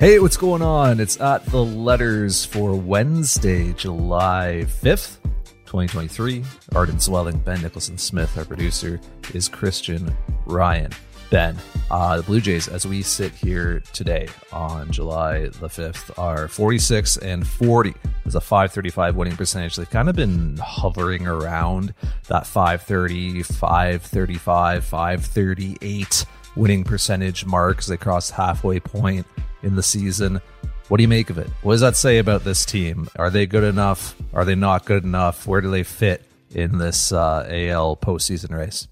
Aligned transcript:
Hey, 0.00 0.18
what's 0.18 0.38
going 0.38 0.62
on? 0.62 0.98
It's 0.98 1.20
at 1.20 1.44
the 1.44 1.62
letters 1.62 2.42
for 2.42 2.74
Wednesday, 2.74 3.74
July 3.74 4.64
5th, 4.64 5.18
2023. 5.66 6.42
Arden 6.74 6.96
Zwelling, 6.96 7.44
Ben 7.44 7.60
Nicholson 7.60 7.98
Smith, 7.98 8.34
our 8.38 8.46
producer, 8.46 8.98
is 9.34 9.46
Christian 9.46 10.16
Ryan. 10.46 10.90
Ben, 11.30 11.54
uh, 11.90 12.16
the 12.16 12.22
Blue 12.22 12.40
Jays, 12.40 12.66
as 12.66 12.86
we 12.86 13.02
sit 13.02 13.32
here 13.32 13.82
today 13.92 14.26
on 14.54 14.90
July 14.90 15.40
the 15.40 15.68
5th, 15.68 16.18
are 16.18 16.48
46 16.48 17.18
and 17.18 17.46
40. 17.46 17.92
There's 18.24 18.36
a 18.36 18.40
535 18.40 19.16
winning 19.16 19.36
percentage. 19.36 19.76
They've 19.76 19.90
kind 19.90 20.08
of 20.08 20.16
been 20.16 20.56
hovering 20.56 21.26
around 21.26 21.92
that 22.28 22.46
530, 22.46 23.42
535, 23.42 24.82
538 24.82 26.24
winning 26.56 26.84
percentage 26.84 27.44
mark 27.44 27.80
as 27.80 27.88
they 27.88 27.98
crossed 27.98 28.30
halfway 28.30 28.80
point 28.80 29.26
in 29.62 29.76
the 29.76 29.82
season. 29.82 30.40
What 30.88 30.96
do 30.96 31.02
you 31.02 31.08
make 31.08 31.30
of 31.30 31.38
it? 31.38 31.48
What 31.62 31.74
does 31.74 31.80
that 31.82 31.96
say 31.96 32.18
about 32.18 32.44
this 32.44 32.64
team? 32.64 33.08
Are 33.16 33.30
they 33.30 33.46
good 33.46 33.64
enough? 33.64 34.16
Are 34.34 34.44
they 34.44 34.54
not 34.54 34.84
good 34.84 35.04
enough? 35.04 35.46
Where 35.46 35.60
do 35.60 35.70
they 35.70 35.84
fit 35.84 36.24
in 36.50 36.78
this 36.78 37.12
uh, 37.12 37.46
AL 37.48 37.96
postseason 37.98 38.56
race? 38.56 38.88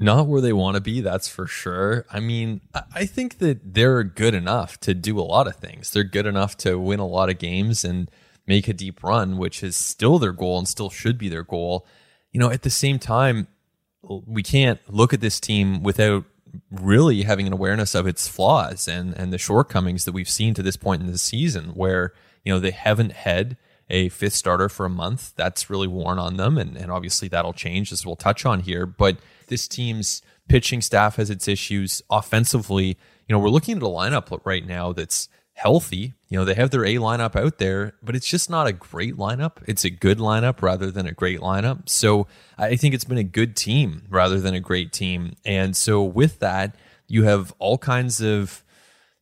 Not 0.00 0.26
where 0.26 0.40
they 0.40 0.52
want 0.52 0.76
to 0.76 0.80
be, 0.80 1.00
that's 1.00 1.28
for 1.28 1.46
sure. 1.46 2.06
I 2.10 2.20
mean, 2.20 2.60
I 2.94 3.04
think 3.04 3.38
that 3.38 3.74
they're 3.74 4.04
good 4.04 4.34
enough 4.34 4.78
to 4.80 4.94
do 4.94 5.18
a 5.18 5.22
lot 5.22 5.48
of 5.48 5.56
things. 5.56 5.90
They're 5.90 6.04
good 6.04 6.26
enough 6.26 6.56
to 6.58 6.78
win 6.78 7.00
a 7.00 7.06
lot 7.06 7.30
of 7.30 7.38
games 7.38 7.84
and 7.84 8.08
make 8.46 8.68
a 8.68 8.72
deep 8.72 9.02
run, 9.02 9.38
which 9.38 9.62
is 9.62 9.76
still 9.76 10.18
their 10.18 10.32
goal 10.32 10.58
and 10.58 10.68
still 10.68 10.90
should 10.90 11.18
be 11.18 11.28
their 11.28 11.42
goal. 11.42 11.84
You 12.32 12.38
know, 12.38 12.50
at 12.50 12.62
the 12.62 12.70
same 12.70 13.00
time, 13.00 13.48
we 14.02 14.42
can't 14.42 14.80
look 14.88 15.12
at 15.12 15.20
this 15.20 15.40
team 15.40 15.82
without 15.82 16.24
really 16.70 17.22
having 17.22 17.46
an 17.46 17.52
awareness 17.52 17.94
of 17.94 18.06
its 18.06 18.28
flaws 18.28 18.88
and 18.88 19.14
and 19.16 19.32
the 19.32 19.38
shortcomings 19.38 20.04
that 20.04 20.12
we've 20.12 20.28
seen 20.28 20.54
to 20.54 20.62
this 20.62 20.76
point 20.76 21.02
in 21.02 21.10
the 21.10 21.18
season 21.18 21.70
where 21.70 22.12
you 22.44 22.52
know 22.52 22.58
they 22.58 22.70
haven't 22.70 23.12
had 23.12 23.56
a 23.90 24.10
fifth 24.10 24.34
starter 24.34 24.68
for 24.68 24.84
a 24.84 24.90
month. 24.90 25.32
That's 25.36 25.70
really 25.70 25.88
worn 25.88 26.18
on 26.18 26.36
them 26.36 26.58
and, 26.58 26.76
and 26.76 26.90
obviously 26.90 27.28
that'll 27.28 27.54
change 27.54 27.90
as 27.90 28.04
we'll 28.04 28.16
touch 28.16 28.44
on 28.44 28.60
here. 28.60 28.84
But 28.84 29.16
this 29.46 29.66
team's 29.66 30.20
pitching 30.46 30.82
staff 30.82 31.16
has 31.16 31.30
its 31.30 31.48
issues. 31.48 32.02
Offensively 32.10 32.98
you 33.28 33.34
know 33.34 33.38
we're 33.38 33.50
looking 33.50 33.76
at 33.76 33.82
a 33.82 33.86
lineup 33.86 34.40
right 34.44 34.66
now 34.66 34.92
that's 34.92 35.28
healthy. 35.58 36.14
You 36.28 36.38
know, 36.38 36.44
they 36.44 36.54
have 36.54 36.70
their 36.70 36.84
A 36.84 36.94
lineup 36.96 37.34
out 37.34 37.58
there, 37.58 37.94
but 38.00 38.14
it's 38.14 38.28
just 38.28 38.48
not 38.48 38.68
a 38.68 38.72
great 38.72 39.16
lineup. 39.16 39.56
It's 39.66 39.84
a 39.84 39.90
good 39.90 40.18
lineup 40.18 40.62
rather 40.62 40.88
than 40.88 41.04
a 41.04 41.12
great 41.12 41.40
lineup. 41.40 41.88
So 41.88 42.28
I 42.56 42.76
think 42.76 42.94
it's 42.94 43.04
been 43.04 43.18
a 43.18 43.24
good 43.24 43.56
team 43.56 44.04
rather 44.08 44.40
than 44.40 44.54
a 44.54 44.60
great 44.60 44.92
team. 44.92 45.34
And 45.44 45.76
so 45.76 46.00
with 46.04 46.38
that, 46.38 46.76
you 47.08 47.24
have 47.24 47.52
all 47.58 47.76
kinds 47.76 48.20
of 48.20 48.62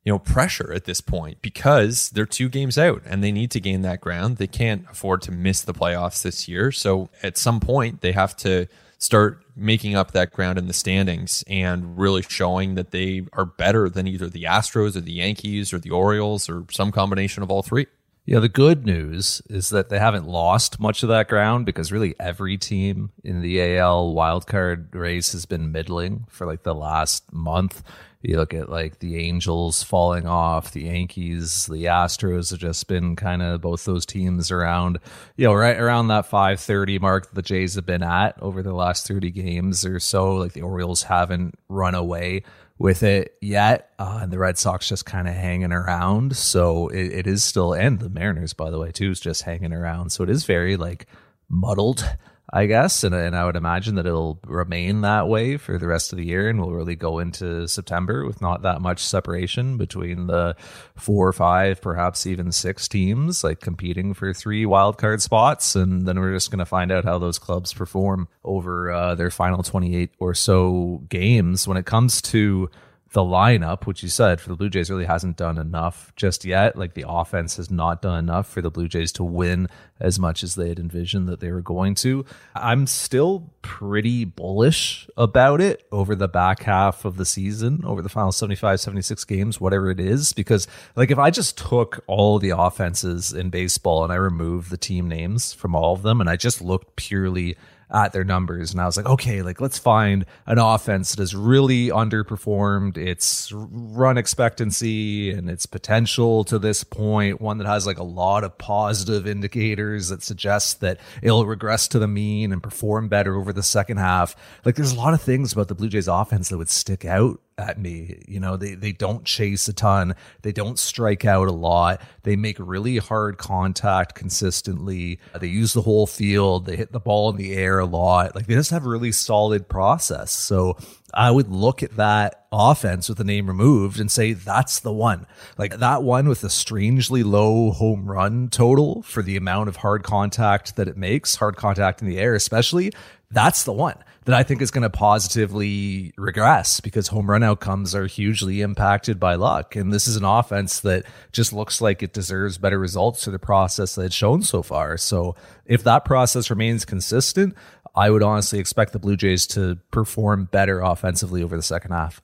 you 0.04 0.12
know 0.12 0.18
pressure 0.18 0.74
at 0.74 0.84
this 0.84 1.00
point 1.00 1.40
because 1.40 2.10
they're 2.10 2.26
two 2.26 2.50
games 2.50 2.76
out 2.76 3.00
and 3.06 3.24
they 3.24 3.32
need 3.32 3.50
to 3.52 3.60
gain 3.60 3.80
that 3.82 4.02
ground. 4.02 4.36
They 4.36 4.46
can't 4.46 4.84
afford 4.90 5.22
to 5.22 5.32
miss 5.32 5.62
the 5.62 5.72
playoffs 5.72 6.22
this 6.22 6.46
year. 6.46 6.70
So 6.70 7.08
at 7.22 7.38
some 7.38 7.60
point 7.60 8.02
they 8.02 8.12
have 8.12 8.36
to 8.38 8.66
start 8.98 9.44
making 9.54 9.94
up 9.94 10.12
that 10.12 10.32
ground 10.32 10.58
in 10.58 10.66
the 10.66 10.72
standings 10.72 11.44
and 11.46 11.98
really 11.98 12.22
showing 12.22 12.74
that 12.74 12.90
they 12.90 13.26
are 13.32 13.44
better 13.44 13.88
than 13.88 14.06
either 14.06 14.28
the 14.28 14.44
Astros 14.44 14.96
or 14.96 15.00
the 15.00 15.12
Yankees 15.12 15.72
or 15.72 15.78
the 15.78 15.90
Orioles 15.90 16.48
or 16.48 16.64
some 16.70 16.92
combination 16.92 17.42
of 17.42 17.50
all 17.50 17.62
three. 17.62 17.86
Yeah, 18.26 18.40
the 18.40 18.48
good 18.48 18.84
news 18.84 19.40
is 19.48 19.68
that 19.68 19.88
they 19.88 20.00
haven't 20.00 20.26
lost 20.26 20.80
much 20.80 21.04
of 21.04 21.08
that 21.10 21.28
ground 21.28 21.64
because 21.64 21.92
really 21.92 22.16
every 22.18 22.58
team 22.58 23.12
in 23.22 23.40
the 23.40 23.78
AL 23.78 24.14
wildcard 24.14 24.92
race 24.92 25.30
has 25.30 25.46
been 25.46 25.70
middling 25.70 26.26
for 26.28 26.44
like 26.44 26.64
the 26.64 26.74
last 26.74 27.32
month. 27.32 27.84
You 28.22 28.36
look 28.36 28.54
at 28.54 28.68
like 28.68 28.98
the 28.98 29.18
Angels 29.18 29.82
falling 29.82 30.26
off, 30.26 30.72
the 30.72 30.84
Yankees, 30.84 31.66
the 31.66 31.84
Astros 31.84 32.50
have 32.50 32.58
just 32.58 32.88
been 32.88 33.14
kind 33.14 33.42
of 33.42 33.60
both 33.60 33.84
those 33.84 34.04
teams 34.04 34.50
around, 34.50 34.98
you 35.36 35.46
know, 35.46 35.54
right 35.54 35.76
around 35.76 36.08
that 36.08 36.26
530 36.26 36.98
mark 36.98 37.26
that 37.26 37.34
the 37.34 37.42
Jays 37.42 37.74
have 37.74 37.86
been 37.86 38.02
at 38.02 38.40
over 38.42 38.62
the 38.62 38.72
last 38.72 39.06
30 39.06 39.30
games 39.30 39.84
or 39.84 40.00
so. 40.00 40.34
Like 40.34 40.54
the 40.54 40.62
Orioles 40.62 41.04
haven't 41.04 41.58
run 41.68 41.94
away 41.94 42.42
with 42.78 43.02
it 43.02 43.36
yet, 43.40 43.92
uh, 43.98 44.18
and 44.22 44.32
the 44.32 44.38
Red 44.38 44.58
Sox 44.58 44.88
just 44.88 45.06
kind 45.06 45.28
of 45.28 45.34
hanging 45.34 45.72
around. 45.72 46.36
So 46.36 46.88
it, 46.88 47.12
it 47.12 47.26
is 47.26 47.42
still, 47.42 47.72
and 47.72 47.98
the 47.98 48.10
Mariners, 48.10 48.52
by 48.52 48.70
the 48.70 48.78
way, 48.78 48.92
too, 48.92 49.10
is 49.10 49.20
just 49.20 49.42
hanging 49.42 49.72
around. 49.72 50.10
So 50.10 50.24
it 50.24 50.30
is 50.30 50.44
very 50.44 50.76
like 50.76 51.06
muddled 51.48 52.16
I 52.48 52.66
guess, 52.66 53.02
and, 53.02 53.12
and 53.12 53.34
I 53.34 53.44
would 53.44 53.56
imagine 53.56 53.96
that 53.96 54.06
it'll 54.06 54.38
remain 54.46 55.00
that 55.00 55.26
way 55.26 55.56
for 55.56 55.78
the 55.78 55.88
rest 55.88 56.12
of 56.12 56.18
the 56.18 56.24
year, 56.24 56.48
and 56.48 56.60
we'll 56.60 56.70
really 56.70 56.94
go 56.94 57.18
into 57.18 57.66
September 57.66 58.24
with 58.24 58.40
not 58.40 58.62
that 58.62 58.80
much 58.80 59.04
separation 59.04 59.76
between 59.76 60.28
the 60.28 60.54
four 60.94 61.26
or 61.26 61.32
five, 61.32 61.82
perhaps 61.82 62.24
even 62.24 62.52
six 62.52 62.86
teams 62.86 63.42
like 63.42 63.58
competing 63.58 64.14
for 64.14 64.32
three 64.32 64.64
wild 64.64 64.96
card 64.96 65.20
spots, 65.20 65.74
and 65.74 66.06
then 66.06 66.20
we're 66.20 66.34
just 66.34 66.52
going 66.52 66.60
to 66.60 66.64
find 66.64 66.92
out 66.92 67.04
how 67.04 67.18
those 67.18 67.40
clubs 67.40 67.74
perform 67.74 68.28
over 68.44 68.92
uh, 68.92 69.16
their 69.16 69.32
final 69.32 69.64
twenty 69.64 69.96
eight 69.96 70.12
or 70.20 70.32
so 70.32 71.02
games. 71.08 71.66
When 71.66 71.76
it 71.76 71.84
comes 71.84 72.22
to 72.22 72.70
the 73.12 73.22
lineup, 73.22 73.86
which 73.86 74.02
you 74.02 74.08
said 74.08 74.40
for 74.40 74.48
the 74.48 74.56
Blue 74.56 74.68
Jays 74.68 74.90
really 74.90 75.04
hasn't 75.04 75.36
done 75.36 75.58
enough 75.58 76.12
just 76.16 76.44
yet. 76.44 76.76
Like 76.76 76.94
the 76.94 77.04
offense 77.08 77.56
has 77.56 77.70
not 77.70 78.02
done 78.02 78.18
enough 78.18 78.48
for 78.48 78.60
the 78.60 78.70
Blue 78.70 78.88
Jays 78.88 79.12
to 79.12 79.24
win 79.24 79.68
as 80.00 80.18
much 80.18 80.42
as 80.42 80.54
they 80.54 80.68
had 80.68 80.78
envisioned 80.78 81.28
that 81.28 81.40
they 81.40 81.50
were 81.52 81.62
going 81.62 81.94
to. 81.94 82.24
I'm 82.54 82.86
still 82.86 83.52
pretty 83.62 84.24
bullish 84.24 85.08
about 85.16 85.60
it 85.60 85.86
over 85.92 86.14
the 86.14 86.28
back 86.28 86.64
half 86.64 87.04
of 87.04 87.16
the 87.16 87.24
season, 87.24 87.82
over 87.84 88.02
the 88.02 88.08
final 88.08 88.32
75, 88.32 88.80
76 88.80 89.24
games, 89.24 89.60
whatever 89.60 89.90
it 89.90 90.00
is. 90.00 90.32
Because, 90.32 90.66
like, 90.96 91.10
if 91.10 91.18
I 91.18 91.30
just 91.30 91.56
took 91.56 92.04
all 92.06 92.38
the 92.38 92.50
offenses 92.50 93.32
in 93.32 93.50
baseball 93.50 94.04
and 94.04 94.12
I 94.12 94.16
removed 94.16 94.70
the 94.70 94.76
team 94.76 95.08
names 95.08 95.52
from 95.52 95.74
all 95.74 95.94
of 95.94 96.02
them 96.02 96.20
and 96.20 96.28
I 96.28 96.36
just 96.36 96.60
looked 96.60 96.96
purely 96.96 97.56
at 97.90 98.12
their 98.12 98.24
numbers. 98.24 98.72
And 98.72 98.80
I 98.80 98.86
was 98.86 98.96
like, 98.96 99.06
okay, 99.06 99.42
like 99.42 99.60
let's 99.60 99.78
find 99.78 100.26
an 100.46 100.58
offense 100.58 101.10
that 101.10 101.20
has 101.20 101.34
really 101.34 101.88
underperformed. 101.88 102.96
Its 102.96 103.52
run 103.52 104.18
expectancy 104.18 105.30
and 105.30 105.48
its 105.48 105.66
potential 105.66 106.44
to 106.44 106.58
this 106.58 106.84
point, 106.84 107.40
one 107.40 107.58
that 107.58 107.66
has 107.66 107.86
like 107.86 107.98
a 107.98 108.04
lot 108.04 108.44
of 108.44 108.56
positive 108.58 109.26
indicators 109.26 110.08
that 110.08 110.22
suggest 110.22 110.80
that 110.80 110.98
it'll 111.22 111.46
regress 111.46 111.88
to 111.88 111.98
the 111.98 112.08
mean 112.08 112.52
and 112.52 112.62
perform 112.62 113.08
better 113.08 113.36
over 113.36 113.52
the 113.52 113.62
second 113.62 113.98
half. 113.98 114.34
Like 114.64 114.74
there's 114.74 114.92
a 114.92 114.96
lot 114.96 115.14
of 115.14 115.22
things 115.22 115.52
about 115.52 115.68
the 115.68 115.74
Blue 115.74 115.88
Jays 115.88 116.08
offense 116.08 116.48
that 116.48 116.58
would 116.58 116.68
stick 116.68 117.04
out 117.04 117.40
at 117.58 117.78
me. 117.78 118.22
You 118.28 118.40
know, 118.40 118.56
they 118.56 118.74
they 118.74 118.92
don't 118.92 119.24
chase 119.24 119.68
a 119.68 119.72
ton, 119.72 120.14
they 120.42 120.52
don't 120.52 120.78
strike 120.78 121.24
out 121.24 121.48
a 121.48 121.52
lot. 121.52 122.00
They 122.22 122.36
make 122.36 122.56
really 122.58 122.98
hard 122.98 123.38
contact 123.38 124.14
consistently. 124.14 125.18
They 125.38 125.46
use 125.46 125.72
the 125.72 125.82
whole 125.82 126.06
field. 126.06 126.66
They 126.66 126.76
hit 126.76 126.92
the 126.92 127.00
ball 127.00 127.30
in 127.30 127.36
the 127.36 127.54
air 127.54 127.78
a 127.78 127.86
lot. 127.86 128.34
Like 128.34 128.46
they 128.46 128.54
just 128.54 128.70
have 128.70 128.84
a 128.84 128.90
really 128.90 129.12
solid 129.12 129.68
process. 129.68 130.32
So 130.32 130.76
I 131.14 131.30
would 131.30 131.48
look 131.48 131.82
at 131.82 131.96
that 131.96 132.46
offense 132.52 133.08
with 133.08 133.18
the 133.18 133.24
name 133.24 133.46
removed 133.46 134.00
and 134.00 134.10
say 134.10 134.34
that's 134.34 134.80
the 134.80 134.92
one. 134.92 135.26
Like 135.56 135.78
that 135.78 136.02
one 136.02 136.28
with 136.28 136.44
a 136.44 136.50
strangely 136.50 137.22
low 137.22 137.70
home 137.70 138.06
run 138.06 138.48
total 138.48 139.02
for 139.02 139.22
the 139.22 139.36
amount 139.36 139.68
of 139.68 139.76
hard 139.76 140.02
contact 140.02 140.76
that 140.76 140.88
it 140.88 140.96
makes, 140.96 141.36
hard 141.36 141.56
contact 141.56 142.02
in 142.02 142.08
the 142.08 142.18
air 142.18 142.34
especially, 142.34 142.92
that's 143.30 143.64
the 143.64 143.72
one 143.72 143.96
that 144.26 144.34
I 144.34 144.42
think 144.42 144.60
is 144.60 144.72
going 144.72 144.82
to 144.82 144.90
positively 144.90 146.12
regress 146.18 146.80
because 146.80 147.08
home 147.08 147.30
run 147.30 147.44
outcomes 147.44 147.94
are 147.94 148.06
hugely 148.06 148.60
impacted 148.60 149.20
by 149.20 149.36
luck. 149.36 149.76
And 149.76 149.92
this 149.92 150.08
is 150.08 150.16
an 150.16 150.24
offense 150.24 150.80
that 150.80 151.04
just 151.30 151.52
looks 151.52 151.80
like 151.80 152.02
it 152.02 152.12
deserves 152.12 152.58
better 152.58 152.78
results 152.78 153.22
to 153.22 153.30
the 153.30 153.38
process 153.38 153.94
that 153.94 154.06
it's 154.06 154.14
shown 154.16 154.42
so 154.42 154.62
far. 154.62 154.96
So 154.96 155.36
if 155.64 155.84
that 155.84 156.04
process 156.04 156.50
remains 156.50 156.84
consistent, 156.84 157.54
I 157.94 158.10
would 158.10 158.24
honestly 158.24 158.58
expect 158.58 158.92
the 158.92 158.98
Blue 158.98 159.16
Jays 159.16 159.46
to 159.48 159.78
perform 159.92 160.46
better 160.46 160.80
offensively 160.80 161.44
over 161.44 161.56
the 161.56 161.62
second 161.62 161.92
half. 161.92 162.20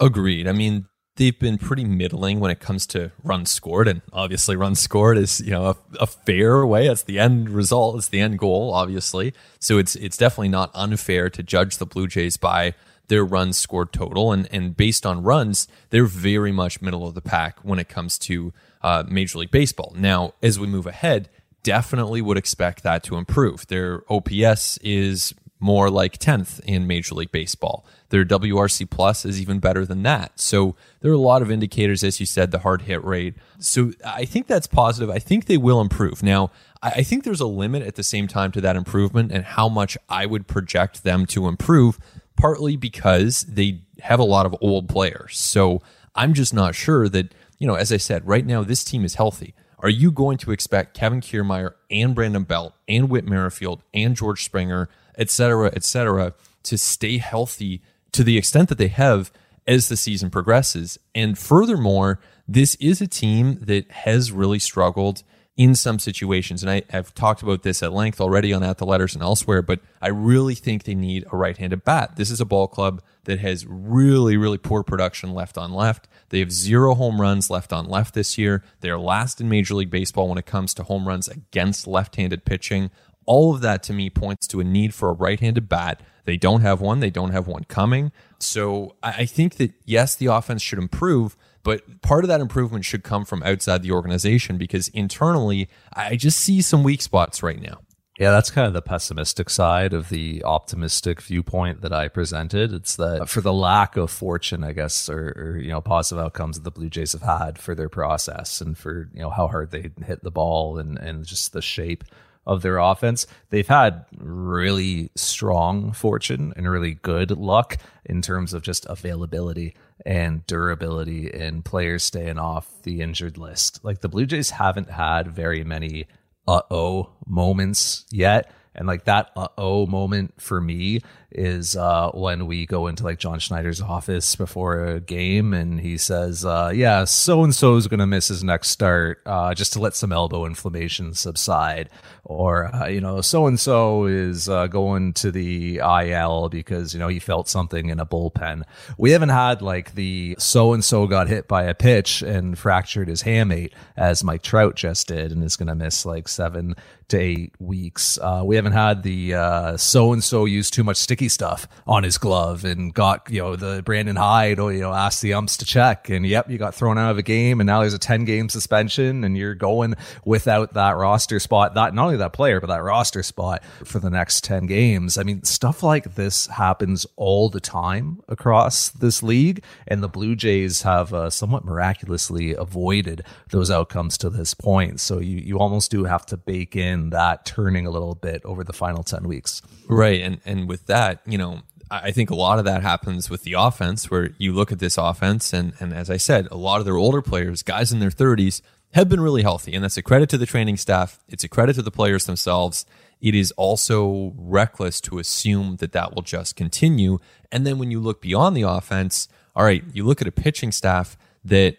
Agreed. 0.00 0.48
I 0.48 0.52
mean, 0.52 0.86
they've 1.16 1.38
been 1.38 1.58
pretty 1.58 1.84
middling 1.84 2.40
when 2.40 2.50
it 2.50 2.60
comes 2.60 2.86
to 2.88 3.12
runs 3.22 3.50
scored, 3.50 3.88
and 3.88 4.02
obviously 4.12 4.56
runs 4.56 4.80
scored 4.80 5.18
is 5.18 5.40
you 5.40 5.50
know 5.50 5.66
a, 5.66 5.76
a, 6.00 6.06
fair 6.06 6.66
way. 6.66 6.86
It's 6.86 7.02
the 7.02 7.18
end 7.18 7.50
result. 7.50 7.96
It's 7.96 8.08
the 8.08 8.20
end 8.20 8.38
goal, 8.38 8.72
obviously. 8.72 9.34
So 9.58 9.78
it's 9.78 9.96
it's 9.96 10.16
definitely 10.16 10.48
not 10.48 10.70
unfair 10.74 11.30
to 11.30 11.42
judge 11.42 11.76
the 11.76 11.86
Blue 11.86 12.06
Jays 12.06 12.36
by 12.36 12.74
their 13.08 13.24
runs 13.24 13.58
scored 13.58 13.92
total, 13.92 14.32
and 14.32 14.48
and 14.52 14.76
based 14.76 15.06
on 15.06 15.22
runs, 15.22 15.68
they're 15.90 16.04
very 16.04 16.52
much 16.52 16.82
middle 16.82 17.06
of 17.06 17.14
the 17.14 17.22
pack 17.22 17.58
when 17.60 17.78
it 17.78 17.88
comes 17.88 18.18
to 18.20 18.52
uh, 18.82 19.04
Major 19.08 19.38
League 19.38 19.50
Baseball. 19.50 19.92
Now, 19.96 20.34
as 20.42 20.58
we 20.58 20.66
move 20.66 20.86
ahead. 20.86 21.28
Definitely 21.62 22.20
would 22.20 22.36
expect 22.36 22.82
that 22.82 23.02
to 23.04 23.16
improve. 23.16 23.66
Their 23.68 24.02
OPS 24.10 24.76
is 24.82 25.32
more 25.58 25.88
like 25.88 26.18
10th 26.18 26.60
in 26.64 26.86
Major 26.86 27.14
League 27.14 27.32
Baseball. 27.32 27.86
Their 28.14 28.24
WRC 28.24 28.88
plus 28.88 29.24
is 29.24 29.40
even 29.40 29.58
better 29.58 29.84
than 29.84 30.04
that. 30.04 30.38
So 30.38 30.76
there 31.00 31.10
are 31.10 31.16
a 31.16 31.18
lot 31.18 31.42
of 31.42 31.50
indicators, 31.50 32.04
as 32.04 32.20
you 32.20 32.26
said, 32.26 32.52
the 32.52 32.60
hard 32.60 32.82
hit 32.82 33.02
rate. 33.02 33.34
So 33.58 33.90
I 34.06 34.24
think 34.24 34.46
that's 34.46 34.68
positive. 34.68 35.10
I 35.10 35.18
think 35.18 35.46
they 35.46 35.56
will 35.56 35.80
improve. 35.80 36.22
Now, 36.22 36.52
I 36.80 37.02
think 37.02 37.24
there's 37.24 37.40
a 37.40 37.46
limit 37.48 37.82
at 37.82 37.96
the 37.96 38.04
same 38.04 38.28
time 38.28 38.52
to 38.52 38.60
that 38.60 38.76
improvement 38.76 39.32
and 39.32 39.44
how 39.44 39.68
much 39.68 39.98
I 40.08 40.26
would 40.26 40.46
project 40.46 41.02
them 41.02 41.26
to 41.26 41.48
improve, 41.48 41.98
partly 42.36 42.76
because 42.76 43.42
they 43.42 43.80
have 43.98 44.20
a 44.20 44.24
lot 44.24 44.46
of 44.46 44.54
old 44.60 44.88
players. 44.88 45.36
So 45.36 45.82
I'm 46.14 46.34
just 46.34 46.54
not 46.54 46.76
sure 46.76 47.08
that 47.08 47.34
you 47.58 47.66
know, 47.66 47.74
as 47.74 47.90
I 47.90 47.96
said, 47.96 48.24
right 48.28 48.46
now 48.46 48.62
this 48.62 48.84
team 48.84 49.04
is 49.04 49.16
healthy. 49.16 49.54
Are 49.80 49.88
you 49.88 50.12
going 50.12 50.38
to 50.38 50.52
expect 50.52 50.96
Kevin 50.96 51.20
Kiermaier 51.20 51.74
and 51.90 52.14
Brandon 52.14 52.44
Belt 52.44 52.74
and 52.86 53.10
Whit 53.10 53.24
Merrifield 53.24 53.82
and 53.92 54.14
George 54.14 54.44
Springer, 54.44 54.88
et 55.18 55.30
cetera, 55.30 55.72
et 55.74 55.82
cetera, 55.82 56.34
to 56.62 56.78
stay 56.78 57.18
healthy 57.18 57.82
to 58.14 58.24
the 58.24 58.38
extent 58.38 58.68
that 58.70 58.78
they 58.78 58.88
have 58.88 59.30
as 59.66 59.88
the 59.88 59.96
season 59.96 60.30
progresses? 60.30 60.98
And 61.14 61.38
furthermore, 61.38 62.20
this 62.48 62.74
is 62.76 63.00
a 63.00 63.06
team 63.06 63.58
that 63.60 63.90
has 63.90 64.32
really 64.32 64.58
struggled 64.58 65.22
in 65.56 65.74
some 65.74 65.98
situations. 65.98 66.62
And 66.62 66.70
I, 66.70 66.82
have 66.90 67.14
talked 67.14 67.42
about 67.42 67.62
this 67.62 67.82
at 67.82 67.92
length 67.92 68.20
already 68.20 68.52
on 68.52 68.62
At 68.62 68.78
the 68.78 68.86
Letters 68.86 69.14
and 69.14 69.22
elsewhere, 69.22 69.62
but 69.62 69.80
I 70.02 70.08
really 70.08 70.54
think 70.54 70.82
they 70.82 70.94
need 70.94 71.24
a 71.30 71.36
right 71.36 71.56
handed 71.56 71.84
bat. 71.84 72.16
This 72.16 72.30
is 72.30 72.40
a 72.40 72.44
ball 72.44 72.66
club 72.66 73.02
that 73.24 73.38
has 73.40 73.64
really, 73.66 74.36
really 74.36 74.58
poor 74.58 74.82
production 74.82 75.32
left 75.32 75.56
on 75.56 75.72
left. 75.72 76.08
They 76.30 76.40
have 76.40 76.50
zero 76.50 76.94
home 76.94 77.20
runs 77.20 77.50
left 77.50 77.72
on 77.72 77.88
left 77.88 78.14
this 78.14 78.36
year. 78.36 78.64
They 78.80 78.90
are 78.90 78.98
last 78.98 79.40
in 79.40 79.48
Major 79.48 79.74
League 79.74 79.90
Baseball 79.90 80.28
when 80.28 80.38
it 80.38 80.46
comes 80.46 80.74
to 80.74 80.82
home 80.82 81.06
runs 81.06 81.28
against 81.28 81.86
left 81.86 82.16
handed 82.16 82.44
pitching. 82.44 82.90
All 83.24 83.54
of 83.54 83.60
that 83.60 83.82
to 83.84 83.92
me 83.92 84.10
points 84.10 84.46
to 84.48 84.60
a 84.60 84.64
need 84.64 84.92
for 84.92 85.08
a 85.08 85.14
right 85.14 85.38
handed 85.38 85.68
bat. 85.68 86.02
They 86.24 86.36
don't 86.36 86.62
have 86.62 86.80
one, 86.80 87.00
they 87.00 87.10
don't 87.10 87.30
have 87.30 87.46
one 87.46 87.64
coming. 87.64 88.12
So 88.38 88.96
I 89.02 89.26
think 89.26 89.56
that, 89.56 89.72
yes, 89.84 90.14
the 90.14 90.26
offense 90.26 90.62
should 90.62 90.78
improve, 90.78 91.36
but 91.62 92.02
part 92.02 92.24
of 92.24 92.28
that 92.28 92.40
improvement 92.40 92.84
should 92.84 93.04
come 93.04 93.24
from 93.24 93.42
outside 93.42 93.82
the 93.82 93.92
organization 93.92 94.58
because 94.58 94.88
internally, 94.88 95.68
I 95.92 96.16
just 96.16 96.38
see 96.38 96.62
some 96.62 96.82
weak 96.82 97.02
spots 97.02 97.42
right 97.42 97.60
now. 97.60 97.80
Yeah, 98.18 98.30
that's 98.30 98.50
kind 98.50 98.68
of 98.68 98.74
the 98.74 98.82
pessimistic 98.82 99.50
side 99.50 99.92
of 99.92 100.08
the 100.08 100.44
optimistic 100.44 101.20
viewpoint 101.20 101.80
that 101.80 101.92
I 101.92 102.06
presented. 102.06 102.72
It's 102.72 102.94
that 102.94 103.28
for 103.28 103.40
the 103.40 103.52
lack 103.52 103.96
of 103.96 104.08
fortune, 104.08 104.62
I 104.62 104.72
guess, 104.72 105.08
or, 105.08 105.34
or, 105.36 105.58
you 105.58 105.70
know, 105.70 105.80
positive 105.80 106.24
outcomes 106.24 106.56
that 106.56 106.62
the 106.62 106.70
Blue 106.70 106.88
Jays 106.88 107.12
have 107.12 107.22
had 107.22 107.58
for 107.58 107.74
their 107.74 107.88
process 107.88 108.60
and 108.60 108.78
for 108.78 109.10
you 109.12 109.20
know 109.20 109.30
how 109.30 109.48
hard 109.48 109.72
they 109.72 109.90
hit 110.06 110.22
the 110.22 110.30
ball 110.30 110.78
and 110.78 110.96
and 110.96 111.24
just 111.24 111.52
the 111.52 111.62
shape 111.62 112.04
of 112.46 112.62
their 112.62 112.78
offense. 112.78 113.26
They've 113.50 113.66
had 113.66 114.04
really 114.18 115.10
strong 115.14 115.92
fortune 115.92 116.52
and 116.56 116.70
really 116.70 116.94
good 116.94 117.30
luck 117.30 117.78
in 118.04 118.22
terms 118.22 118.52
of 118.52 118.62
just 118.62 118.86
availability 118.86 119.74
and 120.04 120.46
durability 120.46 121.30
and 121.32 121.64
players 121.64 122.04
staying 122.04 122.38
off 122.38 122.82
the 122.82 123.00
injured 123.00 123.38
list. 123.38 123.80
Like 123.82 124.00
the 124.00 124.08
Blue 124.08 124.26
Jays 124.26 124.50
haven't 124.50 124.90
had 124.90 125.28
very 125.28 125.64
many 125.64 126.06
uh 126.46 126.62
oh 126.70 127.10
moments 127.26 128.04
yet. 128.10 128.50
And 128.74 128.86
like 128.86 129.04
that 129.04 129.30
uh 129.36 129.48
oh 129.56 129.86
moment 129.86 130.40
for 130.40 130.60
me 130.60 131.00
is 131.34 131.76
uh, 131.76 132.10
when 132.12 132.46
we 132.46 132.64
go 132.64 132.86
into 132.86 133.02
like 133.02 133.18
John 133.18 133.38
Schneider's 133.40 133.80
office 133.80 134.36
before 134.36 134.84
a 134.84 135.00
game 135.00 135.52
and 135.52 135.80
he 135.80 135.98
says, 135.98 136.44
uh, 136.44 136.70
Yeah, 136.74 137.04
so 137.04 137.42
and 137.42 137.54
so 137.54 137.76
is 137.76 137.88
going 137.88 138.00
to 138.00 138.06
miss 138.06 138.28
his 138.28 138.44
next 138.44 138.68
start 138.68 139.20
uh, 139.26 139.52
just 139.54 139.72
to 139.74 139.80
let 139.80 139.96
some 139.96 140.12
elbow 140.12 140.46
inflammation 140.46 141.12
subside. 141.14 141.90
Or, 142.24 142.74
uh, 142.74 142.86
you 142.86 143.00
know, 143.00 143.20
so 143.20 143.46
and 143.46 143.60
so 143.60 144.06
is 144.06 144.48
uh, 144.48 144.68
going 144.68 145.12
to 145.14 145.30
the 145.30 145.78
IL 145.78 146.48
because, 146.48 146.94
you 146.94 147.00
know, 147.00 147.08
he 147.08 147.18
felt 147.18 147.48
something 147.48 147.90
in 147.90 148.00
a 148.00 148.06
bullpen. 148.06 148.62
We 148.96 149.10
haven't 149.10 149.28
had 149.28 149.60
like 149.60 149.94
the 149.94 150.36
so 150.38 150.72
and 150.72 150.84
so 150.84 151.06
got 151.06 151.28
hit 151.28 151.48
by 151.48 151.64
a 151.64 151.74
pitch 151.74 152.22
and 152.22 152.58
fractured 152.58 153.08
his 153.08 153.24
hamate 153.24 153.72
as 153.96 154.24
Mike 154.24 154.42
Trout 154.42 154.76
just 154.76 155.08
did 155.08 155.32
and 155.32 155.42
is 155.44 155.56
going 155.56 155.68
to 155.68 155.74
miss 155.74 156.06
like 156.06 156.28
seven 156.28 156.76
to 157.08 157.18
eight 157.18 157.52
weeks. 157.58 158.18
Uh, 158.18 158.42
we 158.44 158.56
haven't 158.56 158.72
had 158.72 159.02
the 159.02 159.76
so 159.76 160.12
and 160.12 160.22
so 160.22 160.44
use 160.44 160.70
too 160.70 160.84
much 160.84 160.96
sticky 160.96 161.28
stuff 161.28 161.66
on 161.86 162.02
his 162.02 162.18
glove 162.18 162.64
and 162.64 162.92
got, 162.94 163.28
you 163.30 163.40
know, 163.40 163.56
the 163.56 163.82
Brandon 163.82 164.16
Hyde 164.16 164.58
or, 164.58 164.72
you 164.72 164.80
know, 164.80 164.92
asked 164.92 165.22
the 165.22 165.34
umps 165.34 165.56
to 165.58 165.64
check. 165.64 166.08
And 166.08 166.26
yep, 166.26 166.50
you 166.50 166.58
got 166.58 166.74
thrown 166.74 166.98
out 166.98 167.10
of 167.10 167.18
a 167.18 167.22
game 167.22 167.60
and 167.60 167.66
now 167.66 167.80
there's 167.80 167.94
a 167.94 167.98
10 167.98 168.24
game 168.24 168.48
suspension 168.48 169.24
and 169.24 169.36
you're 169.36 169.54
going 169.54 169.94
without 170.24 170.74
that 170.74 170.92
roster 170.92 171.40
spot. 171.40 171.74
That 171.74 171.94
not 171.94 172.04
only 172.06 172.16
that 172.18 172.32
player, 172.32 172.60
but 172.60 172.68
that 172.68 172.82
roster 172.82 173.22
spot 173.22 173.62
for 173.84 173.98
the 173.98 174.10
next 174.10 174.44
10 174.44 174.66
games. 174.66 175.18
I 175.18 175.22
mean, 175.22 175.42
stuff 175.44 175.82
like 175.82 176.14
this 176.14 176.46
happens 176.46 177.06
all 177.16 177.48
the 177.48 177.60
time 177.60 178.20
across 178.28 178.90
this 178.90 179.22
league. 179.22 179.62
And 179.86 180.02
the 180.02 180.08
Blue 180.08 180.36
Jays 180.36 180.82
have 180.82 181.12
uh, 181.12 181.30
somewhat 181.30 181.64
miraculously 181.64 182.54
avoided 182.54 183.24
those 183.50 183.70
outcomes 183.70 184.18
to 184.18 184.30
this 184.30 184.54
point. 184.54 185.00
So 185.00 185.18
you, 185.18 185.38
you 185.38 185.58
almost 185.58 185.90
do 185.90 186.04
have 186.04 186.26
to 186.26 186.36
bake 186.36 186.76
in 186.76 186.93
that 187.10 187.44
turning 187.44 187.86
a 187.86 187.90
little 187.90 188.14
bit 188.14 188.44
over 188.44 188.64
the 188.64 188.72
final 188.72 189.02
10 189.02 189.28
weeks. 189.28 189.62
Right. 189.88 190.20
And, 190.20 190.40
and 190.44 190.68
with 190.68 190.86
that, 190.86 191.04
that, 191.04 191.20
you 191.30 191.38
know, 191.38 191.60
I 191.90 192.12
think 192.12 192.30
a 192.30 192.34
lot 192.34 192.58
of 192.58 192.64
that 192.64 192.82
happens 192.82 193.28
with 193.28 193.42
the 193.42 193.54
offense 193.54 194.10
where 194.10 194.30
you 194.38 194.52
look 194.52 194.72
at 194.72 194.78
this 194.78 194.96
offense 194.96 195.52
and 195.52 195.74
and 195.80 195.92
as 195.92 196.08
I 196.08 196.16
said, 196.16 196.48
a 196.50 196.56
lot 196.56 196.78
of 196.78 196.86
their 196.86 196.96
older 196.96 197.20
players, 197.20 197.62
guys 197.62 197.92
in 197.92 198.00
their 198.00 198.10
30s, 198.10 198.62
have 198.92 199.08
been 199.08 199.20
really 199.20 199.42
healthy 199.42 199.74
and 199.74 199.84
that's 199.84 199.96
a 199.96 200.02
credit 200.02 200.28
to 200.30 200.38
the 200.38 200.46
training 200.46 200.76
staff, 200.76 201.18
it's 201.28 201.44
a 201.44 201.48
credit 201.48 201.74
to 201.74 201.82
the 201.82 201.90
players 201.90 202.26
themselves. 202.26 202.86
It 203.20 203.34
is 203.34 203.52
also 203.52 204.32
reckless 204.36 205.00
to 205.02 205.18
assume 205.18 205.76
that 205.76 205.92
that 205.92 206.14
will 206.14 206.22
just 206.22 206.56
continue. 206.56 207.18
And 207.50 207.66
then 207.66 207.78
when 207.78 207.90
you 207.90 208.00
look 208.00 208.20
beyond 208.20 208.56
the 208.56 208.62
offense, 208.62 209.28
all 209.56 209.64
right, 209.64 209.82
you 209.92 210.04
look 210.04 210.20
at 210.20 210.28
a 210.28 210.32
pitching 210.32 210.72
staff 210.72 211.16
that 211.44 211.76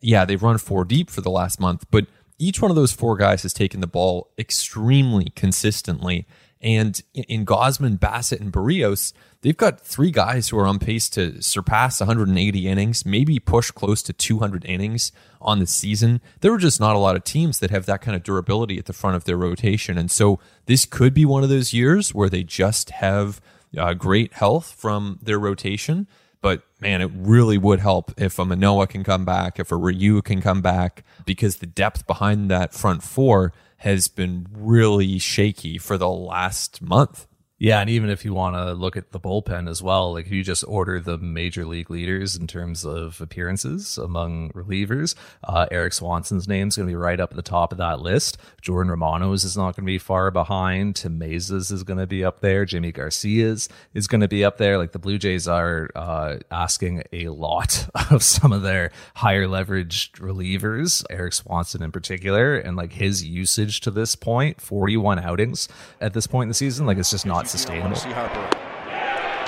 yeah, 0.00 0.24
they've 0.24 0.42
run 0.42 0.58
four 0.58 0.84
deep 0.84 1.10
for 1.10 1.20
the 1.20 1.30
last 1.30 1.60
month, 1.60 1.84
but 1.90 2.06
each 2.42 2.60
one 2.60 2.70
of 2.70 2.76
those 2.76 2.92
four 2.92 3.16
guys 3.16 3.42
has 3.42 3.52
taken 3.52 3.80
the 3.80 3.86
ball 3.86 4.30
extremely 4.38 5.30
consistently 5.36 6.26
and 6.62 7.02
in 7.12 7.44
Gausman, 7.44 7.98
Bassitt, 7.98 8.40
and 8.40 8.52
Berrios, 8.52 9.12
they've 9.40 9.56
got 9.56 9.80
three 9.80 10.12
guys 10.12 10.48
who 10.48 10.58
are 10.58 10.66
on 10.66 10.78
pace 10.78 11.08
to 11.10 11.42
surpass 11.42 11.98
180 11.98 12.68
innings, 12.68 13.04
maybe 13.04 13.40
push 13.40 13.72
close 13.72 14.00
to 14.04 14.12
200 14.12 14.64
innings 14.64 15.10
on 15.40 15.58
the 15.58 15.66
season. 15.66 16.20
There 16.40 16.52
are 16.52 16.58
just 16.58 16.78
not 16.78 16.94
a 16.94 17.00
lot 17.00 17.16
of 17.16 17.24
teams 17.24 17.58
that 17.58 17.72
have 17.72 17.86
that 17.86 18.00
kind 18.00 18.14
of 18.14 18.22
durability 18.22 18.78
at 18.78 18.84
the 18.84 18.92
front 18.92 19.16
of 19.16 19.24
their 19.24 19.36
rotation. 19.36 19.98
And 19.98 20.08
so 20.08 20.38
this 20.66 20.86
could 20.86 21.12
be 21.12 21.24
one 21.24 21.42
of 21.42 21.48
those 21.48 21.72
years 21.72 22.14
where 22.14 22.30
they 22.30 22.44
just 22.44 22.90
have 22.90 23.40
uh, 23.76 23.94
great 23.94 24.34
health 24.34 24.72
from 24.78 25.18
their 25.20 25.40
rotation. 25.40 26.06
But 26.42 26.64
man, 26.80 27.00
it 27.00 27.10
really 27.14 27.56
would 27.56 27.80
help 27.80 28.12
if 28.18 28.38
a 28.38 28.44
Manoah 28.44 28.88
can 28.88 29.04
come 29.04 29.24
back, 29.24 29.58
if 29.58 29.72
a 29.72 29.76
Ryu 29.76 30.20
can 30.20 30.42
come 30.42 30.60
back, 30.60 31.04
because 31.24 31.56
the 31.56 31.66
depth 31.66 32.06
behind 32.06 32.50
that 32.50 32.74
front 32.74 33.02
four 33.02 33.52
has 33.78 34.08
been 34.08 34.46
really 34.52 35.18
shaky 35.18 35.78
for 35.78 35.96
the 35.96 36.10
last 36.10 36.82
month. 36.82 37.26
Yeah, 37.62 37.80
and 37.80 37.88
even 37.88 38.10
if 38.10 38.24
you 38.24 38.34
want 38.34 38.56
to 38.56 38.72
look 38.72 38.96
at 38.96 39.12
the 39.12 39.20
bullpen 39.20 39.70
as 39.70 39.80
well, 39.80 40.14
like 40.14 40.26
if 40.26 40.32
you 40.32 40.42
just 40.42 40.64
order 40.66 40.98
the 40.98 41.16
major 41.16 41.64
league 41.64 41.90
leaders 41.90 42.34
in 42.34 42.48
terms 42.48 42.84
of 42.84 43.20
appearances 43.20 43.96
among 43.98 44.50
relievers, 44.50 45.14
uh, 45.44 45.66
Erik 45.70 45.92
Swanson's 45.92 46.48
name 46.48 46.66
is 46.66 46.76
going 46.76 46.88
to 46.88 46.90
be 46.90 46.96
right 46.96 47.20
up 47.20 47.30
at 47.30 47.36
the 47.36 47.40
top 47.40 47.70
of 47.70 47.78
that 47.78 48.00
list. 48.00 48.36
Jordan 48.60 48.90
Romano's 48.90 49.44
is 49.44 49.56
not 49.56 49.76
going 49.76 49.84
to 49.84 49.92
be 49.92 49.98
far 49.98 50.32
behind. 50.32 50.96
Tim 50.96 51.20
Mayza's 51.20 51.70
is 51.70 51.84
going 51.84 52.00
to 52.00 52.06
be 52.08 52.24
up 52.24 52.40
there. 52.40 52.66
Yimi 52.66 52.92
Garcia's 52.92 53.68
is 53.94 54.08
going 54.08 54.22
to 54.22 54.28
be 54.28 54.44
up 54.44 54.58
there. 54.58 54.76
Like 54.76 54.90
the 54.90 54.98
Blue 54.98 55.18
Jays 55.18 55.46
are 55.46 55.88
uh, 55.94 56.38
asking 56.50 57.04
a 57.12 57.28
lot 57.28 57.88
of 58.10 58.24
some 58.24 58.52
of 58.52 58.62
their 58.62 58.90
higher 59.14 59.46
leveraged 59.46 60.18
relievers, 60.18 61.04
Erik 61.10 61.34
Swanson 61.34 61.84
in 61.84 61.92
particular, 61.92 62.56
and 62.56 62.76
like 62.76 62.94
his 62.94 63.24
usage 63.24 63.82
to 63.82 63.92
this 63.92 64.16
point, 64.16 64.60
41 64.60 65.20
outings 65.20 65.68
at 66.00 66.12
this 66.12 66.26
point 66.26 66.46
in 66.46 66.48
the 66.48 66.54
season, 66.54 66.86
like 66.86 66.98
it's 66.98 67.12
just 67.12 67.24
not 67.24 67.51
sustainable. 67.52 68.71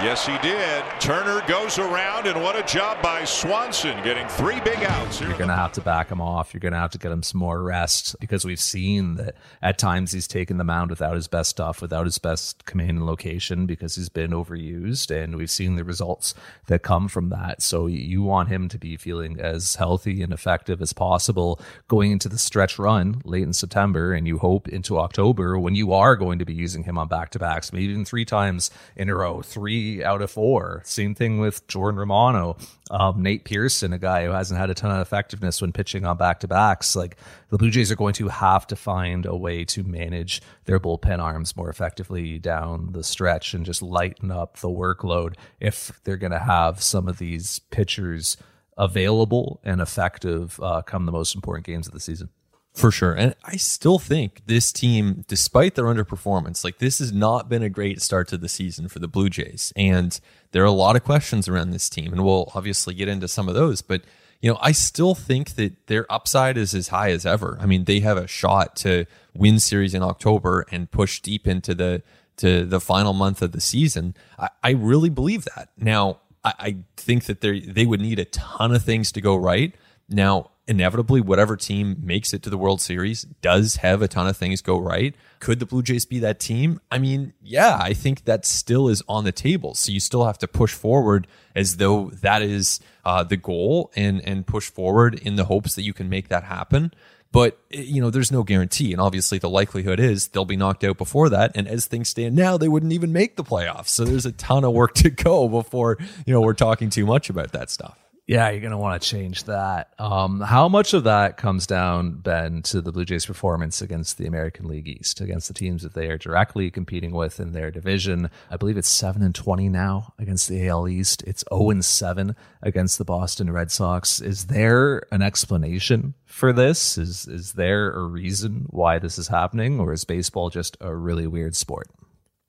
Yes, 0.02 0.26
he 0.26 0.36
did. 0.38 0.84
Turner 1.00 1.40
goes 1.46 1.78
around, 1.78 2.26
and 2.26 2.42
what 2.42 2.56
a 2.56 2.62
job 2.62 3.00
by 3.00 3.24
Swanson 3.24 4.02
getting 4.02 4.26
three 4.28 4.60
big 4.60 4.82
outs. 4.84 5.20
You're 5.20 5.30
going 5.30 5.48
to 5.48 5.56
have 5.56 5.72
to 5.72 5.80
back 5.80 6.10
him 6.10 6.20
off. 6.20 6.52
You're 6.52 6.60
going 6.60 6.74
to 6.74 6.78
have 6.78 6.90
to 6.90 6.98
get 6.98 7.10
him 7.10 7.22
some 7.22 7.38
more 7.38 7.62
rest 7.62 8.14
because 8.20 8.44
we've 8.44 8.60
seen 8.60 9.14
that 9.14 9.34
at 9.62 9.78
times 9.78 10.12
he's 10.12 10.26
taken 10.28 10.58
the 10.58 10.64
mound 10.64 10.90
without 10.90 11.14
his 11.14 11.26
best 11.26 11.48
stuff, 11.48 11.80
without 11.80 12.04
his 12.04 12.18
best 12.18 12.66
command 12.66 12.90
and 12.90 13.06
location 13.06 13.64
because 13.64 13.94
he's 13.94 14.10
been 14.10 14.32
overused, 14.32 15.10
and 15.10 15.36
we've 15.36 15.50
seen 15.50 15.76
the 15.76 15.84
results 15.84 16.34
that 16.66 16.82
come 16.82 17.08
from 17.08 17.30
that. 17.30 17.62
So 17.62 17.86
you 17.86 18.22
want 18.22 18.50
him 18.50 18.68
to 18.70 18.78
be 18.78 18.96
feeling 18.96 19.40
as 19.40 19.76
healthy 19.76 20.22
and 20.22 20.34
effective 20.34 20.82
as 20.82 20.92
possible 20.92 21.60
going 21.88 22.12
into 22.12 22.28
the 22.28 22.38
stretch 22.38 22.78
run 22.78 23.22
late 23.24 23.44
in 23.44 23.54
September, 23.54 24.12
and 24.12 24.26
you 24.26 24.38
hope 24.38 24.68
into 24.68 24.98
October 24.98 25.58
when 25.58 25.74
you 25.74 25.94
are 25.94 26.14
going 26.16 26.40
to 26.40 26.44
be 26.44 26.54
using 26.54 26.82
him 26.82 26.98
on 26.98 27.08
back 27.08 27.30
to 27.30 27.38
backs, 27.38 27.72
maybe 27.72 27.84
even 27.84 28.04
three 28.04 28.24
times 28.26 28.70
in 28.96 29.08
a 29.08 29.14
row, 29.14 29.40
three 29.40 29.83
out 30.04 30.22
of 30.22 30.30
four. 30.30 30.82
Same 30.84 31.14
thing 31.14 31.38
with 31.38 31.66
Jordan 31.66 31.98
Romano. 31.98 32.56
Um, 32.90 33.22
Nate 33.22 33.44
Pearson, 33.44 33.92
a 33.92 33.98
guy 33.98 34.24
who 34.24 34.30
hasn't 34.30 34.58
had 34.58 34.70
a 34.70 34.74
ton 34.74 34.90
of 34.90 35.00
effectiveness 35.00 35.60
when 35.60 35.72
pitching 35.72 36.04
on 36.04 36.16
back 36.16 36.40
to 36.40 36.48
backs. 36.48 36.94
Like 36.94 37.16
the 37.50 37.58
Blue 37.58 37.70
Jays 37.70 37.90
are 37.90 37.96
going 37.96 38.14
to 38.14 38.28
have 38.28 38.66
to 38.68 38.76
find 38.76 39.26
a 39.26 39.36
way 39.36 39.64
to 39.66 39.82
manage 39.82 40.42
their 40.64 40.80
bullpen 40.80 41.18
arms 41.18 41.56
more 41.56 41.70
effectively 41.70 42.38
down 42.38 42.92
the 42.92 43.04
stretch 43.04 43.54
and 43.54 43.64
just 43.64 43.82
lighten 43.82 44.30
up 44.30 44.58
the 44.58 44.68
workload 44.68 45.34
if 45.60 46.00
they're 46.04 46.16
going 46.16 46.32
to 46.32 46.38
have 46.38 46.82
some 46.82 47.08
of 47.08 47.18
these 47.18 47.60
pitchers 47.70 48.36
available 48.76 49.60
and 49.64 49.80
effective 49.80 50.58
uh, 50.60 50.82
come 50.82 51.06
the 51.06 51.12
most 51.12 51.34
important 51.34 51.66
games 51.66 51.86
of 51.86 51.92
the 51.92 52.00
season. 52.00 52.28
For 52.74 52.90
sure. 52.90 53.14
And 53.14 53.36
I 53.44 53.54
still 53.54 54.00
think 54.00 54.42
this 54.46 54.72
team, 54.72 55.24
despite 55.28 55.76
their 55.76 55.84
underperformance, 55.84 56.64
like 56.64 56.78
this 56.78 56.98
has 56.98 57.12
not 57.12 57.48
been 57.48 57.62
a 57.62 57.68
great 57.68 58.02
start 58.02 58.26
to 58.28 58.36
the 58.36 58.48
season 58.48 58.88
for 58.88 58.98
the 58.98 59.06
Blue 59.06 59.30
Jays. 59.30 59.72
And 59.76 60.18
there 60.50 60.62
are 60.62 60.66
a 60.66 60.72
lot 60.72 60.96
of 60.96 61.04
questions 61.04 61.46
around 61.46 61.70
this 61.70 61.88
team. 61.88 62.12
And 62.12 62.24
we'll 62.24 62.50
obviously 62.52 62.92
get 62.92 63.06
into 63.06 63.28
some 63.28 63.48
of 63.48 63.54
those. 63.54 63.80
But, 63.80 64.02
you 64.40 64.50
know, 64.50 64.58
I 64.60 64.72
still 64.72 65.14
think 65.14 65.54
that 65.54 65.86
their 65.86 66.04
upside 66.12 66.56
is 66.56 66.74
as 66.74 66.88
high 66.88 67.10
as 67.10 67.24
ever. 67.24 67.56
I 67.60 67.66
mean, 67.66 67.84
they 67.84 68.00
have 68.00 68.16
a 68.16 68.26
shot 68.26 68.74
to 68.76 69.06
win 69.34 69.60
series 69.60 69.94
in 69.94 70.02
October 70.02 70.66
and 70.72 70.90
push 70.90 71.20
deep 71.20 71.46
into 71.46 71.76
the 71.76 72.02
to 72.38 72.64
the 72.64 72.80
final 72.80 73.12
month 73.12 73.40
of 73.40 73.52
the 73.52 73.60
season. 73.60 74.16
I, 74.36 74.48
I 74.64 74.70
really 74.70 75.10
believe 75.10 75.44
that. 75.54 75.68
Now, 75.78 76.18
I, 76.42 76.52
I 76.58 76.76
think 76.96 77.26
that 77.26 77.40
they 77.40 77.60
they 77.60 77.86
would 77.86 78.00
need 78.00 78.18
a 78.18 78.24
ton 78.24 78.74
of 78.74 78.82
things 78.82 79.12
to 79.12 79.20
go 79.20 79.36
right. 79.36 79.72
Now, 80.08 80.50
inevitably, 80.66 81.20
whatever 81.20 81.56
team 81.56 81.96
makes 82.02 82.32
it 82.32 82.42
to 82.42 82.50
the 82.50 82.58
World 82.58 82.80
Series 82.80 83.22
does 83.42 83.76
have 83.76 84.02
a 84.02 84.08
ton 84.08 84.26
of 84.26 84.36
things 84.36 84.60
go 84.60 84.78
right. 84.78 85.14
Could 85.40 85.60
the 85.60 85.66
Blue 85.66 85.82
Jays 85.82 86.06
be 86.06 86.18
that 86.20 86.40
team? 86.40 86.80
I 86.90 86.98
mean, 86.98 87.34
yeah, 87.42 87.78
I 87.80 87.92
think 87.92 88.24
that 88.24 88.44
still 88.44 88.88
is 88.88 89.02
on 89.08 89.24
the 89.24 89.32
table. 89.32 89.74
So 89.74 89.92
you 89.92 90.00
still 90.00 90.24
have 90.24 90.38
to 90.38 90.48
push 90.48 90.72
forward 90.72 91.26
as 91.54 91.76
though 91.76 92.10
that 92.22 92.42
is 92.42 92.80
uh, 93.04 93.24
the 93.24 93.36
goal 93.36 93.92
and 93.94 94.20
and 94.26 94.46
push 94.46 94.70
forward 94.70 95.14
in 95.14 95.36
the 95.36 95.44
hopes 95.44 95.74
that 95.74 95.82
you 95.82 95.92
can 95.92 96.08
make 96.08 96.28
that 96.28 96.44
happen. 96.44 96.92
But 97.32 97.58
you 97.68 98.00
know, 98.00 98.10
there's 98.10 98.30
no 98.30 98.44
guarantee, 98.44 98.92
and 98.92 99.00
obviously 99.00 99.38
the 99.38 99.50
likelihood 99.50 99.98
is 99.98 100.28
they'll 100.28 100.44
be 100.44 100.56
knocked 100.56 100.84
out 100.84 100.98
before 100.98 101.28
that. 101.30 101.50
And 101.56 101.66
as 101.66 101.86
things 101.86 102.08
stand 102.08 102.36
now, 102.36 102.56
they 102.56 102.68
wouldn't 102.68 102.92
even 102.92 103.12
make 103.12 103.34
the 103.34 103.42
playoffs. 103.42 103.88
So 103.88 104.04
there's 104.04 104.24
a 104.24 104.32
ton 104.32 104.64
of 104.64 104.72
work 104.72 104.94
to 105.02 105.10
go 105.10 105.48
before 105.48 105.98
you 106.26 106.32
know 106.32 106.40
we're 106.40 106.54
talking 106.54 106.90
too 106.90 107.06
much 107.06 107.30
about 107.30 107.52
that 107.52 107.70
stuff. 107.70 108.03
Yeah, 108.26 108.48
you're 108.48 108.62
going 108.62 108.70
to 108.70 108.78
want 108.78 109.02
to 109.02 109.06
change 109.06 109.44
that. 109.44 109.92
Um, 109.98 110.40
how 110.40 110.66
much 110.66 110.94
of 110.94 111.04
that 111.04 111.36
comes 111.36 111.66
down, 111.66 112.12
Ben, 112.12 112.62
to 112.62 112.80
the 112.80 112.90
Blue 112.90 113.04
Jays' 113.04 113.26
performance 113.26 113.82
against 113.82 114.16
the 114.16 114.26
American 114.26 114.66
League 114.66 114.88
East, 114.88 115.20
against 115.20 115.48
the 115.48 115.52
teams 115.52 115.82
that 115.82 115.92
they 115.92 116.08
are 116.08 116.16
directly 116.16 116.70
competing 116.70 117.10
with 117.10 117.38
in 117.38 117.52
their 117.52 117.70
division? 117.70 118.30
I 118.50 118.56
believe 118.56 118.78
it's 118.78 118.88
seven 118.88 119.22
and 119.22 119.34
twenty 119.34 119.68
now 119.68 120.14
against 120.18 120.48
the 120.48 120.66
AL 120.66 120.88
East. 120.88 121.22
It's 121.26 121.44
zero 121.52 121.68
and 121.68 121.84
seven 121.84 122.34
against 122.62 122.96
the 122.96 123.04
Boston 123.04 123.52
Red 123.52 123.70
Sox. 123.70 124.22
Is 124.22 124.46
there 124.46 125.02
an 125.12 125.20
explanation 125.20 126.14
for 126.24 126.54
this? 126.54 126.96
Is 126.96 127.28
is 127.28 127.52
there 127.52 127.92
a 127.92 128.04
reason 128.04 128.64
why 128.70 128.98
this 128.98 129.18
is 129.18 129.28
happening, 129.28 129.78
or 129.78 129.92
is 129.92 130.06
baseball 130.06 130.48
just 130.48 130.78
a 130.80 130.94
really 130.94 131.26
weird 131.26 131.54
sport? 131.56 131.88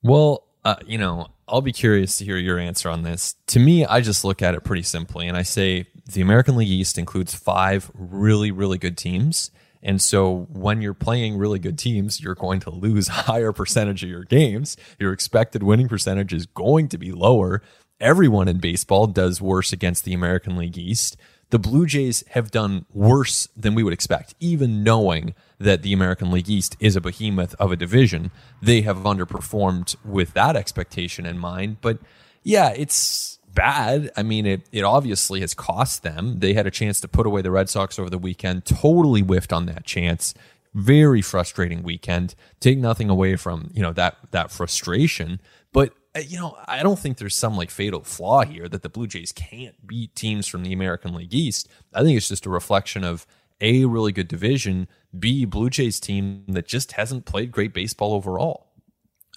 Well, 0.01 0.45
uh, 0.65 0.75
you 0.85 0.97
know, 0.97 1.27
I'll 1.47 1.61
be 1.61 1.71
curious 1.71 2.17
to 2.17 2.25
hear 2.25 2.37
your 2.37 2.57
answer 2.57 2.89
on 2.89 3.03
this. 3.03 3.35
To 3.47 3.59
me, 3.59 3.85
I 3.85 4.01
just 4.01 4.25
look 4.25 4.41
at 4.41 4.55
it 4.55 4.63
pretty 4.63 4.81
simply 4.81 5.27
and 5.27 5.37
I 5.37 5.43
say 5.43 5.85
the 6.11 6.21
American 6.21 6.57
League 6.57 6.67
East 6.69 6.97
includes 6.97 7.35
five 7.35 7.91
really, 7.93 8.51
really 8.51 8.79
good 8.79 8.97
teams. 8.97 9.51
And 9.83 10.01
so 10.01 10.47
when 10.51 10.81
you're 10.81 10.95
playing 10.95 11.37
really 11.37 11.59
good 11.59 11.77
teams, 11.77 12.19
you're 12.19 12.33
going 12.33 12.59
to 12.61 12.71
lose 12.71 13.07
higher 13.09 13.51
percentage 13.51 14.03
of 14.03 14.09
your 14.09 14.23
games. 14.23 14.75
Your 14.99 15.13
expected 15.13 15.61
winning 15.61 15.87
percentage 15.87 16.33
is 16.33 16.47
going 16.47 16.89
to 16.89 16.97
be 16.97 17.11
lower. 17.11 17.61
Everyone 17.99 18.47
in 18.47 18.57
baseball 18.57 19.05
does 19.05 19.39
worse 19.39 19.71
against 19.71 20.03
the 20.03 20.13
American 20.13 20.57
League 20.57 20.79
East. 20.79 21.15
The 21.51 21.59
Blue 21.59 21.85
Jays 21.85 22.23
have 22.31 22.49
done 22.49 22.87
worse 22.91 23.47
than 23.55 23.75
we 23.75 23.83
would 23.83 23.93
expect, 23.93 24.33
even 24.39 24.83
knowing 24.83 25.35
that 25.59 25.81
the 25.81 25.93
American 25.93 26.31
League 26.31 26.49
East 26.49 26.75
is 26.79 26.95
a 26.95 27.01
behemoth 27.01 27.55
of 27.55 27.71
a 27.71 27.75
division. 27.75 28.31
They 28.61 28.81
have 28.81 28.97
underperformed 28.97 29.95
with 30.03 30.33
that 30.33 30.55
expectation 30.55 31.25
in 31.25 31.37
mind. 31.37 31.77
But 31.81 31.99
yeah, 32.43 32.73
it's 32.75 33.39
bad. 33.53 34.11
I 34.15 34.23
mean, 34.23 34.45
it, 34.45 34.67
it 34.71 34.83
obviously 34.83 35.39
has 35.41 35.53
cost 35.53 36.03
them. 36.03 36.39
They 36.39 36.53
had 36.53 36.67
a 36.67 36.71
chance 36.71 36.99
to 37.01 37.07
put 37.07 37.25
away 37.25 37.41
the 37.41 37.51
Red 37.51 37.69
Sox 37.69 37.97
over 37.97 38.09
the 38.09 38.17
weekend, 38.17 38.65
totally 38.65 39.21
whiffed 39.21 39.53
on 39.53 39.65
that 39.67 39.85
chance. 39.85 40.33
Very 40.73 41.21
frustrating 41.21 41.81
weekend. 41.83 42.35
Take 42.59 42.77
nothing 42.77 43.09
away 43.09 43.37
from, 43.37 43.71
you 43.73 43.81
know, 43.81 43.93
that 43.93 44.17
that 44.31 44.51
frustration. 44.51 45.39
But 45.71 45.93
uh, 46.15 46.19
you 46.19 46.37
know, 46.37 46.57
I 46.65 46.83
don't 46.83 46.99
think 46.99 47.17
there's 47.17 47.35
some 47.35 47.55
like 47.55 47.69
fatal 47.69 48.03
flaw 48.03 48.43
here 48.43 48.67
that 48.67 48.83
the 48.83 48.89
Blue 48.89 49.07
Jays 49.07 49.31
can't 49.31 49.87
beat 49.87 50.15
teams 50.15 50.47
from 50.47 50.63
the 50.63 50.73
American 50.73 51.13
League 51.13 51.33
East. 51.33 51.69
I 51.93 52.03
think 52.03 52.17
it's 52.17 52.27
just 52.27 52.45
a 52.45 52.49
reflection 52.49 53.03
of 53.05 53.25
a 53.61 53.85
really 53.85 54.11
good 54.11 54.27
division, 54.27 54.87
B 55.19 55.45
Blue 55.45 55.69
Jays 55.69 55.99
team 55.99 56.45
that 56.47 56.67
just 56.67 56.93
hasn't 56.93 57.25
played 57.25 57.51
great 57.51 57.73
baseball 57.73 58.13
overall. 58.13 58.67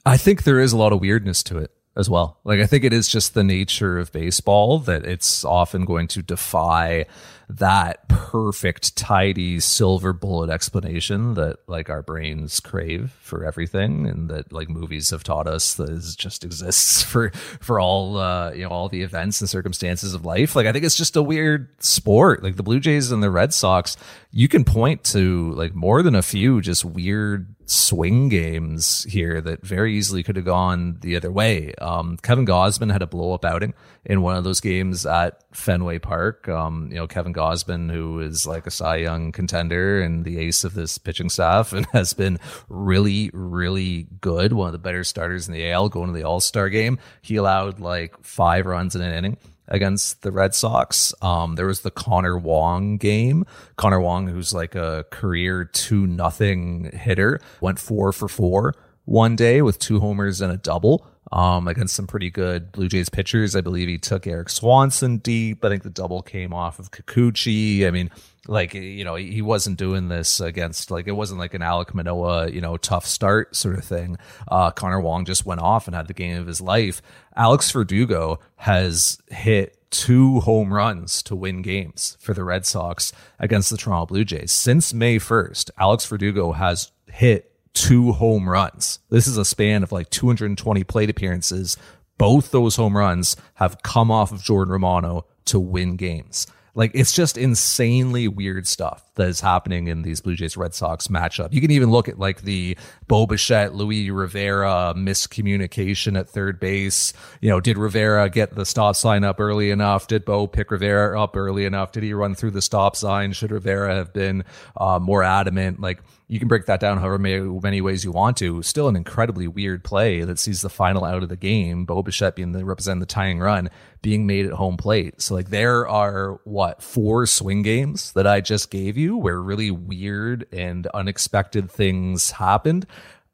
I 0.04 0.16
think 0.16 0.44
there 0.44 0.60
is 0.60 0.72
a 0.72 0.76
lot 0.76 0.92
of 0.92 1.00
weirdness 1.00 1.42
to 1.44 1.58
it 1.58 1.72
as 1.96 2.08
well. 2.08 2.38
Like 2.44 2.60
I 2.60 2.66
think 2.66 2.84
it 2.84 2.92
is 2.92 3.08
just 3.08 3.34
the 3.34 3.44
nature 3.44 3.98
of 3.98 4.12
baseball 4.12 4.78
that 4.80 5.04
it's 5.04 5.44
often 5.44 5.84
going 5.84 6.08
to 6.08 6.22
defy 6.22 7.06
that 7.48 8.08
perfect, 8.08 8.94
tidy 8.94 9.58
silver 9.58 10.12
bullet 10.12 10.50
explanation 10.50 11.34
that 11.34 11.56
like 11.66 11.88
our 11.88 12.02
brains 12.02 12.60
crave 12.60 13.16
for 13.20 13.44
everything, 13.44 14.06
and 14.06 14.28
that 14.28 14.52
like 14.52 14.68
movies 14.68 15.10
have 15.10 15.24
taught 15.24 15.46
us 15.46 15.74
that 15.74 15.88
is 15.88 16.14
just 16.14 16.44
exists 16.44 17.02
for 17.04 17.30
for 17.30 17.80
all 17.80 18.18
uh, 18.18 18.52
you 18.52 18.64
know 18.64 18.68
all 18.68 18.88
the 18.88 19.02
events 19.02 19.40
and 19.40 19.48
circumstances 19.48 20.12
of 20.12 20.26
life. 20.26 20.54
Like 20.54 20.66
I 20.66 20.72
think 20.72 20.84
it's 20.84 20.96
just 20.96 21.16
a 21.16 21.22
weird 21.22 21.68
sport. 21.82 22.42
Like 22.42 22.56
the 22.56 22.62
Blue 22.62 22.80
Jays 22.80 23.10
and 23.10 23.22
the 23.22 23.30
Red 23.30 23.54
Sox, 23.54 23.96
you 24.30 24.48
can 24.48 24.64
point 24.64 25.04
to 25.04 25.52
like 25.52 25.74
more 25.74 26.02
than 26.02 26.14
a 26.14 26.22
few 26.22 26.60
just 26.60 26.84
weird 26.84 27.54
swing 27.64 28.30
games 28.30 29.04
here 29.04 29.40
that 29.42 29.64
very 29.64 29.94
easily 29.94 30.22
could 30.22 30.36
have 30.36 30.44
gone 30.44 30.98
the 31.00 31.16
other 31.16 31.30
way. 31.30 31.74
Um, 31.74 32.16
Kevin 32.22 32.46
Gausman 32.46 32.90
had 32.90 33.02
a 33.02 33.06
blow 33.06 33.34
up 33.34 33.44
outing 33.44 33.74
in 34.04 34.22
one 34.22 34.36
of 34.36 34.44
those 34.44 34.60
games 34.60 35.04
at 35.04 35.42
Fenway 35.58 35.98
Park. 35.98 36.48
Um, 36.48 36.88
you 36.90 36.96
know, 36.96 37.06
Kevin 37.06 37.34
Gausman, 37.34 37.90
who 37.90 38.20
is 38.20 38.46
like 38.46 38.66
a 38.66 38.70
Cy 38.70 38.96
Young 38.96 39.32
contender 39.32 40.00
and 40.00 40.24
the 40.24 40.38
ace 40.38 40.64
of 40.64 40.74
this 40.74 40.96
pitching 40.98 41.28
staff 41.28 41.72
and 41.72 41.86
has 41.92 42.14
been 42.14 42.38
really, 42.68 43.30
really 43.32 44.06
good. 44.20 44.52
One 44.52 44.68
of 44.68 44.72
the 44.72 44.78
better 44.78 45.04
starters 45.04 45.48
in 45.48 45.54
the 45.54 45.70
AL 45.70 45.88
going 45.90 46.06
to 46.06 46.12
the 46.12 46.24
All 46.24 46.40
Star 46.40 46.68
game. 46.68 46.98
He 47.20 47.36
allowed 47.36 47.80
like 47.80 48.14
five 48.22 48.66
runs 48.66 48.94
in 48.94 49.02
an 49.02 49.12
inning 49.12 49.36
against 49.66 50.22
the 50.22 50.32
Red 50.32 50.54
Sox. 50.54 51.12
Um, 51.20 51.56
there 51.56 51.66
was 51.66 51.80
the 51.80 51.90
Connor 51.90 52.38
Wong 52.38 52.96
game. 52.96 53.44
Connor 53.76 54.00
Wong, 54.00 54.28
who's 54.28 54.54
like 54.54 54.74
a 54.74 55.04
career 55.10 55.64
two 55.64 56.06
nothing 56.06 56.90
hitter, 56.92 57.40
went 57.60 57.78
four 57.78 58.12
for 58.12 58.28
four 58.28 58.74
one 59.08 59.36
day 59.36 59.62
with 59.62 59.78
two 59.78 60.00
homers 60.00 60.42
and 60.42 60.52
a 60.52 60.56
double. 60.58 61.06
Um, 61.30 61.68
against 61.68 61.94
some 61.94 62.06
pretty 62.06 62.30
good 62.30 62.72
Blue 62.72 62.88
Jays 62.88 63.10
pitchers. 63.10 63.54
I 63.54 63.60
believe 63.60 63.86
he 63.86 63.98
took 63.98 64.26
Erik 64.26 64.48
Swanson 64.48 65.18
deep. 65.18 65.62
I 65.62 65.68
think 65.68 65.82
the 65.82 65.90
double 65.90 66.22
came 66.22 66.54
off 66.54 66.78
of 66.78 66.90
Kikuchi. 66.90 67.86
I 67.86 67.90
mean, 67.90 68.10
like 68.48 68.72
you 68.72 69.04
know 69.04 69.14
he 69.14 69.42
wasn't 69.42 69.78
doing 69.78 70.08
this 70.08 70.40
against 70.40 70.90
like 70.90 71.06
it 71.06 71.12
wasn't 71.12 71.38
like 71.38 71.54
an 71.54 71.60
Alek 71.60 71.92
Manoah 71.92 72.50
you 72.50 72.60
know 72.60 72.76
tough 72.78 73.06
start 73.06 73.54
sort 73.54 73.76
of 73.76 73.84
thing. 73.84 74.16
Uh, 74.48 74.70
Connor 74.70 75.00
Wong 75.00 75.24
just 75.24 75.44
went 75.46 75.60
off 75.60 75.86
and 75.86 75.94
had 75.94 76.08
the 76.08 76.14
game 76.14 76.40
of 76.40 76.46
his 76.46 76.60
life. 76.60 77.02
Alex 77.36 77.70
Verdugo 77.70 78.40
has 78.56 79.18
hit 79.28 79.78
two 79.90 80.40
home 80.40 80.72
runs 80.72 81.22
to 81.22 81.36
win 81.36 81.62
games 81.62 82.16
for 82.20 82.34
the 82.34 82.44
Red 82.44 82.66
Sox 82.66 83.12
against 83.38 83.70
the 83.70 83.76
Toronto 83.76 84.06
Blue 84.06 84.24
Jays 84.24 84.50
since 84.50 84.92
May 84.92 85.18
first. 85.18 85.70
Alex 85.78 86.04
Verdugo 86.06 86.52
has 86.52 86.90
hit 87.06 87.47
two 87.74 88.12
home 88.12 88.48
runs. 88.48 88.98
This 89.10 89.26
is 89.26 89.36
a 89.36 89.44
span 89.44 89.82
of 89.82 89.92
like 89.92 90.10
220 90.10 90.84
plate 90.84 91.10
appearances. 91.10 91.76
Both 92.16 92.50
those 92.50 92.76
home 92.76 92.96
runs 92.96 93.36
have 93.54 93.82
come 93.82 94.10
off 94.10 94.32
of 94.32 94.42
Jordan 94.42 94.72
Romano 94.72 95.26
to 95.46 95.60
win 95.60 95.96
games. 95.96 96.46
Like 96.78 96.92
it's 96.94 97.12
just 97.12 97.36
insanely 97.36 98.28
weird 98.28 98.64
stuff 98.68 99.02
that 99.16 99.26
is 99.26 99.40
happening 99.40 99.88
in 99.88 100.02
these 100.02 100.20
Blue 100.20 100.36
Jays 100.36 100.56
Red 100.56 100.74
Sox 100.74 101.08
matchup. 101.08 101.52
You 101.52 101.60
can 101.60 101.72
even 101.72 101.90
look 101.90 102.08
at 102.08 102.20
like 102.20 102.42
the 102.42 102.78
Bo 103.08 103.26
Bichette, 103.26 103.74
Luis 103.74 104.08
Rivera 104.10 104.94
miscommunication 104.96 106.16
at 106.16 106.28
third 106.28 106.60
base. 106.60 107.12
You 107.40 107.50
know, 107.50 107.60
did 107.60 107.78
Rivera 107.78 108.30
get 108.30 108.54
the 108.54 108.64
stop 108.64 108.94
sign 108.94 109.24
up 109.24 109.40
early 109.40 109.72
enough? 109.72 110.06
Did 110.06 110.24
Bo 110.24 110.46
pick 110.46 110.70
Rivera 110.70 111.20
up 111.20 111.36
early 111.36 111.64
enough? 111.64 111.90
Did 111.90 112.04
he 112.04 112.14
run 112.14 112.36
through 112.36 112.52
the 112.52 112.62
stop 112.62 112.94
sign? 112.94 113.32
Should 113.32 113.50
Rivera 113.50 113.96
have 113.96 114.12
been 114.12 114.44
uh, 114.76 115.00
more 115.00 115.24
adamant? 115.24 115.80
Like 115.80 116.00
you 116.28 116.38
can 116.38 116.46
break 116.46 116.66
that 116.66 116.78
down 116.78 116.98
however 116.98 117.18
many, 117.18 117.80
ways 117.80 118.04
you 118.04 118.12
want 118.12 118.36
to. 118.36 118.62
Still 118.62 118.86
an 118.86 118.94
incredibly 118.94 119.48
weird 119.48 119.82
play 119.82 120.20
that 120.20 120.38
sees 120.38 120.62
the 120.62 120.68
final 120.68 121.04
out 121.04 121.24
of 121.24 121.28
the 121.28 121.36
game. 121.36 121.86
Bo 121.86 122.04
Bichette 122.04 122.36
being 122.36 122.52
the 122.52 122.64
represent 122.64 123.00
the 123.00 123.06
tying 123.06 123.40
run 123.40 123.68
being 124.02 124.26
made 124.26 124.46
at 124.46 124.52
home 124.52 124.76
plate. 124.76 125.20
So 125.20 125.34
like 125.34 125.50
there 125.50 125.88
are 125.88 126.40
what 126.44 126.82
four 126.82 127.26
swing 127.26 127.62
games 127.62 128.12
that 128.12 128.26
I 128.26 128.40
just 128.40 128.70
gave 128.70 128.96
you 128.96 129.16
where 129.16 129.40
really 129.40 129.70
weird 129.70 130.46
and 130.52 130.86
unexpected 130.88 131.70
things 131.70 132.32
happened. 132.32 132.86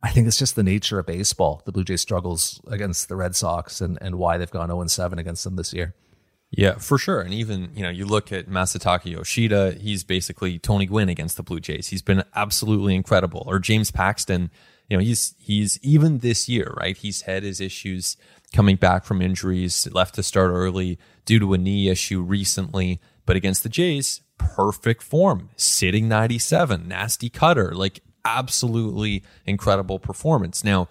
I 0.03 0.11
think 0.11 0.27
it's 0.27 0.39
just 0.39 0.57
the 0.57 0.63
nature 0.63 0.99
of 0.99 1.07
baseball. 1.07 1.63
The 1.65 1.73
Blue 1.73 1.85
Jays 1.85 2.03
struggles 2.03 2.61
against 2.67 3.09
the 3.09 3.17
Red 3.17 3.35
Sox 3.35 3.81
and, 3.81 3.99
and 4.01 4.17
why 4.17 4.37
they've 4.37 4.51
gone 4.51 4.69
0 4.69 4.87
7 4.87 5.19
against 5.19 5.45
them 5.45 5.57
this 5.57 5.73
year. 5.73 5.95
Yeah, 6.51 6.75
for 6.75 6.99
sure. 6.99 7.21
And 7.21 7.35
even, 7.35 7.71
you 7.75 7.83
know, 7.83 7.91
you 7.91 8.07
look 8.07 8.31
at 8.31 8.49
Masataka 8.49 9.07
Yoshida, 9.07 9.73
he's 9.73 10.05
basically 10.05 10.59
Tony 10.59 10.87
Gwynn 10.87 11.09
against 11.09 11.37
the 11.37 11.43
Blue 11.43 11.59
Jays. 11.59 11.89
He's 11.89 12.03
been 12.03 12.23
absolutely 12.35 12.95
incredible. 12.95 13.43
Or 13.47 13.59
James 13.59 13.91
Paxton, 13.91 14.51
you 14.89 14.97
know, 14.97 15.03
he's 15.03 15.35
he's 15.39 15.81
even 15.83 16.19
this 16.19 16.49
year, 16.49 16.75
right? 16.77 16.97
He's 16.97 17.23
had 17.23 17.43
his 17.43 17.61
issues 17.61 18.17
coming 18.55 18.77
back 18.77 19.05
from 19.05 19.21
injuries, 19.21 19.87
left 19.93 20.15
to 20.15 20.23
start 20.23 20.51
early 20.51 20.99
due 21.27 21.39
to 21.41 21.53
a 21.53 21.59
knee 21.59 21.89
issue 21.89 22.23
recently, 22.23 23.01
but 23.27 23.37
against 23.37 23.63
the 23.63 23.69
Jays, 23.69 24.23
perfect 24.39 25.03
form, 25.03 25.51
sitting 25.57 26.09
97, 26.09 26.89
nasty 26.89 27.29
cutter, 27.29 27.75
like 27.75 28.01
absolutely 28.25 29.23
incredible 29.45 29.99
performance. 29.99 30.65
Now, 30.65 30.89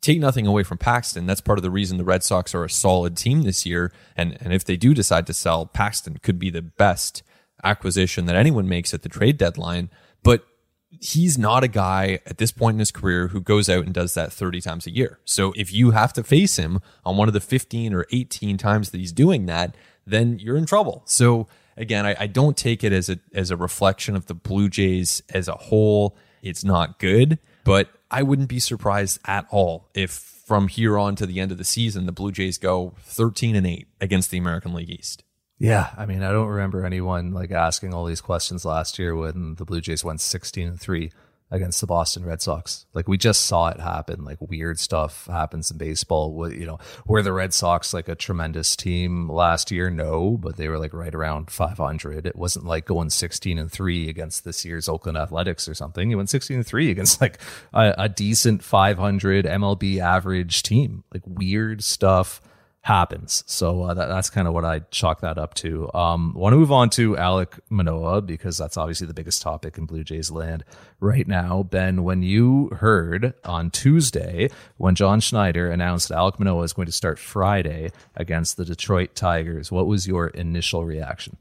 take 0.00 0.20
nothing 0.20 0.46
away 0.46 0.62
from 0.62 0.78
Paxton. 0.78 1.26
That's 1.26 1.40
part 1.40 1.58
of 1.58 1.62
the 1.62 1.70
reason 1.70 1.98
the 1.98 2.04
Red 2.04 2.22
Sox 2.22 2.54
are 2.54 2.64
a 2.64 2.70
solid 2.70 3.16
team 3.16 3.42
this 3.42 3.66
year. 3.66 3.92
And 4.16 4.36
and 4.40 4.52
if 4.52 4.64
they 4.64 4.76
do 4.76 4.94
decide 4.94 5.26
to 5.26 5.34
sell, 5.34 5.66
Paxton 5.66 6.18
could 6.22 6.38
be 6.38 6.50
the 6.50 6.62
best 6.62 7.22
acquisition 7.64 8.26
that 8.26 8.36
anyone 8.36 8.68
makes 8.68 8.94
at 8.94 9.02
the 9.02 9.08
trade 9.08 9.38
deadline. 9.38 9.90
But 10.22 10.46
he's 10.90 11.36
not 11.36 11.64
a 11.64 11.68
guy 11.68 12.20
at 12.26 12.38
this 12.38 12.52
point 12.52 12.76
in 12.76 12.78
his 12.78 12.92
career 12.92 13.28
who 13.28 13.40
goes 13.40 13.68
out 13.68 13.84
and 13.84 13.94
does 13.94 14.14
that 14.14 14.32
30 14.32 14.60
times 14.60 14.86
a 14.86 14.90
year. 14.90 15.18
So 15.24 15.52
if 15.56 15.72
you 15.72 15.90
have 15.90 16.12
to 16.14 16.22
face 16.22 16.56
him 16.56 16.80
on 17.04 17.16
one 17.16 17.28
of 17.28 17.34
the 17.34 17.40
15 17.40 17.92
or 17.92 18.06
18 18.12 18.56
times 18.56 18.90
that 18.90 18.98
he's 18.98 19.12
doing 19.12 19.46
that, 19.46 19.74
then 20.06 20.38
you're 20.38 20.56
in 20.56 20.66
trouble. 20.66 21.02
So 21.04 21.48
again, 21.76 22.06
I, 22.06 22.16
I 22.20 22.26
don't 22.26 22.56
take 22.56 22.84
it 22.84 22.92
as 22.92 23.08
a 23.08 23.18
as 23.34 23.50
a 23.50 23.56
reflection 23.56 24.16
of 24.16 24.26
the 24.26 24.34
Blue 24.34 24.68
Jays 24.68 25.22
as 25.30 25.48
a 25.48 25.54
whole. 25.54 26.16
It's 26.42 26.64
not 26.64 26.98
good, 26.98 27.38
but 27.64 27.90
I 28.10 28.22
wouldn't 28.22 28.48
be 28.48 28.60
surprised 28.60 29.18
at 29.26 29.46
all 29.50 29.88
if 29.94 30.10
from 30.10 30.68
here 30.68 30.96
on 30.96 31.16
to 31.16 31.26
the 31.26 31.40
end 31.40 31.50
of 31.50 31.58
the 31.58 31.64
season 31.64 32.06
the 32.06 32.12
Blue 32.12 32.30
Jays 32.30 32.56
go 32.56 32.94
13 33.00 33.56
and 33.56 33.66
8 33.66 33.88
against 34.00 34.30
the 34.30 34.38
American 34.38 34.72
League 34.74 34.90
East. 34.90 35.24
Yeah, 35.58 35.90
I 35.96 36.04
mean, 36.04 36.22
I 36.22 36.32
don't 36.32 36.48
remember 36.48 36.84
anyone 36.84 37.32
like 37.32 37.50
asking 37.50 37.94
all 37.94 38.04
these 38.04 38.20
questions 38.20 38.64
last 38.64 38.98
year 38.98 39.16
when 39.16 39.54
the 39.54 39.64
Blue 39.64 39.80
Jays 39.80 40.04
went 40.04 40.20
16 40.20 40.68
and 40.68 40.80
3 40.80 41.10
against 41.50 41.80
the 41.80 41.86
Boston 41.86 42.24
Red 42.24 42.42
Sox. 42.42 42.86
Like 42.92 43.06
we 43.06 43.16
just 43.16 43.46
saw 43.46 43.68
it 43.68 43.80
happen. 43.80 44.24
Like 44.24 44.38
weird 44.40 44.78
stuff 44.78 45.26
happens 45.26 45.70
in 45.70 45.78
baseball. 45.78 46.52
You 46.52 46.66
know, 46.66 46.78
were 47.06 47.22
the 47.22 47.32
Red 47.32 47.54
Sox 47.54 47.94
like 47.94 48.08
a 48.08 48.14
tremendous 48.14 48.74
team 48.74 49.30
last 49.30 49.70
year? 49.70 49.88
No, 49.88 50.36
but 50.36 50.56
they 50.56 50.68
were 50.68 50.78
like 50.78 50.92
right 50.92 51.14
around 51.14 51.50
500. 51.50 52.26
It 52.26 52.36
wasn't 52.36 52.66
like 52.66 52.84
going 52.84 53.10
16 53.10 53.58
and 53.58 53.70
three 53.70 54.08
against 54.08 54.44
this 54.44 54.64
year's 54.64 54.88
Oakland 54.88 55.16
Athletics 55.16 55.68
or 55.68 55.74
something. 55.74 56.10
You 56.10 56.16
went 56.16 56.30
16 56.30 56.56
and 56.58 56.66
three 56.66 56.90
against 56.90 57.20
like 57.20 57.38
a, 57.72 57.94
a 57.96 58.08
decent 58.08 58.62
500 58.64 59.44
MLB 59.46 60.00
average 60.00 60.62
team. 60.62 61.04
Like 61.14 61.22
weird 61.26 61.84
stuff 61.84 62.42
happens. 62.86 63.42
So 63.48 63.82
uh, 63.82 63.94
that, 63.94 64.06
that's 64.06 64.30
kind 64.30 64.46
of 64.46 64.54
what 64.54 64.64
I 64.64 64.78
chalk 64.92 65.20
that 65.22 65.38
up 65.38 65.54
to. 65.54 65.92
Um, 65.92 66.32
want 66.34 66.52
to 66.52 66.56
move 66.56 66.70
on 66.70 66.88
to 66.90 67.16
Alek 67.16 67.58
Manoah 67.68 68.22
because 68.22 68.56
that's 68.56 68.76
obviously 68.76 69.08
the 69.08 69.12
biggest 69.12 69.42
topic 69.42 69.76
in 69.76 69.86
Blue 69.86 70.04
Jays 70.04 70.30
land 70.30 70.64
right 71.00 71.26
now. 71.26 71.64
Ben, 71.64 72.04
when 72.04 72.22
you 72.22 72.68
heard 72.68 73.34
on 73.44 73.72
Tuesday 73.72 74.50
when 74.76 74.94
John 74.94 75.18
Schneider 75.18 75.68
announced 75.68 76.10
that 76.10 76.18
Alek 76.18 76.38
Manoah 76.38 76.62
is 76.62 76.72
going 76.72 76.86
to 76.86 76.92
start 76.92 77.18
Friday 77.18 77.90
against 78.14 78.56
the 78.56 78.64
Detroit 78.64 79.16
Tigers, 79.16 79.72
what 79.72 79.88
was 79.88 80.06
your 80.06 80.28
initial 80.28 80.84
reaction? 80.84 81.38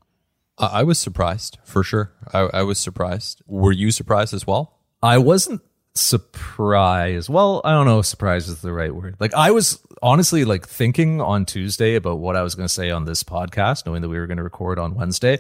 I 0.58 0.82
was 0.82 0.98
surprised 0.98 1.60
for 1.64 1.84
sure. 1.84 2.12
I, 2.34 2.40
I 2.40 2.64
was 2.64 2.80
surprised. 2.80 3.44
Were 3.46 3.72
you 3.72 3.92
surprised 3.92 4.34
as 4.34 4.48
well? 4.48 4.80
I 5.04 5.20
wasn't 5.20 5.62
surprised. 5.96 7.30
Well, 7.30 7.62
I 7.64 7.72
don't 7.72 7.86
know 7.86 8.00
if 8.00 8.06
surprise 8.06 8.48
is 8.48 8.62
the 8.62 8.74
right 8.74 8.94
word. 8.94 9.16
Like 9.20 9.34
I 9.34 9.52
was 9.52 9.80
honestly 10.02 10.46
like 10.46 10.68
thinking 10.68 11.22
on 11.22 11.46
Tuesday 11.46 11.96
about 11.96 12.20
what 12.20 12.36
I 12.36 12.44
was 12.44 12.56
going 12.56 12.68
to 12.68 12.74
say 12.74 12.92
on 12.92 13.06
this 13.06 13.24
podcast, 13.24 13.86
knowing 13.86 14.02
that 14.02 14.10
we 14.10 14.20
were 14.20 14.28
going 14.28 14.38
to 14.38 14.44
record 14.44 14.78
on 14.78 14.96
Wednesday. 14.96 15.40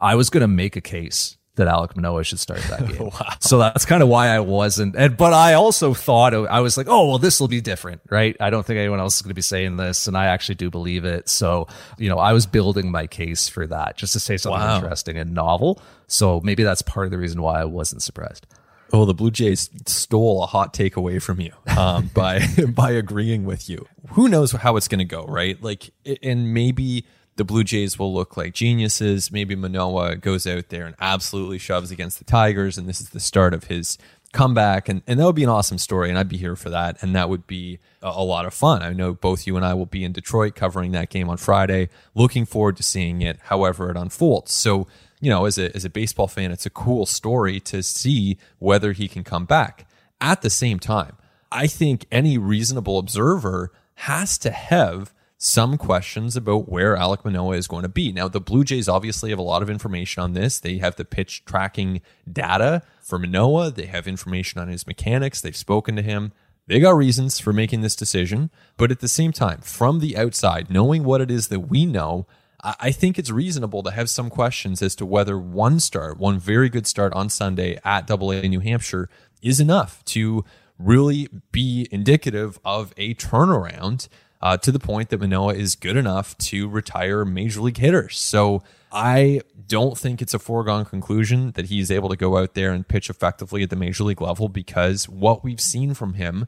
I 0.00 0.16
was 0.16 0.30
going 0.30 0.40
to 0.42 0.48
make 0.48 0.74
a 0.76 0.80
case 0.80 1.36
that 1.56 1.68
Alek 1.68 1.94
Manoah 1.96 2.24
should 2.24 2.40
start 2.40 2.60
that 2.62 2.88
game. 2.88 3.10
wow. 3.10 3.36
So 3.40 3.58
that's 3.58 3.84
kind 3.84 4.02
of 4.02 4.08
why 4.08 4.28
I 4.28 4.40
wasn't. 4.40 4.96
And, 4.96 5.16
but 5.16 5.32
I 5.32 5.54
also 5.54 5.92
thought 5.92 6.34
I 6.34 6.60
was 6.60 6.76
like, 6.76 6.86
oh, 6.88 7.08
well, 7.08 7.18
this 7.18 7.40
will 7.40 7.48
be 7.48 7.60
different, 7.60 8.00
right? 8.10 8.34
I 8.40 8.50
don't 8.50 8.64
think 8.64 8.78
anyone 8.78 9.00
else 9.00 9.16
is 9.16 9.22
going 9.22 9.30
to 9.30 9.34
be 9.34 9.42
saying 9.42 9.76
this. 9.76 10.06
And 10.06 10.16
I 10.16 10.26
actually 10.26 10.54
do 10.54 10.70
believe 10.70 11.04
it. 11.04 11.28
So, 11.28 11.68
you 11.98 12.08
know, 12.08 12.18
I 12.18 12.32
was 12.32 12.46
building 12.46 12.90
my 12.90 13.06
case 13.06 13.48
for 13.48 13.66
that 13.66 13.96
just 13.96 14.14
to 14.14 14.20
say 14.20 14.38
something 14.38 14.60
wow. 14.60 14.76
interesting 14.76 15.18
and 15.18 15.34
novel. 15.34 15.80
So 16.06 16.40
maybe 16.42 16.62
that's 16.62 16.82
part 16.82 17.06
of 17.06 17.10
the 17.10 17.18
reason 17.18 17.42
why 17.42 17.60
I 17.60 17.64
wasn't 17.66 18.02
surprised. 18.02 18.46
Oh, 18.92 19.04
the 19.06 19.14
Blue 19.14 19.30
Jays 19.30 19.70
stole 19.86 20.42
a 20.42 20.46
hot 20.46 20.74
take 20.74 20.96
away 20.96 21.18
from 21.18 21.40
you 21.40 21.52
um, 21.76 22.10
by 22.14 22.46
by 22.68 22.90
agreeing 22.90 23.44
with 23.44 23.68
you. 23.68 23.86
Who 24.10 24.28
knows 24.28 24.52
how 24.52 24.76
it's 24.76 24.88
going 24.88 24.98
to 24.98 25.04
go, 25.04 25.24
right? 25.24 25.60
Like, 25.62 25.90
and 26.22 26.52
maybe 26.52 27.06
the 27.36 27.44
Blue 27.44 27.64
Jays 27.64 27.98
will 27.98 28.12
look 28.12 28.36
like 28.36 28.52
geniuses. 28.52 29.32
Maybe 29.32 29.54
Manoah 29.54 30.16
goes 30.16 30.46
out 30.46 30.68
there 30.68 30.84
and 30.84 30.94
absolutely 31.00 31.58
shoves 31.58 31.90
against 31.90 32.18
the 32.18 32.24
Tigers, 32.24 32.76
and 32.76 32.88
this 32.88 33.00
is 33.00 33.10
the 33.10 33.20
start 33.20 33.54
of 33.54 33.64
his 33.64 33.96
comeback. 34.32 34.88
And, 34.88 35.02
and 35.06 35.20
that 35.20 35.26
would 35.26 35.36
be 35.36 35.44
an 35.44 35.48
awesome 35.48 35.78
story, 35.78 36.08
and 36.08 36.18
I'd 36.18 36.28
be 36.28 36.36
here 36.36 36.56
for 36.56 36.70
that. 36.70 37.02
And 37.02 37.14
that 37.14 37.28
would 37.28 37.46
be 37.46 37.78
a, 38.02 38.08
a 38.08 38.24
lot 38.24 38.46
of 38.46 38.54
fun. 38.54 38.82
I 38.82 38.92
know 38.92 39.14
both 39.14 39.46
you 39.46 39.56
and 39.56 39.64
I 39.64 39.74
will 39.74 39.86
be 39.86 40.04
in 40.04 40.12
Detroit 40.12 40.54
covering 40.54 40.92
that 40.92 41.10
game 41.10 41.28
on 41.28 41.36
Friday. 41.36 41.88
Looking 42.14 42.46
forward 42.46 42.76
to 42.78 42.82
seeing 42.82 43.22
it, 43.22 43.38
however 43.44 43.90
it 43.90 43.96
unfolds. 43.96 44.52
So 44.52 44.86
you 45.22 45.30
know, 45.30 45.44
as 45.44 45.56
a, 45.56 45.74
as 45.74 45.84
a 45.84 45.90
baseball 45.90 46.26
fan, 46.26 46.50
it's 46.50 46.66
a 46.66 46.70
cool 46.70 47.06
story 47.06 47.60
to 47.60 47.80
see 47.82 48.36
whether 48.58 48.90
he 48.90 49.06
can 49.06 49.22
come 49.22 49.44
back. 49.44 49.86
At 50.20 50.42
the 50.42 50.50
same 50.50 50.80
time, 50.80 51.16
I 51.50 51.68
think 51.68 52.06
any 52.10 52.36
reasonable 52.38 52.98
observer 52.98 53.70
has 53.94 54.36
to 54.38 54.50
have 54.50 55.14
some 55.44 55.76
questions 55.76 56.36
about 56.36 56.68
where 56.68 56.94
Alek 56.96 57.24
Manoah 57.24 57.56
is 57.56 57.66
going 57.66 57.82
to 57.82 57.88
be. 57.88 58.12
Now, 58.12 58.28
the 58.28 58.40
Blue 58.40 58.62
Jays 58.62 58.88
obviously 58.88 59.30
have 59.30 59.40
a 59.40 59.42
lot 59.42 59.60
of 59.60 59.68
information 59.68 60.22
on 60.22 60.34
this. 60.34 60.60
They 60.60 60.78
have 60.78 60.94
the 60.94 61.04
pitch 61.04 61.44
tracking 61.44 62.00
data 62.32 62.82
for 63.00 63.18
Manoah, 63.18 63.72
they 63.72 63.86
have 63.86 64.06
information 64.06 64.60
on 64.60 64.68
his 64.68 64.86
mechanics, 64.86 65.40
they've 65.40 65.56
spoken 65.56 65.96
to 65.96 66.02
him. 66.02 66.30
They 66.68 66.78
got 66.78 66.96
reasons 66.96 67.40
for 67.40 67.52
making 67.52 67.80
this 67.80 67.96
decision. 67.96 68.50
But 68.76 68.92
at 68.92 69.00
the 69.00 69.08
same 69.08 69.32
time, 69.32 69.62
from 69.62 69.98
the 69.98 70.16
outside, 70.16 70.70
knowing 70.70 71.02
what 71.02 71.20
it 71.20 71.28
is 71.28 71.48
that 71.48 71.60
we 71.60 71.86
know, 71.86 72.28
I 72.62 72.92
think 72.92 73.18
it's 73.18 73.32
reasonable 73.32 73.82
to 73.82 73.90
have 73.90 74.08
some 74.08 74.30
questions 74.30 74.80
as 74.80 74.94
to 74.94 75.04
whether 75.04 75.36
one 75.36 75.80
start, 75.80 76.18
one 76.18 76.38
very 76.38 76.68
good 76.68 76.86
start 76.86 77.12
on 77.14 77.28
Sunday 77.28 77.80
at 77.84 78.06
Double 78.06 78.30
A 78.30 78.46
New 78.46 78.60
Hampshire, 78.60 79.08
is 79.42 79.58
enough 79.58 80.04
to 80.04 80.44
really 80.78 81.28
be 81.50 81.88
indicative 81.90 82.60
of 82.64 82.94
a 82.96 83.16
turnaround 83.16 84.06
uh, 84.42 84.56
to 84.58 84.72
the 84.72 84.78
point 84.78 85.10
that 85.10 85.20
Manoah 85.20 85.54
is 85.54 85.76
good 85.76 85.96
enough 85.96 86.36
to 86.38 86.68
retire 86.68 87.24
major 87.24 87.60
league 87.60 87.78
hitters. 87.78 88.18
So 88.18 88.62
I 88.90 89.42
don't 89.68 89.96
think 89.96 90.20
it's 90.20 90.34
a 90.34 90.38
foregone 90.38 90.84
conclusion 90.84 91.52
that 91.52 91.66
he's 91.66 91.90
able 91.90 92.08
to 92.08 92.16
go 92.16 92.36
out 92.36 92.54
there 92.54 92.72
and 92.72 92.86
pitch 92.86 93.08
effectively 93.08 93.62
at 93.62 93.70
the 93.70 93.76
major 93.76 94.04
league 94.04 94.20
level 94.20 94.48
because 94.48 95.08
what 95.08 95.44
we've 95.44 95.60
seen 95.60 95.94
from 95.94 96.14
him 96.14 96.46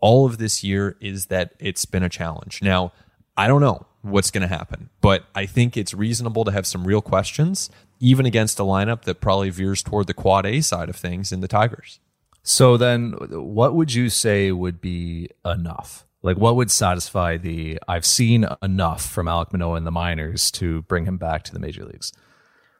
all 0.00 0.26
of 0.26 0.38
this 0.38 0.64
year 0.64 0.96
is 1.00 1.26
that 1.26 1.54
it's 1.58 1.84
been 1.84 2.02
a 2.02 2.08
challenge. 2.08 2.60
Now, 2.62 2.92
I 3.36 3.48
don't 3.48 3.60
know 3.60 3.86
what's 4.02 4.30
going 4.30 4.42
to 4.42 4.48
happen. 4.48 4.90
But 5.00 5.24
I 5.34 5.46
think 5.46 5.76
it's 5.76 5.94
reasonable 5.94 6.44
to 6.44 6.52
have 6.52 6.66
some 6.66 6.84
real 6.86 7.00
questions, 7.00 7.70
even 8.00 8.26
against 8.26 8.60
a 8.60 8.64
lineup 8.64 9.02
that 9.02 9.20
probably 9.20 9.50
veers 9.50 9.82
toward 9.82 10.06
the 10.06 10.14
quad 10.14 10.44
A 10.44 10.60
side 10.60 10.88
of 10.88 10.96
things 10.96 11.32
in 11.32 11.40
the 11.40 11.48
Tigers. 11.48 12.00
So 12.42 12.76
then, 12.76 13.12
what 13.30 13.74
would 13.74 13.94
you 13.94 14.10
say 14.10 14.50
would 14.50 14.80
be 14.80 15.30
enough? 15.44 16.04
Like, 16.22 16.36
what 16.36 16.54
would 16.56 16.70
satisfy 16.70 17.36
the 17.36 17.78
I've 17.88 18.06
seen 18.06 18.46
enough 18.62 19.04
from 19.04 19.26
Alek 19.26 19.52
Manoah 19.52 19.76
in 19.76 19.84
the 19.84 19.90
minors 19.90 20.50
to 20.52 20.82
bring 20.82 21.04
him 21.04 21.16
back 21.16 21.42
to 21.44 21.52
the 21.52 21.58
major 21.58 21.84
leagues? 21.84 22.12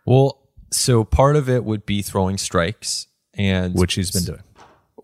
Well, 0.06 0.38
so 0.70 1.04
part 1.04 1.36
of 1.36 1.48
it 1.48 1.64
would 1.64 1.84
be 1.84 2.02
throwing 2.02 2.38
strikes, 2.38 3.08
and 3.34 3.74
which 3.74 3.94
he's 3.94 4.10
been 4.10 4.24
doing. 4.24 4.42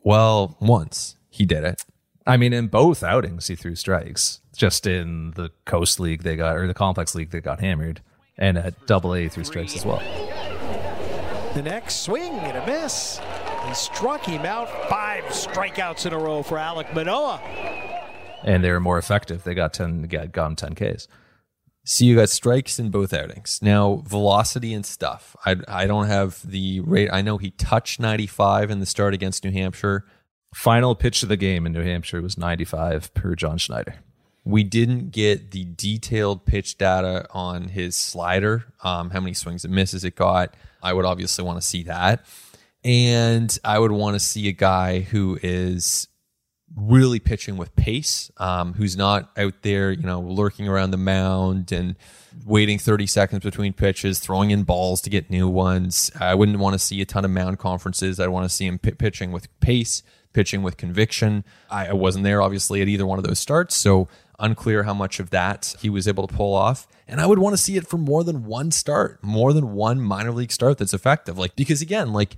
Well, 0.05 0.57
once 0.61 1.17
he 1.31 1.45
did 1.45 1.65
it. 1.65 1.85
I 2.27 2.37
mean, 2.37 2.53
in 2.53 2.69
both 2.69 3.03
outings, 3.03 3.47
he 3.47 3.57
threw 3.57 3.75
strikes. 3.75 4.41
Just 4.57 4.87
in 4.87 5.33
the 5.33 5.51
Coast 5.65 5.99
League, 5.99 6.23
they 6.23 6.37
got, 6.37 6.57
or 6.57 6.67
the 6.67 6.75
Complex 6.75 7.15
League, 7.15 7.31
they 7.31 7.41
got 7.41 7.61
hammered. 7.61 8.03
And 8.37 8.57
at 8.59 8.87
Double 8.87 9.15
A, 9.15 9.29
threw 9.29 9.45
strikes 9.45 9.75
as 9.75 9.85
well. 9.85 10.01
The 11.55 11.63
next 11.63 12.03
swing 12.03 12.33
and 12.33 12.57
a 12.57 12.67
miss. 12.67 13.21
He 13.67 13.75
struck 13.75 14.25
him 14.25 14.45
out. 14.45 14.69
Five 14.89 15.25
strikeouts 15.25 16.07
in 16.07 16.13
a 16.13 16.19
row 16.19 16.43
for 16.43 16.57
Alek 16.57 16.95
Manoah. 16.95 17.41
And 18.45 18.63
they 18.63 18.71
were 18.71 18.81
more 18.81 18.99
effective. 18.99 19.45
They 19.45 19.55
got 19.55 19.73
10, 19.73 20.03
got, 20.03 20.33
got 20.33 20.57
10 20.57 20.75
Ks. 20.75 21.09
So 21.85 22.05
you 22.05 22.17
got 22.17 22.29
strikes 22.29 22.79
in 22.79 22.91
both 22.91 23.15
outings. 23.15 23.61
Now, 23.63 24.03
velocity 24.07 24.75
and 24.75 24.85
stuff. 24.85 25.35
I, 25.47 25.57
I 25.67 25.87
don't 25.87 26.07
have 26.07 26.43
the 26.49 26.81
rate. 26.81 27.09
I 27.11 27.23
know 27.23 27.39
he 27.39 27.51
touched 27.53 27.99
95 27.99 28.71
in 28.71 28.79
the 28.79 28.85
start 28.87 29.15
against 29.15 29.43
New 29.43 29.53
Hampshire. 29.53 30.05
Final 30.55 30.95
pitch 30.95 31.23
of 31.23 31.31
the 31.31 31.37
game 31.39 31.65
in 31.65 31.73
New 31.73 31.83
Hampshire 31.83 32.21
was 32.21 32.37
95 32.37 33.15
per 33.15 33.35
John 33.35 33.57
Schneider. 33.57 33.95
We 34.45 34.65
didn't 34.65 35.13
get 35.13 35.51
the 35.51 35.65
detailed 35.65 36.45
pitch 36.45 36.79
data 36.79 37.27
on 37.31 37.69
his 37.69 37.97
slider, 37.97 38.67
um, 38.83 39.11
how 39.11 39.21
many 39.21 39.33
swings 39.35 39.65
and 39.65 39.75
misses 39.75 40.05
it 40.05 40.15
got. 40.15 40.55
I 40.83 40.93
would 40.93 41.05
obviously 41.05 41.45
want 41.45 41.61
to 41.61 41.67
see 41.67 41.85
that. 41.85 42.25
And 42.85 43.59
I 43.65 43.79
would 43.79 43.93
want 43.93 44.15
to 44.15 44.21
see 44.21 44.49
a 44.49 44.53
guy 44.53 45.01
who 45.01 45.39
is 45.43 46.09
really 46.77 47.19
pitching 47.19 47.57
with 47.57 47.75
pace, 47.77 48.31
um, 48.37 48.75
who's 48.75 48.97
not 48.97 49.31
out 49.37 49.63
there, 49.63 49.91
you 49.91 50.05
know, 50.05 50.21
lurking 50.21 50.69
around 50.69 50.91
the 50.91 50.97
mound 50.97 51.73
and 51.73 51.97
waiting 52.45 52.79
30 52.79 53.07
seconds 53.07 53.43
between 53.43 53.73
pitches, 53.73 54.19
throwing 54.19 54.51
in 54.51 54.63
balls 54.63 55.01
to 55.03 55.11
get 55.11 55.31
new 55.31 55.49
ones. 55.49 56.11
I 56.21 56.35
wouldn't 56.35 56.59
want 56.59 56.75
to 56.75 56.79
see 56.79 57.01
a 57.01 57.07
ton 57.07 57.25
of 57.25 57.31
mound 57.31 57.59
conferences. 57.59 58.21
I 58.21 58.29
want 58.29 58.45
to 58.45 58.55
see 58.55 58.67
him 58.67 58.79
p- 58.79 58.93
pitching 58.93 59.33
with 59.33 59.49
pace 59.61 60.03
pitching 60.33 60.63
with 60.63 60.77
conviction. 60.77 61.45
I 61.71 61.93
wasn't 61.93 62.25
there, 62.25 62.41
obviously, 62.43 62.83
at 62.83 62.89
either 62.89 63.07
one 63.07 63.19
of 63.19 63.25
those 63.25 63.39
starts. 63.39 63.75
So 63.75 64.09
unclear 64.39 64.85
how 64.85 64.95
much 64.95 65.19
of 65.19 65.31
that 65.31 65.75
he 65.81 65.91
was 65.91 66.07
able 66.07 66.27
to 66.27 66.33
pull 66.35 66.55
off. 66.55 66.87
And 67.09 67.21
I 67.21 67.27
would 67.27 67.39
want 67.39 67.55
to 67.55 67.63
see 67.63 67.77
it 67.77 67.87
for 67.87 67.99
more 67.99 68.23
than 68.23 68.45
one 68.45 68.71
start, 68.71 69.19
more 69.23 69.53
than 69.53 69.73
one 69.73 70.01
minor 70.01 70.31
league 70.31 70.53
start 70.53 70.79
that's 70.79 70.95
effective. 70.95 71.39
Like, 71.39 71.57
because 71.57 71.83
again, 71.83 72.13
like, 72.13 72.37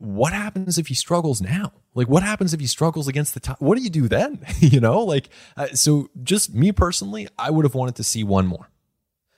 what 0.00 0.32
happens 0.32 0.78
if 0.78 0.86
he 0.86 0.94
struggles 0.94 1.42
now? 1.42 1.72
Like, 1.94 2.08
what 2.08 2.22
happens 2.22 2.54
if 2.54 2.60
he 2.60 2.66
struggles 2.66 3.06
against 3.06 3.34
the 3.34 3.40
top? 3.40 3.60
What 3.60 3.76
do 3.76 3.84
you 3.84 3.90
do 3.90 4.08
then? 4.08 4.40
you 4.58 4.80
know, 4.80 5.00
like, 5.00 5.28
uh, 5.58 5.66
so 5.74 6.08
just 6.22 6.54
me 6.54 6.72
personally, 6.72 7.28
I 7.38 7.50
would 7.50 7.66
have 7.66 7.74
wanted 7.74 7.96
to 7.96 8.04
see 8.04 8.24
one 8.24 8.46
more. 8.46 8.70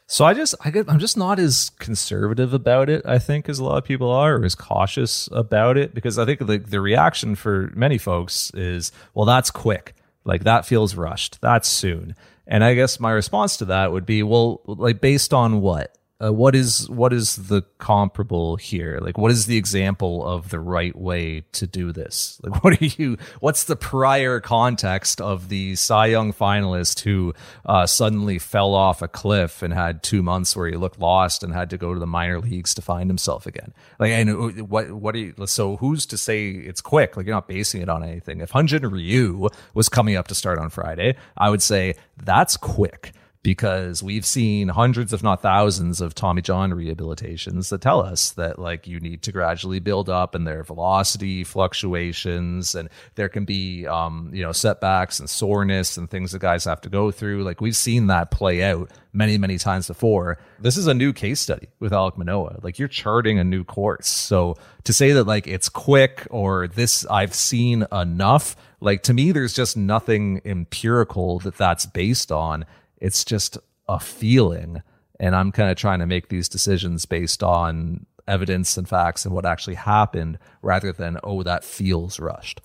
So 0.06 0.24
I 0.24 0.34
just 0.34 0.54
I 0.64 0.70
get 0.70 0.88
I'm 0.88 0.98
just 0.98 1.16
not 1.16 1.38
as 1.38 1.70
conservative 1.78 2.52
about 2.52 2.90
it, 2.90 3.02
I 3.06 3.18
think, 3.18 3.48
as 3.48 3.58
a 3.58 3.64
lot 3.64 3.78
of 3.78 3.84
people 3.84 4.10
are, 4.10 4.36
or 4.36 4.44
as 4.44 4.54
cautious 4.54 5.28
about 5.32 5.76
it, 5.78 5.94
because 5.94 6.18
I 6.18 6.26
think 6.26 6.46
the 6.46 6.58
the 6.58 6.80
reaction 6.80 7.34
for 7.34 7.72
many 7.74 7.98
folks 7.98 8.52
is, 8.54 8.92
well, 9.14 9.24
that's 9.24 9.50
quick. 9.50 9.94
Like 10.24 10.44
that 10.44 10.66
feels 10.66 10.94
rushed. 10.94 11.40
That's 11.40 11.66
soon. 11.66 12.14
And 12.46 12.62
I 12.62 12.74
guess 12.74 13.00
my 13.00 13.10
response 13.10 13.56
to 13.56 13.64
that 13.66 13.90
would 13.90 14.04
be, 14.04 14.22
well, 14.22 14.60
like 14.66 15.00
based 15.00 15.32
on 15.32 15.60
what? 15.60 15.96
Uh, 16.22 16.32
what 16.32 16.54
is 16.54 16.88
what 16.88 17.12
is 17.12 17.36
the 17.36 17.62
comparable 17.78 18.56
here? 18.56 18.98
Like, 19.02 19.18
what 19.18 19.30
is 19.30 19.46
the 19.46 19.56
example 19.56 20.26
of 20.26 20.50
the 20.50 20.60
right 20.60 20.94
way 20.94 21.44
to 21.52 21.66
do 21.66 21.92
this? 21.92 22.40
Like, 22.42 22.62
what 22.64 22.80
are 22.80 22.84
you? 22.84 23.16
What's 23.40 23.64
the 23.64 23.76
prior 23.76 24.38
context 24.38 25.20
of 25.20 25.48
the 25.48 25.74
Cy 25.74 26.06
Young 26.06 26.32
finalist 26.32 27.00
who 27.00 27.34
uh, 27.66 27.86
suddenly 27.86 28.38
fell 28.38 28.74
off 28.74 29.02
a 29.02 29.08
cliff 29.08 29.62
and 29.62 29.74
had 29.74 30.02
two 30.02 30.22
months 30.22 30.54
where 30.54 30.68
he 30.68 30.76
looked 30.76 31.00
lost 31.00 31.42
and 31.42 31.52
had 31.52 31.70
to 31.70 31.78
go 31.78 31.92
to 31.92 31.98
the 31.98 32.06
minor 32.06 32.38
leagues 32.40 32.74
to 32.74 32.82
find 32.82 33.10
himself 33.10 33.46
again? 33.46 33.72
Like, 33.98 34.12
and 34.12 34.68
what 34.68 34.92
what 34.92 35.14
are 35.14 35.18
you? 35.18 35.34
So, 35.46 35.76
who's 35.78 36.06
to 36.06 36.18
say 36.18 36.50
it's 36.50 36.80
quick? 36.80 37.16
Like, 37.16 37.26
you're 37.26 37.34
not 37.34 37.48
basing 37.48 37.82
it 37.82 37.88
on 37.88 38.04
anything. 38.04 38.40
If 38.40 38.52
Hyun-Jin 38.52 38.88
Ryu 38.88 39.48
was 39.74 39.88
coming 39.88 40.16
up 40.16 40.28
to 40.28 40.34
start 40.34 40.58
on 40.58 40.70
Friday, 40.70 41.16
I 41.36 41.50
would 41.50 41.62
say 41.62 41.96
that's 42.16 42.56
quick 42.56 43.12
because 43.42 44.04
we've 44.04 44.24
seen 44.24 44.68
hundreds, 44.68 45.12
if 45.12 45.22
not 45.22 45.42
thousands, 45.42 46.00
of 46.00 46.14
Tommy 46.14 46.42
John 46.42 46.70
rehabilitations 46.70 47.70
that 47.70 47.80
tell 47.80 48.00
us 48.00 48.30
that 48.32 48.58
like 48.58 48.86
you 48.86 49.00
need 49.00 49.22
to 49.22 49.32
gradually 49.32 49.80
build 49.80 50.08
up 50.08 50.34
and 50.34 50.46
there 50.46 50.60
are 50.60 50.64
velocity 50.64 51.42
fluctuations 51.42 52.76
and 52.76 52.88
there 53.16 53.28
can 53.28 53.44
be 53.44 53.86
um, 53.86 54.30
you 54.32 54.42
know 54.42 54.52
setbacks 54.52 55.18
and 55.18 55.28
soreness 55.28 55.96
and 55.96 56.08
things 56.08 56.32
that 56.32 56.38
guys 56.38 56.64
have 56.64 56.80
to 56.82 56.88
go 56.88 57.10
through. 57.10 57.42
Like 57.42 57.60
we've 57.60 57.76
seen 57.76 58.06
that 58.06 58.30
play 58.30 58.62
out 58.62 58.90
many, 59.12 59.36
many 59.38 59.58
times 59.58 59.88
before. 59.88 60.38
This 60.60 60.76
is 60.76 60.86
a 60.86 60.94
new 60.94 61.12
case 61.12 61.40
study 61.40 61.68
with 61.80 61.90
Alek 61.92 62.16
Manoah. 62.16 62.60
Like 62.62 62.78
you're 62.78 62.88
charting 62.88 63.40
a 63.40 63.44
new 63.44 63.64
course. 63.64 64.06
So 64.06 64.56
to 64.84 64.92
say 64.92 65.12
that 65.12 65.24
like 65.24 65.48
it's 65.48 65.68
quick 65.68 66.28
or 66.30 66.68
this 66.68 67.04
I've 67.06 67.34
seen 67.34 67.86
enough, 67.90 68.54
like 68.80 69.02
to 69.04 69.14
me, 69.14 69.32
there's 69.32 69.52
just 69.52 69.76
nothing 69.76 70.40
empirical 70.44 71.40
that 71.40 71.56
that's 71.56 71.86
based 71.86 72.30
on 72.30 72.66
it's 73.02 73.24
just 73.24 73.58
a 73.88 73.98
feeling. 74.00 74.80
And 75.20 75.34
I'm 75.36 75.52
kind 75.52 75.70
of 75.70 75.76
trying 75.76 75.98
to 75.98 76.06
make 76.06 76.28
these 76.28 76.48
decisions 76.48 77.04
based 77.04 77.42
on 77.42 78.06
evidence 78.28 78.76
and 78.76 78.88
facts 78.88 79.26
and 79.26 79.34
what 79.34 79.44
actually 79.44 79.74
happened 79.74 80.38
rather 80.62 80.92
than, 80.92 81.18
oh, 81.24 81.42
that 81.42 81.64
feels 81.64 82.20
rushed. 82.20 82.60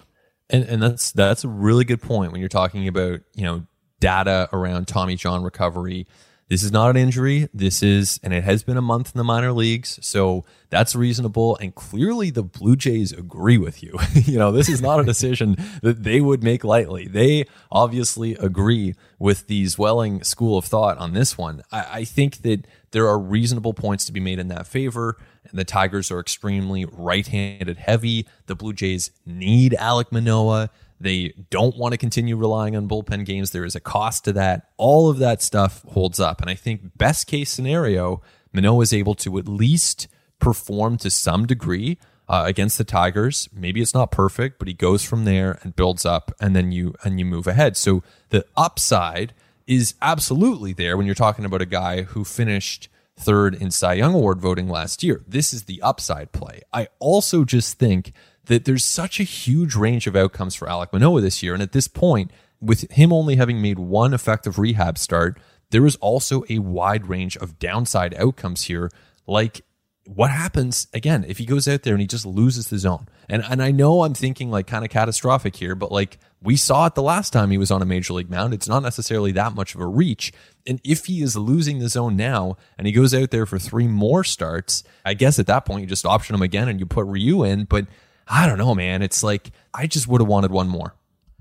And, 0.49 0.63
and 0.63 0.81
that's 0.81 1.11
that's 1.11 1.43
a 1.43 1.49
really 1.49 1.83
good 1.83 2.01
point 2.01 2.31
when 2.31 2.39
you're 2.39 2.47
talking 2.47 2.87
about 2.87 3.19
you 3.35 3.43
know 3.43 3.65
data 3.99 4.47
around 4.53 4.87
Tommy 4.87 5.17
John 5.17 5.43
recovery 5.43 6.07
this 6.49 6.63
is 6.63 6.71
not 6.71 6.89
an 6.89 6.95
injury. 6.95 7.49
This 7.53 7.83
is, 7.83 8.19
and 8.23 8.33
it 8.33 8.43
has 8.43 8.63
been 8.63 8.77
a 8.77 8.81
month 8.81 9.13
in 9.13 9.17
the 9.17 9.23
minor 9.23 9.51
leagues. 9.51 9.99
So 10.01 10.45
that's 10.69 10.95
reasonable. 10.95 11.57
And 11.57 11.75
clearly 11.75 12.29
the 12.29 12.43
Blue 12.43 12.77
Jays 12.77 13.11
agree 13.11 13.57
with 13.57 13.83
you. 13.83 13.97
you 14.13 14.37
know, 14.37 14.51
this 14.53 14.69
is 14.69 14.81
not 14.81 14.99
a 14.99 15.03
decision 15.03 15.57
that 15.81 16.03
they 16.03 16.21
would 16.21 16.43
make 16.43 16.63
lightly. 16.63 17.07
They 17.07 17.45
obviously 17.69 18.35
agree 18.35 18.95
with 19.19 19.47
the 19.47 19.65
Zwelling 19.65 20.25
school 20.25 20.57
of 20.57 20.65
thought 20.65 20.97
on 20.97 21.13
this 21.13 21.37
one. 21.37 21.63
I, 21.71 21.87
I 21.91 22.03
think 22.05 22.43
that 22.43 22.65
there 22.91 23.07
are 23.07 23.19
reasonable 23.19 23.73
points 23.73 24.05
to 24.05 24.13
be 24.13 24.21
made 24.21 24.39
in 24.39 24.47
that 24.47 24.67
favor. 24.67 25.17
And 25.49 25.59
the 25.59 25.65
Tigers 25.65 26.11
are 26.11 26.19
extremely 26.19 26.85
right 26.85 27.27
handed 27.27 27.77
heavy. 27.77 28.25
The 28.45 28.55
Blue 28.55 28.73
Jays 28.73 29.11
need 29.25 29.75
Alek 29.77 30.11
Manoah. 30.11 30.69
They 30.99 31.33
don't 31.49 31.77
want 31.77 31.93
to 31.93 31.97
continue 31.97 32.35
relying 32.35 32.75
on 32.75 32.87
bullpen 32.87 33.25
games. 33.25 33.51
There 33.51 33.65
is 33.65 33.75
a 33.75 33.79
cost 33.79 34.25
to 34.25 34.33
that. 34.33 34.69
All 34.77 35.09
of 35.09 35.19
that 35.19 35.41
stuff 35.41 35.83
holds 35.89 36.19
up. 36.19 36.41
And 36.41 36.49
I 36.49 36.55
think 36.55 36.97
best 36.97 37.27
case 37.27 37.51
scenario, 37.51 38.21
Manoah 38.53 38.81
is 38.81 38.93
able 38.93 39.15
to 39.15 39.37
at 39.37 39.47
least 39.47 40.07
perform 40.39 40.97
to 40.97 41.09
some 41.09 41.45
degree 41.45 41.97
uh, 42.27 42.43
against 42.45 42.77
the 42.77 42.83
Tigers. 42.83 43.47
Maybe 43.53 43.81
it's 43.81 43.93
not 43.93 44.11
perfect, 44.11 44.59
but 44.59 44.67
he 44.67 44.73
goes 44.73 45.03
from 45.03 45.25
there 45.25 45.59
and 45.61 45.75
builds 45.75 46.05
up, 46.05 46.31
and 46.39 46.55
then 46.55 46.71
you 46.71 46.93
and 47.03 47.19
you 47.19 47.25
move 47.25 47.47
ahead. 47.47 47.77
So 47.77 48.03
the 48.29 48.45
upside 48.55 49.33
is 49.65 49.95
absolutely 50.01 50.73
there 50.73 50.97
when 50.97 51.05
you're 51.05 51.15
talking 51.15 51.45
about 51.45 51.61
a 51.61 51.65
guy 51.65 52.03
who 52.03 52.23
finished 52.23 52.89
third 53.19 53.55
in 53.55 53.71
Cy 53.71 53.93
Young 53.93 54.13
Award 54.13 54.39
voting 54.39 54.69
last 54.69 55.03
year. 55.03 55.23
This 55.27 55.53
is 55.53 55.63
the 55.63 55.81
upside 55.81 56.31
play. 56.31 56.61
I 56.71 56.87
also 56.99 57.43
just 57.43 57.79
think 57.79 58.13
that 58.47 58.65
there's 58.65 58.83
such 58.83 59.19
a 59.19 59.23
huge 59.23 59.75
range 59.75 60.07
of 60.07 60.15
outcomes 60.15 60.55
for 60.55 60.67
Alek 60.67 60.91
Manoah 60.91 61.21
this 61.21 61.43
year. 61.43 61.53
And 61.53 61.63
at 61.63 61.71
this 61.71 61.87
point, 61.87 62.31
with 62.59 62.89
him 62.91 63.13
only 63.13 63.35
having 63.35 63.61
made 63.61 63.79
one 63.79 64.13
effective 64.13 64.57
rehab 64.57 64.97
start, 64.97 65.39
there 65.69 65.85
is 65.85 65.95
also 65.97 66.43
a 66.49 66.59
wide 66.59 67.07
range 67.07 67.37
of 67.37 67.59
downside 67.59 68.15
outcomes 68.15 68.63
here, 68.63 68.89
like 69.27 69.61
what 70.07 70.31
happens 70.31 70.87
again 70.93 71.25
if 71.27 71.37
he 71.37 71.45
goes 71.45 71.67
out 71.67 71.83
there 71.83 71.93
and 71.93 71.99
he 71.99 72.07
just 72.07 72.25
loses 72.25 72.69
the 72.69 72.77
zone. 72.77 73.07
And 73.27 73.43
and 73.43 73.61
I 73.61 73.71
know 73.71 74.03
I'm 74.03 74.13
thinking 74.13 74.49
like 74.49 74.65
kind 74.65 74.85
of 74.85 74.89
catastrophic 74.89 75.57
here, 75.57 75.75
but 75.75 75.91
like 75.91 76.17
we 76.41 76.55
saw 76.55 76.85
it 76.85 76.95
the 76.95 77.01
last 77.01 77.33
time 77.33 77.51
he 77.51 77.57
was 77.57 77.71
on 77.71 77.81
a 77.81 77.85
major 77.85 78.13
league 78.13 78.29
mound. 78.29 78.53
It's 78.53 78.69
not 78.69 78.83
necessarily 78.83 79.33
that 79.33 79.53
much 79.53 79.75
of 79.75 79.81
a 79.81 79.85
reach. 79.85 80.31
And 80.65 80.79
if 80.83 81.05
he 81.05 81.21
is 81.21 81.35
losing 81.35 81.79
the 81.79 81.89
zone 81.89 82.15
now 82.15 82.55
and 82.77 82.87
he 82.87 82.93
goes 82.93 83.13
out 83.13 83.31
there 83.31 83.45
for 83.45 83.59
three 83.59 83.87
more 83.87 84.23
starts, 84.23 84.83
I 85.03 85.13
guess 85.13 85.39
at 85.39 85.47
that 85.47 85.65
point 85.65 85.81
you 85.81 85.87
just 85.87 86.05
option 86.05 86.35
him 86.35 86.41
again 86.41 86.69
and 86.69 86.79
you 86.79 86.85
put 86.85 87.05
Ryu 87.05 87.43
in. 87.43 87.65
But 87.65 87.87
I 88.27 88.45
don't 88.45 88.57
know, 88.57 88.75
man. 88.75 89.01
It's 89.01 89.23
like 89.23 89.51
I 89.73 89.87
just 89.87 90.07
would 90.07 90.21
have 90.21 90.27
wanted 90.27 90.51
one 90.51 90.67
more. 90.67 90.93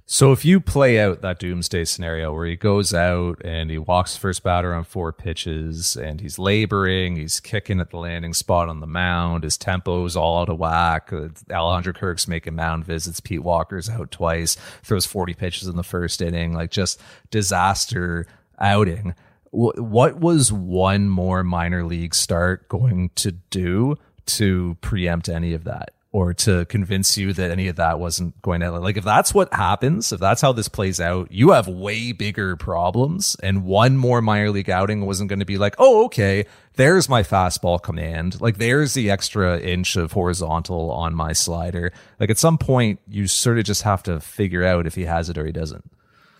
So 0.09 0.31
if 0.31 0.44
you 0.44 0.61
play 0.61 1.01
out 1.01 1.20
that 1.22 1.40
doomsday 1.40 1.85
scenario 1.85 2.33
where 2.33 2.46
he 2.46 2.55
goes 2.55 2.94
out 2.94 3.44
and 3.44 3.72
he 3.72 3.79
walks 3.79 4.16
first 4.16 4.44
batter 4.44 4.72
on 4.72 4.85
four 4.85 5.12
pitches 5.12 5.96
and 5.96 6.20
he's 6.20 6.38
laboring, 6.38 7.16
he's 7.16 7.40
kicking 7.40 7.81
at 7.81 7.90
the 7.90 7.96
landing 7.96 8.33
spot 8.33 8.68
on 8.68 8.79
the 8.79 8.87
mound, 8.87 9.42
his 9.42 9.59
tempo's 9.59 10.14
all 10.14 10.38
out 10.38 10.49
of 10.49 10.61
whack. 10.61 11.12
Uh, 11.12 11.31
Alejandro 11.51 11.92
Kirk's 11.92 12.29
making 12.29 12.55
mound 12.55 12.85
visits, 12.85 13.18
Pete 13.18 13.42
Walker's 13.42 13.90
out 13.90 14.12
twice, 14.12 14.57
throws 14.85 15.07
40 15.07 15.35
pitches 15.35 15.66
in 15.66 15.75
the 15.75 15.83
first 15.83 16.22
inning, 16.22 16.53
like 16.53 16.70
just 16.70 17.01
disaster 17.33 18.29
outing. 18.61 19.12
What 19.51 20.20
was 20.20 20.53
one 20.53 21.09
more 21.09 21.42
minor 21.42 21.83
league 21.83 22.14
start 22.14 22.68
going 22.68 23.11
to 23.16 23.33
do 23.33 23.96
to 24.27 24.77
preempt 24.83 25.29
any 25.29 25.53
of 25.53 25.64
that? 25.64 25.96
Or 26.17 26.33
to 26.33 26.65
convince 26.65 27.19
you 27.19 27.35
that 27.35 27.51
any 27.51 27.69
of 27.69 27.77
that 27.77 28.01
wasn't 28.01 28.41
going 28.41 28.63
to 28.63 28.71
like 28.71 28.97
if 28.97 29.05
that's 29.05 29.35
what 29.35 29.53
happens 29.53 30.13
if 30.13 30.19
that's 30.19 30.41
how 30.41 30.51
this 30.51 30.67
plays 30.67 30.99
out 30.99 31.31
you 31.31 31.51
have 31.51 31.69
way 31.69 32.11
bigger 32.13 32.57
problems. 32.57 33.37
And 33.43 33.65
one 33.65 33.99
more 33.99 34.23
minor 34.23 34.51
league 34.51 34.71
outing 34.71 35.05
wasn't 35.05 35.29
going 35.29 35.41
to 35.41 35.45
be 35.45 35.59
like 35.59 35.75
oh 35.79 36.07
okay 36.07 36.47
there's 36.77 37.09
my 37.09 37.23
fastball 37.23 37.83
command. 37.83 38.41
Like 38.41 38.57
there's 38.57 38.95
the 38.95 39.11
extra 39.11 39.59
inch 39.59 39.97
of 39.97 40.13
horizontal 40.13 40.91
on 40.91 41.15
my 41.15 41.35
slider. 41.35 41.93
Like 42.19 42.31
at 42.31 42.39
some 42.39 42.57
point 42.57 42.99
you 43.07 43.27
sort 43.27 43.59
of 43.59 43.65
just 43.65 43.83
have 43.83 44.03
to 44.05 44.19
figure 44.19 44.65
out 44.65 44.87
if 44.87 44.95
he 44.95 45.05
has 45.05 45.29
it 45.29 45.37
or 45.37 45.45
he 45.45 45.53
doesn't. 45.53 45.85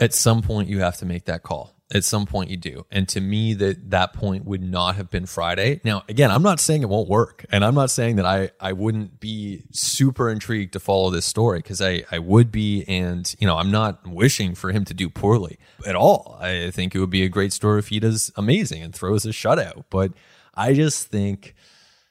At 0.01 0.15
some 0.15 0.41
point 0.41 0.71
you 0.71 0.81
have 0.81 0.97
to 0.99 1.07
make 1.07 1.27
that 1.27 1.43
call 1.43 1.76
at 1.95 2.03
some 2.03 2.27
point 2.27 2.51
you 2.51 2.57
do. 2.57 2.85
And 2.91 3.09
to 3.11 3.21
me, 3.21 3.55
that 3.55 3.91
that 3.91 4.13
point 4.13 4.45
would 4.45 4.63
not 4.63 4.97
have 4.97 5.09
been 5.09 5.25
Friday. 5.25 5.81
Now, 5.85 6.03
again, 6.09 6.33
I'm 6.33 6.43
not 6.43 6.59
saying 6.59 6.83
it 6.83 6.89
won't 6.89 7.09
work. 7.09 7.47
And 7.51 7.65
I'm 7.65 7.77
not 7.77 7.91
saying 7.91 8.17
that 8.17 8.27
I, 8.27 8.51
I 8.61 8.73
wouldn't 8.73 9.21
be 9.21 9.63
super 9.71 10.29
intrigued 10.29 10.73
to 10.73 10.81
follow 10.81 11.11
this 11.11 11.27
story 11.27 11.61
because 11.61 11.81
I, 11.81 12.03
I 12.11 12.19
would 12.19 12.51
be. 12.51 12.85
And, 12.89 13.33
you 13.39 13.47
know, 13.47 13.57
I'm 13.57 13.71
not 13.71 14.05
wishing 14.07 14.57
for 14.57 14.73
him 14.73 14.85
to 14.87 14.95
do 14.95 15.09
poorly 15.09 15.59
at 15.87 15.95
all. 15.95 16.37
I 16.41 16.73
think 16.73 16.95
it 16.95 16.99
would 16.99 17.11
be 17.11 17.23
a 17.23 17.29
great 17.29 17.53
story 17.53 17.79
if 17.79 17.89
he 17.89 18.01
does 18.01 18.33
amazing 18.35 18.83
and 18.83 18.93
throws 18.93 19.25
a 19.25 19.31
shutout. 19.31 19.85
But 19.89 20.13
I 20.55 20.75
just 20.75 21.07
think 21.07 21.55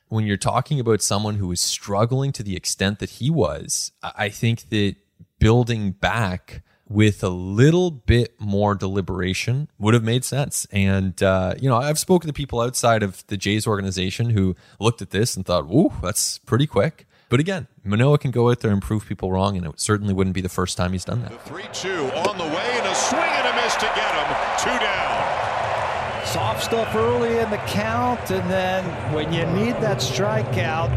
when 0.07 0.25
you're 0.25 0.37
talking 0.37 0.79
about 0.79 1.01
someone 1.01 1.35
who 1.35 1.51
is 1.51 1.59
struggling 1.59 2.31
to 2.33 2.43
the 2.43 2.55
extent 2.55 2.99
that 2.99 3.09
he 3.09 3.29
was, 3.29 3.91
I 4.01 4.29
think 4.29 4.69
that 4.69 4.95
building 5.39 5.91
back– 5.91 6.63
with 6.87 7.23
a 7.23 7.29
little 7.29 7.89
bit 7.91 8.35
more 8.39 8.75
deliberation 8.75 9.67
would 9.79 9.93
have 9.93 10.03
made 10.03 10.23
sense. 10.23 10.67
And, 10.71 11.21
uh, 11.23 11.55
you 11.59 11.67
know, 11.67 11.77
I've 11.77 11.97
spoken 11.97 12.27
to 12.27 12.33
people 12.33 12.61
outside 12.61 13.01
of 13.03 13.25
the 13.27 13.37
Jays 13.37 13.65
organization 13.65 14.29
who 14.29 14.55
looked 14.79 15.01
at 15.01 15.09
this 15.09 15.35
and 15.35 15.45
thought, 15.45 15.65
"Ooh, 15.65 15.91
that's 16.03 16.37
pretty 16.39 16.67
quick. 16.67 17.07
But 17.27 17.39
again, 17.39 17.67
Manoah 17.83 18.19
can 18.19 18.29
go 18.29 18.51
out 18.51 18.59
there 18.59 18.71
and 18.71 18.81
prove 18.81 19.07
people 19.07 19.31
wrong, 19.31 19.57
and 19.57 19.65
it 19.65 19.79
certainly 19.79 20.13
wouldn't 20.13 20.35
be 20.35 20.41
the 20.41 20.49
first 20.49 20.77
time 20.77 20.91
he's 20.91 21.03
done 21.05 21.21
that. 21.23 21.31
The 21.31 21.37
3 21.39 21.63
2 21.73 21.89
on 21.89 22.37
the 22.37 22.43
way, 22.43 22.77
and 22.77 22.85
a 22.87 22.93
swing 22.95 23.19
and 23.23 23.47
a 23.47 23.61
miss 23.63 23.73
to 23.75 23.91
get 23.95 24.13
him. 24.13 24.37
Two 24.59 24.79
down. 24.79 26.25
Soft 26.25 26.63
stuff 26.63 26.93
early 26.95 27.39
in 27.39 27.49
the 27.49 27.57
count, 27.65 28.29
and 28.29 28.49
then 28.49 28.83
when 29.13 29.33
you 29.33 29.45
need 29.47 29.73
that 29.81 29.97
strikeout, 29.97 30.91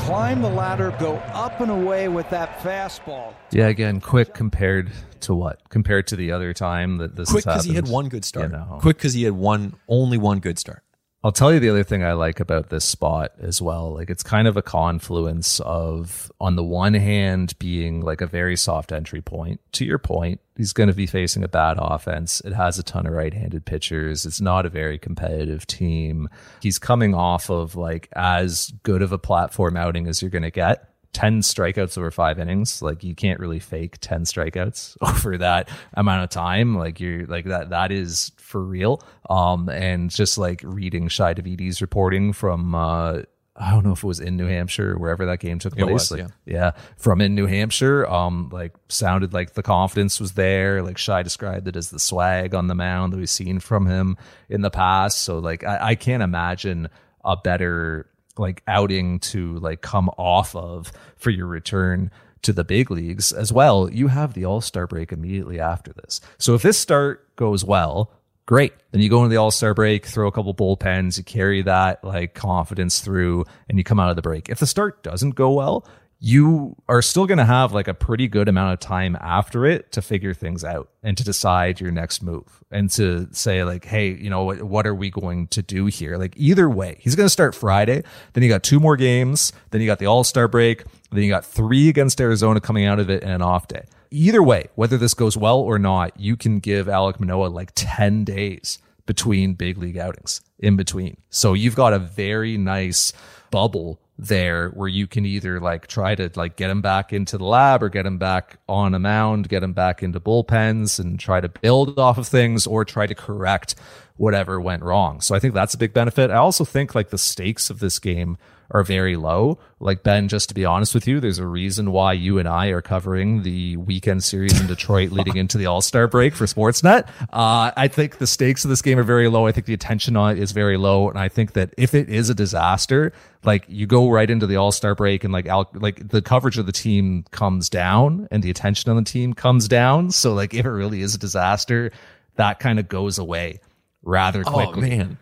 climb 0.00 0.40
the 0.40 0.48
ladder, 0.48 0.94
go 0.98 1.16
up 1.32 1.60
and 1.60 1.70
away 1.70 2.08
with 2.08 2.28
that 2.30 2.58
fastball. 2.60 3.34
Yeah, 3.50 3.66
again, 3.66 4.00
quick 4.00 4.32
compared 4.32 4.92
to 5.26 5.34
what? 5.34 5.68
Compared 5.68 6.06
to 6.08 6.16
the 6.16 6.32
other 6.32 6.52
time 6.52 6.98
that 6.98 7.16
this 7.16 7.30
quick 7.30 7.44
because 7.44 7.64
he 7.64 7.74
had 7.74 7.88
one 7.88 8.08
good 8.08 8.24
start. 8.24 8.50
You 8.50 8.56
know. 8.56 8.78
Quick 8.80 8.96
because 8.96 9.14
he 9.14 9.24
had 9.24 9.34
one 9.34 9.74
only 9.88 10.18
one 10.18 10.40
good 10.40 10.58
start. 10.58 10.82
I'll 11.24 11.32
tell 11.32 11.52
you 11.52 11.58
the 11.58 11.70
other 11.70 11.82
thing 11.82 12.04
I 12.04 12.12
like 12.12 12.38
about 12.38 12.68
this 12.68 12.84
spot 12.84 13.32
as 13.40 13.60
well. 13.60 13.92
Like 13.92 14.10
it's 14.10 14.22
kind 14.22 14.46
of 14.46 14.56
a 14.56 14.62
confluence 14.62 15.58
of, 15.58 16.30
on 16.40 16.54
the 16.54 16.62
one 16.62 16.94
hand, 16.94 17.58
being 17.58 18.00
like 18.00 18.20
a 18.20 18.28
very 18.28 18.56
soft 18.56 18.92
entry 18.92 19.20
point. 19.20 19.60
To 19.72 19.84
your 19.84 19.98
point, 19.98 20.40
he's 20.56 20.72
going 20.72 20.88
to 20.88 20.94
be 20.94 21.06
facing 21.06 21.42
a 21.42 21.48
bad 21.48 21.78
offense. 21.80 22.40
It 22.42 22.52
has 22.52 22.78
a 22.78 22.84
ton 22.84 23.06
of 23.06 23.12
right 23.12 23.34
handed 23.34 23.64
pitchers. 23.64 24.24
It's 24.24 24.40
not 24.40 24.66
a 24.66 24.68
very 24.68 24.98
competitive 24.98 25.66
team. 25.66 26.28
He's 26.62 26.78
coming 26.78 27.12
off 27.12 27.50
of 27.50 27.74
like 27.74 28.08
as 28.14 28.72
good 28.84 29.02
of 29.02 29.10
a 29.10 29.18
platform 29.18 29.76
outing 29.76 30.06
as 30.06 30.22
you're 30.22 30.30
going 30.30 30.42
to 30.42 30.52
get 30.52 30.95
10 31.16 31.40
strikeouts 31.40 31.96
over 31.96 32.10
five 32.10 32.38
innings. 32.38 32.82
Like 32.82 33.02
you 33.02 33.14
can't 33.14 33.40
really 33.40 33.58
fake 33.58 33.96
10 34.02 34.24
strikeouts 34.24 34.98
over 35.00 35.38
that 35.38 35.70
amount 35.94 36.24
of 36.24 36.28
time. 36.28 36.76
Like 36.76 37.00
you're 37.00 37.24
like 37.24 37.46
that, 37.46 37.70
that 37.70 37.90
is 37.90 38.32
for 38.36 38.60
real. 38.60 39.02
Um, 39.30 39.70
and 39.70 40.10
just 40.10 40.36
like 40.36 40.60
reading 40.62 41.08
Shi 41.08 41.22
Davidi's 41.22 41.80
reporting 41.80 42.34
from, 42.34 42.74
uh, 42.74 43.22
I 43.56 43.70
don't 43.70 43.82
know 43.82 43.92
if 43.92 44.04
it 44.04 44.06
was 44.06 44.20
in 44.20 44.36
New 44.36 44.44
Hampshire, 44.44 44.92
or 44.92 44.98
wherever 44.98 45.24
that 45.24 45.40
game 45.40 45.58
took 45.58 45.74
place. 45.74 45.90
Was, 45.90 46.10
like, 46.10 46.20
yeah. 46.20 46.28
yeah, 46.44 46.70
from 46.98 47.22
in 47.22 47.34
New 47.34 47.46
Hampshire. 47.46 48.06
Um, 48.06 48.50
like 48.52 48.74
sounded 48.90 49.32
like 49.32 49.54
the 49.54 49.62
confidence 49.62 50.20
was 50.20 50.32
there. 50.32 50.82
Like 50.82 50.98
Shi 50.98 51.22
described 51.22 51.66
it 51.66 51.76
as 51.76 51.88
the 51.88 51.98
swag 51.98 52.54
on 52.54 52.66
the 52.66 52.74
mound 52.74 53.14
that 53.14 53.16
we've 53.16 53.30
seen 53.30 53.58
from 53.58 53.86
him 53.86 54.18
in 54.50 54.60
the 54.60 54.70
past. 54.70 55.22
So 55.22 55.38
like 55.38 55.64
I, 55.64 55.78
I 55.80 55.94
can't 55.94 56.22
imagine 56.22 56.90
a 57.24 57.38
better 57.38 58.10
like 58.38 58.62
outing 58.66 59.18
to 59.20 59.58
like 59.58 59.80
come 59.80 60.08
off 60.16 60.54
of 60.54 60.92
for 61.16 61.30
your 61.30 61.46
return 61.46 62.10
to 62.42 62.52
the 62.52 62.64
big 62.64 62.90
leagues 62.90 63.32
as 63.32 63.52
well. 63.52 63.90
You 63.90 64.08
have 64.08 64.34
the 64.34 64.44
All 64.44 64.60
Star 64.60 64.86
break 64.86 65.12
immediately 65.12 65.58
after 65.60 65.92
this. 65.92 66.20
So 66.38 66.54
if 66.54 66.62
this 66.62 66.78
start 66.78 67.34
goes 67.36 67.64
well, 67.64 68.12
great. 68.46 68.72
Then 68.92 69.02
you 69.02 69.10
go 69.10 69.18
into 69.18 69.30
the 69.30 69.36
All 69.36 69.50
Star 69.50 69.74
break, 69.74 70.06
throw 70.06 70.28
a 70.28 70.32
couple 70.32 70.54
bullpens, 70.54 71.18
you 71.18 71.24
carry 71.24 71.62
that 71.62 72.02
like 72.04 72.34
confidence 72.34 73.00
through, 73.00 73.44
and 73.68 73.78
you 73.78 73.84
come 73.84 73.98
out 74.00 74.10
of 74.10 74.16
the 74.16 74.22
break. 74.22 74.48
If 74.48 74.60
the 74.60 74.66
start 74.66 75.02
doesn't 75.02 75.34
go 75.34 75.52
well, 75.52 75.86
you 76.18 76.74
are 76.88 77.02
still 77.02 77.26
going 77.26 77.38
to 77.38 77.44
have 77.44 77.72
like 77.72 77.88
a 77.88 77.94
pretty 77.94 78.26
good 78.26 78.48
amount 78.48 78.72
of 78.72 78.80
time 78.80 79.16
after 79.20 79.66
it 79.66 79.92
to 79.92 80.00
figure 80.00 80.32
things 80.32 80.64
out 80.64 80.88
and 81.02 81.16
to 81.18 81.22
decide 81.22 81.78
your 81.78 81.90
next 81.90 82.22
move 82.22 82.64
and 82.70 82.90
to 82.90 83.28
say 83.32 83.64
like 83.64 83.84
hey 83.84 84.08
you 84.08 84.30
know 84.30 84.44
what, 84.44 84.62
what 84.62 84.86
are 84.86 84.94
we 84.94 85.10
going 85.10 85.46
to 85.48 85.62
do 85.62 85.86
here? 85.86 86.16
Like 86.16 86.32
either 86.36 86.70
way 86.70 86.96
he's 87.00 87.14
going 87.14 87.26
to 87.26 87.30
start 87.30 87.54
friday 87.54 88.02
then 88.32 88.42
you 88.42 88.48
got 88.48 88.62
two 88.62 88.80
more 88.80 88.96
games 88.96 89.52
then 89.70 89.80
you 89.80 89.86
got 89.86 89.98
the 89.98 90.06
all-star 90.06 90.48
break 90.48 90.84
then 91.10 91.22
you 91.22 91.28
got 91.28 91.44
three 91.44 91.88
against 91.88 92.20
arizona 92.20 92.60
coming 92.60 92.86
out 92.86 92.98
of 92.98 93.10
it 93.10 93.22
and 93.22 93.32
an 93.32 93.42
off 93.42 93.68
day. 93.68 93.84
Either 94.10 94.42
way 94.42 94.68
whether 94.74 94.96
this 94.96 95.12
goes 95.12 95.36
well 95.36 95.58
or 95.58 95.78
not 95.78 96.18
you 96.18 96.36
can 96.36 96.60
give 96.60 96.86
alek 96.86 97.20
manoah 97.20 97.48
like 97.48 97.72
10 97.74 98.24
days 98.24 98.78
between 99.04 99.54
big 99.54 99.78
league 99.78 99.98
outings 99.98 100.40
in 100.58 100.76
between. 100.76 101.16
So 101.30 101.52
you've 101.52 101.76
got 101.76 101.92
a 101.92 101.98
very 101.98 102.56
nice 102.56 103.12
bubble 103.50 104.00
there 104.18 104.70
where 104.70 104.88
you 104.88 105.06
can 105.06 105.26
either 105.26 105.60
like 105.60 105.86
try 105.86 106.14
to 106.14 106.30
like 106.36 106.56
get 106.56 106.70
him 106.70 106.80
back 106.80 107.12
into 107.12 107.36
the 107.36 107.44
lab 107.44 107.82
or 107.82 107.88
get 107.88 108.06
him 108.06 108.18
back 108.18 108.58
on 108.68 108.94
a 108.94 108.98
mound, 108.98 109.48
get 109.48 109.62
him 109.62 109.72
back 109.72 110.02
into 110.02 110.18
bullpens 110.18 110.98
and 110.98 111.20
try 111.20 111.40
to 111.40 111.48
build 111.48 111.98
off 111.98 112.16
of 112.16 112.26
things 112.26 112.66
or 112.66 112.84
try 112.84 113.06
to 113.06 113.14
correct 113.14 113.74
whatever 114.16 114.60
went 114.60 114.82
wrong. 114.82 115.20
So 115.20 115.34
I 115.34 115.38
think 115.38 115.52
that's 115.52 115.74
a 115.74 115.78
big 115.78 115.92
benefit. 115.92 116.30
I 116.30 116.36
also 116.36 116.64
think 116.64 116.94
like 116.94 117.10
the 117.10 117.18
stakes 117.18 117.68
of 117.68 117.80
this 117.80 117.98
game 117.98 118.38
are 118.70 118.82
very 118.82 119.16
low. 119.16 119.58
Like 119.80 120.02
Ben, 120.02 120.28
just 120.28 120.48
to 120.48 120.54
be 120.54 120.64
honest 120.64 120.94
with 120.94 121.06
you, 121.06 121.20
there's 121.20 121.38
a 121.38 121.46
reason 121.46 121.92
why 121.92 122.14
you 122.14 122.38
and 122.38 122.48
I 122.48 122.68
are 122.68 122.82
covering 122.82 123.42
the 123.42 123.76
weekend 123.76 124.24
series 124.24 124.58
in 124.60 124.66
Detroit 124.66 125.10
leading 125.12 125.36
into 125.36 125.58
the 125.58 125.66
All 125.66 125.82
Star 125.82 126.08
break 126.08 126.34
for 126.34 126.46
Sportsnet. 126.46 127.08
Uh, 127.32 127.72
I 127.76 127.88
think 127.88 128.18
the 128.18 128.26
stakes 128.26 128.64
of 128.64 128.70
this 128.70 128.82
game 128.82 128.98
are 128.98 129.04
very 129.04 129.28
low. 129.28 129.46
I 129.46 129.52
think 129.52 129.66
the 129.66 129.74
attention 129.74 130.16
on 130.16 130.36
it 130.36 130.42
is 130.42 130.52
very 130.52 130.76
low, 130.76 131.08
and 131.08 131.18
I 131.18 131.28
think 131.28 131.52
that 131.52 131.74
if 131.76 131.94
it 131.94 132.08
is 132.08 132.30
a 132.30 132.34
disaster, 132.34 133.12
like 133.44 133.64
you 133.68 133.86
go 133.86 134.10
right 134.10 134.28
into 134.28 134.46
the 134.46 134.56
All 134.56 134.72
Star 134.72 134.94
break 134.94 135.24
and 135.24 135.32
like 135.32 135.46
Al- 135.46 135.70
like 135.74 136.08
the 136.08 136.22
coverage 136.22 136.58
of 136.58 136.66
the 136.66 136.72
team 136.72 137.24
comes 137.30 137.68
down 137.68 138.28
and 138.30 138.42
the 138.42 138.50
attention 138.50 138.90
on 138.90 138.96
the 138.96 139.02
team 139.02 139.34
comes 139.34 139.68
down. 139.68 140.10
So 140.10 140.34
like 140.34 140.54
if 140.54 140.64
it 140.64 140.70
really 140.70 141.02
is 141.02 141.14
a 141.14 141.18
disaster, 141.18 141.92
that 142.36 142.58
kind 142.58 142.78
of 142.78 142.88
goes 142.88 143.18
away 143.18 143.60
rather 144.02 144.42
quickly. 144.44 144.94
Oh 144.94 144.96
man. 144.96 145.18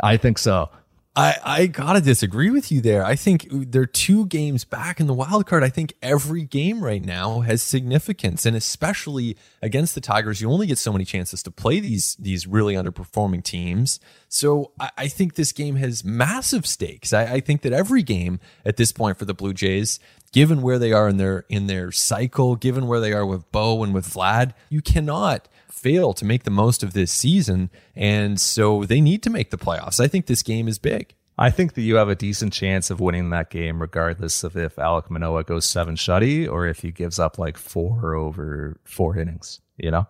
I 0.00 0.16
think 0.18 0.38
so. 0.38 0.70
I, 1.16 1.36
I 1.42 1.66
gotta 1.66 2.02
disagree 2.02 2.50
with 2.50 2.70
you 2.70 2.82
there. 2.82 3.02
I 3.02 3.16
think 3.16 3.46
they're 3.50 3.86
two 3.86 4.26
games 4.26 4.64
back 4.64 5.00
in 5.00 5.06
the 5.06 5.14
wild 5.14 5.46
card. 5.46 5.64
I 5.64 5.70
think 5.70 5.94
every 6.02 6.42
game 6.42 6.84
right 6.84 7.02
now 7.02 7.40
has 7.40 7.62
significance, 7.62 8.44
and 8.44 8.54
especially 8.54 9.38
against 9.62 9.94
the 9.94 10.02
Tigers, 10.02 10.42
you 10.42 10.50
only 10.50 10.66
get 10.66 10.76
so 10.76 10.92
many 10.92 11.06
chances 11.06 11.42
to 11.44 11.50
play 11.50 11.80
these 11.80 12.16
these 12.16 12.46
really 12.46 12.74
underperforming 12.74 13.42
teams. 13.42 13.98
So 14.28 14.72
I, 14.78 14.90
I 14.98 15.08
think 15.08 15.36
this 15.36 15.52
game 15.52 15.76
has 15.76 16.04
massive 16.04 16.66
stakes. 16.66 17.14
I, 17.14 17.24
I 17.24 17.40
think 17.40 17.62
that 17.62 17.72
every 17.72 18.02
game 18.02 18.38
at 18.66 18.76
this 18.76 18.92
point 18.92 19.18
for 19.18 19.24
the 19.24 19.32
Blue 19.32 19.54
Jays, 19.54 19.98
given 20.32 20.60
where 20.60 20.78
they 20.78 20.92
are 20.92 21.08
in 21.08 21.16
their 21.16 21.46
in 21.48 21.66
their 21.66 21.92
cycle, 21.92 22.56
given 22.56 22.86
where 22.86 23.00
they 23.00 23.14
are 23.14 23.24
with 23.24 23.50
Bo 23.50 23.82
and 23.82 23.94
with 23.94 24.06
Vlad, 24.06 24.52
you 24.68 24.82
cannot 24.82 25.48
fail 25.76 26.12
to 26.14 26.24
make 26.24 26.44
the 26.44 26.50
most 26.50 26.82
of 26.82 26.92
this 26.92 27.12
season. 27.12 27.70
And 27.94 28.40
so 28.40 28.84
they 28.84 29.00
need 29.00 29.22
to 29.24 29.30
make 29.30 29.50
the 29.50 29.58
playoffs. 29.58 30.00
I 30.00 30.08
think 30.08 30.26
this 30.26 30.42
game 30.42 30.68
is 30.68 30.78
big. 30.78 31.14
I 31.38 31.50
think 31.50 31.74
that 31.74 31.82
you 31.82 31.96
have 31.96 32.08
a 32.08 32.14
decent 32.14 32.54
chance 32.54 32.90
of 32.90 32.98
winning 32.98 33.28
that 33.30 33.50
game, 33.50 33.80
regardless 33.80 34.42
of 34.42 34.56
if 34.56 34.76
Alek 34.76 35.10
Manoah 35.10 35.44
goes 35.44 35.66
seven 35.66 35.94
shutty 35.94 36.50
or 36.50 36.66
if 36.66 36.80
he 36.80 36.90
gives 36.90 37.18
up 37.18 37.38
like 37.38 37.58
four 37.58 38.14
over 38.14 38.80
four 38.84 39.18
innings, 39.18 39.60
you 39.76 39.90
know? 39.90 40.06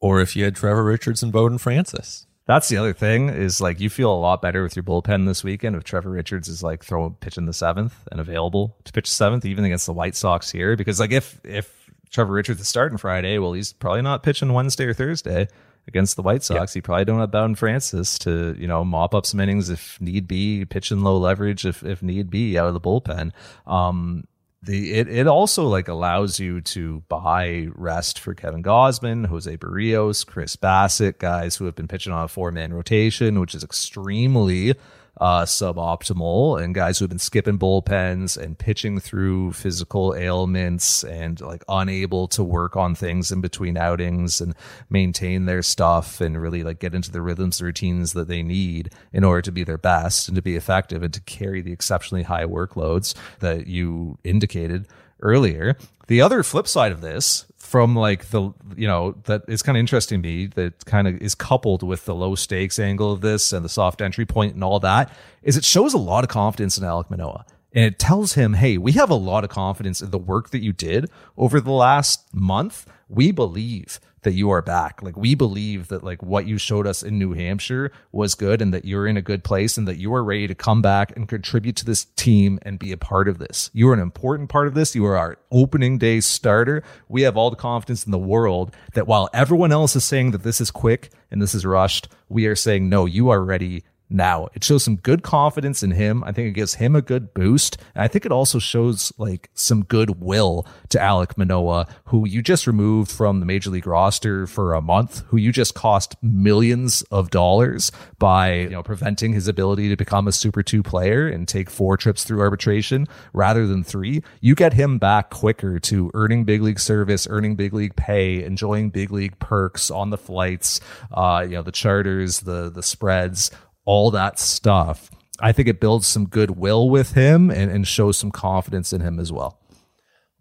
Or 0.00 0.20
if 0.20 0.34
you 0.34 0.44
had 0.44 0.56
Trevor 0.56 0.84
Richards 0.84 1.22
and 1.22 1.32
Bowden 1.32 1.58
Francis. 1.58 2.26
That's 2.46 2.68
the 2.68 2.76
other 2.76 2.92
thing 2.92 3.30
is 3.30 3.60
like 3.60 3.80
you 3.80 3.88
feel 3.88 4.12
a 4.12 4.18
lot 4.18 4.42
better 4.42 4.62
with 4.62 4.76
your 4.76 4.82
bullpen 4.82 5.26
this 5.26 5.42
weekend 5.42 5.76
if 5.76 5.84
Trevor 5.84 6.10
Richards 6.10 6.48
is 6.48 6.62
like 6.62 6.84
throwing 6.84 7.14
pitching 7.14 7.46
the 7.46 7.54
seventh 7.54 7.94
and 8.10 8.20
available 8.20 8.76
to 8.84 8.92
pitch 8.92 9.10
seventh, 9.10 9.46
even 9.46 9.64
against 9.64 9.86
the 9.86 9.94
White 9.94 10.14
Sox 10.14 10.50
here. 10.50 10.76
Because 10.76 11.00
like 11.00 11.12
if 11.12 11.40
if 11.42 11.83
Trevor 12.14 12.32
Richards 12.32 12.60
is 12.60 12.68
starting 12.68 12.96
Friday, 12.96 13.38
well, 13.38 13.54
he's 13.54 13.72
probably 13.72 14.02
not 14.02 14.22
pitching 14.22 14.52
Wednesday 14.52 14.84
or 14.84 14.94
Thursday 14.94 15.48
against 15.88 16.14
the 16.14 16.22
White 16.22 16.44
Sox. 16.44 16.72
He 16.72 16.80
probably 16.80 17.04
don't 17.04 17.18
have 17.18 17.32
Bowden 17.32 17.56
Francis 17.56 18.18
to, 18.20 18.54
you 18.56 18.68
know, 18.68 18.84
mop 18.84 19.16
up 19.16 19.26
some 19.26 19.40
innings 19.40 19.68
if 19.68 20.00
need 20.00 20.28
be, 20.28 20.64
pitch 20.64 20.92
in 20.92 21.02
low 21.02 21.18
leverage 21.18 21.66
if, 21.66 21.82
if 21.82 22.04
need 22.04 22.30
be 22.30 22.56
out 22.56 22.68
of 22.68 22.74
the 22.74 22.80
bullpen. 22.80 23.32
Um, 23.66 24.28
the 24.62 24.94
it, 24.94 25.08
it 25.08 25.26
also 25.26 25.64
like 25.64 25.88
allows 25.88 26.38
you 26.38 26.60
to 26.60 27.02
buy 27.08 27.66
rest 27.74 28.20
for 28.20 28.32
Kevin 28.32 28.62
Gausman, 28.62 29.26
Jose 29.26 29.56
Berrios, 29.56 30.24
Chris 30.24 30.54
Bassitt, 30.54 31.18
guys 31.18 31.56
who 31.56 31.64
have 31.66 31.74
been 31.74 31.88
pitching 31.88 32.12
on 32.12 32.24
a 32.24 32.28
four 32.28 32.52
man 32.52 32.72
rotation, 32.72 33.40
which 33.40 33.56
is 33.56 33.64
extremely 33.64 34.74
uh, 35.20 35.44
suboptimal 35.44 36.62
and 36.62 36.74
guys 36.74 36.98
who've 36.98 37.08
been 37.08 37.18
skipping 37.18 37.58
bullpens 37.58 38.36
and 38.36 38.58
pitching 38.58 38.98
through 38.98 39.52
physical 39.52 40.14
ailments 40.14 41.04
and 41.04 41.40
like 41.40 41.64
unable 41.68 42.26
to 42.28 42.42
work 42.42 42.76
on 42.76 42.94
things 42.94 43.30
in 43.30 43.40
between 43.40 43.76
outings 43.76 44.40
and 44.40 44.54
maintain 44.90 45.46
their 45.46 45.62
stuff 45.62 46.20
and 46.20 46.40
really 46.40 46.64
like 46.64 46.80
get 46.80 46.94
into 46.94 47.12
the 47.12 47.22
rhythms 47.22 47.60
and 47.60 47.66
routines 47.66 48.12
that 48.12 48.28
they 48.28 48.42
need 48.42 48.92
in 49.12 49.22
order 49.22 49.42
to 49.42 49.52
be 49.52 49.62
their 49.62 49.78
best 49.78 50.28
and 50.28 50.36
to 50.36 50.42
be 50.42 50.56
effective 50.56 51.02
and 51.02 51.14
to 51.14 51.20
carry 51.20 51.62
the 51.62 51.72
exceptionally 51.72 52.24
high 52.24 52.44
workloads 52.44 53.14
that 53.38 53.66
you 53.66 54.18
indicated 54.24 54.86
earlier. 55.20 55.76
The 56.06 56.20
other 56.20 56.42
flip 56.42 56.68
side 56.68 56.92
of 56.92 57.00
this 57.00 57.46
from 57.74 57.96
like 57.96 58.26
the 58.26 58.52
you 58.76 58.86
know 58.86 59.16
that 59.24 59.42
is 59.48 59.60
kind 59.60 59.76
of 59.76 59.80
interesting 59.80 60.22
to 60.22 60.28
me 60.28 60.46
that 60.46 60.84
kind 60.84 61.08
of 61.08 61.20
is 61.20 61.34
coupled 61.34 61.82
with 61.82 62.04
the 62.04 62.14
low 62.14 62.36
stakes 62.36 62.78
angle 62.78 63.10
of 63.10 63.20
this 63.20 63.52
and 63.52 63.64
the 63.64 63.68
soft 63.68 64.00
entry 64.00 64.24
point 64.24 64.54
and 64.54 64.62
all 64.62 64.78
that 64.78 65.12
is 65.42 65.56
it 65.56 65.64
shows 65.64 65.92
a 65.92 65.98
lot 65.98 66.22
of 66.22 66.30
confidence 66.30 66.78
in 66.78 66.84
Alek 66.84 67.10
Manoah 67.10 67.44
and 67.72 67.84
it 67.84 67.98
tells 67.98 68.34
him 68.34 68.52
hey 68.52 68.78
we 68.78 68.92
have 68.92 69.10
a 69.10 69.16
lot 69.16 69.42
of 69.42 69.50
confidence 69.50 70.00
in 70.00 70.12
the 70.12 70.18
work 70.18 70.50
that 70.50 70.62
you 70.62 70.72
did 70.72 71.10
over 71.36 71.60
the 71.60 71.72
last 71.72 72.32
month. 72.32 72.86
We 73.08 73.32
believe 73.32 73.98
that 74.24 74.32
you 74.32 74.50
are 74.50 74.60
back. 74.60 75.02
Like 75.02 75.16
we 75.16 75.34
believe 75.34 75.88
that 75.88 76.02
like 76.02 76.22
what 76.22 76.46
you 76.46 76.58
showed 76.58 76.86
us 76.86 77.02
in 77.02 77.18
New 77.18 77.32
Hampshire 77.32 77.92
was 78.12 78.34
good 78.34 78.60
and 78.60 78.74
that 78.74 78.84
you're 78.84 79.06
in 79.06 79.16
a 79.16 79.22
good 79.22 79.44
place 79.44 79.78
and 79.78 79.86
that 79.86 79.96
you 79.96 80.12
are 80.14 80.24
ready 80.24 80.46
to 80.48 80.54
come 80.54 80.82
back 80.82 81.16
and 81.16 81.28
contribute 81.28 81.76
to 81.76 81.84
this 81.84 82.06
team 82.16 82.58
and 82.62 82.78
be 82.78 82.92
a 82.92 82.96
part 82.96 83.28
of 83.28 83.38
this. 83.38 83.70
You 83.72 83.88
are 83.90 83.94
an 83.94 84.00
important 84.00 84.48
part 84.50 84.66
of 84.66 84.74
this. 84.74 84.94
You 84.94 85.06
are 85.06 85.16
our 85.16 85.38
opening 85.50 85.98
day 85.98 86.20
starter. 86.20 86.82
We 87.08 87.22
have 87.22 87.36
all 87.36 87.50
the 87.50 87.56
confidence 87.56 88.04
in 88.04 88.10
the 88.10 88.18
world 88.18 88.74
that 88.94 89.06
while 89.06 89.30
everyone 89.32 89.72
else 89.72 89.94
is 89.94 90.04
saying 90.04 90.32
that 90.32 90.42
this 90.42 90.60
is 90.60 90.70
quick 90.70 91.10
and 91.30 91.40
this 91.40 91.54
is 91.54 91.66
rushed 91.66 92.08
we 92.28 92.46
are 92.46 92.56
saying 92.56 92.88
no 92.88 93.06
you 93.06 93.28
are 93.28 93.44
ready 93.44 93.84
now. 94.08 94.48
It 94.54 94.64
shows 94.64 94.84
some 94.84 94.96
good 94.96 95.22
confidence 95.22 95.82
in 95.82 95.92
him. 95.92 96.22
I 96.24 96.32
think 96.32 96.48
it 96.48 96.52
gives 96.52 96.74
him 96.74 96.94
a 96.94 97.02
good 97.02 97.34
boost. 97.34 97.78
And 97.94 98.02
I 98.02 98.08
think 98.08 98.24
it 98.24 98.32
also 98.32 98.58
shows 98.58 99.12
like 99.18 99.50
some 99.54 99.84
goodwill 99.84 100.66
to 100.90 100.98
Alek 100.98 101.36
Manoah, 101.36 101.86
who 102.06 102.26
you 102.26 102.42
just 102.42 102.66
removed 102.66 103.10
from 103.10 103.40
the 103.40 103.46
major 103.46 103.70
league 103.70 103.86
roster 103.86 104.46
for 104.46 104.74
a 104.74 104.80
month, 104.80 105.24
who 105.28 105.36
you 105.36 105.52
just 105.52 105.74
cost 105.74 106.16
millions 106.22 107.02
of 107.10 107.30
dollars 107.30 107.90
by, 108.18 108.54
you 108.54 108.70
know, 108.70 108.82
preventing 108.82 109.32
his 109.32 109.48
ability 109.48 109.88
to 109.88 109.96
become 109.96 110.28
a 110.28 110.32
super 110.32 110.62
two 110.62 110.82
player 110.82 111.26
and 111.26 111.48
take 111.48 111.70
four 111.70 111.96
trips 111.96 112.24
through 112.24 112.40
arbitration 112.40 113.06
rather 113.32 113.66
than 113.66 113.82
three. 113.82 114.22
You 114.40 114.54
get 114.54 114.74
him 114.74 114.98
back 114.98 115.30
quicker 115.30 115.78
to 115.80 116.10
earning 116.14 116.44
big 116.44 116.62
league 116.62 116.80
service, 116.80 117.26
earning 117.28 117.56
big 117.56 117.72
league 117.72 117.96
pay, 117.96 118.44
enjoying 118.44 118.90
big 118.90 119.10
league 119.10 119.38
perks 119.38 119.90
on 119.90 120.10
the 120.10 120.18
flights, 120.18 120.80
uh, 121.12 121.44
you 121.44 121.56
know, 121.56 121.62
the 121.62 121.72
charters, 121.72 122.40
the, 122.40 122.70
the 122.70 122.82
spreads, 122.82 123.50
all 123.84 124.10
that 124.10 124.38
stuff, 124.38 125.10
I 125.40 125.52
think 125.52 125.68
it 125.68 125.80
builds 125.80 126.06
some 126.06 126.26
goodwill 126.26 126.88
with 126.88 127.12
him 127.12 127.50
and, 127.50 127.70
and 127.70 127.86
shows 127.86 128.16
some 128.16 128.30
confidence 128.30 128.92
in 128.92 129.00
him 129.00 129.18
as 129.18 129.32
well. 129.32 129.58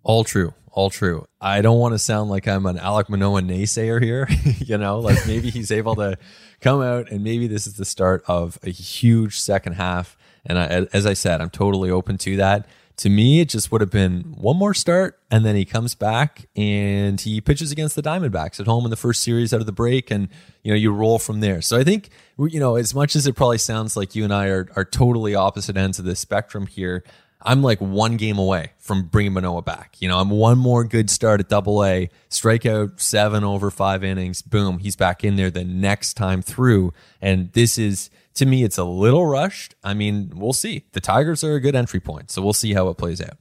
All 0.03 0.23
true. 0.23 0.53
All 0.71 0.89
true. 0.89 1.25
I 1.39 1.61
don't 1.61 1.79
want 1.79 1.93
to 1.93 1.99
sound 1.99 2.29
like 2.29 2.47
I'm 2.47 2.65
an 2.65 2.77
Alek 2.77 3.07
Manoah 3.07 3.41
naysayer 3.41 4.01
here. 4.01 4.27
you 4.57 4.77
know, 4.77 4.99
like 4.99 5.25
maybe 5.27 5.49
he's 5.49 5.71
able 5.71 5.95
to 5.95 6.17
come 6.61 6.81
out 6.81 7.11
and 7.11 7.23
maybe 7.23 7.47
this 7.47 7.67
is 7.67 7.75
the 7.75 7.85
start 7.85 8.23
of 8.27 8.57
a 8.63 8.69
huge 8.69 9.39
second 9.39 9.73
half. 9.73 10.17
And 10.45 10.57
I, 10.57 10.87
as 10.91 11.05
I 11.05 11.13
said, 11.13 11.41
I'm 11.41 11.49
totally 11.49 11.89
open 11.89 12.17
to 12.19 12.37
that. 12.37 12.67
To 12.97 13.09
me, 13.09 13.39
it 13.39 13.49
just 13.49 13.71
would 13.71 13.81
have 13.81 13.89
been 13.89 14.35
one 14.37 14.55
more 14.55 14.73
start, 14.73 15.19
and 15.31 15.43
then 15.43 15.55
he 15.55 15.65
comes 15.65 15.95
back 15.95 16.47
and 16.55 17.19
he 17.19 17.41
pitches 17.41 17.71
against 17.71 17.95
the 17.95 18.03
Diamondbacks 18.03 18.59
at 18.59 18.67
home 18.67 18.85
in 18.85 18.91
the 18.91 18.95
first 18.95 19.23
series 19.23 19.51
out 19.51 19.59
of 19.59 19.65
the 19.65 19.71
break, 19.71 20.11
and 20.11 20.29
you 20.61 20.71
know 20.71 20.77
you 20.77 20.93
roll 20.93 21.17
from 21.17 21.39
there. 21.39 21.61
So 21.61 21.77
I 21.77 21.83
think 21.83 22.09
you 22.37 22.59
know 22.59 22.75
as 22.75 22.93
much 22.93 23.15
as 23.15 23.25
it 23.25 23.35
probably 23.35 23.57
sounds 23.57 23.97
like 23.97 24.15
you 24.15 24.23
and 24.23 24.33
I 24.33 24.47
are 24.47 24.69
are 24.75 24.85
totally 24.85 25.33
opposite 25.33 25.75
ends 25.75 25.97
of 25.97 26.05
the 26.05 26.15
spectrum 26.15 26.67
here. 26.67 27.03
I'm 27.45 27.61
like 27.61 27.79
one 27.81 28.17
game 28.17 28.37
away 28.37 28.71
from 28.77 29.03
bringing 29.07 29.33
Manoah 29.33 29.63
back. 29.63 29.97
You 29.99 30.07
know, 30.07 30.19
I'm 30.19 30.29
one 30.29 30.57
more 30.57 30.83
good 30.83 31.09
start 31.09 31.41
at 31.41 31.49
double 31.49 31.83
A, 31.83 32.09
strike 32.29 32.65
out 32.65 33.01
seven 33.01 33.43
over 33.43 33.69
five 33.69 34.03
innings. 34.03 34.41
Boom, 34.41 34.79
he's 34.79 34.95
back 34.95 35.23
in 35.23 35.35
there 35.35 35.51
the 35.51 35.65
next 35.65 36.13
time 36.13 36.41
through. 36.41 36.93
And 37.21 37.51
this 37.51 37.77
is, 37.77 38.09
to 38.35 38.45
me, 38.45 38.63
it's 38.63 38.77
a 38.77 38.83
little 38.83 39.25
rushed. 39.25 39.75
I 39.83 39.93
mean, 39.93 40.31
we'll 40.35 40.53
see. 40.53 40.85
The 40.93 41.01
Tigers 41.01 41.43
are 41.43 41.55
a 41.55 41.59
good 41.59 41.75
entry 41.75 41.99
point. 41.99 42.31
So 42.31 42.41
we'll 42.41 42.53
see 42.53 42.73
how 42.73 42.87
it 42.89 42.97
plays 42.97 43.21
out. 43.21 43.37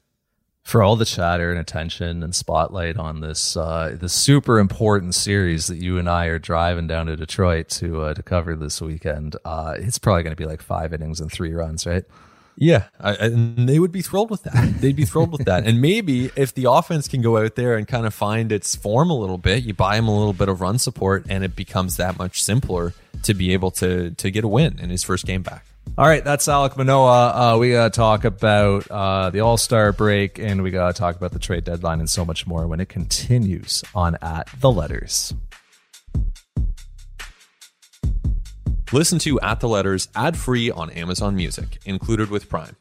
For 0.63 0.83
all 0.83 0.95
the 0.95 1.05
chatter 1.05 1.51
and 1.51 1.59
attention 1.59 2.23
and 2.23 2.33
spotlight 2.35 2.97
on 2.97 3.21
this, 3.21 3.57
uh, 3.57 3.97
this 3.99 4.13
super 4.13 4.61
important 4.61 5.15
series 5.17 5.67
that 5.67 5.79
you 5.79 5.99
and 5.99 6.09
I 6.09 6.27
are 6.27 6.39
driving 6.39 6.87
down 6.87 7.07
to 7.07 7.17
Detroit 7.17 7.69
to 7.71 8.03
uh, 8.03 8.15
to 8.15 8.23
cover 8.23 8.55
this 8.55 8.81
weekend, 8.81 9.35
uh, 9.45 9.75
it's 9.77 9.99
probably 9.99 10.23
going 10.23 10.37
to 10.37 10.41
be 10.41 10.47
like 10.47 10.63
five 10.63 10.93
innings 10.93 11.21
and 11.21 11.33
three 11.33 11.53
runs, 11.53 11.85
right? 11.85 12.05
Yeah, 12.57 12.85
I, 13.01 13.15
and 13.15 13.69
they 13.69 13.79
would 13.79 13.93
be 13.93 14.03
thrilled 14.03 14.31
with 14.31 14.43
that. 14.45 14.81
They'd 14.81 14.97
be 14.97 15.05
thrilled 15.05 15.33
with 15.33 15.47
that. 15.47 15.67
And 15.67 15.81
maybe 15.81 16.31
if 16.37 16.55
the 16.55 16.71
offense 16.71 17.09
can 17.09 17.23
go 17.23 17.39
out 17.39 17.57
there 17.57 17.77
and 17.77 17.89
kind 17.89 18.07
of 18.07 18.15
find 18.15 18.53
its 18.53 18.77
form 18.77 19.11
a 19.11 19.17
little 19.17 19.39
bit, 19.39 19.65
you 19.65 19.75
buy 19.75 19.97
him 19.97 20.09
a 20.09 20.17
little 20.17 20.33
bit 20.33 20.49
of 20.49 20.61
run 20.61 20.79
support, 20.79 21.25
and 21.29 21.45
it 21.45 21.57
becomes 21.57 21.97
that 21.97 22.19
much 22.19 22.43
simpler 22.43 22.95
to 23.23 23.35
be 23.35 23.53
able 23.53 23.71
to 23.71 24.11
to 24.11 24.31
get 24.31 24.45
a 24.45 24.49
win 24.49 24.79
in 24.79 24.91
his 24.91 25.03
first 25.03 25.27
game 25.27 25.43
back. 25.43 25.65
All 25.99 26.07
right, 26.07 26.25
that's 26.25 26.47
Alek 26.47 26.77
Manoah. 26.77 27.55
Uh, 27.55 27.59
we 27.59 27.73
got 27.73 27.93
to 27.93 27.97
talk 27.97 28.25
about 28.25 28.91
uh, 28.91 29.31
the 29.31 29.41
All 29.41 29.57
Star 29.57 29.93
break, 29.93 30.39
and 30.39 30.63
we 30.63 30.71
got 30.71 30.95
to 30.95 30.99
talk 30.99 31.17
about 31.17 31.33
the 31.33 31.39
trade 31.39 31.65
deadline 31.65 32.01
and 32.01 32.09
so 32.09 32.25
much 32.25 32.47
more 32.47 32.67
when 32.67 32.81
it 32.81 32.89
continues 32.89 33.83
on 33.95 34.17
at 34.23 34.49
the 34.61 34.71
letters. 34.71 35.35
Listen 38.95 39.19
to 39.21 39.41
At 39.41 39.61
the 39.61 39.69
Letters 39.69 40.09
ad 40.15 40.37
free 40.37 40.71
on 40.71 40.91
Amazon 40.91 41.35
Music, 41.35 41.79
included 41.87 42.29
with 42.29 42.51
Prime. 42.51 42.77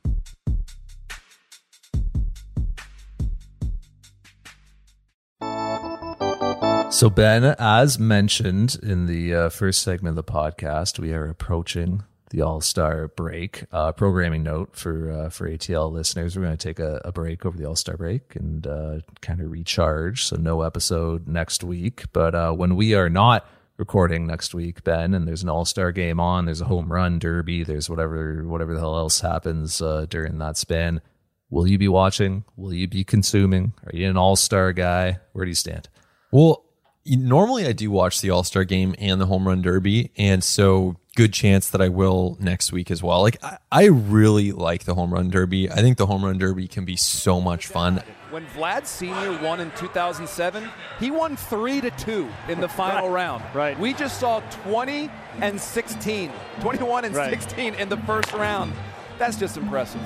So, 6.92 7.10
Ben, 7.10 7.46
as 7.58 7.98
mentioned 7.98 8.78
in 8.84 9.06
the 9.06 9.34
uh, 9.34 9.50
first 9.50 9.84
segment 9.84 10.20
of 10.20 10.26
the 10.26 10.32
podcast, 10.32 11.00
we 11.00 11.14
are 11.14 11.30
approaching 11.30 12.04
the 12.30 12.42
All 12.42 12.60
Star 12.60 13.08
break. 13.08 13.64
Uh, 13.72 13.94
programming 13.94 14.44
note 14.44 14.76
for 14.76 15.10
uh, 15.10 15.30
for 15.30 15.50
ATL 15.50 15.90
listeners: 15.94 16.36
we're 16.36 16.44
going 16.44 16.58
to 16.58 16.68
take 16.68 16.80
a, 16.80 17.00
a, 17.06 17.14
break 17.14 17.46
over 17.46 17.58
the 17.58 17.66
All 17.66 17.78
Star 17.78 17.96
break 17.96 18.36
and 18.36 18.68
uh, 18.68 19.00
kind 19.22 19.40
of 19.40 19.50
recharge. 19.50 20.26
So, 20.26 20.36
no 20.36 20.62
episode 20.62 21.30
next 21.30 21.64
week. 21.64 22.04
But 22.12 22.36
uh, 22.36 22.52
when 22.52 22.76
we 22.76 22.96
are 22.96 23.10
not 23.10 23.48
recording 23.78 24.28
next 24.28 24.54
week, 24.54 24.84
Ben, 24.84 25.14
and 25.14 25.28
there's 25.28 25.44
an 25.44 25.50
All 25.50 25.66
Star 25.66 25.92
game 25.92 26.20
on. 26.20 26.46
There's 26.46 26.62
a 26.62 26.66
home 26.66 26.92
run 26.92 27.20
derby. 27.20 27.64
There's 27.64 27.90
whatever 27.90 28.44
whatever 28.46 28.74
the 28.74 28.80
hell 28.80 28.98
else 28.98 29.22
happens 29.22 29.82
uh, 29.82 30.06
during 30.10 30.38
that 30.40 30.58
span. 30.58 31.02
Will 31.50 31.68
you 31.68 31.78
be 31.78 31.88
watching? 31.88 32.46
Will 32.56 32.74
you 32.74 32.88
be 32.88 33.04
consuming? 33.04 33.74
Are 33.86 33.96
you 33.96 34.10
an 34.10 34.18
All 34.18 34.36
Star 34.36 34.74
guy? 34.74 35.20
Where 35.34 35.46
do 35.46 35.50
you 35.50 35.56
stand? 35.56 35.90
Well, 36.32 36.64
normally 37.06 37.66
I 37.66 37.72
do 37.72 37.92
watch 37.92 38.22
the 38.22 38.30
All 38.30 38.44
Star 38.44 38.64
game 38.64 38.96
and 39.00 39.20
the 39.20 39.26
home 39.26 39.48
run 39.48 39.62
derby, 39.62 40.12
and 40.18 40.44
so 40.44 40.98
good 41.16 41.34
chance 41.34 41.70
that 41.70 41.82
I 41.82 41.90
will 41.90 42.38
next 42.40 42.72
week 42.72 42.90
as 42.90 43.04
well. 43.04 43.22
Like 43.22 43.44
I, 43.44 43.58
I 43.72 43.86
really 43.86 44.52
like 44.52 44.86
the 44.86 44.96
home 44.96 45.14
run 45.14 45.30
derby. 45.30 45.70
I 45.70 45.82
think 45.82 45.98
the 45.98 46.06
home 46.06 46.24
run 46.24 46.38
derby 46.38 46.68
can 46.68 46.86
be 46.86 46.96
so 46.96 47.42
much 47.42 47.68
fun. 47.68 48.02
When 48.32 48.46
Vlad 48.48 48.86
Senior 48.86 49.38
won 49.44 49.60
in 49.60 49.72
2007, 49.72 50.70
he 51.02 51.12
won 51.12 51.36
three 51.36 51.82
to 51.82 51.92
two 51.92 52.30
in 52.48 52.62
the 52.62 52.70
final 52.70 53.10
right. 53.10 53.14
round. 53.16 53.44
Right. 53.54 53.78
We 53.78 53.94
just 53.94 54.22
saw 54.22 54.40
20 54.64 55.12
and 55.42 55.60
16, 55.60 56.32
21 56.62 57.04
and 57.06 57.14
Right. 57.14 57.30
16 57.30 57.74
in 57.74 57.90
the 57.90 57.98
first 57.98 58.32
round. 58.32 58.72
That's 59.18 59.36
just 59.36 59.58
impressive. 59.58 60.02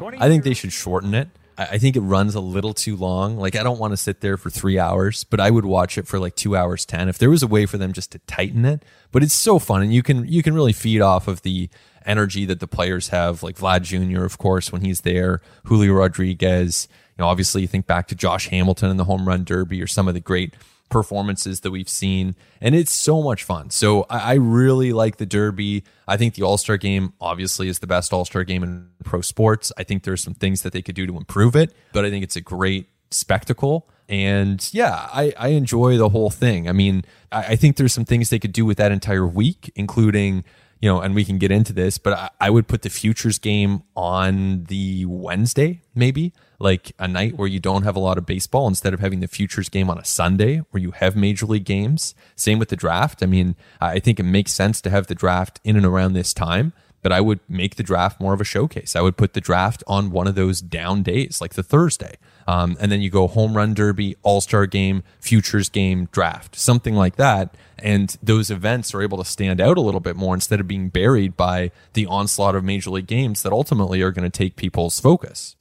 I 0.00 0.26
think 0.26 0.44
they 0.44 0.54
should 0.54 0.72
shorten 0.72 1.12
it. 1.12 1.28
I 1.58 1.64
I 1.72 1.78
think 1.78 1.96
it 1.96 2.00
runs 2.00 2.34
a 2.34 2.40
little 2.40 2.72
too 2.72 2.96
long. 2.96 3.36
Like 3.36 3.56
I 3.56 3.62
don't 3.62 3.78
want 3.78 3.92
to 3.92 3.98
sit 3.98 4.22
there 4.22 4.38
for 4.38 4.48
three 4.48 4.78
hours, 4.78 5.24
but 5.24 5.38
I 5.38 5.50
would 5.50 5.66
watch 5.66 5.98
it 5.98 6.06
for 6.06 6.18
like 6.18 6.34
two 6.34 6.56
hours 6.56 6.86
ten. 6.86 7.10
If 7.10 7.18
there 7.18 7.30
was 7.30 7.42
a 7.42 7.46
way 7.46 7.66
for 7.66 7.76
them 7.76 7.92
just 7.92 8.12
to 8.12 8.18
tighten 8.20 8.64
it, 8.64 8.84
but 9.12 9.22
it's 9.22 9.34
so 9.34 9.58
fun, 9.58 9.82
and 9.82 9.92
you 9.92 10.02
can 10.02 10.26
you 10.26 10.42
can 10.42 10.54
really 10.54 10.72
feed 10.72 11.00
off 11.02 11.28
of 11.28 11.42
the 11.42 11.68
energy 12.04 12.44
that 12.46 12.60
the 12.60 12.66
players 12.66 13.08
have. 13.08 13.42
Like 13.42 13.56
Vlad 13.56 13.82
Jr. 13.82 14.24
of 14.24 14.38
course 14.38 14.72
when 14.72 14.82
he's 14.82 15.02
there, 15.02 15.40
Julio 15.64 15.92
Rodriguez. 15.92 16.88
You 17.16 17.22
know, 17.22 17.28
obviously 17.28 17.62
you 17.62 17.68
think 17.68 17.86
back 17.86 18.08
to 18.08 18.14
Josh 18.14 18.48
Hamilton 18.48 18.90
in 18.90 18.96
the 18.96 19.04
home 19.04 19.26
run 19.26 19.44
derby 19.44 19.82
or 19.82 19.86
some 19.86 20.08
of 20.08 20.14
the 20.14 20.20
great 20.20 20.54
performances 20.88 21.60
that 21.60 21.70
we've 21.70 21.88
seen, 21.88 22.36
and 22.60 22.74
it's 22.74 22.92
so 22.92 23.22
much 23.22 23.42
fun. 23.42 23.70
So 23.70 24.06
I, 24.08 24.18
I 24.18 24.34
really 24.34 24.92
like 24.92 25.16
the 25.16 25.26
Derby. 25.26 25.84
I 26.06 26.16
think 26.16 26.34
the 26.34 26.42
All 26.42 26.58
Star 26.58 26.76
game 26.76 27.12
obviously 27.20 27.68
is 27.68 27.80
the 27.80 27.86
best 27.86 28.12
All 28.12 28.24
Star 28.24 28.44
game 28.44 28.62
in 28.62 28.88
pro 29.04 29.20
sports. 29.20 29.72
I 29.76 29.82
think 29.82 30.04
there's 30.04 30.22
some 30.22 30.34
things 30.34 30.62
that 30.62 30.72
they 30.72 30.82
could 30.82 30.94
do 30.94 31.06
to 31.06 31.16
improve 31.16 31.56
it, 31.56 31.74
but 31.92 32.04
I 32.04 32.10
think 32.10 32.22
it's 32.22 32.36
a 32.36 32.40
great 32.40 32.88
spectacle. 33.10 33.88
And 34.08 34.68
yeah, 34.72 35.08
I, 35.12 35.32
I 35.36 35.48
enjoy 35.48 35.96
the 35.96 36.10
whole 36.10 36.30
thing. 36.30 36.68
I 36.68 36.72
mean, 36.72 37.04
I, 37.32 37.38
I 37.38 37.56
think 37.56 37.76
there's 37.76 37.92
some 37.92 38.04
things 38.04 38.30
they 38.30 38.38
could 38.38 38.52
do 38.52 38.64
with 38.64 38.78
that 38.78 38.92
entire 38.92 39.26
week, 39.26 39.72
including 39.74 40.44
you 40.86 40.92
know, 40.92 41.00
and 41.00 41.16
we 41.16 41.24
can 41.24 41.36
get 41.36 41.50
into 41.50 41.72
this, 41.72 41.98
but 41.98 42.12
I, 42.12 42.30
I 42.42 42.48
would 42.48 42.68
put 42.68 42.82
the 42.82 42.90
futures 42.90 43.40
game 43.40 43.82
on 43.96 44.66
the 44.68 45.04
Wednesday, 45.04 45.80
maybe 45.96 46.32
like 46.60 46.92
a 47.00 47.08
night 47.08 47.36
where 47.36 47.48
you 47.48 47.58
don't 47.58 47.82
have 47.82 47.96
a 47.96 47.98
lot 47.98 48.18
of 48.18 48.24
baseball 48.24 48.68
instead 48.68 48.94
of 48.94 49.00
having 49.00 49.18
the 49.18 49.26
futures 49.26 49.68
game 49.68 49.90
on 49.90 49.98
a 49.98 50.04
Sunday 50.04 50.58
where 50.70 50.80
you 50.80 50.92
have 50.92 51.16
major 51.16 51.44
league 51.44 51.64
games. 51.64 52.14
Same 52.36 52.60
with 52.60 52.68
the 52.68 52.76
draft. 52.76 53.20
I 53.20 53.26
mean, 53.26 53.56
I 53.80 53.98
think 53.98 54.20
it 54.20 54.22
makes 54.22 54.52
sense 54.52 54.80
to 54.82 54.90
have 54.90 55.08
the 55.08 55.16
draft 55.16 55.58
in 55.64 55.74
and 55.74 55.84
around 55.84 56.12
this 56.12 56.32
time, 56.32 56.72
but 57.02 57.10
I 57.10 57.20
would 57.20 57.40
make 57.48 57.74
the 57.74 57.82
draft 57.82 58.20
more 58.20 58.32
of 58.32 58.40
a 58.40 58.44
showcase. 58.44 58.94
I 58.94 59.00
would 59.00 59.16
put 59.16 59.32
the 59.32 59.40
draft 59.40 59.82
on 59.88 60.12
one 60.12 60.28
of 60.28 60.36
those 60.36 60.60
down 60.60 61.02
days, 61.02 61.40
like 61.40 61.54
the 61.54 61.64
Thursday. 61.64 62.14
Um, 62.46 62.76
and 62.80 62.92
then 62.92 63.00
you 63.00 63.10
go 63.10 63.26
home 63.26 63.56
run 63.56 63.74
derby, 63.74 64.16
all 64.22 64.40
star 64.40 64.66
game, 64.66 65.02
futures 65.20 65.68
game, 65.68 66.08
draft, 66.12 66.56
something 66.56 66.94
like 66.94 67.16
that. 67.16 67.56
And 67.78 68.16
those 68.22 68.50
events 68.50 68.94
are 68.94 69.02
able 69.02 69.18
to 69.18 69.24
stand 69.24 69.60
out 69.60 69.76
a 69.76 69.80
little 69.80 70.00
bit 70.00 70.16
more 70.16 70.34
instead 70.34 70.60
of 70.60 70.68
being 70.68 70.88
buried 70.88 71.36
by 71.36 71.72
the 71.94 72.06
onslaught 72.06 72.54
of 72.54 72.64
major 72.64 72.90
league 72.90 73.06
games 73.06 73.42
that 73.42 73.52
ultimately 73.52 74.00
are 74.00 74.12
going 74.12 74.30
to 74.30 74.38
take 74.38 74.56
people's 74.56 75.00
focus. 75.00 75.56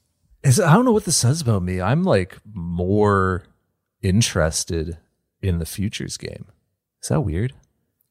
I 0.45 0.73
don't 0.73 0.85
know 0.85 0.91
what 0.91 1.05
this 1.05 1.17
says 1.17 1.41
about 1.41 1.63
me. 1.63 1.81
I'm 1.81 2.03
like 2.03 2.37
more 2.53 3.43
interested 4.01 4.99
in 5.41 5.57
the 5.57 5.65
futures 5.65 6.17
game. 6.17 6.45
Is 7.01 7.09
that 7.09 7.21
weird? 7.21 7.53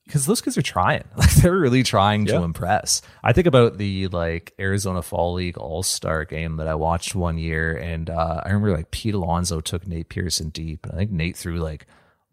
Because 0.06 0.26
those 0.26 0.40
kids 0.40 0.58
are 0.58 0.62
trying. 0.62 1.04
Like 1.16 1.30
they're 1.36 1.56
really 1.56 1.82
trying 1.82 2.26
to 2.26 2.42
impress. 2.42 3.00
I 3.22 3.32
think 3.32 3.46
about 3.46 3.78
the 3.78 4.08
like 4.08 4.52
Arizona 4.58 5.02
Fall 5.02 5.34
League 5.34 5.56
All 5.56 5.82
Star 5.82 6.24
game 6.24 6.56
that 6.56 6.68
I 6.68 6.74
watched 6.74 7.14
one 7.14 7.38
year, 7.38 7.76
and 7.76 8.10
uh, 8.10 8.42
I 8.44 8.48
remember 8.48 8.76
like 8.76 8.90
Pete 8.90 9.14
Alonso 9.14 9.60
took 9.60 9.86
Nate 9.86 10.08
Pearson 10.08 10.50
deep, 10.50 10.84
and 10.84 10.94
I 10.94 10.96
think 10.98 11.10
Nate 11.10 11.36
threw 11.36 11.56
like 11.56 11.86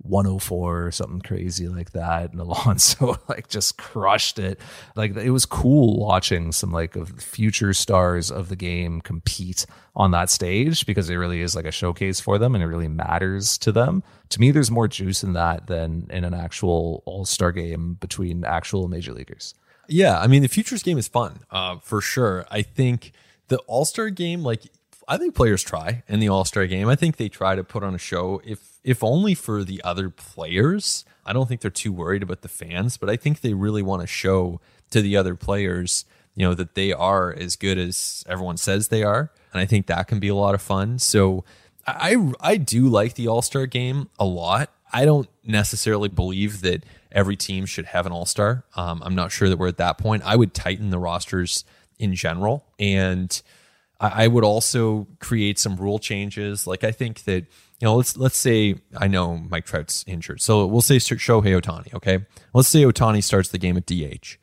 104 0.04 0.86
or 0.86 0.92
something 0.92 1.22
crazy 1.22 1.68
like 1.68 1.92
that, 1.92 2.32
and 2.32 2.40
Alonso 2.42 3.18
like 3.28 3.48
just 3.50 3.78
crushed 3.78 4.40
it. 4.40 4.60
Like 4.96 5.16
it 5.16 5.32
was 5.32 5.46
cool 5.46 6.00
watching 6.00 6.52
some 6.52 6.72
like 6.72 6.96
of 6.96 7.10
future 7.22 7.74
stars 7.74 8.32
of 8.32 8.50
the 8.50 8.56
game 8.56 9.02
compete 9.02 9.66
on 9.96 10.12
that 10.12 10.30
stage 10.30 10.86
because 10.86 11.10
it 11.10 11.16
really 11.16 11.42
is 11.42 11.56
like 11.56 11.66
a 11.66 11.72
showcase 11.72 12.20
for 12.20 12.38
them 12.38 12.56
and 12.56 12.64
it 12.64 12.68
really 12.68 12.88
matters 12.88 13.58
to 13.60 13.72
them. 13.72 14.04
To 14.30 14.40
me, 14.40 14.52
there's 14.52 14.72
more 14.72 14.88
juice 14.88 15.24
in 15.24 15.34
that 15.34 15.68
than 15.68 16.08
in 16.10 16.24
an 16.24 16.34
actual 16.34 17.04
All 17.06 17.26
Star 17.26 17.52
game 17.52 17.96
between 17.96 18.46
actual 18.46 18.88
major 18.88 19.14
leaguers. 19.14 19.54
Yeah, 19.88 20.20
I 20.20 20.28
mean 20.28 20.42
the 20.42 20.48
futures 20.48 20.84
game 20.84 20.98
is 20.98 21.08
fun, 21.08 21.42
uh, 21.52 21.78
for 21.80 22.02
sure. 22.02 22.46
I 22.50 22.62
think 22.62 23.12
the 23.50 23.58
All 23.60 23.86
Star 23.86 24.10
game, 24.10 24.42
like 24.44 24.64
I 25.08 25.18
think 25.18 25.36
players 25.36 25.64
try 25.64 26.04
in 26.08 26.20
the 26.20 26.30
All 26.30 26.46
Star 26.46 26.66
game. 26.68 26.88
I 26.88 26.96
think 26.96 27.18
they 27.18 27.28
try 27.30 27.56
to 27.56 27.64
put 27.64 27.84
on 27.84 27.94
a 27.94 27.98
show, 28.00 28.42
if 28.46 28.71
if 28.84 29.04
only 29.04 29.34
for 29.34 29.64
the 29.64 29.82
other 29.84 30.10
players. 30.10 31.06
I 31.26 31.34
don't 31.34 31.48
think 31.48 31.62
they're 31.62 31.72
too 31.72 31.94
worried 31.94 32.24
about 32.24 32.42
the 32.42 32.50
fans, 32.50 32.98
but 32.98 33.10
I 33.10 33.16
think 33.16 33.42
they 33.42 33.54
really 33.54 33.82
want 33.84 34.02
to 34.02 34.08
show 34.08 34.60
to 34.90 35.02
the 35.02 35.16
other 35.16 35.36
players, 35.36 36.06
you 36.36 36.46
know, 36.46 36.54
that 36.56 36.76
they 36.76 36.92
are 36.92 37.32
as 37.32 37.56
good 37.56 37.78
as 37.78 38.24
everyone 38.28 38.58
says 38.58 38.88
they 38.88 39.04
are, 39.04 39.32
and 39.54 39.62
I 39.62 39.66
think 39.66 39.88
that 39.88 40.08
can 40.08 40.20
be 40.20 40.30
a 40.30 40.36
lot 40.36 40.56
of 40.56 40.62
fun. 40.62 41.00
So 41.00 41.44
I 41.86 42.32
I 42.40 42.58
do 42.58 42.88
like 42.88 43.16
the 43.16 43.28
All 43.28 43.42
Star 43.42 43.66
game 43.66 44.10
a 44.20 44.26
lot. 44.26 44.72
I 44.94 45.06
don't 45.06 45.30
necessarily 45.44 46.10
believe 46.10 46.62
that 46.62 46.84
every 47.12 47.36
team 47.36 47.66
should 47.66 47.86
have 47.86 48.06
an 48.06 48.12
all 48.12 48.26
star. 48.26 48.64
Um, 48.76 49.02
I'm 49.06 49.16
not 49.16 49.32
sure 49.32 49.50
that 49.50 49.58
we're 49.58 49.68
at 49.68 49.78
that 49.78 49.98
point. 49.98 50.24
I 50.26 50.36
would 50.36 50.54
tighten 50.54 50.90
the 50.90 51.00
rosters 51.00 51.66
in 52.00 52.16
general. 52.16 52.66
And 52.80 53.42
I, 54.00 54.26
I 54.26 54.28
would 54.28 54.44
also 54.44 55.08
create 55.20 55.60
some 55.60 55.76
rule 55.78 56.00
changes. 56.00 56.66
Like 56.68 56.84
I 56.84 56.92
think 56.92 57.24
that, 57.24 57.46
you 57.82 57.86
know, 57.86 57.96
let's 57.96 58.16
let's 58.16 58.38
say 58.38 58.76
I 58.96 59.08
know 59.08 59.38
Mike 59.38 59.66
Trout's 59.66 60.06
injured. 60.08 60.42
So 60.42 60.66
we'll 60.66 60.82
say 60.82 60.98
Shohei 60.98 61.60
Ohtani, 61.60 61.94
okay? 61.96 62.26
Let's 62.54 62.70
say 62.70 62.84
Ohtani 62.84 63.24
starts 63.24 63.50
the 63.50 63.58
game 63.58 63.76
at 63.76 63.86
DH 63.86 64.38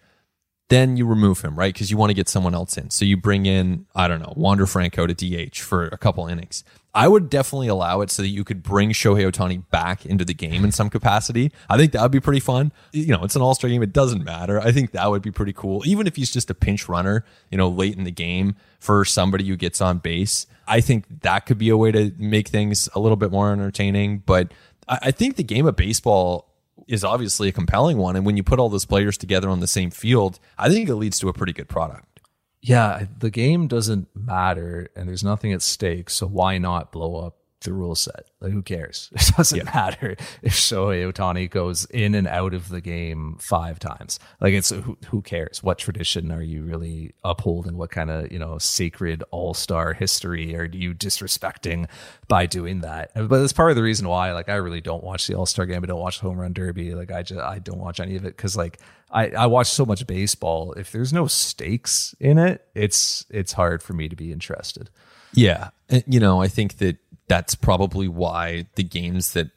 then 0.68 0.97
you 0.97 1.07
remove 1.07 1.41
him, 1.41 1.59
right? 1.59 1.72
Because 1.72 1.91
you 1.91 1.97
want 1.97 2.11
to 2.11 2.14
get 2.14 2.28
someone 2.28 2.55
else 2.55 2.76
in. 2.76 2.91
So 2.91 3.05
you 3.05 3.16
bring 3.16 3.47
in, 3.47 3.86
I 3.95 4.07
don't 4.07 4.20
know, 4.20 4.34
Wander 4.36 4.66
Franco 4.66 5.07
to 5.07 5.14
DH 5.14 5.57
for 5.57 5.86
a 5.86 5.97
couple 5.99 6.26
innings. 6.26 6.62
I 6.95 7.07
would 7.07 7.28
definitely 7.28 7.68
allow 7.68 8.01
it 8.01 8.11
so 8.11 8.22
that 8.22 8.28
you 8.28 8.45
could 8.45 8.62
bring 8.62 8.91
Shohei 8.91 9.30
Ohtani 9.30 9.62
back 9.70 10.07
into 10.07 10.24
the 10.24 10.34
game 10.34 10.64
in 10.64 10.72
some 10.72 10.89
capacity. 10.89 11.53
I 11.68 11.76
think 11.76 11.93
that 11.93 12.03
would 12.03 12.11
be 12.11 12.20
pretty 12.20 12.41
fun. 12.41 12.72
You 12.93 13.09
know, 13.09 13.24
it's 13.24 13.36
an 13.36 13.43
all 13.43 13.55
star 13.55 13.68
game. 13.70 13.82
It 13.82 13.93
doesn't 13.93 14.24
matter. 14.24 14.61
I 14.61 14.72
think 14.72 14.93
that 14.93 15.11
would 15.11 15.22
be 15.22 15.30
pretty 15.30 15.53
cool. 15.53 15.82
Even 15.86 16.07
if 16.07 16.16
he's 16.16 16.30
just 16.30 16.51
a 16.51 16.55
pinch 16.55 16.89
runner, 16.89 17.24
you 17.51 17.59
know, 17.59 17.68
late 17.68 17.97
in 17.97 18.05
the 18.05 18.11
game 18.11 18.57
for 18.80 19.05
somebody 19.05 19.47
who 19.47 19.57
gets 19.57 19.80
on 19.80 19.99
base. 19.99 20.47
I 20.66 20.80
think 20.80 21.20
that 21.22 21.47
could 21.47 21.59
be 21.59 21.68
a 21.68 21.76
way 21.76 21.93
to 21.93 22.12
make 22.18 22.49
things 22.49 22.89
a 22.95 23.01
little 23.01 23.16
bit 23.16 23.30
more 23.30 23.53
entertaining. 23.53 24.18
But 24.18 24.53
I 24.89 25.11
think 25.11 25.36
the 25.36 25.45
game 25.45 25.66
of 25.66 25.76
baseball 25.76 26.49
is 26.86 27.05
obviously 27.05 27.49
a 27.49 27.53
compelling 27.53 27.99
one. 27.99 28.16
And 28.16 28.24
when 28.24 28.36
you 28.36 28.43
put 28.43 28.59
all 28.59 28.68
those 28.68 28.86
players 28.86 29.18
together 29.18 29.49
on 29.51 29.61
the 29.61 29.66
same 29.66 29.91
field, 29.91 30.39
I 30.57 30.68
think 30.70 30.89
it 30.89 30.97
leads 30.97 31.18
to 31.20 31.28
a 31.28 31.32
pretty 31.32 31.53
good 31.53 31.68
product. 31.68 32.18
Yeah, 32.61 33.07
the 33.19 33.31
game 33.31 33.69
doesn't 33.69 34.09
matter 34.15 34.91
and 34.97 35.09
there's 35.09 35.25
nothing 35.25 35.53
at 35.53 35.63
stake. 35.63 36.11
So 36.11 36.27
why 36.27 36.59
not 36.59 36.93
blow 36.93 37.17
up 37.17 37.39
the 37.63 37.73
rule 37.73 37.95
set. 37.95 38.27
Like, 38.41 38.53
who 38.53 38.63
cares? 38.63 39.11
It 39.29 39.35
doesn't 39.37 39.59
yeah. 39.59 39.65
matter 39.65 40.17
if 40.43 40.55
Shohei 40.55 41.13
Ohtani 41.13 41.51
goes 41.51 41.85
in 41.87 42.15
and 42.15 42.27
out 42.27 42.55
of 42.55 42.69
the 42.69 42.81
game 42.81 43.37
five 43.41 43.79
times. 43.79 44.19
Like, 44.41 44.55
it's 44.55 44.71
who, 44.71 44.97
who 45.09 45.23
cares? 45.23 45.63
What 45.63 45.79
tradition 45.79 46.33
are 46.33 46.43
you 46.43 46.63
really 46.63 47.15
upholding? 47.25 47.77
What 47.77 47.91
kind 47.91 48.11
of 48.11 48.33
you 48.33 48.39
know 48.39 48.59
sacred 48.59 49.23
all 49.31 49.55
star 49.55 49.93
history 49.93 50.57
are 50.57 50.65
you 50.65 50.95
disrespecting 50.95 51.89
by 52.27 52.47
doing 52.47 52.81
that? 52.81 53.13
But 53.15 53.41
that's 53.41 53.53
part 53.53 53.71
of 53.71 53.77
the 53.77 53.83
reason 53.83 54.09
why, 54.09 54.33
like, 54.33 54.49
I 54.49 54.57
really 54.57 54.81
don't 54.81 55.05
watch 55.05 55.27
the 55.27 55.35
All 55.35 55.47
Star 55.47 55.67
game. 55.67 55.83
I 55.83 55.87
don't 55.87 56.01
watch 56.01 56.21
the 56.21 56.27
Home 56.27 56.39
Run 56.39 56.53
Derby. 56.53 56.95
Like, 56.95 57.13
I 57.13 57.23
just 57.23 57.41
I 57.41 57.59
don't 57.59 57.79
watch 57.79 58.01
any 58.01 58.17
of 58.17 58.25
it 58.25 58.37
because 58.37 58.57
like 58.57 58.79
I 59.11 59.31
I 59.31 59.47
watch 59.47 59.69
so 59.69 59.85
much 59.85 60.07
baseball. 60.07 60.73
If 60.73 60.93
there's 60.93 61.13
no 61.13 61.27
stakes 61.27 62.15
in 62.21 62.39
it, 62.39 62.67
it's 62.75 63.27
it's 63.31 63.53
hard 63.53 63.83
for 63.83 63.93
me 63.93 64.09
to 64.09 64.17
be 64.17 64.33
interested. 64.33 64.91
Yeah, 65.35 65.71
you 66.07 66.21
know, 66.21 66.41
I 66.41 66.49
think 66.49 66.79
that 66.79 66.99
that's 67.29 67.55
probably 67.55 68.09
why 68.09 68.67
the 68.75 68.83
games 68.83 69.35
that 69.35 69.51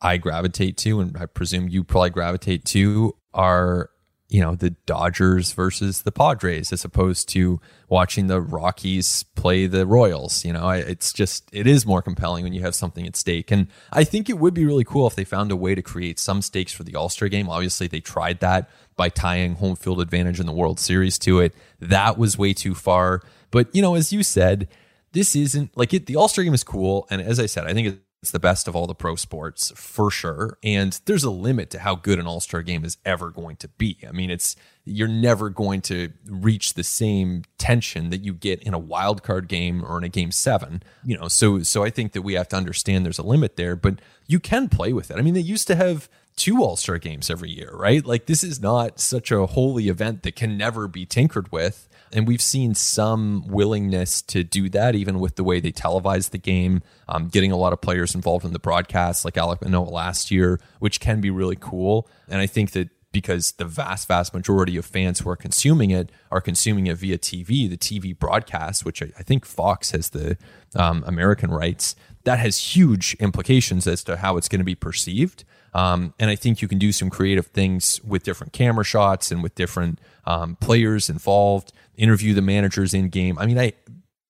I 0.00 0.18
gravitate 0.18 0.76
to, 0.78 1.00
and 1.00 1.16
I 1.18 1.26
presume 1.26 1.68
you 1.68 1.82
probably 1.82 2.10
gravitate 2.10 2.64
to, 2.66 3.16
are 3.32 3.90
you 4.28 4.40
know 4.40 4.54
the 4.54 4.70
Dodgers 4.70 5.52
versus 5.52 6.02
the 6.02 6.12
Padres, 6.12 6.72
as 6.72 6.84
opposed 6.84 7.28
to 7.30 7.60
watching 7.88 8.26
the 8.26 8.40
Rockies 8.40 9.22
play 9.34 9.66
the 9.66 9.86
Royals. 9.86 10.44
You 10.44 10.52
know, 10.52 10.68
it's 10.70 11.12
just 11.12 11.48
it 11.52 11.66
is 11.66 11.86
more 11.86 12.02
compelling 12.02 12.42
when 12.42 12.52
you 12.52 12.62
have 12.62 12.74
something 12.74 13.06
at 13.06 13.16
stake, 13.16 13.50
and 13.50 13.68
I 13.92 14.04
think 14.04 14.28
it 14.28 14.38
would 14.38 14.54
be 14.54 14.64
really 14.64 14.84
cool 14.84 15.06
if 15.06 15.14
they 15.14 15.24
found 15.24 15.52
a 15.52 15.56
way 15.56 15.74
to 15.74 15.82
create 15.82 16.18
some 16.18 16.42
stakes 16.42 16.72
for 16.72 16.84
the 16.84 16.96
All 16.96 17.08
Star 17.08 17.28
game. 17.28 17.48
Obviously, 17.48 17.86
they 17.86 18.00
tried 18.00 18.40
that 18.40 18.68
by 18.96 19.08
tying 19.08 19.56
home 19.56 19.76
field 19.76 20.00
advantage 20.00 20.40
in 20.40 20.46
the 20.46 20.52
World 20.52 20.78
Series 20.78 21.18
to 21.20 21.40
it. 21.40 21.54
That 21.80 22.18
was 22.18 22.38
way 22.38 22.52
too 22.52 22.74
far. 22.74 23.22
But 23.50 23.74
you 23.74 23.82
know, 23.82 23.94
as 23.94 24.12
you 24.12 24.22
said 24.22 24.68
this 25.14 25.34
isn't 25.34 25.76
like 25.76 25.94
it. 25.94 26.06
The 26.06 26.16
All 26.16 26.28
Star 26.28 26.44
game 26.44 26.52
is 26.52 26.64
cool, 26.64 27.06
and 27.08 27.22
as 27.22 27.40
I 27.40 27.46
said, 27.46 27.66
I 27.66 27.72
think 27.72 28.00
it's 28.20 28.30
the 28.32 28.40
best 28.40 28.66
of 28.68 28.74
all 28.74 28.86
the 28.86 28.94
pro 28.94 29.16
sports 29.16 29.72
for 29.76 30.10
sure. 30.10 30.58
And 30.62 31.00
there's 31.04 31.24
a 31.24 31.30
limit 31.30 31.70
to 31.70 31.78
how 31.78 31.94
good 31.94 32.18
an 32.18 32.26
All 32.26 32.40
Star 32.40 32.62
game 32.62 32.84
is 32.84 32.98
ever 33.04 33.30
going 33.30 33.56
to 33.58 33.68
be. 33.68 33.98
I 34.06 34.12
mean, 34.12 34.28
it's 34.28 34.56
you're 34.84 35.08
never 35.08 35.50
going 35.50 35.80
to 35.82 36.12
reach 36.26 36.74
the 36.74 36.82
same 36.82 37.44
tension 37.58 38.10
that 38.10 38.22
you 38.22 38.34
get 38.34 38.62
in 38.64 38.74
a 38.74 38.78
wild 38.78 39.22
card 39.22 39.46
game 39.48 39.84
or 39.84 39.96
in 39.96 40.04
a 40.04 40.08
game 40.08 40.32
seven. 40.32 40.82
You 41.04 41.16
know, 41.16 41.28
so 41.28 41.62
so 41.62 41.84
I 41.84 41.90
think 41.90 42.12
that 42.12 42.22
we 42.22 42.34
have 42.34 42.48
to 42.48 42.56
understand 42.56 43.06
there's 43.06 43.18
a 43.18 43.22
limit 43.22 43.56
there, 43.56 43.76
but 43.76 44.00
you 44.26 44.40
can 44.40 44.68
play 44.68 44.92
with 44.92 45.12
it. 45.12 45.16
I 45.16 45.22
mean, 45.22 45.34
they 45.34 45.40
used 45.40 45.68
to 45.68 45.76
have 45.76 46.08
two 46.36 46.62
All 46.62 46.76
Star 46.76 46.98
games 46.98 47.30
every 47.30 47.50
year, 47.50 47.70
right? 47.74 48.04
Like 48.04 48.26
this 48.26 48.44
is 48.44 48.60
not 48.60 49.00
such 49.00 49.30
a 49.30 49.46
holy 49.46 49.88
event 49.88 50.22
that 50.22 50.36
can 50.36 50.56
never 50.56 50.88
be 50.88 51.06
tinkered 51.06 51.52
with. 51.52 51.88
And 52.12 52.28
we've 52.28 52.42
seen 52.42 52.74
some 52.74 53.44
willingness 53.48 54.22
to 54.22 54.44
do 54.44 54.68
that, 54.68 54.94
even 54.94 55.18
with 55.18 55.34
the 55.34 55.42
way 55.42 55.58
they 55.58 55.72
televise 55.72 56.30
the 56.30 56.38
game, 56.38 56.82
um, 57.08 57.28
getting 57.28 57.50
a 57.50 57.56
lot 57.56 57.72
of 57.72 57.80
players 57.80 58.14
involved 58.14 58.44
in 58.44 58.52
the 58.52 58.60
broadcast, 58.60 59.24
like 59.24 59.34
Alek 59.34 59.62
Manoah 59.62 59.90
last 59.90 60.30
year, 60.30 60.60
which 60.78 61.00
can 61.00 61.20
be 61.20 61.30
really 61.30 61.56
cool. 61.58 62.08
And 62.28 62.40
I 62.40 62.46
think 62.46 62.70
that 62.72 62.90
because 63.10 63.52
the 63.52 63.64
vast, 63.64 64.08
vast 64.08 64.34
majority 64.34 64.76
of 64.76 64.84
fans 64.84 65.20
who 65.20 65.30
are 65.30 65.36
consuming 65.36 65.90
it 65.90 66.10
are 66.30 66.40
consuming 66.40 66.88
it 66.88 66.98
via 66.98 67.16
TV, 67.16 67.70
the 67.70 67.78
TV 67.78 68.16
broadcast, 68.16 68.84
which 68.84 69.02
I, 69.02 69.12
I 69.18 69.22
think 69.22 69.46
Fox 69.46 69.92
has 69.92 70.10
the 70.10 70.36
um, 70.76 71.02
American 71.06 71.50
rights, 71.50 71.96
that 72.24 72.38
has 72.38 72.76
huge 72.76 73.14
implications 73.20 73.86
as 73.86 74.04
to 74.04 74.18
how 74.18 74.36
it's 74.36 74.48
going 74.48 74.58
to 74.58 74.64
be 74.64 74.74
perceived. 74.74 75.44
Um, 75.74 76.14
and 76.18 76.30
I 76.30 76.36
think 76.36 76.62
you 76.62 76.68
can 76.68 76.78
do 76.78 76.92
some 76.92 77.10
creative 77.10 77.46
things 77.48 78.00
with 78.04 78.22
different 78.22 78.52
camera 78.52 78.84
shots 78.84 79.32
and 79.32 79.42
with 79.42 79.54
different 79.54 79.98
um, 80.24 80.56
players 80.56 81.10
involved, 81.10 81.72
interview 81.96 82.32
the 82.32 82.42
managers 82.42 82.94
in 82.94 83.08
game. 83.08 83.38
I 83.38 83.46
mean, 83.46 83.58
I 83.58 83.72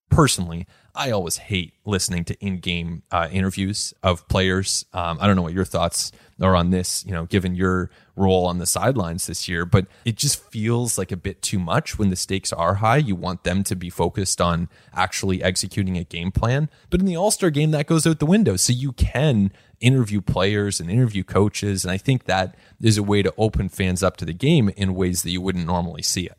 personally, 0.09 0.65
I 0.95 1.11
always 1.11 1.37
hate 1.37 1.73
listening 1.85 2.23
to 2.25 2.45
in-game 2.45 3.03
uh, 3.11 3.27
interviews 3.31 3.93
of 4.01 4.27
players. 4.27 4.85
Um, 4.93 5.17
I 5.19 5.27
don't 5.27 5.35
know 5.35 5.41
what 5.41 5.53
your 5.53 5.65
thoughts 5.65 6.11
are 6.41 6.55
on 6.55 6.69
this. 6.69 7.05
You 7.05 7.11
know, 7.11 7.25
given 7.25 7.53
your 7.53 7.91
role 8.15 8.45
on 8.45 8.59
the 8.59 8.65
sidelines 8.65 9.27
this 9.27 9.49
year, 9.49 9.65
but 9.65 9.87
it 10.05 10.15
just 10.15 10.41
feels 10.51 10.97
like 10.97 11.11
a 11.11 11.17
bit 11.17 11.41
too 11.41 11.59
much 11.59 11.99
when 11.99 12.09
the 12.11 12.15
stakes 12.15 12.53
are 12.53 12.75
high. 12.75 12.97
You 12.97 13.15
want 13.15 13.43
them 13.43 13.63
to 13.65 13.75
be 13.75 13.89
focused 13.89 14.39
on 14.39 14.69
actually 14.93 15.43
executing 15.43 15.97
a 15.97 16.05
game 16.05 16.31
plan, 16.31 16.69
but 16.89 17.01
in 17.01 17.05
the 17.05 17.17
All 17.17 17.31
Star 17.31 17.49
game, 17.49 17.71
that 17.71 17.87
goes 17.87 18.07
out 18.07 18.19
the 18.19 18.25
window. 18.25 18.55
So 18.55 18.71
you 18.71 18.93
can 18.93 19.51
interview 19.79 20.21
players 20.21 20.79
and 20.79 20.89
interview 20.89 21.23
coaches, 21.23 21.83
and 21.83 21.91
I 21.91 21.97
think 21.97 22.25
that 22.25 22.55
is 22.81 22.97
a 22.97 23.03
way 23.03 23.21
to 23.21 23.33
open 23.37 23.69
fans 23.69 24.03
up 24.03 24.17
to 24.17 24.25
the 24.25 24.33
game 24.33 24.69
in 24.69 24.95
ways 24.95 25.23
that 25.23 25.31
you 25.31 25.41
wouldn't 25.41 25.65
normally 25.65 26.01
see 26.01 26.25
it. 26.25 26.37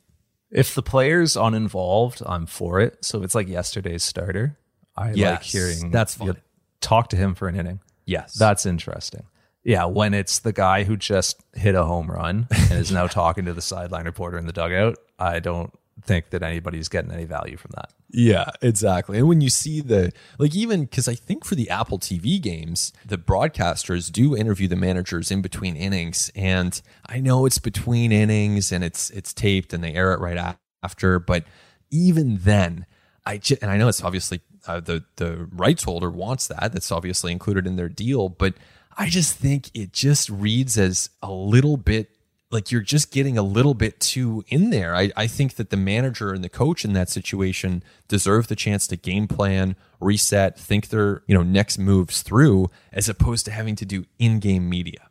If 0.50 0.74
the 0.74 0.82
player's 0.82 1.36
uninvolved, 1.36 2.22
I'm 2.24 2.46
for 2.46 2.80
it. 2.80 3.04
So 3.04 3.22
it's 3.22 3.34
like 3.34 3.48
yesterday's 3.48 4.04
starter. 4.04 4.56
I 4.96 5.12
yes, 5.12 5.30
like 5.30 5.42
hearing 5.42 5.90
that's 5.90 6.14
fun. 6.14 6.36
talk 6.80 7.08
to 7.10 7.16
him 7.16 7.34
for 7.34 7.48
an 7.48 7.56
inning. 7.56 7.80
Yes. 8.06 8.34
That's 8.34 8.64
interesting. 8.64 9.24
Yeah, 9.64 9.86
when 9.86 10.14
it's 10.14 10.38
the 10.38 10.52
guy 10.52 10.84
who 10.84 10.96
just 10.96 11.42
hit 11.52 11.74
a 11.74 11.82
home 11.84 12.08
run 12.08 12.46
and 12.50 12.72
is 12.72 12.92
now 12.92 13.06
talking 13.08 13.46
to 13.46 13.52
the 13.52 13.60
sideline 13.60 14.04
reporter 14.04 14.38
in 14.38 14.46
the 14.46 14.52
dugout, 14.52 14.96
I 15.18 15.40
don't 15.40 15.76
think 16.02 16.30
that 16.30 16.42
anybody's 16.42 16.88
getting 16.88 17.10
any 17.10 17.24
value 17.24 17.56
from 17.56 17.72
that. 17.74 17.92
Yeah, 18.10 18.50
exactly. 18.62 19.18
And 19.18 19.28
when 19.28 19.40
you 19.40 19.50
see 19.50 19.80
the 19.80 20.12
like 20.38 20.54
even 20.54 20.82
because 20.82 21.08
I 21.08 21.14
think 21.14 21.44
for 21.44 21.54
the 21.54 21.68
Apple 21.70 21.98
TV 21.98 22.40
games, 22.40 22.92
the 23.04 23.18
broadcasters 23.18 24.10
do 24.10 24.36
interview 24.36 24.68
the 24.68 24.76
managers 24.76 25.30
in 25.30 25.42
between 25.42 25.76
innings, 25.76 26.30
and 26.34 26.80
I 27.06 27.20
know 27.20 27.46
it's 27.46 27.58
between 27.58 28.12
innings 28.12 28.72
and 28.72 28.84
it's 28.84 29.10
it's 29.10 29.32
taped 29.32 29.72
and 29.72 29.82
they 29.82 29.94
air 29.94 30.12
it 30.12 30.20
right 30.20 30.56
after, 30.82 31.18
but 31.18 31.44
even 31.90 32.38
then, 32.38 32.86
I 33.24 33.40
and 33.60 33.70
I 33.70 33.76
know 33.76 33.88
it's 33.88 34.02
obviously 34.02 34.40
uh, 34.66 34.80
the 34.80 35.04
the 35.16 35.48
rights 35.52 35.84
holder 35.84 36.10
wants 36.10 36.46
that. 36.48 36.72
That's 36.72 36.92
obviously 36.92 37.32
included 37.32 37.66
in 37.66 37.76
their 37.76 37.88
deal, 37.88 38.28
but 38.28 38.54
I 38.96 39.08
just 39.08 39.36
think 39.36 39.70
it 39.74 39.92
just 39.92 40.30
reads 40.30 40.78
as 40.78 41.10
a 41.22 41.30
little 41.30 41.76
bit 41.76 42.15
like 42.50 42.70
you're 42.70 42.80
just 42.80 43.10
getting 43.10 43.36
a 43.36 43.42
little 43.42 43.74
bit 43.74 43.98
too 43.98 44.44
in 44.48 44.70
there. 44.70 44.94
I, 44.94 45.10
I 45.16 45.26
think 45.26 45.54
that 45.54 45.70
the 45.70 45.76
manager 45.76 46.32
and 46.32 46.44
the 46.44 46.48
coach 46.48 46.84
in 46.84 46.92
that 46.92 47.08
situation 47.08 47.82
deserve 48.08 48.46
the 48.48 48.56
chance 48.56 48.86
to 48.88 48.96
game 48.96 49.26
plan, 49.26 49.76
reset, 50.00 50.58
think 50.58 50.88
their 50.88 51.22
you 51.26 51.34
know 51.34 51.42
next 51.42 51.78
moves 51.78 52.22
through, 52.22 52.70
as 52.92 53.08
opposed 53.08 53.44
to 53.46 53.50
having 53.50 53.76
to 53.76 53.84
do 53.84 54.04
in-game 54.18 54.68
media. 54.68 55.08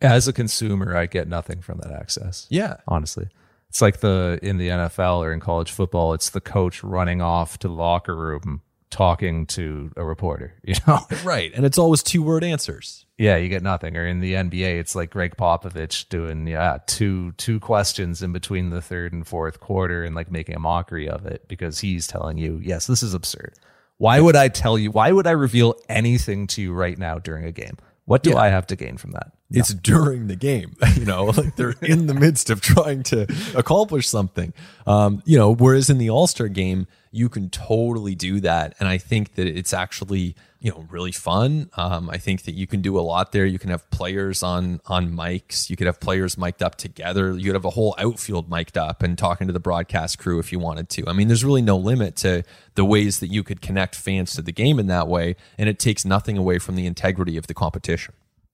As 0.00 0.28
a 0.28 0.32
consumer, 0.32 0.96
I 0.96 1.06
get 1.06 1.26
nothing 1.26 1.60
from 1.60 1.78
that 1.78 1.90
access. 1.90 2.46
Yeah, 2.50 2.76
honestly, 2.86 3.28
it's 3.68 3.80
like 3.80 4.00
the 4.00 4.38
in 4.42 4.58
the 4.58 4.68
NFL 4.68 5.18
or 5.18 5.32
in 5.32 5.40
college 5.40 5.72
football, 5.72 6.12
it's 6.12 6.30
the 6.30 6.40
coach 6.40 6.84
running 6.84 7.22
off 7.22 7.58
to 7.60 7.68
the 7.68 7.74
locker 7.74 8.14
room 8.14 8.62
talking 8.90 9.46
to 9.46 9.90
a 9.96 10.04
reporter, 10.04 10.54
you 10.62 10.74
know? 10.86 11.00
Right. 11.24 11.52
And 11.54 11.64
it's 11.64 11.78
always 11.78 12.02
two 12.02 12.22
word 12.22 12.44
answers. 12.44 13.04
Yeah, 13.16 13.36
you 13.36 13.48
get 13.48 13.62
nothing. 13.62 13.96
Or 13.96 14.06
in 14.06 14.20
the 14.20 14.34
NBA, 14.34 14.78
it's 14.78 14.94
like 14.94 15.10
Gregg 15.10 15.36
Popovich 15.36 16.08
doing 16.08 16.46
yeah, 16.46 16.78
two 16.86 17.32
two 17.32 17.58
questions 17.58 18.22
in 18.22 18.32
between 18.32 18.70
the 18.70 18.80
third 18.80 19.12
and 19.12 19.26
fourth 19.26 19.58
quarter 19.58 20.04
and 20.04 20.14
like 20.14 20.30
making 20.30 20.54
a 20.54 20.60
mockery 20.60 21.08
of 21.08 21.26
it 21.26 21.48
because 21.48 21.80
he's 21.80 22.06
telling 22.06 22.38
you, 22.38 22.60
yes, 22.62 22.86
this 22.86 23.02
is 23.02 23.14
absurd. 23.14 23.54
Why 23.96 24.20
would 24.20 24.36
I 24.36 24.46
tell 24.46 24.78
you 24.78 24.92
why 24.92 25.10
would 25.10 25.26
I 25.26 25.32
reveal 25.32 25.74
anything 25.88 26.46
to 26.48 26.62
you 26.62 26.72
right 26.72 26.96
now 26.96 27.18
during 27.18 27.44
a 27.44 27.52
game? 27.52 27.76
What 28.04 28.22
do 28.22 28.30
yeah. 28.30 28.36
I 28.36 28.48
have 28.48 28.68
to 28.68 28.76
gain 28.76 28.96
from 28.96 29.10
that? 29.12 29.32
It's 29.50 29.72
during 29.72 30.26
the 30.26 30.36
game, 30.36 30.76
you 30.94 31.06
know, 31.06 31.26
like 31.26 31.56
they're 31.56 31.74
in 31.80 32.06
the 32.06 32.14
midst 32.14 32.50
of 32.50 32.60
trying 32.60 33.02
to 33.04 33.26
accomplish 33.54 34.06
something. 34.06 34.52
Um, 34.86 35.22
you 35.24 35.38
know, 35.38 35.54
whereas 35.54 35.88
in 35.88 35.96
the 35.96 36.10
All 36.10 36.26
Star 36.26 36.48
game, 36.48 36.86
you 37.12 37.30
can 37.30 37.48
totally 37.48 38.14
do 38.14 38.40
that, 38.40 38.74
and 38.78 38.86
I 38.88 38.98
think 38.98 39.36
that 39.36 39.46
it's 39.46 39.72
actually 39.72 40.36
you 40.60 40.70
know 40.70 40.86
really 40.90 41.12
fun. 41.12 41.70
Um, 41.78 42.10
I 42.10 42.18
think 42.18 42.42
that 42.42 42.52
you 42.52 42.66
can 42.66 42.82
do 42.82 42.98
a 42.98 43.00
lot 43.00 43.32
there. 43.32 43.46
You 43.46 43.58
can 43.58 43.70
have 43.70 43.88
players 43.90 44.42
on 44.42 44.82
on 44.84 45.12
mics. 45.12 45.70
You 45.70 45.76
could 45.76 45.86
have 45.86 45.98
players 45.98 46.36
mic'd 46.36 46.62
up 46.62 46.74
together. 46.74 47.34
You 47.34 47.46
could 47.46 47.54
have 47.54 47.64
a 47.64 47.70
whole 47.70 47.94
outfield 47.96 48.50
mic'd 48.50 48.76
up 48.76 49.02
and 49.02 49.16
talking 49.16 49.46
to 49.46 49.52
the 49.54 49.60
broadcast 49.60 50.18
crew 50.18 50.38
if 50.38 50.52
you 50.52 50.58
wanted 50.58 50.90
to. 50.90 51.04
I 51.06 51.14
mean, 51.14 51.28
there's 51.28 51.44
really 51.44 51.62
no 51.62 51.78
limit 51.78 52.16
to 52.16 52.42
the 52.74 52.84
ways 52.84 53.20
that 53.20 53.28
you 53.28 53.42
could 53.42 53.62
connect 53.62 53.94
fans 53.94 54.32
to 54.34 54.42
the 54.42 54.52
game 54.52 54.78
in 54.78 54.88
that 54.88 55.08
way, 55.08 55.36
and 55.56 55.70
it 55.70 55.78
takes 55.78 56.04
nothing 56.04 56.36
away 56.36 56.58
from 56.58 56.76
the 56.76 56.84
integrity 56.84 57.38
of 57.38 57.46
the 57.46 57.54
competition. 57.54 58.12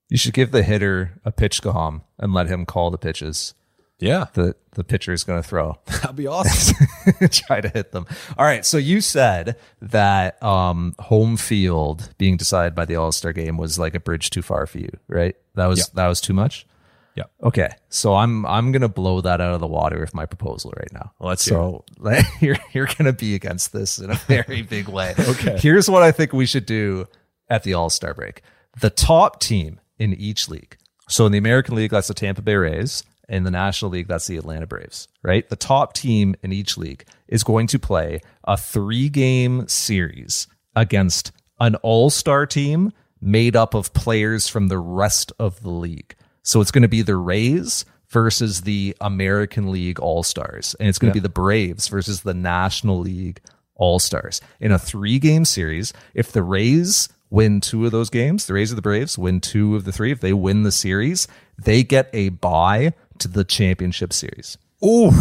You 0.09 0.17
should 0.17 0.33
give 0.33 0.51
the 0.51 0.63
hitter 0.63 1.19
a 1.25 1.31
pitch 1.31 1.59
home 1.59 2.03
and 2.19 2.33
let 2.33 2.47
him 2.47 2.65
call 2.65 2.91
the 2.91 2.97
pitches. 2.97 3.53
Yeah, 3.97 4.25
The 4.33 4.55
the 4.71 4.83
pitcher 4.83 5.13
is 5.13 5.23
going 5.23 5.41
to 5.41 5.47
throw. 5.47 5.79
that'd 5.85 6.17
be 6.17 6.27
awesome. 6.27 6.75
Try 7.31 7.61
to 7.61 7.69
hit 7.69 7.93
them. 7.93 8.05
All 8.37 8.45
right. 8.45 8.65
So 8.65 8.77
you 8.77 8.99
said 8.99 9.55
that 9.81 10.41
um, 10.43 10.95
home 10.99 11.37
field 11.37 12.09
being 12.17 12.35
decided 12.35 12.75
by 12.75 12.83
the 12.83 12.97
All 12.97 13.13
Star 13.13 13.31
game 13.31 13.57
was 13.57 13.79
like 13.79 13.95
a 13.95 14.01
bridge 14.01 14.31
too 14.31 14.41
far 14.41 14.65
for 14.67 14.79
you, 14.79 14.89
right? 15.07 15.35
That 15.55 15.67
was 15.67 15.79
Yeah. 15.79 15.85
that 15.93 16.07
was 16.07 16.19
too 16.19 16.33
much. 16.33 16.67
yeah. 17.15 17.23
Okay, 17.41 17.69
so 17.87 18.15
I'm 18.15 18.45
I'm 18.45 18.73
gonna 18.73 18.89
blow 18.89 19.21
that 19.21 19.39
out 19.39 19.53
of 19.53 19.61
the 19.61 19.67
water 19.67 20.01
with 20.01 20.13
my 20.13 20.25
proposal 20.25 20.73
right 20.77 20.91
now. 20.91 21.13
let's 21.21 21.45
so 21.45 21.85
like, 21.97 22.25
you're 22.41 22.57
you're 22.73 22.89
gonna 22.97 23.13
be 23.13 23.33
against 23.33 23.71
this 23.71 23.97
in 23.97 24.11
a 24.11 24.15
very 24.27 24.61
big 24.61 24.89
way. 24.89 25.15
Okay. 25.17 25.57
Here's 25.57 25.89
what 25.89 26.03
I 26.03 26.11
think 26.11 26.33
we 26.33 26.45
should 26.45 26.65
do 26.65 27.05
at 27.49 27.63
the 27.63 27.73
All 27.75 27.89
Star 27.89 28.13
break: 28.13 28.41
the 28.81 28.89
top 28.89 29.39
team 29.39 29.79
in 29.97 30.13
each 30.13 30.49
league. 30.49 30.77
So 31.07 31.25
in 31.25 31.31
the 31.31 31.37
American 31.37 31.75
League, 31.75 31.91
that's 31.91 32.07
the 32.07 32.13
Tampa 32.13 32.41
Bay 32.41 32.55
Rays. 32.55 33.03
In 33.27 33.43
the 33.43 33.51
National 33.51 33.91
League, 33.91 34.07
that's 34.07 34.27
the 34.27 34.37
Atlanta 34.37 34.67
Braves. 34.67 35.07
Right, 35.23 35.49
the 35.49 35.55
top 35.55 35.93
team 35.93 36.35
in 36.43 36.51
each 36.51 36.77
league 36.77 37.05
is 37.27 37.43
going 37.43 37.67
to 37.67 37.79
play 37.79 38.21
a 38.43 38.55
three-game 38.55 39.67
series 39.67 40.47
against 40.75 41.31
an 41.59 41.75
All-Star 41.75 42.45
team 42.45 42.91
made 43.19 43.55
up 43.55 43.73
of 43.73 43.93
players 43.93 44.47
from 44.47 44.67
the 44.67 44.77
rest 44.77 45.31
of 45.39 45.61
the 45.61 45.71
league. 45.71 46.15
So 46.43 46.61
it's 46.61 46.69
going 46.69 46.83
to 46.83 46.87
be 46.87 47.01
the 47.01 47.15
Rays 47.15 47.85
versus 48.09 48.61
the 48.61 48.95
American 49.01 49.71
League 49.71 49.99
All 49.99 50.21
Stars, 50.21 50.75
and 50.79 50.87
it's 50.87 50.99
going 50.99 51.11
to 51.11 51.19
be 51.19 51.23
the 51.23 51.29
Braves 51.29 51.87
versus 51.87 52.21
the 52.21 52.35
National 52.35 52.99
League 52.99 53.41
All 53.73 53.97
Stars 53.97 54.41
in 54.59 54.71
a 54.71 54.77
three 54.77 55.17
game 55.17 55.45
series. 55.45 55.91
If 56.13 56.31
the 56.31 56.43
Rays 56.43 57.09
win 57.35 57.59
two 57.59 57.85
of 57.85 57.91
those 57.91 58.09
games, 58.09 58.45
the 58.45 58.53
Rays 58.53 58.71
or 58.71 58.75
the 58.75 58.81
Braves 58.81 59.17
win 59.17 59.41
two 59.41 59.75
of 59.75 59.83
the 59.83 59.91
three. 59.91 60.11
If 60.11 60.21
they 60.21 60.31
win 60.31 60.63
the 60.63 60.71
series, 60.71 61.27
they 61.61 61.83
get 61.83 62.09
a 62.13 62.29
bye 62.29 62.93
to 63.19 63.27
the 63.27 63.43
championship 63.43 64.13
series. 64.13 64.57
Ooh, 64.83 65.11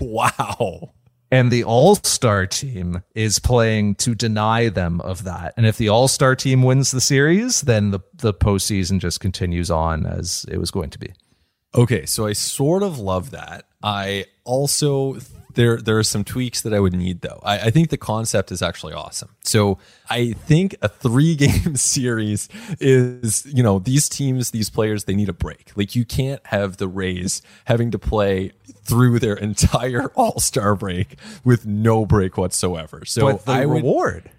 wow. 0.00 0.92
And 1.30 1.50
the 1.50 1.64
All 1.64 1.96
Star 1.96 2.46
team 2.46 3.02
is 3.16 3.40
playing 3.40 3.96
to 3.96 4.14
deny 4.14 4.68
them 4.68 5.00
of 5.00 5.24
that. 5.24 5.54
And 5.56 5.66
if 5.66 5.76
the 5.76 5.88
All 5.88 6.06
Star 6.06 6.36
team 6.36 6.62
wins 6.62 6.92
the 6.92 7.00
series, 7.00 7.62
then 7.62 7.90
the, 7.90 8.00
the 8.14 8.32
postseason 8.32 9.00
just 9.00 9.18
continues 9.18 9.72
on 9.72 10.06
as 10.06 10.46
it 10.48 10.58
was 10.58 10.70
going 10.70 10.90
to 10.90 10.98
be. 11.00 11.12
Okay, 11.74 12.06
so 12.06 12.26
I 12.26 12.32
sort 12.32 12.84
of 12.84 12.98
love 12.98 13.32
that. 13.32 13.64
I 13.82 14.26
also 14.44 15.18
there 15.58 15.76
there 15.76 15.98
are 15.98 16.04
some 16.04 16.22
tweaks 16.22 16.60
that 16.60 16.72
I 16.72 16.78
would 16.78 16.94
need 16.94 17.20
though. 17.20 17.40
I, 17.42 17.58
I 17.58 17.70
think 17.70 17.90
the 17.90 17.96
concept 17.96 18.52
is 18.52 18.62
actually 18.62 18.92
awesome. 18.92 19.30
So 19.42 19.78
I 20.08 20.32
think 20.32 20.76
a 20.80 20.88
three 20.88 21.34
game 21.44 21.74
series 21.74 22.48
is 22.78 23.44
you 23.44 23.64
know 23.64 23.80
these 23.80 24.08
teams 24.08 24.52
these 24.52 24.70
players 24.70 25.04
they 25.04 25.16
need 25.16 25.28
a 25.28 25.32
break. 25.32 25.72
Like 25.74 25.96
you 25.96 26.04
can't 26.04 26.40
have 26.46 26.76
the 26.76 26.86
Rays 26.86 27.42
having 27.64 27.90
to 27.90 27.98
play 27.98 28.52
through 28.84 29.18
their 29.18 29.34
entire 29.34 30.12
All 30.14 30.38
Star 30.38 30.76
break 30.76 31.18
with 31.44 31.66
no 31.66 32.06
break 32.06 32.38
whatsoever. 32.38 33.04
So 33.04 33.32
but 33.32 33.44
the 33.44 33.52
I 33.52 33.66
would 33.66 33.82
reward. 33.82 34.30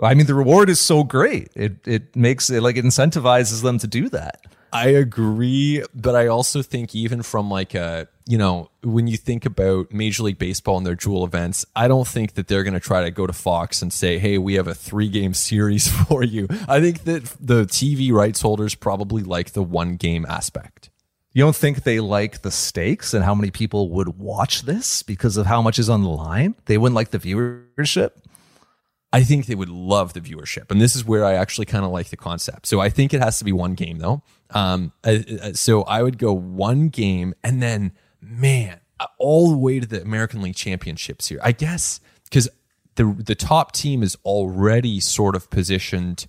I 0.00 0.14
mean, 0.14 0.26
the 0.26 0.34
reward 0.34 0.70
is 0.70 0.78
so 0.78 1.02
great. 1.02 1.50
It 1.56 1.86
it 1.86 2.14
makes 2.14 2.48
it 2.48 2.62
like 2.62 2.76
it 2.76 2.84
incentivizes 2.84 3.62
them 3.62 3.78
to 3.78 3.88
do 3.88 4.08
that. 4.10 4.40
I 4.72 4.88
agree, 4.88 5.84
but 5.94 6.14
I 6.14 6.26
also 6.26 6.62
think 6.62 6.94
even 6.94 7.22
from 7.22 7.50
like 7.50 7.74
a 7.74 8.08
you 8.26 8.38
know 8.38 8.70
when 8.82 9.06
you 9.06 9.16
think 9.16 9.44
about 9.44 9.92
Major 9.92 10.22
League 10.22 10.38
Baseball 10.38 10.78
and 10.78 10.86
their 10.86 10.94
jewel 10.94 11.24
events, 11.24 11.64
I 11.74 11.88
don't 11.88 12.06
think 12.06 12.34
that 12.34 12.48
they're 12.48 12.62
going 12.62 12.74
to 12.74 12.80
try 12.80 13.02
to 13.02 13.10
go 13.10 13.26
to 13.26 13.32
Fox 13.32 13.82
and 13.82 13.92
say, 13.92 14.18
"Hey, 14.18 14.38
we 14.38 14.54
have 14.54 14.68
a 14.68 14.74
three 14.74 15.08
game 15.08 15.34
series 15.34 15.88
for 16.06 16.22
you." 16.22 16.46
I 16.68 16.80
think 16.80 17.04
that 17.04 17.24
the 17.40 17.64
TV 17.64 18.12
rights 18.12 18.40
holders 18.40 18.74
probably 18.74 19.22
like 19.22 19.52
the 19.52 19.62
one 19.62 19.96
game 19.96 20.24
aspect. 20.28 20.90
You 21.32 21.44
don't 21.44 21.54
think 21.54 21.84
they 21.84 22.00
like 22.00 22.42
the 22.42 22.50
stakes 22.50 23.14
and 23.14 23.24
how 23.24 23.36
many 23.36 23.50
people 23.52 23.90
would 23.90 24.18
watch 24.18 24.62
this 24.62 25.04
because 25.04 25.36
of 25.36 25.46
how 25.46 25.62
much 25.62 25.78
is 25.78 25.88
on 25.88 26.02
the 26.02 26.08
line? 26.08 26.56
They 26.64 26.76
wouldn't 26.76 26.96
like 26.96 27.10
the 27.10 27.20
viewership. 27.20 28.10
I 29.12 29.22
think 29.22 29.46
they 29.46 29.54
would 29.54 29.68
love 29.68 30.12
the 30.12 30.20
viewership, 30.20 30.70
and 30.70 30.80
this 30.80 30.94
is 30.94 31.04
where 31.04 31.24
I 31.24 31.34
actually 31.34 31.66
kind 31.66 31.84
of 31.84 31.90
like 31.90 32.10
the 32.10 32.16
concept. 32.16 32.66
So 32.66 32.80
I 32.80 32.88
think 32.88 33.12
it 33.12 33.20
has 33.20 33.38
to 33.38 33.44
be 33.44 33.52
one 33.52 33.74
game 33.74 33.98
though. 33.98 34.22
Um, 34.52 34.92
I- 35.04 35.24
I- 35.42 35.52
so 35.52 35.82
I 35.82 36.02
would 36.02 36.18
go 36.18 36.32
one 36.32 36.88
game, 36.88 37.34
and 37.42 37.62
then 37.62 37.92
man, 38.20 38.80
all 39.18 39.50
the 39.50 39.56
way 39.56 39.80
to 39.80 39.86
the 39.86 40.02
American 40.02 40.42
League 40.42 40.56
Championships 40.56 41.28
here. 41.28 41.40
I 41.42 41.52
guess 41.52 42.00
because 42.24 42.48
the 42.96 43.16
the 43.18 43.34
top 43.34 43.72
team 43.72 44.02
is 44.02 44.16
already 44.24 45.00
sort 45.00 45.34
of 45.34 45.50
positioned 45.50 46.26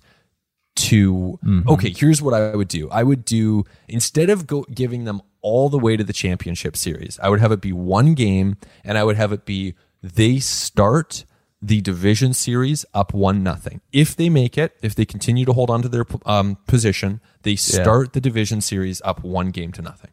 to 0.74 1.38
mm-hmm. 1.44 1.68
okay 1.68 1.90
here's 1.90 2.22
what 2.22 2.32
i 2.32 2.56
would 2.56 2.68
do 2.68 2.88
i 2.90 3.02
would 3.02 3.26
do 3.26 3.62
instead 3.88 4.30
of 4.30 4.46
go, 4.46 4.64
giving 4.74 5.04
them 5.04 5.20
all 5.42 5.68
the 5.68 5.78
way 5.78 5.98
to 5.98 6.04
the 6.04 6.14
championship 6.14 6.76
series 6.78 7.20
i 7.22 7.28
would 7.28 7.40
have 7.40 7.52
it 7.52 7.60
be 7.60 7.74
one 7.74 8.14
game 8.14 8.56
and 8.84 8.96
i 8.96 9.04
would 9.04 9.16
have 9.16 9.32
it 9.32 9.44
be 9.44 9.74
they 10.02 10.38
start 10.38 11.26
the 11.64 11.80
division 11.80 12.34
series 12.34 12.84
up 12.92 13.14
one 13.14 13.42
nothing 13.42 13.80
if 13.92 14.16
they 14.16 14.28
make 14.28 14.58
it 14.58 14.76
if 14.82 14.94
they 14.96 15.04
continue 15.04 15.44
to 15.44 15.52
hold 15.52 15.70
on 15.70 15.80
to 15.80 15.88
their 15.88 16.04
um, 16.26 16.56
position 16.66 17.20
they 17.42 17.54
start 17.54 18.12
the 18.14 18.20
division 18.20 18.60
series 18.60 19.00
up 19.04 19.22
one 19.22 19.50
game 19.50 19.70
to 19.72 19.80
nothing 19.82 20.10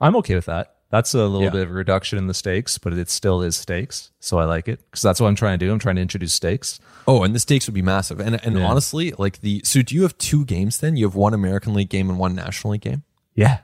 I'm 0.00 0.16
okay 0.16 0.34
with 0.34 0.46
that. 0.46 0.74
That's 0.90 1.14
a 1.14 1.18
little 1.26 1.44
Yeah. 1.44 1.50
bit 1.50 1.62
of 1.62 1.70
a 1.70 1.74
reduction 1.74 2.18
in 2.18 2.26
the 2.26 2.34
stakes, 2.34 2.76
but 2.76 2.92
it 2.92 3.08
still 3.08 3.40
is 3.40 3.54
stakes. 3.56 4.10
So 4.18 4.38
I 4.38 4.44
like 4.46 4.66
it 4.66 4.80
because 4.90 5.00
that's 5.00 5.20
what 5.20 5.28
I'm 5.28 5.36
trying 5.36 5.58
to 5.60 5.64
do. 5.64 5.72
I'm 5.72 5.78
trying 5.78 5.94
to 5.94 6.02
introduce 6.02 6.34
stakes. 6.34 6.80
Oh, 7.06 7.22
and 7.22 7.32
the 7.34 7.38
stakes 7.38 7.66
would 7.68 7.74
be 7.74 7.82
massive. 7.82 8.18
And 8.20 8.44
and 8.44 8.56
Yeah. 8.58 8.66
honestly, 8.66 9.12
like 9.16 9.40
the 9.42 9.62
so 9.64 9.80
do 9.80 9.94
you 9.94 10.02
have 10.02 10.18
two 10.18 10.44
games 10.44 10.78
then? 10.78 10.96
You 10.96 11.06
have 11.06 11.14
one 11.14 11.34
American 11.34 11.72
League 11.72 11.88
game 11.88 12.10
and 12.10 12.18
one 12.18 12.34
National 12.34 12.72
League 12.72 12.80
game? 12.82 13.04
Yeah. 13.34 13.58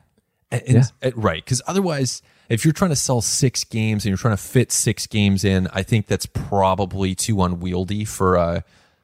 And, 0.52 0.62
and- 0.68 0.92
uh, 1.02 1.10
right. 1.16 1.44
Because 1.44 1.60
otherwise, 1.66 2.22
if 2.48 2.64
you're 2.64 2.72
trying 2.72 2.90
to 2.90 2.96
sell 2.96 3.20
six 3.20 3.64
games 3.64 4.04
and 4.04 4.10
you're 4.10 4.16
trying 4.18 4.36
to 4.36 4.42
fit 4.42 4.72
six 4.72 5.06
games 5.06 5.44
in, 5.44 5.68
I 5.72 5.82
think 5.82 6.06
that's 6.06 6.26
probably 6.26 7.14
too 7.14 7.42
unwieldy 7.42 8.04
for 8.04 8.36
uh 8.36 8.60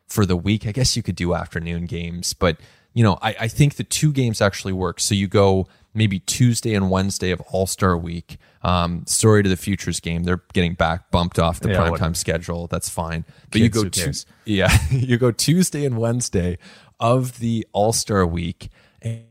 for 0.07 0.27
the 0.27 0.37
week. 0.37 0.67
I 0.67 0.73
guess 0.73 0.97
you 0.97 1.03
could 1.03 1.17
do 1.17 1.35
afternoon 1.35 1.87
games, 1.87 2.35
but 2.35 2.59
you 2.93 3.03
know, 3.03 3.19
I, 3.21 3.35
I 3.41 3.49
think 3.49 3.75
the 3.75 3.83
two 3.85 4.13
games 4.13 4.41
actually 4.41 4.73
work. 4.73 5.01
So 5.01 5.15
you 5.17 5.27
go 5.27 5.67
maybe 5.95 6.21
Tuesday 6.21 6.75
and 6.75 6.91
Wednesday 6.91 7.31
of 7.33 7.41
All 7.53 7.67
Star 7.67 7.97
Week. 7.97 8.37
Um, 8.63 9.05
story 9.07 9.43
to 9.43 9.49
the 9.49 9.57
futures 9.57 10.01
game. 10.01 10.25
They're 10.25 10.43
getting 10.55 10.75
back 10.75 11.11
bumped 11.11 11.39
off 11.39 11.61
the 11.61 11.71
Yeah, 11.71 11.77
primetime 11.79 11.91
whatever. 11.91 12.15
schedule. 12.15 12.67
That's 12.69 12.89
fine. 12.89 13.25
But 13.51 13.61
you 13.61 13.69
go 13.69 13.89
tu- 13.89 14.13
yeah, 14.45 14.75
you 14.91 15.19
go 15.19 15.31
Tuesday 15.33 15.85
and 15.85 15.99
Wednesday 15.99 16.59
of 17.01 17.41
the 17.41 17.67
All 17.73 17.93
Star 17.93 18.25
Week, 18.27 18.69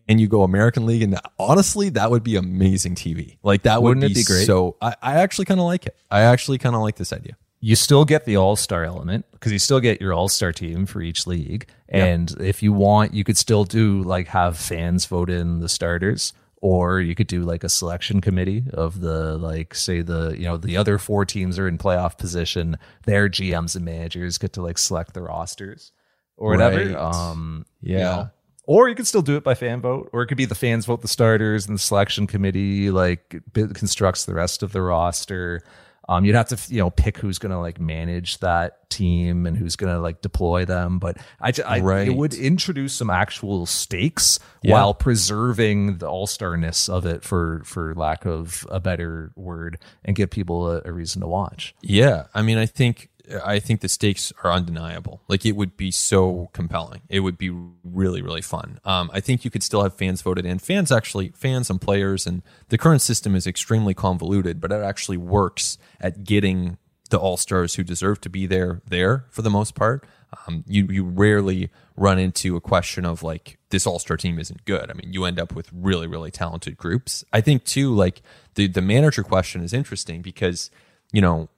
and 0.08 0.20
you 0.22 0.28
go 0.28 0.44
American 0.44 0.86
League, 0.86 1.02
and 1.02 1.20
honestly, 1.40 1.90
that 1.90 2.12
would 2.12 2.24
be 2.24 2.36
amazing 2.36 2.96
TV. 2.96 3.38
Like 3.44 3.64
that 3.64 3.82
would 3.82 3.98
Wouldn't 3.98 4.12
it 4.12 4.16
be 4.16 4.24
great? 4.24 4.46
So 4.46 4.76
I, 4.82 4.96
I 5.02 5.14
actually 5.22 5.46
kind 5.46 5.60
of 5.60 5.66
like 5.66 5.86
it. 5.88 5.96
I 6.12 6.22
actually 6.22 6.58
kind 6.60 6.76
of 6.76 6.82
like 6.82 6.96
this 6.96 7.12
idea. 7.14 7.36
you 7.60 7.76
still 7.76 8.06
get 8.06 8.26
the 8.26 8.38
all 8.38 8.56
star 8.56 8.84
element 8.84 9.26
because 9.32 9.52
you 9.52 9.60
still 9.60 9.80
get 9.80 10.02
your 10.02 10.14
all 10.14 10.28
star 10.30 10.52
team 10.52 10.86
for 10.86 11.02
each 11.02 11.26
league. 11.28 11.68
And 11.90 12.30
if 12.40 12.62
you 12.64 12.74
want, 12.74 13.14
you 13.14 13.24
could 13.24 13.38
still 13.38 13.64
do 13.64 14.02
like 14.04 14.28
have 14.30 14.58
fans 14.58 15.06
vote 15.06 15.30
in 15.30 15.60
the 15.60 15.70
starters, 15.70 16.34
or 16.58 17.00
you 17.02 17.14
could 17.16 17.28
do 17.28 17.44
like 17.44 17.64
a 17.64 17.70
selection 17.70 18.20
committee 18.22 18.64
of 18.74 19.00
the 19.02 19.38
like 19.38 19.74
say 19.76 20.02
the 20.02 20.36
you 20.38 20.44
know 20.46 20.58
the 20.58 20.76
other 20.78 20.98
four 20.98 21.24
teams 21.26 21.58
are 21.60 21.68
in 21.68 21.78
playoff 21.78 22.18
position. 22.18 22.78
Their 23.06 23.30
GMs 23.30 23.76
and 23.76 23.86
managers 23.86 24.38
get 24.38 24.54
to 24.54 24.62
like 24.62 24.78
select 24.78 25.14
the 25.14 25.22
rosters 25.22 25.92
or 26.36 26.50
whatever. 26.52 26.78
Right. 26.78 26.96
Um, 26.96 27.66
you 27.82 27.98
Yeah. 27.98 28.04
know. 28.04 28.30
Or 28.66 28.88
you 28.88 28.96
could 28.96 29.08
still 29.08 29.22
do 29.22 29.36
it 29.36 29.44
by 29.44 29.56
fan 29.56 29.82
vote, 29.82 30.10
or 30.14 30.22
it 30.22 30.28
could 30.28 30.38
be 30.38 30.46
the 30.46 30.56
fans 30.56 30.86
vote 30.86 31.02
the 31.02 31.08
starters 31.08 31.68
and 31.68 31.76
the 31.76 31.80
selection 31.82 32.28
committee 32.28 32.90
like 32.92 33.42
constructs 33.54 34.24
the 34.26 34.34
rest 34.34 34.64
of 34.64 34.72
the 34.72 34.82
roster. 34.82 35.62
Um, 36.10 36.26
you'd 36.26 36.36
have 36.36 36.50
to, 36.50 36.58
you 36.74 36.80
know, 36.80 36.90
pick 36.90 37.18
who's 37.18 37.40
going 37.40 37.54
to 37.54 37.60
like 37.60 37.80
manage 37.80 38.40
that 38.40 38.90
team 38.90 39.46
and 39.46 39.56
who's 39.56 39.78
going 39.78 39.92
to 39.94 40.00
like 40.02 40.22
deploy 40.22 40.66
them. 40.66 41.00
But 41.00 41.18
I, 41.40 41.54
I 41.66 41.80
Right. 41.80 42.08
it 42.10 42.16
would 42.16 42.34
introduce 42.34 42.94
some 42.94 43.10
actual 43.10 43.66
stakes 43.66 44.38
Yeah. 44.62 44.74
while 44.74 44.94
preserving 44.94 46.00
the 46.00 46.08
all 46.08 46.28
starness 46.28 46.90
of 46.90 47.06
it, 47.06 47.24
for 47.24 47.62
for 47.64 47.96
lack 47.96 48.26
of 48.26 48.68
a 48.70 48.82
better 48.82 49.32
word, 49.38 49.78
and 50.04 50.14
give 50.16 50.30
people 50.30 50.70
a, 50.70 50.82
a 50.84 50.92
reason 50.92 51.22
to 51.22 51.28
watch. 51.28 51.74
Yeah, 51.82 52.26
I 52.34 52.42
mean, 52.42 52.58
I 52.58 52.66
think 52.66 53.10
I 53.44 53.60
think 53.60 53.82
the 53.82 53.90
stakes 53.90 54.34
are 54.44 54.52
undeniable. 54.52 55.22
Like 55.28 55.46
it 55.46 55.54
would 55.54 55.78
be 55.78 55.92
so 55.92 56.50
compelling. 56.54 57.02
It 57.10 57.22
would 57.22 57.38
be 57.38 57.50
really, 57.84 58.22
really 58.22 58.42
fun. 58.42 58.80
Um, 58.86 59.10
I 59.14 59.20
think 59.20 59.46
you 59.46 59.52
could 59.52 59.64
still 59.64 59.84
have 59.84 59.96
fans 59.96 60.22
voted 60.22 60.46
in. 60.46 60.60
Fans 60.60 60.92
actually, 60.92 61.30
fans 61.30 61.70
and 61.70 61.80
players, 61.80 62.28
and 62.28 62.44
the 62.70 62.78
current 62.78 63.02
system 63.02 63.36
is 63.36 63.48
extremely 63.48 63.94
convoluted, 63.94 64.60
but 64.60 64.72
it 64.72 64.82
actually 64.82 65.18
works 65.18 65.78
at 66.00 66.24
getting 66.24 66.78
the 67.10 67.20
all 67.20 67.38
stars 67.38 67.76
who 67.76 67.84
deserve 67.84 68.20
to 68.22 68.30
be 68.30 68.48
there 68.48 68.82
there 68.88 69.26
for 69.30 69.44
the 69.44 69.50
most 69.50 69.76
part. 69.76 70.06
Um, 70.48 70.64
you 70.68 70.88
you 70.88 71.04
rarely 71.04 71.70
run 71.96 72.18
into 72.18 72.56
a 72.56 72.62
question 72.62 73.06
of 73.06 73.22
like 73.22 73.60
this 73.70 73.86
all 73.86 74.00
star 74.00 74.18
team 74.18 74.40
isn't 74.40 74.66
good. 74.66 74.90
I 74.90 74.94
mean, 74.94 75.14
you 75.14 75.26
end 75.26 75.40
up 75.40 75.54
with 75.54 75.70
really, 75.72 76.08
really 76.08 76.32
talented 76.32 76.76
groups. 76.76 77.24
I 77.32 77.42
think 77.42 77.66
too, 77.66 77.94
like 77.94 78.22
the 78.56 78.68
the 78.68 78.82
manager 78.82 79.24
question 79.24 79.64
is 79.64 79.74
interesting 79.74 80.22
because 80.22 80.72
you 81.12 81.22
know 81.22 81.50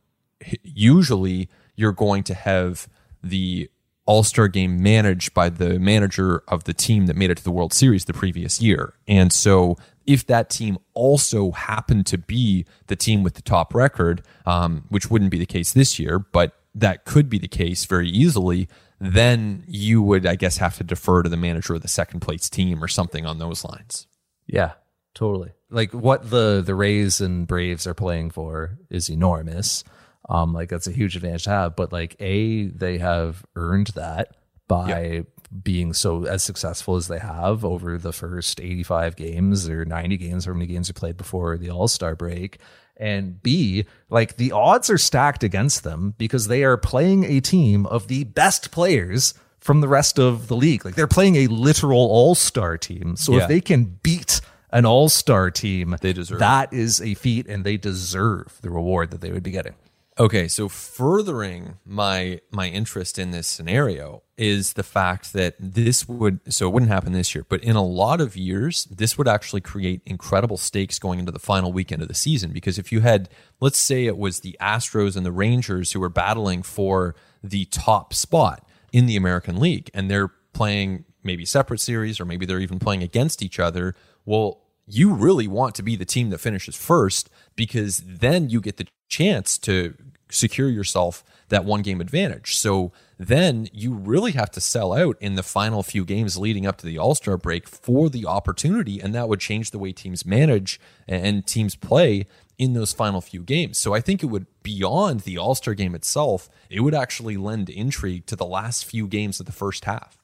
usually 0.64 1.50
you're 1.76 1.92
going 1.92 2.24
to 2.24 2.34
have 2.34 2.88
the 3.24 3.70
all 4.06 4.24
Star 4.24 4.48
game 4.48 4.82
managed 4.82 5.34
by 5.34 5.50
the 5.50 5.80
manager 5.80 6.44
of 6.48 6.66
the 6.66 6.74
team 6.74 7.08
that 7.08 7.16
made 7.16 7.32
it 7.32 7.38
to 7.38 7.44
the 7.44 7.52
World 7.52 7.74
Series 7.74 8.06
the 8.06 8.14
previous 8.14 8.62
year. 8.62 8.94
And 9.08 9.34
so, 9.34 9.78
if 10.06 10.28
that 10.28 10.52
team 10.52 10.78
also 10.94 11.52
happened 11.52 12.06
to 12.08 12.18
be 12.18 12.66
the 12.86 12.96
team 12.96 13.24
with 13.24 13.34
the 13.34 13.42
top 13.42 13.74
record, 13.74 14.22
um, 14.46 14.86
which 14.90 15.10
wouldn't 15.10 15.32
be 15.32 15.40
the 15.40 15.48
case 15.48 15.74
this 15.74 15.98
year, 15.98 16.20
but 16.20 16.54
that 16.76 17.06
could 17.06 17.30
be 17.30 17.40
the 17.40 17.48
case 17.48 17.86
very 17.86 18.08
easily, 18.08 18.68
then 19.00 19.64
you 19.68 20.02
would, 20.04 20.28
I 20.28 20.36
guess, 20.36 20.58
have 20.58 20.78
to 20.78 20.84
defer 20.84 21.24
to 21.24 21.30
the 21.30 21.38
manager 21.38 21.74
of 21.74 21.82
the 21.82 21.88
second 21.88 22.20
place 22.20 22.50
team 22.50 22.84
or 22.84 22.88
something 22.88 23.26
on 23.26 23.40
those 23.40 23.64
lines. 23.64 24.06
Yeah, 24.46 24.74
totally. 25.16 25.54
Like 25.72 25.92
what 25.92 26.30
the 26.30 26.62
the 26.64 26.76
Rays 26.76 27.20
and 27.20 27.48
Braves 27.48 27.88
are 27.88 27.96
playing 27.96 28.30
for 28.30 28.78
is 28.92 29.10
enormous. 29.10 29.84
Um, 30.30 30.54
like 30.54 30.70
that's 30.70 30.88
a 30.88 30.92
huge 30.92 31.16
advantage 31.16 31.44
to 31.44 31.50
have. 31.52 31.76
But 31.76 31.92
like 31.94 32.16
a, 32.20 32.66
they 32.68 32.98
have 32.98 33.46
earned 33.56 33.88
that 33.96 34.36
by 34.68 35.26
being 35.64 35.94
so 35.94 36.26
as 36.26 36.42
successful 36.44 36.96
as 36.96 37.08
they 37.08 37.20
have 37.20 37.64
over 37.64 37.98
the 38.00 38.12
first 38.12 38.60
85 38.60 39.16
games 39.16 39.70
or 39.70 39.86
90 39.86 40.18
games, 40.18 40.46
how 40.46 40.54
many 40.54 40.66
games 40.66 40.90
are 40.90 40.94
played 40.94 41.18
before 41.18 41.58
the 41.58 41.70
All 41.70 41.88
Star 41.88 42.16
break. 42.16 42.60
And 42.98 43.44
B, 43.44 43.86
like 44.10 44.38
the 44.38 44.52
odds 44.54 44.90
are 44.90 44.98
stacked 44.98 45.44
against 45.44 45.84
them 45.84 46.16
because 46.18 46.48
they 46.48 46.64
are 46.64 46.78
playing 46.78 47.26
a 47.26 47.42
team 47.42 47.86
of 47.88 48.08
the 48.08 48.24
best 48.24 48.72
players 48.72 49.34
from 49.60 49.82
the 49.82 49.88
rest 49.88 50.18
of 50.18 50.48
the 50.48 50.56
league. 50.56 50.86
Like 50.86 50.96
they're 50.96 51.06
playing 51.08 51.36
a 51.36 51.48
literal 51.48 52.00
all 52.00 52.36
star 52.36 52.78
team. 52.78 53.16
So 53.18 53.34
Yeah. 53.34 53.44
if 53.44 53.48
they 53.50 53.60
can 53.62 54.00
beat 54.02 54.40
an 54.72 54.86
all 54.86 55.10
star 55.10 55.52
team, 55.52 55.96
They 56.02 56.14
deserve 56.14 56.38
it. 56.38 56.40
that 56.40 56.72
is 56.74 57.02
a 57.02 57.14
feat 57.16 57.48
and 57.48 57.64
they 57.64 57.76
deserve 57.78 58.58
the 58.62 58.70
reward 58.70 59.12
that 59.12 59.22
they 59.22 59.32
would 59.32 59.44
be 59.44 59.52
getting. 59.52 59.74
Okay, 60.18 60.48
so 60.48 60.70
furthering 60.70 61.78
my 61.86 62.40
my 62.50 62.70
interest 62.70 63.20
in 63.20 63.32
this 63.32 63.48
scenario 63.48 64.24
is 64.38 64.74
the 64.74 64.84
fact 64.84 65.34
that 65.34 65.56
this 65.60 66.08
would 66.08 66.40
so 66.54 66.70
it 66.70 66.72
wouldn't 66.72 66.92
happen 66.92 67.12
this 67.12 67.36
year, 67.36 67.46
but 67.50 67.62
in 67.62 67.76
a 67.76 67.84
lot 67.84 68.22
of 68.22 68.38
years, 68.38 68.86
this 68.86 69.18
would 69.18 69.28
actually 69.28 69.60
create 69.60 70.02
incredible 70.06 70.56
stakes 70.56 71.00
going 71.00 71.20
into 71.20 71.34
the 71.34 71.40
final 71.40 71.74
weekend 71.74 72.02
of 72.02 72.08
the 72.08 72.14
season. 72.14 72.52
Because 72.52 72.80
if 72.80 72.94
you 72.94 73.02
had, 73.02 73.28
let's 73.60 73.78
say 73.78 74.06
it 74.06 74.18
was 74.18 74.40
the 74.40 74.56
Astros 74.62 75.18
and 75.18 75.26
the 75.26 75.34
Rangers 75.34 75.92
who 75.92 76.00
were 76.00 76.08
battling 76.08 76.64
for 76.64 77.14
the 77.44 77.66
top 77.66 78.14
spot 78.14 78.66
in 78.94 79.08
the 79.08 79.18
American 79.18 79.60
League, 79.60 79.92
and 79.94 80.10
they're 80.10 80.32
playing 80.54 81.04
maybe 81.24 81.44
separate 81.44 81.82
series 81.82 82.22
or 82.22 82.26
maybe 82.26 82.46
they're 82.46 82.62
even 82.62 82.80
playing 82.80 83.04
against 83.04 83.44
each 83.44 83.60
other, 83.60 83.94
well, 84.24 84.62
you 84.88 85.14
really 85.14 85.48
want 85.48 85.76
to 85.76 85.84
be 85.84 85.98
the 85.98 86.06
team 86.06 86.30
that 86.30 86.38
finishes 86.38 86.76
first 86.78 87.30
because 87.56 88.02
then 88.06 88.50
you 88.50 88.62
get 88.62 88.78
the 88.78 88.88
chance 89.10 89.58
to 89.58 89.96
secure 90.30 90.70
yourself 90.70 91.24
that 91.50 91.66
one 91.66 91.82
game 91.82 92.02
advantage. 92.02 92.56
So 92.56 92.92
then 93.18 93.70
you 93.72 93.94
really 93.94 94.32
have 94.34 94.52
to 94.52 94.62
sell 94.62 94.94
out 94.94 95.16
in 95.20 95.36
the 95.36 95.44
final 95.44 95.84
few 95.84 96.04
games 96.04 96.38
leading 96.38 96.66
up 96.66 96.78
to 96.78 96.86
the 96.86 96.98
All 96.98 97.16
Star 97.16 97.38
break 97.38 97.68
for 97.68 98.10
the 98.10 98.26
opportunity. 98.26 99.00
And 99.00 99.14
that 99.14 99.30
would 99.30 99.40
change 99.40 99.72
the 99.72 99.80
way 99.80 99.92
teams 99.92 100.26
manage 100.26 100.80
and 101.08 101.46
teams 101.46 101.76
play 101.76 102.26
in 102.58 102.74
those 102.74 102.94
final 102.94 103.22
few 103.22 103.42
games. 103.42 103.78
So 103.78 103.94
I 103.94 104.02
think 104.02 104.24
it 104.24 104.28
would, 104.28 104.48
beyond 104.64 105.22
the 105.22 105.38
All 105.38 105.56
Star 105.56 105.74
game 105.74 105.96
itself, 105.96 106.50
it 106.70 106.82
would 106.82 106.96
actually 106.96 107.38
lend 107.38 107.70
intrigue 107.70 108.26
to 108.28 108.36
the 108.36 108.46
last 108.46 108.86
few 108.86 109.08
games 109.08 109.40
of 109.40 109.46
the 109.46 109.52
first 109.52 109.86
half. 109.86 110.18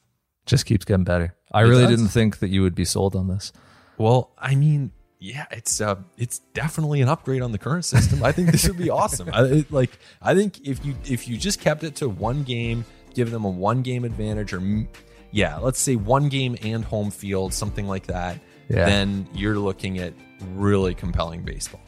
Just 0.44 0.66
keeps 0.66 0.84
getting 0.84 1.04
better. 1.04 1.34
I 1.52 1.60
really 1.60 1.82
does. 1.82 1.90
didn't 1.90 2.08
think 2.08 2.40
that 2.40 2.48
you 2.48 2.62
would 2.62 2.74
be 2.74 2.84
sold 2.84 3.14
on 3.14 3.28
this. 3.28 3.52
Well, 3.96 4.32
I 4.38 4.54
mean, 4.54 4.90
yeah, 5.22 5.46
it's 5.52 5.80
uh, 5.80 5.94
it's 6.18 6.40
definitely 6.52 7.00
an 7.00 7.08
upgrade 7.08 7.42
on 7.42 7.52
the 7.52 7.58
current 7.58 7.84
system. 7.84 8.24
I 8.24 8.32
think 8.32 8.50
this 8.50 8.66
would 8.66 8.76
be 8.76 8.90
awesome. 8.90 9.30
I, 9.32 9.42
it, 9.44 9.72
like, 9.72 9.90
I 10.20 10.34
think 10.34 10.66
if 10.66 10.84
you 10.84 10.96
if 11.04 11.28
you 11.28 11.36
just 11.38 11.60
kept 11.60 11.84
it 11.84 11.94
to 11.96 12.08
one 12.08 12.42
game, 12.42 12.84
give 13.14 13.30
them 13.30 13.44
a 13.44 13.50
one 13.50 13.82
game 13.82 14.04
advantage, 14.04 14.52
or 14.52 14.60
yeah, 15.30 15.58
let's 15.58 15.80
say 15.80 15.94
one 15.96 16.28
game 16.28 16.56
and 16.62 16.84
home 16.84 17.10
field, 17.12 17.54
something 17.54 17.86
like 17.86 18.06
that, 18.08 18.40
Yeah. 18.68 18.84
then 18.86 19.28
you're 19.32 19.58
looking 19.58 19.98
at 19.98 20.12
really 20.56 20.94
compelling 20.94 21.42
baseball. 21.42 21.80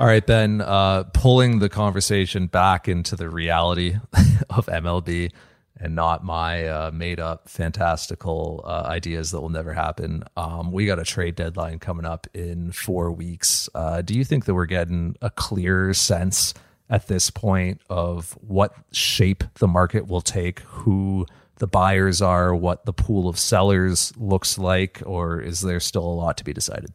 All 0.00 0.06
right, 0.06 0.26
Ben, 0.26 0.60
uh, 0.60 1.04
pulling 1.14 1.60
the 1.60 1.68
conversation 1.68 2.48
back 2.48 2.88
into 2.88 3.14
the 3.14 3.30
reality 3.30 3.94
of 4.50 4.66
MLB 4.66 5.30
and 5.78 5.94
not 5.94 6.24
my 6.24 6.66
uh, 6.66 6.90
made 6.92 7.20
up 7.20 7.48
fantastical 7.48 8.62
uh, 8.66 8.82
ideas 8.86 9.30
that 9.30 9.40
will 9.40 9.50
never 9.50 9.72
happen. 9.72 10.24
Um, 10.36 10.72
we 10.72 10.86
got 10.86 10.98
a 10.98 11.04
trade 11.04 11.36
deadline 11.36 11.78
coming 11.78 12.04
up 12.04 12.26
in 12.34 12.72
four 12.72 13.12
weeks. 13.12 13.68
Uh, 13.72 14.02
do 14.02 14.14
you 14.14 14.24
think 14.24 14.46
that 14.46 14.54
we're 14.54 14.66
getting 14.66 15.14
a 15.22 15.30
clearer 15.30 15.94
sense 15.94 16.54
at 16.90 17.06
this 17.06 17.30
point 17.30 17.80
of 17.88 18.32
what 18.40 18.74
shape 18.90 19.44
the 19.54 19.68
market 19.68 20.08
will 20.08 20.20
take, 20.20 20.58
who 20.60 21.24
the 21.58 21.68
buyers 21.68 22.20
are, 22.20 22.52
what 22.52 22.84
the 22.84 22.92
pool 22.92 23.28
of 23.28 23.38
sellers 23.38 24.12
looks 24.16 24.58
like, 24.58 25.00
or 25.06 25.40
is 25.40 25.60
there 25.60 25.78
still 25.78 26.04
a 26.04 26.12
lot 26.14 26.36
to 26.38 26.44
be 26.44 26.52
decided? 26.52 26.92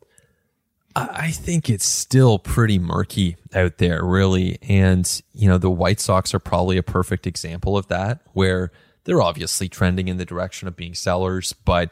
I 0.95 1.31
think 1.31 1.69
it's 1.69 1.85
still 1.85 2.39
pretty 2.39 2.79
murky 2.79 3.37
out 3.53 3.77
there, 3.77 4.03
really. 4.03 4.57
And, 4.61 5.21
you 5.33 5.47
know, 5.47 5.57
the 5.57 5.69
White 5.69 5.99
Sox 5.99 6.33
are 6.33 6.39
probably 6.39 6.77
a 6.77 6.83
perfect 6.83 7.27
example 7.27 7.77
of 7.77 7.87
that, 7.87 8.21
where 8.33 8.71
they're 9.03 9.21
obviously 9.21 9.69
trending 9.69 10.07
in 10.07 10.17
the 10.17 10.25
direction 10.25 10.67
of 10.67 10.75
being 10.75 10.93
sellers, 10.93 11.53
but 11.53 11.91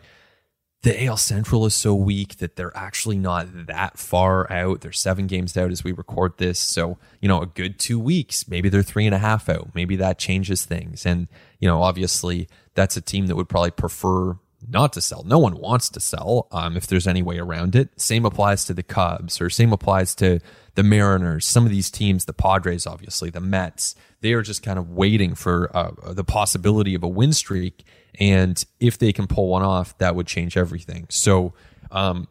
the 0.83 1.05
AL 1.05 1.17
Central 1.17 1.65
is 1.65 1.73
so 1.73 1.95
weak 1.95 2.37
that 2.37 2.55
they're 2.55 2.75
actually 2.75 3.17
not 3.17 3.67
that 3.67 3.97
far 3.97 4.51
out. 4.51 4.81
They're 4.81 4.91
seven 4.91 5.25
games 5.25 5.57
out 5.57 5.71
as 5.71 5.83
we 5.83 5.91
record 5.91 6.37
this. 6.37 6.59
So, 6.59 6.97
you 7.19 7.27
know, 7.27 7.41
a 7.41 7.47
good 7.47 7.79
two 7.79 7.99
weeks, 7.99 8.47
maybe 8.47 8.69
they're 8.69 8.83
three 8.83 9.05
and 9.05 9.15
a 9.15 9.19
half 9.19 9.49
out. 9.49 9.69
Maybe 9.73 9.95
that 9.95 10.19
changes 10.19 10.65
things. 10.65 11.05
And, 11.05 11.27
you 11.59 11.67
know, 11.67 11.81
obviously 11.81 12.47
that's 12.75 12.95
a 12.95 13.01
team 13.01 13.27
that 13.27 13.35
would 13.35 13.49
probably 13.49 13.71
prefer 13.71 14.37
not 14.67 14.93
to 14.93 15.01
sell. 15.01 15.23
No 15.23 15.37
one 15.37 15.57
wants 15.57 15.89
to 15.89 15.99
sell 15.99 16.47
um, 16.51 16.75
if 16.75 16.87
there's 16.87 17.07
any 17.07 17.21
way 17.21 17.37
around 17.37 17.75
it. 17.75 17.89
Same 17.99 18.25
applies 18.25 18.65
to 18.65 18.73
the 18.73 18.83
Cubs 18.83 19.39
or 19.39 19.49
same 19.49 19.71
applies 19.71 20.15
to 20.15 20.39
the 20.75 20.83
Mariners. 20.83 21.45
Some 21.45 21.65
of 21.65 21.71
these 21.71 21.91
teams, 21.91 22.25
the 22.25 22.33
Padres, 22.33 22.87
obviously, 22.87 23.29
the 23.29 23.39
Mets, 23.39 23.95
they 24.21 24.33
are 24.33 24.41
just 24.41 24.63
kind 24.63 24.79
of 24.79 24.89
waiting 24.89 25.35
for 25.35 25.75
uh, 25.75 25.91
the 26.13 26.23
possibility 26.23 26.95
of 26.95 27.03
a 27.03 27.07
win 27.07 27.33
streak. 27.33 27.83
And 28.19 28.63
if 28.79 28.97
they 28.97 29.13
can 29.13 29.27
pull 29.27 29.49
one 29.49 29.63
off, 29.63 29.97
that 29.99 30.15
would 30.15 30.27
change 30.27 30.57
everything. 30.57 31.05
So 31.09 31.53
um, 31.91 32.27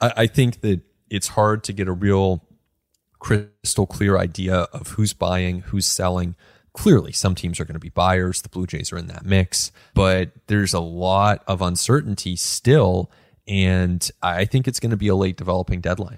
I, 0.00 0.12
I 0.16 0.26
think 0.26 0.60
that 0.62 0.80
it's 1.08 1.28
hard 1.28 1.62
to 1.64 1.72
get 1.72 1.88
a 1.88 1.92
real 1.92 2.44
crystal 3.18 3.86
clear 3.86 4.16
idea 4.18 4.54
of 4.72 4.88
who's 4.88 5.12
buying, 5.12 5.60
who's 5.60 5.86
selling. 5.86 6.34
Clearly, 6.80 7.12
some 7.12 7.34
teams 7.34 7.60
are 7.60 7.66
going 7.66 7.74
to 7.74 7.78
be 7.78 7.90
buyers. 7.90 8.40
The 8.40 8.48
Blue 8.48 8.66
Jays 8.66 8.90
are 8.90 8.96
in 8.96 9.08
that 9.08 9.26
mix, 9.26 9.70
but 9.92 10.30
there's 10.46 10.72
a 10.72 10.80
lot 10.80 11.44
of 11.46 11.60
uncertainty 11.60 12.36
still. 12.36 13.10
And 13.46 14.10
I 14.22 14.46
think 14.46 14.66
it's 14.66 14.80
going 14.80 14.88
to 14.90 14.96
be 14.96 15.08
a 15.08 15.14
late 15.14 15.36
developing 15.36 15.82
deadline. 15.82 16.16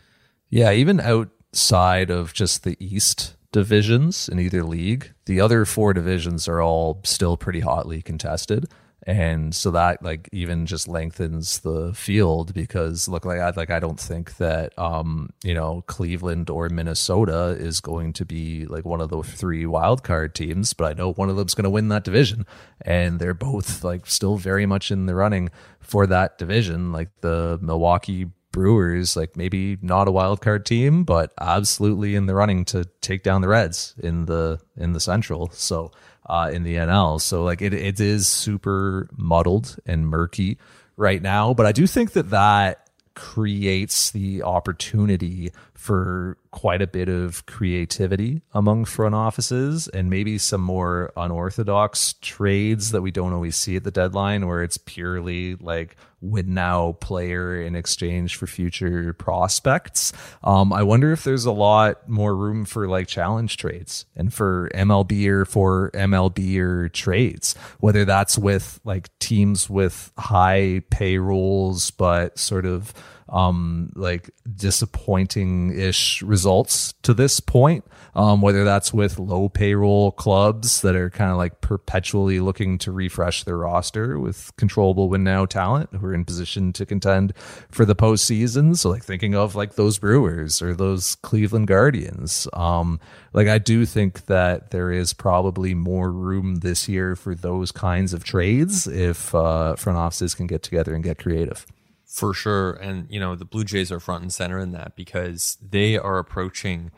Yeah, 0.51 0.71
even 0.71 1.01
outside 1.01 2.11
of 2.11 2.33
just 2.33 2.63
the 2.63 2.77
East 2.79 3.35
divisions 3.51 4.29
in 4.29 4.39
either 4.39 4.63
league, 4.63 5.13
the 5.27 5.41
other 5.41 5.65
four 5.65 5.95
divisions 5.95 6.47
are 6.47 6.63
all 6.63 7.01
still 7.03 7.37
pretty 7.37 7.61
hotly 7.61 8.01
contested. 8.01 8.67
And 9.05 9.55
so 9.55 9.72
that 9.72 10.03
like 10.03 10.28
even 10.32 10.66
just 10.66 10.86
lengthens 10.86 11.61
the 11.61 11.92
field 11.92 12.55
because 12.55 13.09
look 13.09 13.24
like 13.24 13.40
I 13.40 13.50
like 13.50 13.70
I 13.70 13.80
don't 13.80 13.98
think 13.98 14.36
that 14.36 14.78
um 14.78 15.30
you 15.42 15.55
know 15.55 15.82
Cleveland 15.88 16.48
or 16.50 16.68
Minnesota 16.68 17.57
is 17.59 17.80
going 17.80 18.12
to 18.14 18.24
be 18.24 18.64
like 18.66 18.84
one 18.84 19.00
of 19.00 19.11
the 19.11 19.22
three 19.22 19.66
wild 19.66 20.05
card 20.05 20.34
teams, 20.34 20.72
but 20.72 20.84
I 20.84 20.92
know 20.94 21.12
one 21.12 21.28
of 21.30 21.36
them's 21.36 21.55
going 21.55 21.64
to 21.64 21.70
win 21.70 21.88
that 21.88 22.05
division, 22.05 22.46
and 22.80 23.18
they're 23.18 23.34
both 23.34 23.82
like 23.82 24.07
still 24.07 24.36
very 24.36 24.66
much 24.66 24.90
in 24.92 25.07
the 25.07 25.16
running 25.16 25.50
for 25.80 26.07
that 26.07 26.38
division. 26.38 26.92
Like 26.92 27.11
the 27.22 27.59
Milwaukee 27.61 28.30
Brewers, 28.53 29.16
like 29.16 29.36
maybe 29.36 29.78
not 29.80 30.07
a 30.07 30.12
wild 30.12 30.42
card 30.42 30.64
team, 30.66 31.05
but 31.05 31.32
absolutely 31.40 32.14
in 32.14 32.26
the 32.26 32.34
running 32.34 32.64
to 32.66 32.84
take 33.00 33.22
down 33.22 33.40
the 33.40 33.48
Reds 33.48 33.94
in 33.98 34.26
the 34.26 34.61
in 34.76 34.92
the 34.92 35.00
Central. 35.00 35.50
So 35.50 35.90
uh, 36.27 36.51
in 36.53 36.62
the 36.62 36.77
NL. 36.77 37.20
So 37.20 37.45
like 37.45 37.62
it 37.62 37.75
it 37.75 38.01
is 38.01 38.29
super 38.29 39.09
muddled 39.16 39.77
and 39.87 40.07
murky 40.07 40.59
right 40.97 41.23
now. 41.23 41.55
But 41.55 41.66
I 41.66 41.73
do 41.73 41.87
think 41.87 42.12
that 42.12 42.31
that 42.31 42.89
creates 43.14 44.11
the 44.12 44.43
opportunity 44.43 45.53
for 45.75 46.39
quite 46.51 46.81
a 46.81 46.87
bit 46.87 47.09
of 47.09 47.45
creativity 47.47 48.41
among 48.55 48.85
front 48.85 49.14
offices 49.14 49.89
and 49.89 50.09
maybe 50.09 50.39
some 50.39 50.61
more 50.61 51.12
unorthodox 51.16 52.14
trades 52.20 52.93
that 52.93 53.03
we 53.03 53.11
don't 53.11 53.33
always 53.33 53.57
see 53.57 53.77
at 53.77 53.85
the 53.85 53.91
deadline 53.91 54.47
where 54.47 54.62
it's 54.62 54.79
purely 54.79 55.57
like 55.57 55.97
win 56.23 56.55
now 56.55 56.93
player 57.01 57.61
in 57.61 57.75
exchange 57.75 58.37
for 58.37 58.47
future 58.47 59.12
prospects. 59.12 60.12
Um, 60.43 60.73
I 60.73 60.83
wonder 60.83 61.12
if 61.12 61.25
there's 61.25 61.45
a 61.45 61.53
lot 61.53 62.09
more 62.09 62.35
room 62.35 62.64
for 62.64 62.89
like 62.89 63.09
challenge 63.09 63.57
trades 63.57 64.07
and 64.16 64.33
for 64.33 64.70
MLB 64.75 65.27
or 65.27 65.45
for 65.45 65.91
MLB 65.93 66.57
or 66.59 66.89
trades, 66.89 67.55
whether 67.81 68.05
that's 68.05 68.39
with 68.39 68.81
like 68.85 69.11
teams 69.18 69.68
with 69.68 70.12
high 70.16 70.83
payrolls, 70.91 71.91
but 71.91 72.39
sort 72.39 72.66
of 72.66 72.95
um, 73.29 73.93
like 73.95 74.31
disappointing 74.55 75.79
ish 75.79 76.23
results 76.23 76.95
to 77.03 77.14
this 77.14 77.41
point. 77.41 77.85
Um, 78.14 78.43
whether 78.43 78.62
that's 78.62 78.93
with 78.93 79.18
low 79.18 79.49
payroll 79.49 80.12
clubs 80.12 80.83
that 80.83 80.95
are 80.95 81.09
kind 81.09 81.31
of 81.31 81.39
like 81.39 81.62
perpetually 81.62 82.41
looking 82.41 82.77
to 82.79 82.93
refresh 82.93 83.45
their 83.45 83.57
roster 83.57 84.18
with 84.18 84.53
controllable 84.57 85.09
win 85.09 85.25
now 85.25 85.47
talent 85.47 85.89
who 85.95 86.07
are 86.07 86.12
in 86.12 86.27
position 86.27 86.75
to 86.75 86.85
contend 86.85 87.33
for 87.70 87.87
the 87.87 87.97
postseason. 87.97 88.77
So 88.77 88.91
like 88.91 89.03
thinking 89.03 89.35
of 89.35 89.55
like 89.55 89.77
those 89.77 89.99
Brewers 89.99 90.61
or 90.61 90.75
those 90.75 91.14
Cleveland 91.16 91.68
Guardians. 91.68 92.47
Um, 92.53 93.01
like 93.33 93.49
I 93.49 93.57
do 93.57 93.87
think 93.87 94.27
that 94.27 94.73
there 94.73 94.93
is 94.93 95.14
probably 95.14 95.73
more 95.73 96.12
room 96.12 96.57
this 96.57 96.89
year 96.89 97.16
for 97.16 97.35
those 97.35 97.73
kinds 97.73 98.12
of 98.12 98.25
trades 98.25 98.87
if 98.87 99.35
uh, 99.35 99.75
front 99.77 99.99
offices 99.99 100.35
can 100.35 100.47
get 100.47 100.62
together 100.62 100.95
and 100.95 101.03
get 101.03 101.18
creative. 101.18 101.66
For 102.13 102.35
sure. 102.35 102.73
And, 102.73 103.07
you 103.09 103.19
know, 103.19 103.35
the 103.35 103.47
Blue 103.47 103.65
Jays 103.65 103.91
are 103.91 103.99
front 103.99 104.21
and 104.23 104.31
center 104.31 104.59
in 104.59 104.73
that 104.73 104.97
because 104.97 105.57
they 105.67 105.97
are 105.97 106.19
approaching 106.19 106.91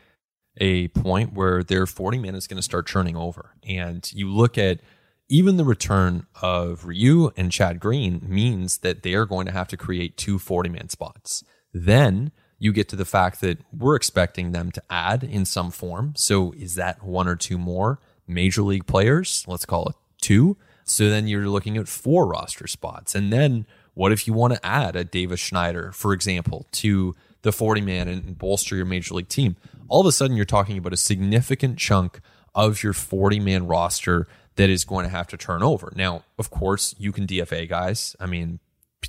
a 0.56 0.88
point 0.88 1.34
where 1.34 1.62
their 1.62 1.86
40 1.86 2.18
man 2.18 2.34
is 2.34 2.48
going 2.48 2.56
to 2.56 2.62
start 2.62 2.88
churning 2.88 3.16
over. 3.16 3.54
And 3.62 4.10
you 4.12 4.28
look 4.28 4.58
at 4.58 4.80
even 5.28 5.56
the 5.56 5.64
return 5.64 6.26
of 6.42 6.84
Ryu 6.84 7.30
and 7.36 7.52
Chad 7.52 7.78
Green 7.78 8.22
means 8.26 8.78
that 8.78 9.04
they 9.04 9.14
are 9.14 9.24
going 9.24 9.46
to 9.46 9.52
have 9.52 9.68
to 9.68 9.76
create 9.76 10.16
two 10.16 10.36
40 10.36 10.68
man 10.68 10.88
spots. 10.88 11.44
Then 11.72 12.32
you 12.58 12.72
get 12.72 12.88
to 12.88 12.96
the 12.96 13.04
fact 13.04 13.40
that 13.40 13.58
we're 13.72 13.94
expecting 13.94 14.50
them 14.50 14.72
to 14.72 14.82
add 14.90 15.22
in 15.22 15.44
some 15.44 15.70
form. 15.70 16.14
So 16.16 16.50
is 16.56 16.74
that 16.74 17.04
one 17.04 17.28
or 17.28 17.36
two 17.36 17.56
more 17.56 18.00
major 18.26 18.62
league 18.62 18.86
players? 18.86 19.44
Let's 19.46 19.64
call 19.64 19.86
it 19.86 19.94
two. 20.20 20.56
So 20.82 21.08
then 21.08 21.28
you're 21.28 21.48
looking 21.48 21.76
at 21.76 21.86
four 21.86 22.26
roster 22.26 22.66
spots. 22.66 23.14
And 23.14 23.32
then 23.32 23.64
what 23.94 24.12
if 24.12 24.26
you 24.26 24.32
want 24.32 24.54
to 24.54 24.66
add 24.66 24.96
a 24.96 25.04
Davis 25.04 25.40
Schneider, 25.40 25.92
for 25.92 26.12
example, 26.12 26.66
to 26.72 27.14
the 27.42 27.52
40 27.52 27.80
man 27.80 28.08
and 28.08 28.36
bolster 28.36 28.76
your 28.76 28.84
major 28.84 29.14
league 29.14 29.28
team? 29.28 29.56
All 29.88 30.00
of 30.00 30.06
a 30.06 30.12
sudden, 30.12 30.36
you're 30.36 30.44
talking 30.44 30.78
about 30.78 30.92
a 30.92 30.98
significant 30.98 31.78
chunk 31.78 32.20
of 32.54 32.82
your 32.82 32.92
40 32.92 33.40
man 33.40 33.66
roster 33.66 34.26
that 34.56 34.70
is 34.70 34.84
going 34.84 35.04
to 35.04 35.10
have 35.10 35.26
to 35.28 35.36
turn 35.36 35.62
over. 35.62 35.92
Now, 35.96 36.24
of 36.38 36.50
course, 36.50 36.94
you 36.98 37.12
can 37.12 37.26
DFA 37.26 37.68
guys. 37.68 38.14
I 38.20 38.26
mean, 38.26 38.60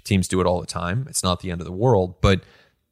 teams 0.04 0.28
do 0.28 0.42
it 0.42 0.48
all 0.48 0.60
the 0.60 0.68
time. 0.68 1.06
It's 1.10 1.24
not 1.24 1.40
the 1.40 1.52
end 1.52 1.62
of 1.62 1.66
the 1.66 1.74
world, 1.74 2.16
but 2.22 2.42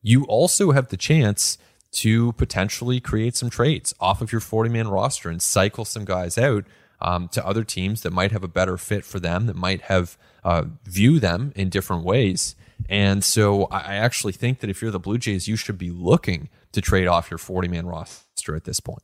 you 0.01 0.25
also 0.25 0.71
have 0.71 0.89
the 0.89 0.97
chance 0.97 1.57
to 1.91 2.33
potentially 2.33 2.99
create 2.99 3.35
some 3.35 3.49
trades 3.49 3.93
off 3.99 4.21
of 4.21 4.31
your 4.31 4.41
40 4.41 4.69
man 4.69 4.87
roster 4.87 5.29
and 5.29 5.41
cycle 5.41 5.85
some 5.85 6.05
guys 6.05 6.37
out 6.37 6.65
um, 7.01 7.27
to 7.29 7.45
other 7.45 7.63
teams 7.63 8.01
that 8.01 8.11
might 8.11 8.31
have 8.31 8.43
a 8.43 8.47
better 8.47 8.77
fit 8.77 9.05
for 9.05 9.19
them, 9.19 9.45
that 9.45 9.55
might 9.55 9.81
have 9.83 10.17
uh, 10.43 10.65
view 10.85 11.19
them 11.19 11.53
in 11.55 11.69
different 11.69 12.03
ways. 12.03 12.55
And 12.89 13.23
so 13.23 13.65
I 13.65 13.95
actually 13.95 14.33
think 14.33 14.59
that 14.59 14.69
if 14.69 14.81
you're 14.81 14.91
the 14.91 14.99
Blue 14.99 15.17
Jays, 15.17 15.47
you 15.47 15.55
should 15.55 15.77
be 15.77 15.91
looking 15.91 16.49
to 16.73 16.81
trade 16.81 17.07
off 17.07 17.31
your 17.31 17.37
40 17.37 17.67
man 17.67 17.85
roster 17.85 18.55
at 18.55 18.65
this 18.65 18.79
point. 18.79 19.03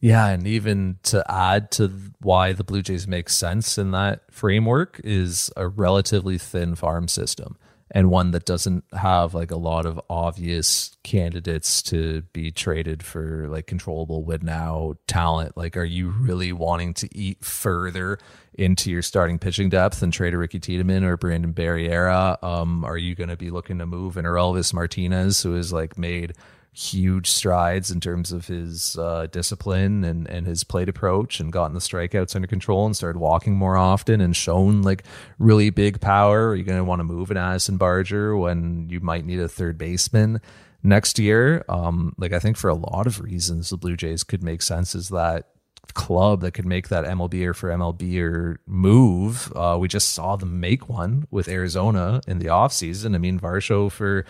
Yeah, 0.00 0.26
and 0.26 0.48
even 0.48 0.98
to 1.04 1.24
add 1.30 1.70
to 1.72 1.88
why 2.20 2.52
the 2.52 2.64
Blue 2.64 2.82
Jays 2.82 3.06
make 3.06 3.28
sense 3.28 3.78
in 3.78 3.92
that 3.92 4.22
framework 4.32 5.00
is 5.04 5.50
a 5.56 5.68
relatively 5.68 6.38
thin 6.38 6.74
farm 6.74 7.06
system 7.06 7.56
and 7.94 8.10
one 8.10 8.30
that 8.30 8.46
doesn't 8.46 8.84
have 8.92 9.34
like 9.34 9.50
a 9.50 9.56
lot 9.56 9.84
of 9.84 10.00
obvious 10.08 10.96
candidates 11.04 11.82
to 11.82 12.22
be 12.32 12.50
traded 12.50 13.02
for 13.02 13.46
like 13.48 13.66
controllable 13.66 14.24
win 14.24 14.40
now 14.42 14.94
talent. 15.06 15.56
Like, 15.58 15.76
are 15.76 15.84
you 15.84 16.08
really 16.08 16.52
wanting 16.52 16.94
to 16.94 17.16
eat 17.16 17.44
further 17.44 18.18
into 18.54 18.90
your 18.90 19.02
starting 19.02 19.38
pitching 19.38 19.68
depth 19.68 20.02
and 20.02 20.10
trade 20.10 20.32
a 20.32 20.38
Ricky 20.38 20.58
Tiedemann 20.58 21.04
or 21.04 21.18
Brandon 21.18 21.52
Barriera? 21.52 22.42
Um, 22.42 22.82
are 22.82 22.96
you 22.96 23.14
going 23.14 23.30
to 23.30 23.36
be 23.36 23.50
looking 23.50 23.78
to 23.78 23.86
move 23.86 24.16
an 24.16 24.24
Orelvis 24.24 24.72
Martinez, 24.72 25.42
who 25.42 25.54
is 25.54 25.70
like 25.70 25.98
made 25.98 26.32
huge 26.74 27.28
strides 27.28 27.90
in 27.90 28.00
terms 28.00 28.32
of 28.32 28.46
his 28.46 28.96
uh, 28.96 29.26
discipline 29.30 30.04
and, 30.04 30.26
and 30.28 30.46
his 30.46 30.64
plate 30.64 30.88
approach 30.88 31.38
and 31.38 31.52
gotten 31.52 31.74
the 31.74 31.80
strikeouts 31.80 32.34
under 32.34 32.48
control 32.48 32.86
and 32.86 32.96
started 32.96 33.18
walking 33.18 33.54
more 33.54 33.76
often 33.76 34.22
and 34.22 34.34
shown 34.34 34.80
like 34.80 35.04
really 35.38 35.68
big 35.68 36.00
power. 36.00 36.48
Are 36.48 36.54
you 36.54 36.64
going 36.64 36.78
to 36.78 36.84
want 36.84 37.00
to 37.00 37.04
move 37.04 37.30
an 37.30 37.36
Addison 37.36 37.76
Barger 37.76 38.36
when 38.36 38.88
you 38.88 39.00
might 39.00 39.26
need 39.26 39.40
a 39.40 39.48
third 39.48 39.76
baseman 39.76 40.40
next 40.82 41.18
year? 41.18 41.62
Um, 41.68 42.14
like 42.16 42.32
I 42.32 42.38
think 42.38 42.56
for 42.56 42.68
a 42.68 42.74
lot 42.74 43.06
of 43.06 43.20
reasons, 43.20 43.68
the 43.68 43.76
Blue 43.76 43.96
Jays 43.96 44.24
could 44.24 44.42
make 44.42 44.62
sense 44.62 44.94
as 44.94 45.10
that 45.10 45.48
club 45.92 46.40
that 46.40 46.52
could 46.52 46.64
make 46.64 46.88
that 46.88 47.04
MLBer 47.04 47.54
for 47.54 47.68
MLBer 47.68 48.56
move. 48.66 49.52
Uh, 49.54 49.76
we 49.78 49.88
just 49.88 50.12
saw 50.12 50.36
them 50.36 50.60
make 50.60 50.88
one 50.88 51.26
with 51.30 51.48
Arizona 51.48 52.22
in 52.26 52.38
the 52.38 52.46
offseason. 52.46 53.14
I 53.14 53.18
mean, 53.18 53.38
Varsho 53.38 53.90
for 53.90 54.24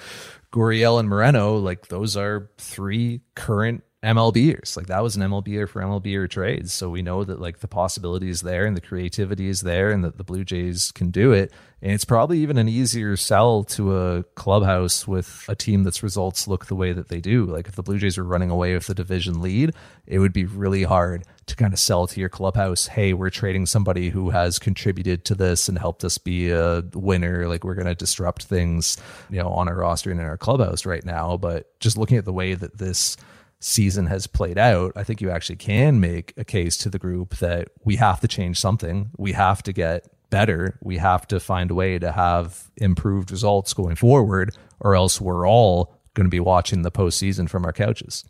Gurriel 0.53 1.01
and 1.01 1.09
Moreno, 1.09 1.57
like 1.57 1.89
those 1.89 2.17
are 2.17 2.51
three 2.59 3.23
current 3.35 3.83
MLBers. 4.03 4.77
Like 4.77 4.87
that 4.87 5.03
was 5.03 5.17
an 5.17 5.23
MLBer 5.23 5.69
for 5.69 5.81
MLBer 5.81 6.29
trades. 6.29 6.73
So 6.73 6.91
we 6.91 7.03
know 7.03 7.25
that 7.25 7.41
like 7.41 7.61
the 7.61 7.69
possibility 7.69 8.29
is 8.29 8.41
there 8.41 8.67
and 8.67 8.77
the 8.77 8.81
creativity 8.81 9.49
is 9.49 9.61
there 9.61 9.91
and 9.91 10.05
that 10.05 10.19
the 10.19 10.25
Blue 10.25 10.45
Jays 10.45 10.91
can 10.91 11.11
do 11.11 11.33
it. 11.33 11.53
And 11.81 11.93
it's 11.93 12.05
probably 12.05 12.41
even 12.41 12.59
an 12.59 12.69
easier 12.69 13.17
sell 13.17 13.65
to 13.65 13.97
a 13.97 14.25
clubhouse 14.35 15.07
with 15.07 15.45
a 15.49 15.55
team 15.55 15.85
that's 15.85 16.03
results 16.03 16.49
look 16.49 16.67
the 16.67 16.75
way 16.75 16.93
that 16.93 17.09
they 17.09 17.21
do. 17.21 17.45
Like 17.47 17.69
if 17.69 17.77
the 17.77 17.83
Blue 17.83 17.99
Jays 17.99 18.19
were 18.19 18.25
running 18.25 18.51
away 18.51 18.75
with 18.75 18.89
the 18.89 18.95
division 18.95 19.41
lead, 19.41 19.73
it 20.07 20.19
would 20.19 20.33
be 20.33 20.45
really 20.45 20.83
hard 20.83 21.25
to 21.53 21.57
kind 21.57 21.73
of 21.73 21.79
sell 21.79 22.07
to 22.07 22.19
your 22.19 22.29
clubhouse, 22.29 22.87
hey, 22.89 23.13
we're 23.13 23.31
trading 23.31 23.67
somebody 23.67 24.11
who 24.11 24.31
has 24.31 24.59
contributed 24.59 25.25
to 25.27 25.35
this 25.35 25.69
and 25.69 25.79
helped 25.79 26.05
us 26.05 26.19
be 26.19 26.51
a 26.51 26.83
winner. 26.95 27.47
Like 27.47 27.63
we're 27.63 27.75
going 27.75 27.87
to 27.87 27.95
disrupt 27.95 28.45
things, 28.45 28.97
you 29.31 29.39
know, 29.39 29.49
on 29.49 29.69
our 29.69 29.77
roster 29.77 30.11
and 30.11 30.21
in 30.21 30.27
our 30.27 30.39
clubhouse 30.39 30.85
right 30.85 31.05
now. 31.05 31.37
But 31.37 31.79
just 31.79 31.97
looking 31.97 32.17
at 32.17 32.25
the 32.25 32.33
way 32.33 32.55
that 32.55 32.79
this 32.79 33.17
season 33.61 34.07
has 34.07 34.27
played 34.27 34.59
out, 34.59 34.93
I 34.97 35.05
think 35.05 35.21
you 35.21 35.31
actually 35.31 35.57
can 35.57 36.01
make 36.01 36.33
a 36.37 36.45
case 36.45 36.77
to 36.79 36.91
the 36.91 36.99
group 36.99 37.37
that 37.37 37.69
we 37.85 37.97
have 37.97 38.21
to 38.21 38.29
change 38.29 38.59
something. 38.59 39.11
We 39.17 39.33
have 39.33 39.63
to 39.65 39.73
get 39.73 40.09
better. 40.31 40.79
We 40.83 40.97
have 40.97 41.29
to 41.29 41.39
find 41.39 41.71
a 41.71 41.75
way 41.75 41.99
to 41.99 42.11
have 42.11 42.71
improved 42.79 43.31
results 43.31 43.75
going 43.75 43.97
forward, 43.97 44.57
or 44.81 44.97
else 44.97 45.21
we're 45.21 45.47
all 45.47 45.95
going 46.15 46.27
to 46.27 46.31
be 46.31 46.41
watching 46.41 46.83
the 46.83 46.91
postseason 46.91 47.49
from 47.49 47.65
our 47.65 47.73
couches. 47.73 48.25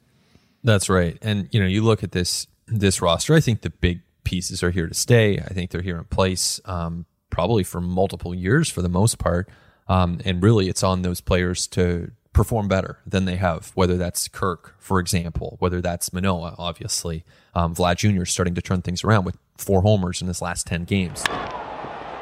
That's 0.65 0.89
right. 0.89 1.17
And 1.23 1.49
you 1.53 1.61
know, 1.61 1.67
you 1.67 1.83
look 1.83 2.03
at 2.03 2.13
this 2.13 2.47
this 2.79 3.03
roster. 3.03 3.35
I 3.35 3.41
think 3.41 3.63
the 3.63 3.71
big 3.71 4.01
pieces 4.25 4.63
are 4.63 4.71
here 4.71 4.87
to 4.87 4.95
stay. 4.95 5.39
I 5.39 5.53
think 5.53 5.71
they're 5.71 5.83
here 5.83 5.99
in 5.99 6.05
place, 6.05 6.61
um, 6.65 7.07
probably 7.31 7.65
for 7.65 7.81
multiple 7.81 8.35
years 8.35 8.71
for 8.71 8.83
the 8.83 8.89
most 8.89 9.19
part. 9.19 9.49
Um, 9.89 10.21
and 10.25 10.43
really, 10.43 10.69
it's 10.69 10.83
on 10.83 11.03
those 11.03 11.21
players 11.21 11.67
to 11.69 12.13
perform 12.33 12.69
better 12.69 12.99
than 13.07 13.25
they 13.27 13.37
have, 13.37 13.73
whether 13.75 13.97
that's 13.97 14.29
Kirk, 14.29 14.75
for 14.79 14.99
example, 15.01 15.57
whether 15.59 15.81
that's 15.81 16.13
Manoah, 16.13 16.55
obviously. 16.59 17.25
Um, 17.55 17.75
Vlad 17.75 17.97
Jr. 17.97 18.23
is 18.23 18.31
starting 18.31 18.55
to 18.55 18.63
turn 18.63 18.83
things 18.83 19.05
around 19.05 19.25
with 19.25 19.37
four 19.59 19.83
homers 19.83 20.23
in 20.23 20.29
his 20.29 20.41
last 20.41 20.67
10 20.67 20.85
games. 20.85 21.25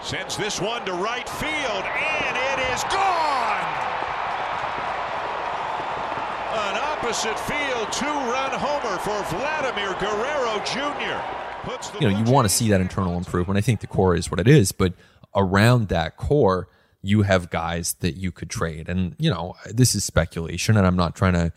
Sends 0.03 0.37
this 0.37 0.61
one 0.61 0.85
to 0.87 0.93
right 0.95 1.29
field, 1.29 1.85
and 1.85 2.37
it 2.37 2.73
is 2.73 2.83
gone! 2.85 3.67
An 6.53 6.90
opposite 7.03 7.39
field 7.41 7.93
two-run 7.93 8.51
homer 8.59 8.99
for 8.99 9.23
Vladimir 9.35 9.95
Guerrero 9.99 10.63
Jr. 10.67 11.99
you 11.99 12.11
know, 12.11 12.19
you 12.19 12.31
want 12.31 12.47
to 12.47 12.55
see 12.55 12.69
that 12.69 12.81
internal 12.81 13.17
improvement. 13.17 13.57
I 13.57 13.63
think 13.63 13.81
the 13.81 13.87
core 13.87 14.15
is 14.15 14.31
what 14.31 14.39
it 14.39 14.47
is, 14.47 14.73
but 14.73 14.93
around 15.35 15.89
that 15.89 16.17
core– 16.17 16.69
you 17.03 17.23
have 17.23 17.51
guys 17.51 17.95
that 18.01 18.17
you 18.17 18.31
could 18.31 18.51
trade. 18.51 18.89
And, 18.89 19.15
you 19.19 19.31
know, 19.31 19.55
this 19.67 19.95
is 19.95 20.05
speculation, 20.05 20.77
and 20.77 20.87
I'm 20.87 20.97
not 20.97 21.15
trying 21.15 21.33
to, 21.33 21.53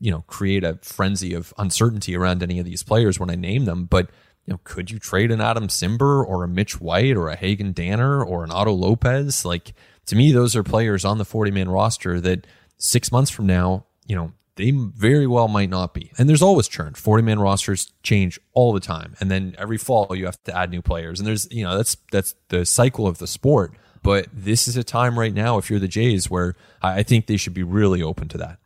you 0.00 0.10
know, 0.10 0.22
create 0.26 0.64
a 0.64 0.78
frenzy 0.82 1.34
of 1.34 1.54
uncertainty 1.58 2.16
around 2.16 2.42
any 2.42 2.58
of 2.58 2.64
these 2.64 2.82
players 2.82 3.20
when 3.20 3.30
I 3.30 3.36
name 3.36 3.64
them. 3.64 3.84
But, 3.84 4.10
you 4.44 4.52
know, 4.52 4.60
could 4.64 4.90
you 4.90 4.98
trade 4.98 5.30
an 5.30 5.40
Adam 5.40 5.68
Cimber 5.68 6.24
or 6.26 6.42
a 6.42 6.48
Mitch 6.48 6.80
White 6.80 7.16
or 7.16 7.28
a 7.28 7.36
Hagen 7.36 7.72
Danner 7.72 8.24
or 8.24 8.44
an 8.44 8.50
Otto 8.50 8.72
Lopez? 8.72 9.44
Like, 9.44 9.72
to 10.06 10.16
me, 10.16 10.32
those 10.32 10.56
are 10.56 10.62
players 10.62 11.04
on 11.04 11.18
the 11.18 11.24
40 11.24 11.50
man 11.52 11.68
roster 11.68 12.20
that 12.20 12.46
six 12.76 13.12
months 13.12 13.30
from 13.30 13.46
now, 13.46 13.84
you 14.06 14.16
know, 14.16 14.32
they 14.58 14.72
very 14.72 15.26
well 15.26 15.46
might 15.46 15.70
not 15.70 15.94
be. 15.94 16.10
And 16.18 16.28
there's 16.28 16.42
always 16.42 16.68
churn. 16.68 16.94
40 16.94 17.22
man 17.22 17.38
rosters 17.38 17.92
change 18.02 18.38
all 18.52 18.72
the 18.72 18.80
time. 18.80 19.14
And 19.20 19.30
then 19.30 19.54
every 19.56 19.78
fall 19.78 20.14
you 20.14 20.26
have 20.26 20.42
to 20.44 20.56
add 20.56 20.70
new 20.70 20.82
players. 20.82 21.20
And 21.20 21.26
there's, 21.26 21.50
you 21.50 21.62
know, 21.62 21.76
that's 21.76 21.96
that's 22.10 22.34
the 22.48 22.66
cycle 22.66 23.06
of 23.06 23.18
the 23.18 23.28
sport. 23.28 23.72
But 24.02 24.26
this 24.32 24.68
is 24.68 24.76
a 24.76 24.84
time 24.84 25.18
right 25.18 25.32
now, 25.32 25.58
if 25.58 25.70
you're 25.70 25.78
the 25.78 25.88
Jays, 25.88 26.28
where 26.28 26.56
I 26.82 27.02
think 27.02 27.26
they 27.26 27.36
should 27.36 27.54
be 27.54 27.62
really 27.62 28.02
open 28.02 28.28
to 28.28 28.38
that. 28.38 28.58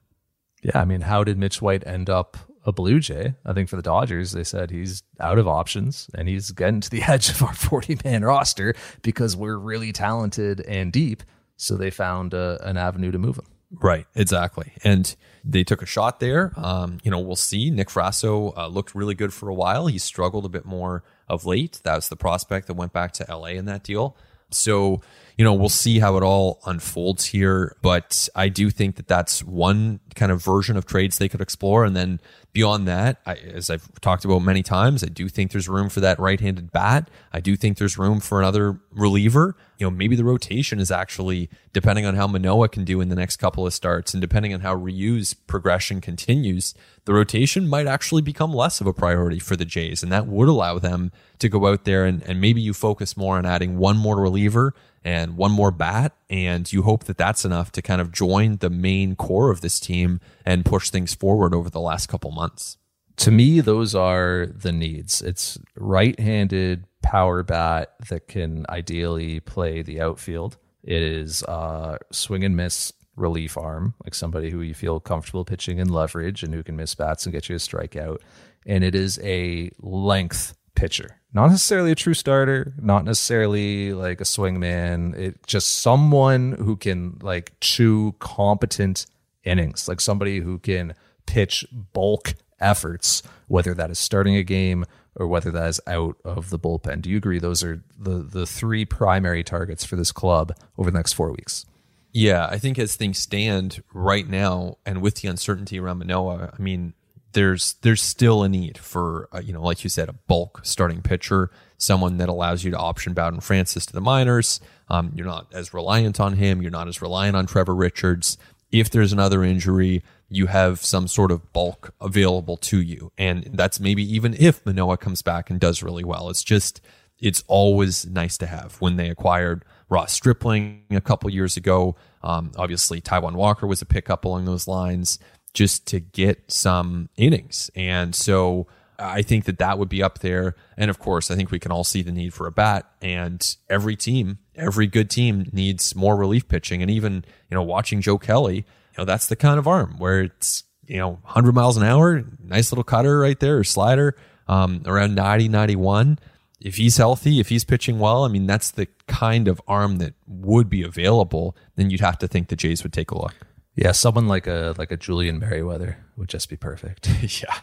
Yeah, 0.62 0.80
I 0.80 0.84
mean, 0.84 1.02
how 1.02 1.24
did 1.24 1.38
Mitch 1.38 1.60
White 1.60 1.86
end 1.86 2.08
up 2.08 2.36
a 2.64 2.72
Blue 2.72 2.98
Jay? 2.98 3.34
I 3.44 3.52
think 3.52 3.68
for 3.68 3.76
the 3.76 3.82
Dodgers, 3.82 4.32
they 4.32 4.44
said 4.44 4.70
he's 4.70 5.02
out 5.20 5.38
of 5.38 5.46
options 5.46 6.08
and 6.14 6.28
he's 6.28 6.52
getting 6.52 6.80
to 6.80 6.90
the 6.90 7.02
edge 7.06 7.28
of 7.30 7.42
our 7.42 7.54
40 7.54 7.98
man 8.04 8.24
roster 8.24 8.74
because 9.02 9.36
we're 9.36 9.58
really 9.58 9.92
talented 9.92 10.60
and 10.62 10.92
deep. 10.92 11.22
So 11.56 11.76
they 11.76 11.90
found 11.90 12.32
uh, 12.34 12.58
an 12.62 12.76
avenue 12.76 13.10
to 13.10 13.18
move 13.18 13.36
him. 13.36 13.46
Right, 13.80 14.06
exactly. 14.14 14.72
And 14.84 15.14
they 15.44 15.64
took 15.64 15.82
a 15.82 15.86
shot 15.86 16.20
there. 16.20 16.52
Um, 16.56 16.98
you 17.02 17.10
know, 17.10 17.18
we'll 17.18 17.36
see. 17.36 17.70
Nick 17.70 17.88
Frasso 17.88 18.56
uh, 18.56 18.66
looked 18.66 18.94
really 18.94 19.14
good 19.14 19.32
for 19.32 19.48
a 19.48 19.54
while. 19.54 19.86
He 19.86 19.98
struggled 19.98 20.44
a 20.44 20.48
bit 20.48 20.64
more 20.64 21.02
of 21.28 21.46
late. 21.46 21.80
That 21.84 21.96
was 21.96 22.08
the 22.08 22.16
prospect 22.16 22.66
that 22.66 22.74
went 22.74 22.92
back 22.92 23.12
to 23.14 23.26
LA 23.28 23.48
in 23.48 23.64
that 23.64 23.82
deal. 23.82 24.16
So, 24.50 25.00
you 25.36 25.44
know, 25.44 25.54
we'll 25.54 25.68
see 25.68 25.98
how 25.98 26.16
it 26.16 26.22
all 26.22 26.60
unfolds 26.66 27.26
here. 27.26 27.76
But 27.82 28.28
I 28.34 28.48
do 28.48 28.70
think 28.70 28.96
that 28.96 29.08
that's 29.08 29.42
one 29.42 30.00
kind 30.14 30.30
of 30.30 30.42
version 30.42 30.76
of 30.76 30.86
trades 30.86 31.18
they 31.18 31.28
could 31.28 31.40
explore. 31.40 31.84
And 31.84 31.96
then 31.96 32.20
beyond 32.52 32.86
that, 32.86 33.20
I, 33.24 33.34
as 33.34 33.70
I've 33.70 33.88
talked 34.00 34.24
about 34.24 34.40
many 34.40 34.62
times, 34.62 35.02
I 35.02 35.06
do 35.06 35.28
think 35.28 35.52
there's 35.52 35.68
room 35.68 35.88
for 35.88 36.00
that 36.00 36.18
right 36.18 36.38
handed 36.38 36.70
bat. 36.70 37.08
I 37.32 37.40
do 37.40 37.56
think 37.56 37.78
there's 37.78 37.96
room 37.96 38.20
for 38.20 38.40
another 38.40 38.78
reliever. 38.90 39.56
You 39.78 39.86
know, 39.86 39.90
maybe 39.90 40.16
the 40.16 40.24
rotation 40.24 40.78
is 40.78 40.90
actually, 40.90 41.48
depending 41.72 42.04
on 42.04 42.14
how 42.14 42.26
Manoah 42.26 42.68
can 42.68 42.84
do 42.84 43.00
in 43.00 43.08
the 43.08 43.16
next 43.16 43.38
couple 43.38 43.66
of 43.66 43.72
starts 43.72 44.12
and 44.12 44.20
depending 44.20 44.52
on 44.52 44.60
how 44.60 44.74
Ryu's 44.74 45.34
progression 45.34 46.00
continues, 46.00 46.74
the 47.04 47.14
rotation 47.14 47.66
might 47.66 47.86
actually 47.86 48.22
become 48.22 48.52
less 48.52 48.80
of 48.80 48.86
a 48.86 48.92
priority 48.92 49.38
for 49.38 49.56
the 49.56 49.64
Jays. 49.64 50.02
And 50.02 50.12
that 50.12 50.26
would 50.26 50.48
allow 50.48 50.78
them 50.78 51.10
to 51.38 51.48
go 51.48 51.66
out 51.66 51.84
there 51.84 52.04
and, 52.04 52.22
and 52.24 52.40
maybe 52.40 52.60
you 52.60 52.74
focus 52.74 53.16
more 53.16 53.38
on 53.38 53.46
adding 53.46 53.78
one 53.78 53.96
more 53.96 54.20
reliever 54.20 54.74
and 55.04 55.36
one 55.36 55.52
more 55.52 55.70
bat. 55.70 56.14
And 56.30 56.70
you 56.72 56.82
hope 56.82 57.04
that 57.04 57.18
that's 57.18 57.44
enough 57.44 57.72
to 57.72 57.82
kind 57.82 58.00
of 58.00 58.12
join 58.12 58.56
the 58.56 58.70
main 58.70 59.16
core 59.16 59.50
of 59.50 59.60
this 59.60 59.80
team 59.80 60.20
and 60.44 60.64
push 60.64 60.90
things 60.90 61.14
forward 61.14 61.54
over 61.54 61.70
the 61.70 61.80
last 61.80 62.08
couple 62.08 62.30
months. 62.30 62.76
To 63.16 63.30
me, 63.30 63.60
those 63.60 63.94
are 63.94 64.46
the 64.46 64.72
needs. 64.72 65.20
It's 65.22 65.58
right 65.76 66.18
handed 66.18 66.86
power 67.02 67.42
bat 67.42 67.94
that 68.08 68.28
can 68.28 68.64
ideally 68.68 69.40
play 69.40 69.82
the 69.82 70.00
outfield. 70.00 70.56
It 70.82 71.02
is 71.02 71.42
uh, 71.44 71.98
swing 72.10 72.44
and 72.44 72.56
miss 72.56 72.92
relief 73.16 73.58
arm, 73.58 73.94
like 74.04 74.14
somebody 74.14 74.50
who 74.50 74.62
you 74.62 74.74
feel 74.74 74.98
comfortable 74.98 75.44
pitching 75.44 75.78
in 75.78 75.88
leverage 75.88 76.42
and 76.42 76.54
who 76.54 76.62
can 76.62 76.76
miss 76.76 76.94
bats 76.94 77.26
and 77.26 77.32
get 77.32 77.48
you 77.48 77.56
a 77.56 77.58
strikeout. 77.58 78.18
And 78.64 78.82
it 78.82 78.94
is 78.94 79.20
a 79.22 79.70
length 79.80 80.56
pitcher. 80.74 81.21
Not 81.34 81.48
necessarily 81.48 81.92
a 81.92 81.94
true 81.94 82.14
starter, 82.14 82.74
not 82.80 83.04
necessarily 83.04 83.94
like 83.94 84.20
a 84.20 84.24
swingman. 84.24 85.16
It 85.16 85.46
just 85.46 85.80
someone 85.80 86.52
who 86.52 86.76
can 86.76 87.18
like 87.22 87.52
chew 87.60 88.14
competent 88.18 89.06
innings, 89.44 89.88
like 89.88 90.00
somebody 90.00 90.40
who 90.40 90.58
can 90.58 90.94
pitch 91.26 91.64
bulk 91.72 92.34
efforts, 92.60 93.22
whether 93.48 93.72
that 93.74 93.90
is 93.90 93.98
starting 93.98 94.36
a 94.36 94.42
game 94.42 94.84
or 95.16 95.26
whether 95.26 95.50
that 95.50 95.68
is 95.68 95.80
out 95.86 96.16
of 96.24 96.50
the 96.50 96.58
bullpen. 96.58 97.02
Do 97.02 97.10
you 97.10 97.16
agree 97.16 97.38
those 97.38 97.64
are 97.64 97.82
the 97.98 98.18
the 98.18 98.46
three 98.46 98.84
primary 98.84 99.42
targets 99.42 99.84
for 99.84 99.96
this 99.96 100.12
club 100.12 100.54
over 100.76 100.90
the 100.90 100.98
next 100.98 101.14
4 101.14 101.30
weeks? 101.30 101.64
Yeah, 102.12 102.46
I 102.46 102.58
think 102.58 102.78
as 102.78 102.94
things 102.94 103.18
stand 103.18 103.82
right 103.94 104.28
now 104.28 104.76
and 104.84 105.00
with 105.00 105.16
the 105.16 105.28
uncertainty 105.28 105.78
around 105.78 105.98
Manoah, 105.98 106.52
I 106.56 106.62
mean, 106.62 106.92
there's 107.32 107.74
there's 107.82 108.02
still 108.02 108.42
a 108.42 108.48
need 108.48 108.78
for 108.78 109.28
uh, 109.32 109.40
you 109.40 109.52
know 109.52 109.62
like 109.62 109.84
you 109.84 109.90
said 109.90 110.08
a 110.08 110.12
bulk 110.12 110.60
starting 110.62 111.02
pitcher 111.02 111.50
someone 111.78 112.18
that 112.18 112.28
allows 112.28 112.62
you 112.62 112.70
to 112.70 112.78
option 112.78 113.12
Bowden 113.12 113.40
Francis 113.40 113.84
to 113.86 113.92
the 113.92 114.00
minors. 114.00 114.60
Um, 114.88 115.10
you're 115.16 115.26
not 115.26 115.48
as 115.52 115.74
reliant 115.74 116.20
on 116.20 116.34
him. 116.34 116.62
You're 116.62 116.70
not 116.70 116.86
as 116.86 117.02
reliant 117.02 117.36
on 117.36 117.46
Trevor 117.46 117.74
Richards. 117.74 118.38
If 118.70 118.88
there's 118.90 119.12
another 119.12 119.42
injury 119.42 120.02
you 120.28 120.46
have 120.46 120.82
some 120.82 121.06
sort 121.06 121.30
of 121.30 121.52
bulk 121.52 121.92
available 122.00 122.56
to 122.56 122.80
you. 122.80 123.12
And 123.18 123.50
that's 123.52 123.78
maybe 123.78 124.02
even 124.14 124.34
if 124.38 124.64
Manoah 124.64 124.96
comes 124.96 125.20
back 125.20 125.50
and 125.50 125.60
does 125.60 125.82
really 125.82 126.04
well. 126.04 126.30
It's 126.30 126.42
just 126.42 126.80
it's 127.20 127.44
always 127.48 128.06
nice 128.06 128.38
to 128.38 128.46
have. 128.46 128.76
When 128.80 128.96
they 128.96 129.10
acquired 129.10 129.64
Ross 129.90 130.12
Stripling 130.12 130.84
a 130.90 131.02
couple 131.02 131.28
years 131.28 131.56
ago 131.56 131.96
um, 132.22 132.52
obviously 132.56 133.00
Taijuan 133.00 133.34
Walker 133.34 133.66
was 133.66 133.82
a 133.82 133.86
pickup 133.86 134.24
along 134.24 134.44
those 134.44 134.68
lines 134.68 135.18
just 135.54 135.86
to 135.86 136.00
get 136.00 136.50
some 136.50 137.08
innings. 137.16 137.70
And 137.74 138.14
so 138.14 138.66
I 138.98 139.22
think 139.22 139.44
that 139.44 139.58
that 139.58 139.78
would 139.78 139.88
be 139.88 140.02
up 140.02 140.20
there. 140.20 140.54
And 140.76 140.90
of 140.90 140.98
course, 140.98 141.30
I 141.30 141.36
think 141.36 141.50
we 141.50 141.58
can 141.58 141.72
all 141.72 141.84
see 141.84 142.02
the 142.02 142.12
need 142.12 142.32
for 142.32 142.46
a 142.46 142.52
bat. 142.52 142.88
And 143.00 143.56
every 143.68 143.96
team, 143.96 144.38
every 144.54 144.86
good 144.86 145.10
team 145.10 145.50
needs 145.52 145.94
more 145.94 146.16
relief 146.16 146.48
pitching. 146.48 146.82
And 146.82 146.90
even, 146.90 147.24
you 147.50 147.54
know, 147.54 147.62
watching 147.62 148.00
Joe 148.00 148.18
Kelly, 148.18 148.56
you 148.56 148.98
know, 148.98 149.04
that's 149.04 149.26
the 149.26 149.36
kind 149.36 149.58
of 149.58 149.66
arm 149.66 149.96
where 149.98 150.22
it's, 150.22 150.64
you 150.86 150.98
know, 150.98 151.10
100 151.22 151.54
miles 151.54 151.76
an 151.76 151.82
hour, 151.82 152.24
nice 152.42 152.72
little 152.72 152.84
cutter 152.84 153.18
right 153.18 153.38
there 153.38 153.58
or 153.58 153.64
slider 153.64 154.16
um, 154.48 154.82
around 154.86 155.14
90, 155.14 155.48
91. 155.48 156.18
If 156.60 156.76
he's 156.76 156.96
healthy, 156.96 157.40
if 157.40 157.48
he's 157.48 157.64
pitching 157.64 157.98
well, 157.98 158.24
I 158.24 158.28
mean, 158.28 158.46
that's 158.46 158.70
the 158.70 158.86
kind 159.08 159.48
of 159.48 159.60
arm 159.66 159.98
that 159.98 160.14
would 160.28 160.68
be 160.68 160.82
available. 160.82 161.56
Then 161.74 161.90
you'd 161.90 162.00
have 162.00 162.18
to 162.18 162.28
think 162.28 162.48
the 162.48 162.56
Jays 162.56 162.84
would 162.84 162.92
take 162.92 163.10
a 163.10 163.18
look. 163.18 163.34
Yeah, 163.74 163.92
someone 163.92 164.28
like 164.28 164.46
a 164.46 164.74
like 164.76 164.92
a 164.92 164.98
Julian 164.98 165.38
Merryweather 165.38 165.96
would 166.18 166.28
just 166.28 166.50
be 166.50 166.56
perfect. 166.56 167.08
yeah, 167.42 167.60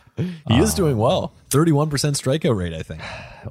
he 0.47 0.57
is 0.57 0.74
doing 0.74 0.97
well. 0.97 1.36
Thirty-one 1.51 1.88
percent 1.89 2.16
strikeout 2.16 2.57
rate, 2.57 2.74
I 2.74 2.82
think. 2.82 3.01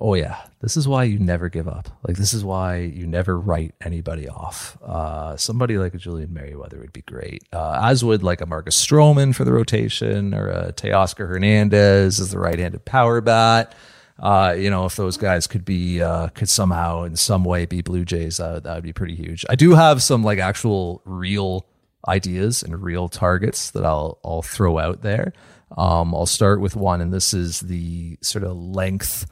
Oh 0.00 0.14
yeah, 0.14 0.42
this 0.61 0.76
is 0.76 0.88
why 0.88 1.04
you 1.04 1.20
never 1.20 1.48
give 1.48 1.68
up. 1.68 1.88
Like 2.06 2.16
this 2.16 2.34
is 2.34 2.44
why 2.44 2.78
you 2.78 3.06
never 3.06 3.38
write 3.38 3.76
anybody 3.80 4.28
off. 4.28 4.76
Uh, 4.82 5.36
somebody 5.36 5.78
like 5.78 5.94
a 5.94 5.98
Julian 5.98 6.34
Merryweather 6.34 6.80
would 6.80 6.92
be 6.92 7.02
great. 7.02 7.44
Uh, 7.52 7.78
as 7.80 8.04
would 8.04 8.24
like 8.24 8.40
a 8.40 8.46
Marcus 8.46 8.84
Stroman 8.84 9.32
for 9.36 9.44
the 9.44 9.52
rotation, 9.52 10.34
or 10.34 10.48
a 10.48 10.72
Teoscar 10.72 11.28
Hernandez 11.28 12.18
as 12.18 12.32
the 12.32 12.40
right-handed 12.40 12.84
power 12.84 13.20
bat. 13.20 13.72
Uh, 14.18 14.56
you 14.59 14.68
know, 14.68 14.84
if 14.84 14.96
those 14.96 15.16
guys 15.16 15.46
could 15.46 15.64
be 15.64 16.02
uh, 16.02 16.26
could 16.30 16.48
somehow 16.48 17.04
in 17.04 17.14
some 17.14 17.44
way 17.44 17.66
be 17.66 17.82
Blue 17.82 18.04
Jays, 18.04 18.40
uh, 18.40 18.59
that 18.59 18.74
would 18.74 18.82
be 18.82 18.92
pretty 18.92 19.14
huge. 19.14 19.46
I 19.48 19.54
do 19.54 19.76
have 19.76 20.02
some 20.02 20.24
like 20.24 20.40
actual 20.40 21.02
real 21.04 21.64
ideas 22.07 22.62
and 22.62 22.82
real 22.82 23.09
targets 23.09 23.70
that 23.72 23.84
I'll 23.84 24.18
I'll 24.24 24.42
throw 24.42 24.78
out 24.78 25.03
there. 25.03 25.32
Um, 25.76 26.14
I'll 26.14 26.26
start 26.26 26.61
with 26.61 26.76
one, 26.76 27.01
and 27.01 27.12
this 27.12 27.34
is 27.34 27.61
the 27.61 28.18
sort 28.22 28.44
of 28.44 28.57
length 28.57 29.26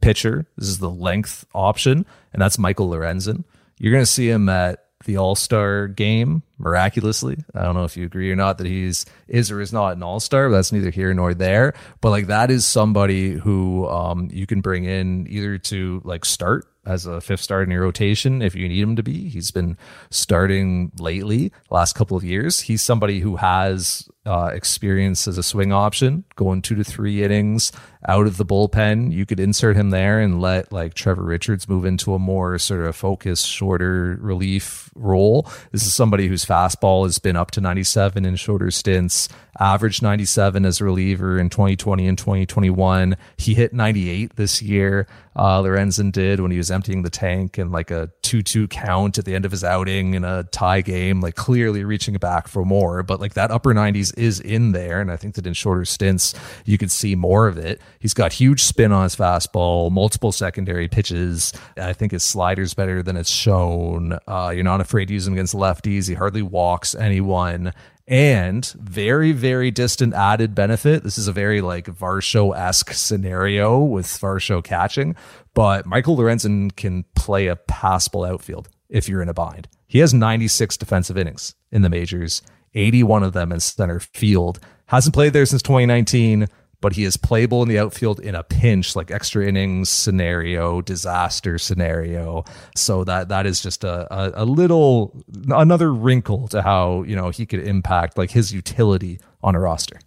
pitcher. 0.00 0.46
This 0.56 0.68
is 0.68 0.78
the 0.78 0.90
length 0.90 1.44
option, 1.54 2.06
and 2.32 2.40
that's 2.40 2.58
Michael 2.58 2.90
Lorenzen. 2.90 3.44
You're 3.78 3.92
going 3.92 4.04
to 4.04 4.10
see 4.10 4.28
him 4.28 4.48
at 4.48 4.84
the 5.04 5.16
All 5.16 5.34
Star 5.34 5.88
game 5.88 6.42
miraculously. 6.58 7.38
I 7.54 7.62
don't 7.62 7.74
know 7.74 7.84
if 7.84 7.96
you 7.96 8.04
agree 8.04 8.30
or 8.30 8.36
not 8.36 8.58
that 8.58 8.66
he's 8.66 9.06
is 9.28 9.50
or 9.50 9.60
is 9.60 9.72
not 9.72 9.96
an 9.96 10.02
All 10.02 10.20
Star. 10.20 10.50
That's 10.50 10.72
neither 10.72 10.90
here 10.90 11.12
nor 11.14 11.34
there. 11.34 11.74
But 12.00 12.10
like 12.10 12.26
that 12.26 12.50
is 12.50 12.66
somebody 12.66 13.32
who 13.32 13.88
um, 13.88 14.28
you 14.30 14.46
can 14.46 14.60
bring 14.60 14.84
in 14.84 15.26
either 15.28 15.58
to 15.58 16.02
like 16.04 16.24
start 16.24 16.66
as 16.90 17.06
a 17.06 17.20
fifth 17.20 17.40
start 17.40 17.64
in 17.64 17.70
your 17.70 17.82
rotation 17.82 18.42
if 18.42 18.54
you 18.54 18.68
need 18.68 18.82
him 18.82 18.96
to 18.96 19.02
be. 19.02 19.28
He's 19.28 19.50
been 19.50 19.78
starting 20.10 20.90
lately, 20.98 21.52
last 21.70 21.94
couple 21.94 22.16
of 22.16 22.24
years. 22.24 22.60
He's 22.60 22.82
somebody 22.82 23.20
who 23.20 23.36
has 23.36 24.08
uh, 24.26 24.50
experience 24.52 25.26
as 25.26 25.38
a 25.38 25.42
swing 25.42 25.72
option, 25.72 26.24
going 26.36 26.60
two 26.60 26.74
to 26.74 26.84
three 26.84 27.22
innings 27.22 27.72
out 28.08 28.26
of 28.26 28.36
the 28.36 28.44
bullpen. 28.44 29.12
You 29.12 29.26
could 29.26 29.40
insert 29.40 29.76
him 29.76 29.90
there 29.90 30.20
and 30.20 30.40
let 30.40 30.72
like 30.72 30.94
Trevor 30.94 31.22
Richards 31.22 31.68
move 31.68 31.84
into 31.84 32.14
a 32.14 32.18
more 32.18 32.58
sort 32.58 32.84
of 32.84 32.96
focused, 32.96 33.46
shorter 33.46 34.18
relief 34.20 34.90
role. 34.94 35.50
This 35.72 35.86
is 35.86 35.94
somebody 35.94 36.26
whose 36.28 36.44
fastball 36.44 37.04
has 37.04 37.18
been 37.18 37.36
up 37.36 37.50
to 37.52 37.60
97 37.60 38.24
in 38.24 38.36
shorter 38.36 38.70
stints, 38.70 39.28
averaged 39.58 40.02
97 40.02 40.64
as 40.64 40.80
a 40.80 40.84
reliever 40.84 41.38
in 41.38 41.50
2020 41.50 42.06
and 42.06 42.18
2021. 42.18 43.16
He 43.36 43.54
hit 43.54 43.72
98 43.72 44.36
this 44.36 44.62
year. 44.62 45.06
Uh, 45.36 45.62
Lorenzen 45.62 46.10
did 46.12 46.40
when 46.40 46.50
he 46.50 46.58
was 46.58 46.70
emptying 46.70 47.02
the 47.02 47.10
tank 47.10 47.56
and 47.58 47.70
like 47.70 47.90
a 47.90 48.10
2 48.22 48.42
2 48.42 48.68
count 48.68 49.18
at 49.18 49.24
the 49.24 49.34
end 49.34 49.44
of 49.44 49.50
his 49.50 49.64
outing 49.64 50.14
in 50.14 50.24
a 50.24 50.44
tie 50.44 50.80
game, 50.80 51.20
like 51.20 51.34
clearly 51.34 51.84
reaching 51.84 52.14
back 52.14 52.48
for 52.48 52.64
more. 52.64 53.02
But 53.02 53.20
like 53.20 53.34
that 53.34 53.50
upper 53.50 53.74
90s 53.74 54.09
is 54.12 54.40
in 54.40 54.72
there. 54.72 55.00
And 55.00 55.10
I 55.10 55.16
think 55.16 55.34
that 55.34 55.46
in 55.46 55.54
shorter 55.54 55.84
stints, 55.84 56.34
you 56.64 56.78
could 56.78 56.90
see 56.90 57.14
more 57.14 57.46
of 57.46 57.58
it. 57.58 57.80
He's 57.98 58.14
got 58.14 58.32
huge 58.32 58.62
spin 58.62 58.92
on 58.92 59.04
his 59.04 59.16
fastball, 59.16 59.90
multiple 59.90 60.32
secondary 60.32 60.88
pitches. 60.88 61.52
I 61.76 61.92
think 61.92 62.12
his 62.12 62.22
slider's 62.22 62.74
better 62.74 63.02
than 63.02 63.16
it's 63.16 63.30
shown. 63.30 64.18
Uh, 64.26 64.52
you're 64.54 64.64
not 64.64 64.80
afraid 64.80 65.06
to 65.06 65.14
use 65.14 65.26
him 65.26 65.34
against 65.34 65.54
lefties. 65.54 66.08
He 66.08 66.14
hardly 66.14 66.42
walks 66.42 66.94
anyone. 66.94 67.72
And 68.10 68.66
very, 68.76 69.30
very 69.30 69.70
distant 69.70 70.14
added 70.14 70.52
benefit. 70.52 71.04
This 71.04 71.16
is 71.16 71.28
a 71.28 71.32
very 71.32 71.60
like 71.60 71.86
Varsho 71.86 72.56
esque 72.56 72.92
scenario 72.92 73.78
with 73.78 74.06
Varsho 74.06 74.64
catching, 74.64 75.14
but 75.54 75.86
Michael 75.86 76.16
Lorenzen 76.16 76.74
can 76.74 77.04
play 77.14 77.46
a 77.46 77.54
passable 77.54 78.24
outfield 78.24 78.68
if 78.88 79.08
you're 79.08 79.22
in 79.22 79.28
a 79.28 79.34
bind. 79.34 79.68
He 79.86 80.00
has 80.00 80.12
96 80.12 80.76
defensive 80.76 81.16
innings 81.16 81.54
in 81.70 81.82
the 81.82 81.88
majors, 81.88 82.42
81 82.74 83.22
of 83.22 83.32
them 83.32 83.52
in 83.52 83.60
center 83.60 84.00
field 84.00 84.60
Hasn't 84.90 85.14
played 85.14 85.32
there 85.32 85.46
since 85.46 85.62
2019, 85.62 86.48
but 86.80 86.94
he 86.94 87.04
is 87.04 87.16
playable 87.16 87.62
in 87.62 87.68
the 87.68 87.78
outfield 87.78 88.18
in 88.18 88.34
a 88.34 88.42
pinch, 88.42 88.96
like 88.96 89.12
extra 89.12 89.46
innings 89.46 89.88
scenario, 89.88 90.80
disaster 90.80 91.58
scenario. 91.58 92.42
So 92.74 93.04
that 93.04 93.28
that 93.28 93.46
is 93.46 93.62
just 93.62 93.84
a, 93.84 94.12
a, 94.12 94.42
a 94.42 94.44
little 94.44 95.22
another 95.48 95.92
wrinkle 95.92 96.48
to 96.48 96.62
how 96.62 97.04
you 97.04 97.14
know 97.14 97.30
he 97.30 97.46
could 97.46 97.60
impact 97.60 98.18
like 98.18 98.32
his 98.32 98.52
utility 98.52 99.20
on 99.44 99.54
a 99.54 99.60
roster 99.60 100.00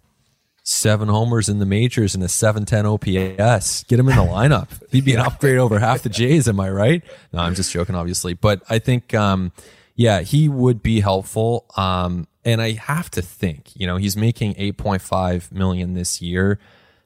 seven 0.62 1.08
homers 1.08 1.48
in 1.48 1.60
the 1.60 1.66
majors 1.66 2.14
and 2.14 2.22
a 2.22 2.28
710 2.28 2.86
OPS. 2.86 3.84
Get 3.84 3.98
him 3.98 4.08
in 4.10 4.16
the 4.16 4.22
lineup. 4.22 4.68
He'd 4.90 5.04
be 5.04 5.14
an 5.14 5.20
upgrade 5.20 5.58
over 5.58 5.78
half 5.78 6.02
the 6.02 6.08
Jays. 6.10 6.46
Am 6.46 6.60
I 6.60 6.70
right? 6.70 7.02
No, 7.32 7.40
I'm 7.40 7.54
just 7.54 7.70
joking, 7.70 7.94
obviously. 7.94 8.32
But 8.32 8.62
I 8.70 8.78
think, 8.78 9.12
um, 9.12 9.52
yeah, 9.94 10.20
he 10.20 10.48
would 10.48 10.82
be 10.82 11.00
helpful. 11.00 11.66
Um, 11.76 12.28
and 12.44 12.60
I 12.60 12.72
have 12.72 13.10
to 13.12 13.22
think, 13.22 13.70
you 13.74 13.86
know, 13.86 13.96
he's 13.96 14.16
making 14.16 14.54
8.5 14.54 15.52
million 15.52 15.94
this 15.94 16.20
year. 16.20 16.58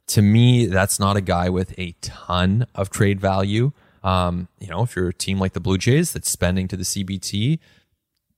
To 0.09 0.23
me, 0.23 0.67
that's 0.67 0.99
not 0.99 1.17
a 1.17 1.21
guy 1.21 1.49
with 1.49 1.79
a 1.79 1.95
ton 2.01 2.67
of 2.75 2.91
trade 2.91 3.21
value. 3.21 3.73
Um, 4.03 4.49
you 4.59 4.69
know, 4.69 4.83
if 4.83 4.97
you're 4.97 5.09
a 5.09 5.15
team 5.15 5.39
like 5.39 5.53
the 5.53 5.61
Blue 5.61 5.79
Jays 5.79 6.13
that's 6.13 6.31
spending 6.31 6.67
to 6.69 6.77
the 6.77 6.85
CBT, 6.85 7.59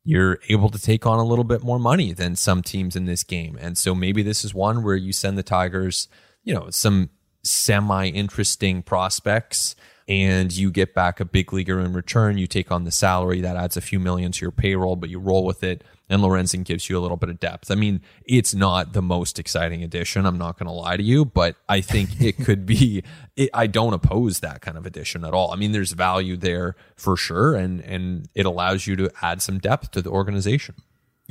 you're 0.05 0.41
able 0.49 0.69
to 0.71 0.79
take 0.79 1.07
on 1.07 1.19
a 1.19 1.25
little 1.25 1.45
bit 1.45 1.63
more 1.63 1.79
money 1.79 2.13
than 2.13 2.35
some 2.35 2.63
teams 2.63 2.97
in 2.97 3.05
this 3.05 3.23
game. 3.23 3.59
And 3.61 3.79
so 3.79 3.95
maybe 3.95 4.23
this 4.23 4.45
is 4.45 4.55
one 4.55 4.83
where 4.83 4.97
you 4.97 5.13
send 5.13 5.39
the 5.39 5.43
Tigers, 5.43 6.09
you 6.43 6.55
know, 6.55 6.71
some 6.71 7.11
semi 7.43 8.09
interesting 8.09 8.83
prospects 8.83 9.75
and 10.11 10.53
you 10.53 10.73
get 10.73 10.93
back 10.93 11.21
a 11.21 11.25
big 11.25 11.53
leaguer 11.53 11.79
in 11.79 11.93
return. 11.93 12.37
You 12.37 12.49
take 12.49 12.73
on 12.73 12.83
the 12.83 12.91
salary 12.91 13.41
that 13.43 13.57
adds 13.57 13.77
a 13.77 13.81
few 13.81 14.01
million 14.01 14.33
to 14.33 14.45
your 14.45 14.51
payroll, 14.51 14.97
but 14.97 15.09
you 15.09 15.21
roll 15.21 15.45
with 15.45 15.63
it 15.63 15.85
and 16.09 16.21
Lorenzen 16.21 16.65
gives 16.65 16.91
you 16.91 16.99
a 16.99 17.01
little 17.01 17.17
bit 17.17 17.29
of 17.29 17.39
depth. 17.39 17.71
I 17.71 17.77
mean, 17.77 18.01
it's 18.25 18.53
not 18.53 18.93
the 18.93 19.01
most 19.01 19.39
exciting 19.39 19.85
addition. 19.85 20.27
I'm 20.27 20.37
not 20.37 20.59
going 20.59 20.67
to 20.67 20.73
lie 20.73 20.97
to 20.97 21.03
you, 21.03 21.25
but 21.25 21.55
I 21.69 21.81
think 21.81 22.21
it 22.21 22.39
could 22.45 22.67
be. 22.67 23.05
It, 23.37 23.51
I 23.55 23.69
don't 23.69 23.95
oppose 23.95 24.41
that 24.41 24.61
kind 24.61 24.77
of 24.77 24.85
addition 24.85 25.25
at 25.25 25.33
all. 25.33 25.53
I 25.53 25.57
mean, 25.57 25.71
there's 25.71 25.93
value 25.93 26.37
there 26.37 26.75
for 26.97 27.17
sure, 27.17 27.55
and 27.55 27.81
and 27.83 28.29
it 28.35 28.45
allows 28.45 28.89
you 28.89 28.97
to 28.97 29.11
add 29.23 29.41
some 29.41 29.61
depth 29.61 29.93
to 29.93 30.03
the 30.03 30.11
organization. 30.11 30.75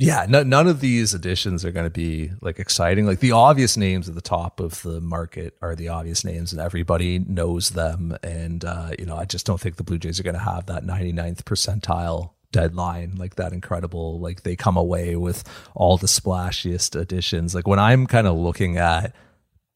Yeah, 0.00 0.24
no, 0.26 0.42
none 0.42 0.66
of 0.66 0.80
these 0.80 1.12
additions 1.12 1.62
are 1.62 1.72
going 1.72 1.84
to 1.84 1.90
be 1.90 2.30
like 2.40 2.58
exciting. 2.58 3.04
Like 3.04 3.20
the 3.20 3.32
obvious 3.32 3.76
names 3.76 4.08
at 4.08 4.14
the 4.14 4.22
top 4.22 4.58
of 4.58 4.80
the 4.80 4.98
market 4.98 5.58
are 5.60 5.74
the 5.74 5.88
obvious 5.88 6.24
names, 6.24 6.52
and 6.52 6.60
everybody 6.60 7.18
knows 7.18 7.70
them. 7.70 8.16
And 8.22 8.64
uh, 8.64 8.92
you 8.98 9.04
know, 9.04 9.18
I 9.18 9.26
just 9.26 9.44
don't 9.44 9.60
think 9.60 9.76
the 9.76 9.82
Blue 9.82 9.98
Jays 9.98 10.18
are 10.18 10.22
going 10.22 10.36
to 10.36 10.40
have 10.40 10.64
that 10.66 10.84
99th 10.84 11.42
percentile 11.42 12.30
deadline 12.50 13.14
like 13.16 13.36
that 13.36 13.52
incredible 13.52 14.18
like 14.18 14.42
they 14.42 14.56
come 14.56 14.76
away 14.76 15.14
with 15.14 15.44
all 15.76 15.96
the 15.96 16.08
splashiest 16.08 17.00
additions 17.00 17.54
like 17.54 17.68
when 17.68 17.78
i'm 17.78 18.08
kind 18.08 18.26
of 18.26 18.36
looking 18.36 18.76
at 18.76 19.14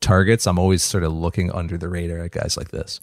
targets 0.01 0.45
i'm 0.45 0.59
always 0.59 0.83
sort 0.83 1.05
of 1.05 1.13
looking 1.13 1.53
under 1.53 1.79
the 1.79 1.89
radar 1.89 2.19
at 2.19 2.33
guys 2.33 2.57
like 2.57 2.73
this 2.73 3.01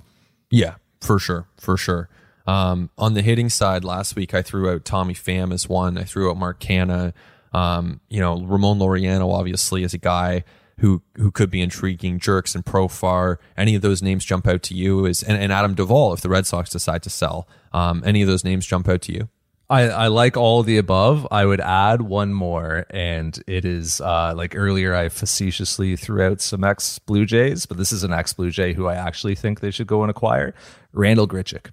yeah 0.49 0.75
for 0.99 1.17
sure 1.17 1.47
for 1.57 1.77
sure 1.77 2.09
um, 2.47 2.89
on 2.97 3.13
the 3.13 3.21
hitting 3.21 3.49
side 3.49 3.83
last 3.83 4.15
week 4.15 4.33
i 4.33 4.41
threw 4.41 4.69
out 4.69 4.85
tommy 4.85 5.13
pham 5.13 5.53
as 5.53 5.67
one 5.67 5.97
i 5.97 6.03
threw 6.03 6.29
out 6.29 6.37
mark 6.37 6.59
canha 6.59 7.13
um, 7.53 7.99
you 8.09 8.19
know 8.19 8.41
ramon 8.41 8.79
laureano 8.79 9.33
obviously 9.33 9.83
is 9.83 9.93
a 9.93 9.99
guy 9.99 10.43
who 10.79 11.01
who 11.15 11.29
could 11.29 11.51
be 11.51 11.61
intriguing 11.61 12.19
Jurickson 12.19 12.63
Profar 12.63 13.37
any 13.55 13.75
of 13.75 13.81
those 13.81 14.01
names 14.01 14.25
jump 14.25 14.47
out 14.47 14.63
to 14.63 14.73
you 14.73 15.05
is 15.05 15.21
and, 15.21 15.41
and 15.41 15.51
adam 15.51 15.75
duvall 15.75 16.13
if 16.13 16.21
the 16.21 16.29
red 16.29 16.45
sox 16.45 16.69
decide 16.69 17.03
to 17.03 17.09
sell 17.09 17.47
um, 17.73 18.01
any 18.05 18.21
of 18.21 18.27
those 18.27 18.43
names 18.43 18.65
jump 18.65 18.87
out 18.87 19.01
to 19.01 19.13
you 19.13 19.29
I, 19.71 19.83
I 19.83 20.07
like 20.07 20.35
all 20.35 20.63
the 20.63 20.77
above. 20.77 21.25
I 21.31 21.45
would 21.45 21.61
add 21.61 22.01
one 22.01 22.33
more, 22.33 22.85
and 22.89 23.41
it 23.47 23.63
is 23.63 24.01
uh, 24.01 24.33
like 24.35 24.53
earlier 24.53 24.93
I 24.93 25.07
facetiously 25.07 25.95
threw 25.95 26.21
out 26.23 26.41
some 26.41 26.65
ex 26.65 26.99
Blue 26.99 27.25
Jays, 27.25 27.65
but 27.65 27.77
this 27.77 27.93
is 27.93 28.03
an 28.03 28.11
ex 28.11 28.33
Blue 28.33 28.51
Jay 28.51 28.73
who 28.73 28.87
I 28.87 28.95
actually 28.95 29.33
think 29.33 29.61
they 29.61 29.71
should 29.71 29.87
go 29.87 30.01
and 30.01 30.11
acquire. 30.11 30.53
Randall 30.91 31.25
Grichuk. 31.25 31.71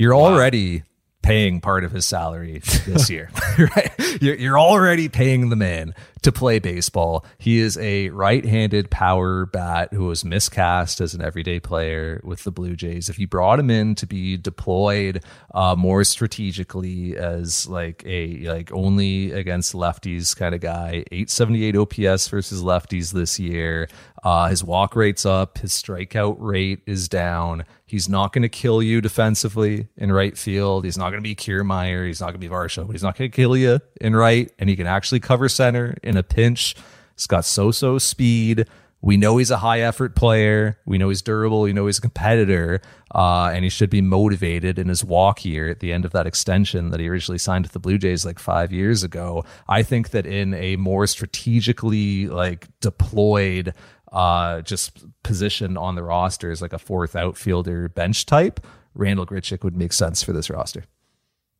You're 0.00 0.16
wow. 0.16 0.32
already 0.32 0.84
paying 1.20 1.60
part 1.60 1.84
of 1.84 1.92
his 1.92 2.06
salary 2.06 2.60
this 2.86 3.10
year, 3.10 3.30
right? 3.58 3.92
You're, 4.22 4.36
you're 4.36 4.58
already 4.58 5.10
paying 5.10 5.50
the 5.50 5.56
man 5.56 5.94
to 6.22 6.32
play 6.32 6.58
baseball. 6.58 7.24
He 7.38 7.58
is 7.58 7.76
a 7.76 8.08
right-handed 8.08 8.90
power 8.90 9.44
bat 9.44 9.92
who 9.92 10.06
was 10.06 10.24
miscast 10.24 11.02
as 11.02 11.12
an 11.12 11.20
everyday 11.20 11.60
player 11.60 12.20
with 12.24 12.44
the 12.44 12.50
Blue 12.50 12.76
Jays. 12.76 13.10
If 13.10 13.18
you 13.18 13.26
brought 13.26 13.58
him 13.58 13.70
in 13.70 13.94
to 13.96 14.06
be 14.06 14.38
deployed 14.38 15.22
uh, 15.54 15.76
more 15.76 16.04
strategically 16.04 17.16
as 17.16 17.68
like 17.68 18.02
a 18.06 18.38
like 18.48 18.72
only 18.72 19.32
against 19.32 19.74
lefties 19.74 20.34
kind 20.34 20.54
of 20.54 20.62
guy, 20.62 21.04
878 21.12 21.76
OPS 21.76 22.28
versus 22.28 22.62
lefties 22.62 23.12
this 23.12 23.38
year. 23.38 23.88
Uh, 24.22 24.48
his 24.48 24.62
walk 24.62 24.96
rate's 24.96 25.24
up. 25.24 25.58
His 25.58 25.72
strikeout 25.72 26.36
rate 26.38 26.80
is 26.86 27.08
down. 27.08 27.64
He's 27.90 28.08
not 28.08 28.32
going 28.32 28.42
to 28.42 28.48
kill 28.48 28.80
you 28.80 29.00
defensively 29.00 29.88
in 29.96 30.12
right 30.12 30.38
field. 30.38 30.84
He's 30.84 30.96
not 30.96 31.10
going 31.10 31.20
to 31.20 31.28
be 31.28 31.34
Kiermaier. 31.34 32.06
He's 32.06 32.20
not 32.20 32.26
going 32.26 32.34
to 32.34 32.38
be 32.38 32.48
Varsho, 32.48 32.86
but 32.86 32.92
he's 32.92 33.02
not 33.02 33.18
going 33.18 33.28
to 33.28 33.34
kill 33.34 33.56
you 33.56 33.80
in 34.00 34.14
right. 34.14 34.48
And 34.60 34.70
he 34.70 34.76
can 34.76 34.86
actually 34.86 35.18
cover 35.18 35.48
center 35.48 35.96
in 36.00 36.16
a 36.16 36.22
pinch. 36.22 36.76
He's 37.16 37.26
got 37.26 37.44
so-so 37.44 37.98
speed. 37.98 38.68
We 39.02 39.16
know 39.16 39.38
he's 39.38 39.50
a 39.50 39.56
high 39.56 39.80
effort 39.80 40.14
player. 40.14 40.78
We 40.84 40.98
know 40.98 41.08
he's 41.08 41.20
durable. 41.20 41.62
We 41.62 41.72
know 41.72 41.86
he's 41.86 41.98
a 41.98 42.02
competitor, 42.02 42.80
uh, 43.12 43.50
and 43.52 43.64
he 43.64 43.70
should 43.70 43.90
be 43.90 44.02
motivated 44.02 44.78
in 44.78 44.88
his 44.88 45.02
walk 45.02 45.44
year 45.44 45.68
at 45.68 45.80
the 45.80 45.92
end 45.92 46.04
of 46.04 46.12
that 46.12 46.28
extension 46.28 46.90
that 46.90 47.00
he 47.00 47.08
originally 47.08 47.38
signed 47.38 47.64
with 47.64 47.72
the 47.72 47.80
Blue 47.80 47.98
Jays 47.98 48.24
like 48.24 48.38
five 48.38 48.72
years 48.72 49.02
ago. 49.02 49.44
I 49.68 49.82
think 49.82 50.10
that 50.10 50.26
in 50.26 50.54
a 50.54 50.76
more 50.76 51.08
strategically 51.08 52.28
like 52.28 52.68
deployed 52.80 53.74
uh, 54.12 54.62
just 54.62 55.04
position 55.22 55.76
on 55.76 55.94
the 55.94 56.02
roster 56.02 56.50
as 56.50 56.62
like 56.62 56.72
a 56.72 56.78
fourth 56.78 57.14
outfielder 57.14 57.88
bench 57.88 58.26
type, 58.26 58.64
Randall 58.94 59.26
Grichuk 59.26 59.62
would 59.62 59.76
make 59.76 59.92
sense 59.92 60.22
for 60.22 60.32
this 60.32 60.50
roster. 60.50 60.84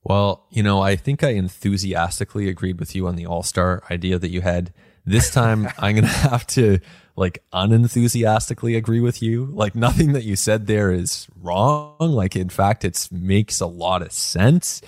Well, 0.03 0.47
you 0.51 0.63
know, 0.63 0.81
I 0.81 0.97
think 0.97 1.23
I 1.23 1.31
enthusiastically 1.31 2.49
agreed 2.49 2.81
with 2.81 2.95
you 2.95 3.07
on 3.07 3.17
the 3.17 3.27
All 3.27 3.43
Star 3.43 3.83
idea 3.91 4.19
that 4.19 4.31
you 4.31 4.41
had. 4.41 4.73
This 5.05 5.31
time, 5.31 5.69
I'm 5.79 5.95
going 5.95 6.05
to 6.05 6.11
have 6.11 6.47
to 6.49 6.79
like 7.17 7.43
unenthusiastically 7.53 8.77
agree 8.77 9.01
with 9.01 9.23
you. 9.23 9.47
Like 9.47 9.75
nothing 9.75 10.13
that 10.13 10.25
you 10.25 10.37
said 10.37 10.67
there 10.67 10.91
is 10.91 11.29
wrong. 11.37 11.97
Like 11.99 12.35
in 12.35 12.49
fact, 12.49 12.85
it 12.85 13.09
makes 13.13 13.61
a 13.61 13.67
lot 13.67 14.03
of 14.03 14.13
sense 14.13 14.81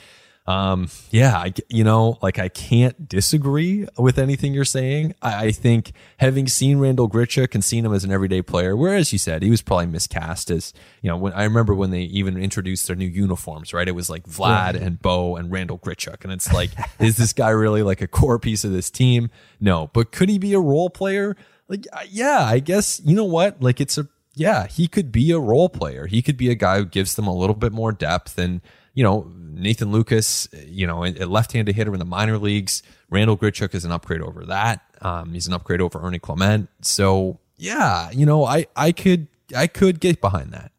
um, 0.53 0.89
yeah, 1.11 1.37
I, 1.37 1.53
you 1.69 1.83
know, 1.83 2.19
like 2.21 2.39
I 2.39 2.49
can't 2.49 3.09
disagree 3.09 3.87
with 3.97 4.19
anything 4.19 4.53
you're 4.53 4.65
saying. 4.65 5.15
I, 5.23 5.47
I 5.47 5.51
think 5.53 5.93
having 6.19 6.47
seen 6.47 6.79
Randall 6.79 7.09
Grichuk 7.09 7.55
and 7.55 7.65
seen 7.65 7.87
him 7.87 7.95
as 7.95 8.05
an 8.05 8.13
everyday 8.13 8.43
player, 8.43 8.77
whereas 8.77 9.13
you 9.13 9.19
said 9.19 9.43
he 9.43 9.51
was 9.51 9.63
probably 9.63 9.87
miscast 9.87 10.51
as, 10.51 10.75
you 11.01 11.09
know, 11.09 11.17
when 11.17 11.33
I 11.33 11.45
remember 11.45 11.75
when 11.75 11.91
they 11.91 12.03
even 12.03 12.37
introduced 12.37 12.87
their 12.87 12.97
new 12.97 13.07
uniforms, 13.07 13.73
right? 13.73 13.89
It 13.89 13.93
was 13.93 14.11
like 14.11 14.25
Vlad 14.25 14.75
and 14.81 15.01
Bo 15.01 15.37
and 15.37 15.51
Randall 15.51 15.79
Grichuk. 15.79 16.23
And 16.23 16.33
it's 16.33 16.53
like, 16.53 16.71
is 16.99 17.17
this 17.17 17.33
guy 17.33 17.51
really 17.51 17.83
like 17.83 18.03
a 18.03 18.09
core 18.09 18.39
piece 18.39 18.65
of 18.65 18.73
this 18.73 18.91
team? 18.91 19.31
No, 19.61 19.91
but 19.93 20.13
could 20.13 20.29
he 20.29 20.39
be 20.39 20.53
a 20.53 20.61
role 20.61 20.91
player? 20.91 21.37
Like, 21.69 21.87
yeah, 22.11 22.45
I 22.45 22.59
guess, 22.59 23.01
you 23.05 23.17
know 23.17 23.25
what? 23.25 23.63
Like 23.63 23.81
it's 23.81 23.97
a, 23.97 24.09
yeah, 24.35 24.67
he 24.67 24.89
could 24.89 25.13
be 25.13 25.31
a 25.31 25.39
role 25.39 25.69
player. 25.69 26.07
He 26.07 26.21
could 26.21 26.37
be 26.37 26.51
a 26.51 26.55
guy 26.55 26.79
who 26.79 26.85
gives 26.85 27.15
them 27.15 27.27
a 27.27 27.35
little 27.35 27.57
bit 27.57 27.73
more 27.73 27.93
depth 27.93 28.39
and, 28.39 28.61
you 28.95 29.03
know, 29.05 29.33
Nathan 29.55 29.93
Lukes, 29.93 30.49
you 30.67 30.87
know, 30.87 31.05
a 31.05 31.25
left-handed 31.27 31.75
hitter 31.75 31.93
in 31.93 31.99
the 31.99 32.05
minor 32.05 32.39
leagues. 32.39 32.83
Randall 33.11 33.37
Grichuk 33.37 33.75
is 33.75 33.85
an 33.85 33.93
upgrade 33.93 34.23
over 34.23 34.47
that. 34.47 34.83
Um, 35.01 35.33
he's 35.33 35.47
an 35.47 35.53
upgrade 35.53 35.81
over 35.81 36.01
Ernie 36.01 36.19
Clement. 36.19 36.69
So 36.81 37.39
yeah, 37.57 38.11
you 38.11 38.27
know, 38.27 38.45
I 38.45 38.67
I 38.75 38.93
could 38.93 39.29
I 39.57 39.67
could 39.67 40.01
get 40.01 40.21
behind 40.21 40.53
that. 40.53 40.73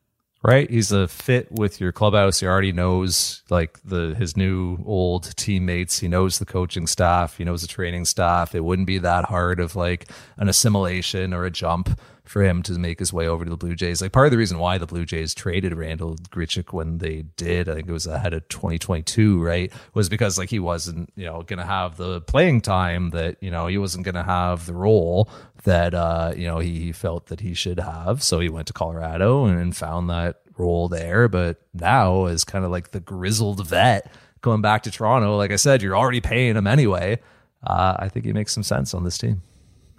Right, 0.45 0.69
he's 0.69 0.91
a 0.91 1.07
fit 1.07 1.49
with 1.53 1.79
your 1.79 1.93
clubhouse. 1.93 2.41
He 2.41 2.47
already 2.47 2.73
knows 2.73 3.43
like 3.49 3.79
the 3.85 4.13
his 4.17 4.35
new 4.35 4.77
old 4.85 5.33
teammates. 5.37 5.99
He 5.99 6.09
knows 6.09 6.39
the 6.39 6.45
coaching 6.45 6.85
staff. 6.85 7.37
He 7.37 7.45
knows 7.45 7.61
the 7.61 7.67
training 7.69 8.03
staff. 8.03 8.53
It 8.53 8.65
wouldn't 8.65 8.87
be 8.87 8.97
that 8.97 9.23
hard 9.25 9.61
of 9.61 9.77
like 9.77 10.09
an 10.35 10.49
assimilation 10.49 11.33
or 11.33 11.45
a 11.45 11.51
jump 11.51 11.97
for 12.25 12.41
him 12.41 12.63
to 12.63 12.73
make 12.73 12.99
his 12.99 13.11
way 13.11 13.27
over 13.27 13.43
to 13.43 13.51
the 13.51 13.57
Blue 13.57 13.75
Jays. 13.75 14.01
Like 14.01 14.13
part 14.13 14.27
of 14.27 14.31
the 14.31 14.37
reason 14.37 14.57
why 14.57 14.77
the 14.77 14.85
Blue 14.85 15.05
Jays 15.05 15.33
traded 15.33 15.73
Randall 15.73 16.15
Grichuk 16.15 16.71
when 16.71 16.99
they 16.99 17.23
did, 17.35 17.67
I 17.67 17.75
think 17.75 17.89
it 17.89 17.93
was 17.93 18.07
ahead 18.07 18.33
of 18.33 18.47
2022, 18.47 19.43
right? 19.43 19.71
Was 19.93 20.07
because 20.07 20.37
like 20.37 20.49
he 20.49 20.59
wasn't, 20.59 21.11
you 21.15 21.25
know, 21.25 21.41
going 21.41 21.59
to 21.59 21.65
have 21.65 21.97
the 21.97 22.21
playing 22.21 22.61
time 22.61 23.09
that, 23.09 23.37
you 23.41 23.51
know, 23.51 23.67
he 23.67 23.77
wasn't 23.77 24.05
going 24.05 24.15
to 24.15 24.23
have 24.23 24.65
the 24.65 24.73
role 24.73 25.29
that, 25.63 25.93
uh, 25.93 26.33
you 26.35 26.47
know, 26.47 26.59
he, 26.59 26.79
he 26.79 26.91
felt 26.91 27.25
that 27.27 27.41
he 27.41 27.53
should 27.53 27.79
have. 27.79 28.23
So 28.23 28.39
he 28.39 28.49
went 28.49 28.67
to 28.67 28.73
Colorado 28.73 29.45
and 29.45 29.75
found 29.75 30.09
that 30.09 30.41
role 30.57 30.87
there. 30.87 31.27
But 31.27 31.61
now 31.73 32.25
as 32.25 32.45
kind 32.45 32.63
of 32.63 32.71
like 32.71 32.91
the 32.91 32.99
grizzled 33.01 33.67
vet 33.67 34.09
going 34.41 34.61
back 34.61 34.83
to 34.83 34.91
Toronto, 34.91 35.35
like 35.35 35.51
I 35.51 35.57
said, 35.57 35.81
you're 35.81 35.97
already 35.97 36.21
paying 36.21 36.55
him 36.55 36.67
anyway. 36.67 37.19
Uh, 37.65 37.95
I 37.99 38.09
think 38.09 38.25
he 38.25 38.33
makes 38.33 38.53
some 38.53 38.63
sense 38.63 38.93
on 38.93 39.03
this 39.03 39.17
team. 39.17 39.41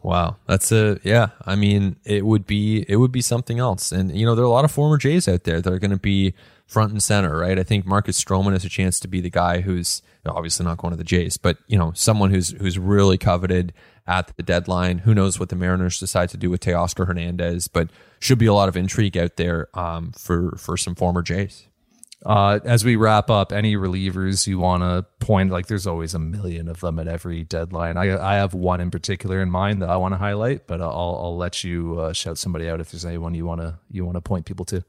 Wow, 0.05 0.37
that's 0.47 0.71
a 0.71 1.01
yeah. 1.03 1.29
I 1.47 1.57
mean, 1.57 1.97
it 2.05 2.27
would 2.27 2.47
be 2.47 2.85
it 2.91 2.97
would 2.97 3.11
be 3.11 3.23
something 3.23 3.59
else, 3.59 3.91
and 3.91 4.15
you 4.15 4.27
know, 4.27 4.35
there 4.35 4.45
are 4.45 4.47
a 4.47 4.51
lot 4.51 4.67
of 4.67 4.71
former 4.71 4.99
Jays 4.99 5.27
out 5.27 5.45
there 5.45 5.63
that 5.63 5.73
are 5.73 5.79
going 5.79 5.93
to 5.93 5.97
be 5.97 6.35
front 6.67 6.93
and 6.93 7.03
center, 7.03 7.39
right? 7.39 7.59
I 7.59 7.63
think 7.63 7.87
Marcus 7.87 8.23
Stroman 8.23 8.53
has 8.53 8.67
a 8.67 8.69
chance 8.69 9.01
to 9.01 9.09
be 9.09 9.23
the 9.23 9.31
guy 9.31 9.63
who's 9.63 10.03
obviously 10.27 10.67
not 10.67 10.77
going 10.77 10.91
to 10.91 10.99
the 10.99 11.05
Jays, 11.05 11.39
but 11.39 11.57
you 11.69 11.79
know, 11.79 11.93
someone 11.95 12.31
who's 12.31 12.51
who's 12.51 12.79
really 12.79 13.17
coveted 13.17 13.73
at 14.07 14.37
the 14.37 14.43
deadline. 14.43 14.99
Who 14.99 15.15
knows 15.15 15.41
what 15.41 15.49
the 15.49 15.57
Mariners 15.57 15.99
decide 15.99 16.29
to 16.29 16.37
do 16.37 16.51
with 16.51 16.61
Teoscar 16.61 17.07
Hernandez, 17.07 17.67
but 17.67 17.89
should 18.21 18.39
be 18.39 18.45
a 18.45 18.53
lot 18.53 18.69
of 18.69 18.77
intrigue 18.77 19.17
out 19.17 19.37
there 19.37 19.69
um, 19.73 20.13
for 20.13 20.55
for 20.59 20.77
some 20.77 20.95
former 20.95 21.23
Jays. 21.23 21.67
Uh, 22.25 22.59
as 22.65 22.85
we 22.85 22.97
wrap 22.97 23.29
up, 23.29 23.53
any 23.53 23.77
relievers 23.77 24.47
you 24.47 24.59
want 24.59 24.83
to 24.83 25.05
point? 25.25 25.51
Like, 25.51 25.67
there's 25.67 25.87
always 25.87 26.15
a 26.15 26.19
million 26.19 26.69
of 26.69 26.81
them 26.81 26.99
at 26.99 27.07
every 27.07 27.45
deadline. 27.45 27.97
I 27.97 28.17
I 28.17 28.37
have 28.37 28.55
one 28.55 28.81
in 28.81 28.91
particular 28.91 29.43
in 29.43 29.51
mind 29.51 29.83
that 29.83 29.91
I 29.91 29.97
want 29.97 30.15
to 30.15 30.19
highlight, 30.19 30.67
but 30.67 30.81
I'll 30.81 30.91
I'll 30.91 31.37
let 31.37 31.65
you 31.65 32.01
uh, 32.01 32.13
shout 32.13 32.39
somebody 32.39 32.69
out 32.69 32.81
if 32.81 32.91
there's 32.91 33.05
anyone 33.05 33.35
you 33.35 33.45
want 33.45 33.61
to 33.61 33.79
you 33.91 34.05
want 34.05 34.17
to 34.17 34.23
point 34.23 34.47
people 34.47 34.65
to. 34.67 34.83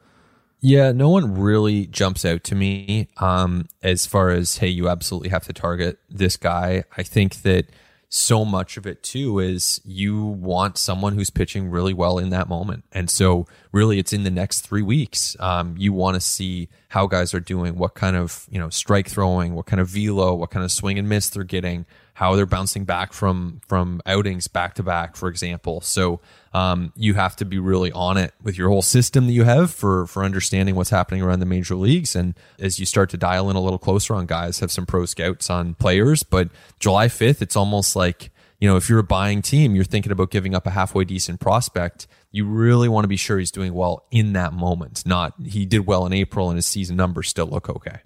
Yeah, 0.61 0.93
no 0.93 1.09
one 1.09 1.37
really 1.37 1.85
jumps 1.87 2.25
out 2.25 2.43
to 2.45 2.55
me 2.55 3.09
um, 3.17 3.67
as 3.83 4.05
far 4.05 4.29
as 4.29 4.57
hey, 4.57 4.69
you 4.69 4.87
absolutely 4.89 5.29
have 5.29 5.43
to 5.45 5.53
target 5.53 5.99
this 6.09 6.37
guy. 6.37 6.85
I 6.95 7.03
think 7.03 7.41
that 7.43 7.67
so 8.09 8.45
much 8.45 8.77
of 8.77 8.85
it 8.85 9.03
too 9.03 9.39
is 9.39 9.81
you 9.83 10.25
want 10.25 10.77
someone 10.77 11.15
who's 11.15 11.29
pitching 11.29 11.69
really 11.69 11.93
well 11.93 12.17
in 12.17 12.29
that 12.29 12.47
moment. 12.47 12.83
And 12.91 13.09
so 13.09 13.47
really 13.71 13.99
it's 13.99 14.13
in 14.13 14.23
the 14.23 14.31
next 14.31 14.61
three 14.61 14.81
weeks. 14.81 15.35
Um, 15.39 15.75
you 15.77 15.91
want 15.93 16.15
to 16.15 16.21
see 16.21 16.69
how 16.89 17.07
guys 17.07 17.33
are 17.33 17.39
doing, 17.39 17.77
what 17.77 17.93
kind 17.93 18.15
of, 18.15 18.45
you 18.49 18.59
know, 18.59 18.69
strike 18.69 19.09
throwing, 19.09 19.53
what 19.53 19.65
kind 19.65 19.79
of 19.79 19.87
velo, 19.87 20.33
what 20.35 20.51
kind 20.51 20.63
of 20.63 20.71
swing 20.71 20.97
and 20.97 21.09
miss 21.09 21.29
they're 21.29 21.43
getting, 21.43 21.85
how 22.15 22.33
they're 22.33 22.45
bouncing 22.45 22.85
back 22.85 23.11
from, 23.11 23.59
from 23.67 24.01
outings 24.05 24.47
back 24.47 24.73
to 24.73 24.81
back, 24.81 25.17
for 25.17 25.27
example. 25.27 25.81
So, 25.81 26.21
um, 26.53 26.93
you 26.95 27.13
have 27.15 27.35
to 27.35 27.45
be 27.45 27.59
really 27.59 27.91
on 27.91 28.15
it 28.15 28.33
with 28.41 28.57
your 28.57 28.69
whole 28.69 28.81
system 28.81 29.27
that 29.27 29.33
you 29.33 29.43
have 29.43 29.69
for, 29.69 30.07
for 30.07 30.23
understanding 30.23 30.75
what's 30.75 30.91
happening 30.91 31.21
around 31.21 31.41
the 31.41 31.45
major 31.45 31.75
leagues. 31.75 32.15
And 32.15 32.33
as 32.57 32.79
you 32.79 32.85
start 32.85 33.09
to 33.09 33.17
dial 33.17 33.49
in 33.49 33.57
a 33.57 33.61
little 33.61 33.77
closer 33.77 34.15
on 34.15 34.27
guys, 34.27 34.61
have 34.61 34.71
some 34.71 34.85
pro 34.85 35.05
scouts 35.05 35.49
on 35.49 35.73
players, 35.73 36.23
but 36.23 36.49
July 36.79 37.07
5th, 37.07 37.41
it's 37.41 37.57
almost 37.57 37.97
like, 37.97 38.31
you 38.61 38.69
know, 38.69 38.77
if 38.77 38.87
you're 38.87 38.99
a 38.99 39.03
buying 39.03 39.41
team, 39.41 39.75
you're 39.75 39.83
thinking 39.83 40.13
about 40.13 40.31
giving 40.31 40.55
up 40.55 40.65
a 40.65 40.69
halfway 40.71 41.03
decent 41.03 41.41
prospect. 41.41 42.07
You 42.31 42.45
really 42.45 42.87
want 42.87 43.03
to 43.03 43.09
be 43.09 43.17
sure 43.17 43.39
he's 43.39 43.51
doing 43.51 43.73
well 43.73 44.05
in 44.09 44.31
that 44.33 44.53
moment, 44.53 45.05
not 45.05 45.33
he 45.45 45.65
did 45.65 45.85
well 45.85 46.05
in 46.05 46.13
April 46.13 46.49
and 46.49 46.57
his 46.57 46.65
season 46.65 46.95
numbers 46.95 47.27
still 47.27 47.47
look 47.47 47.69
okay. 47.69 47.99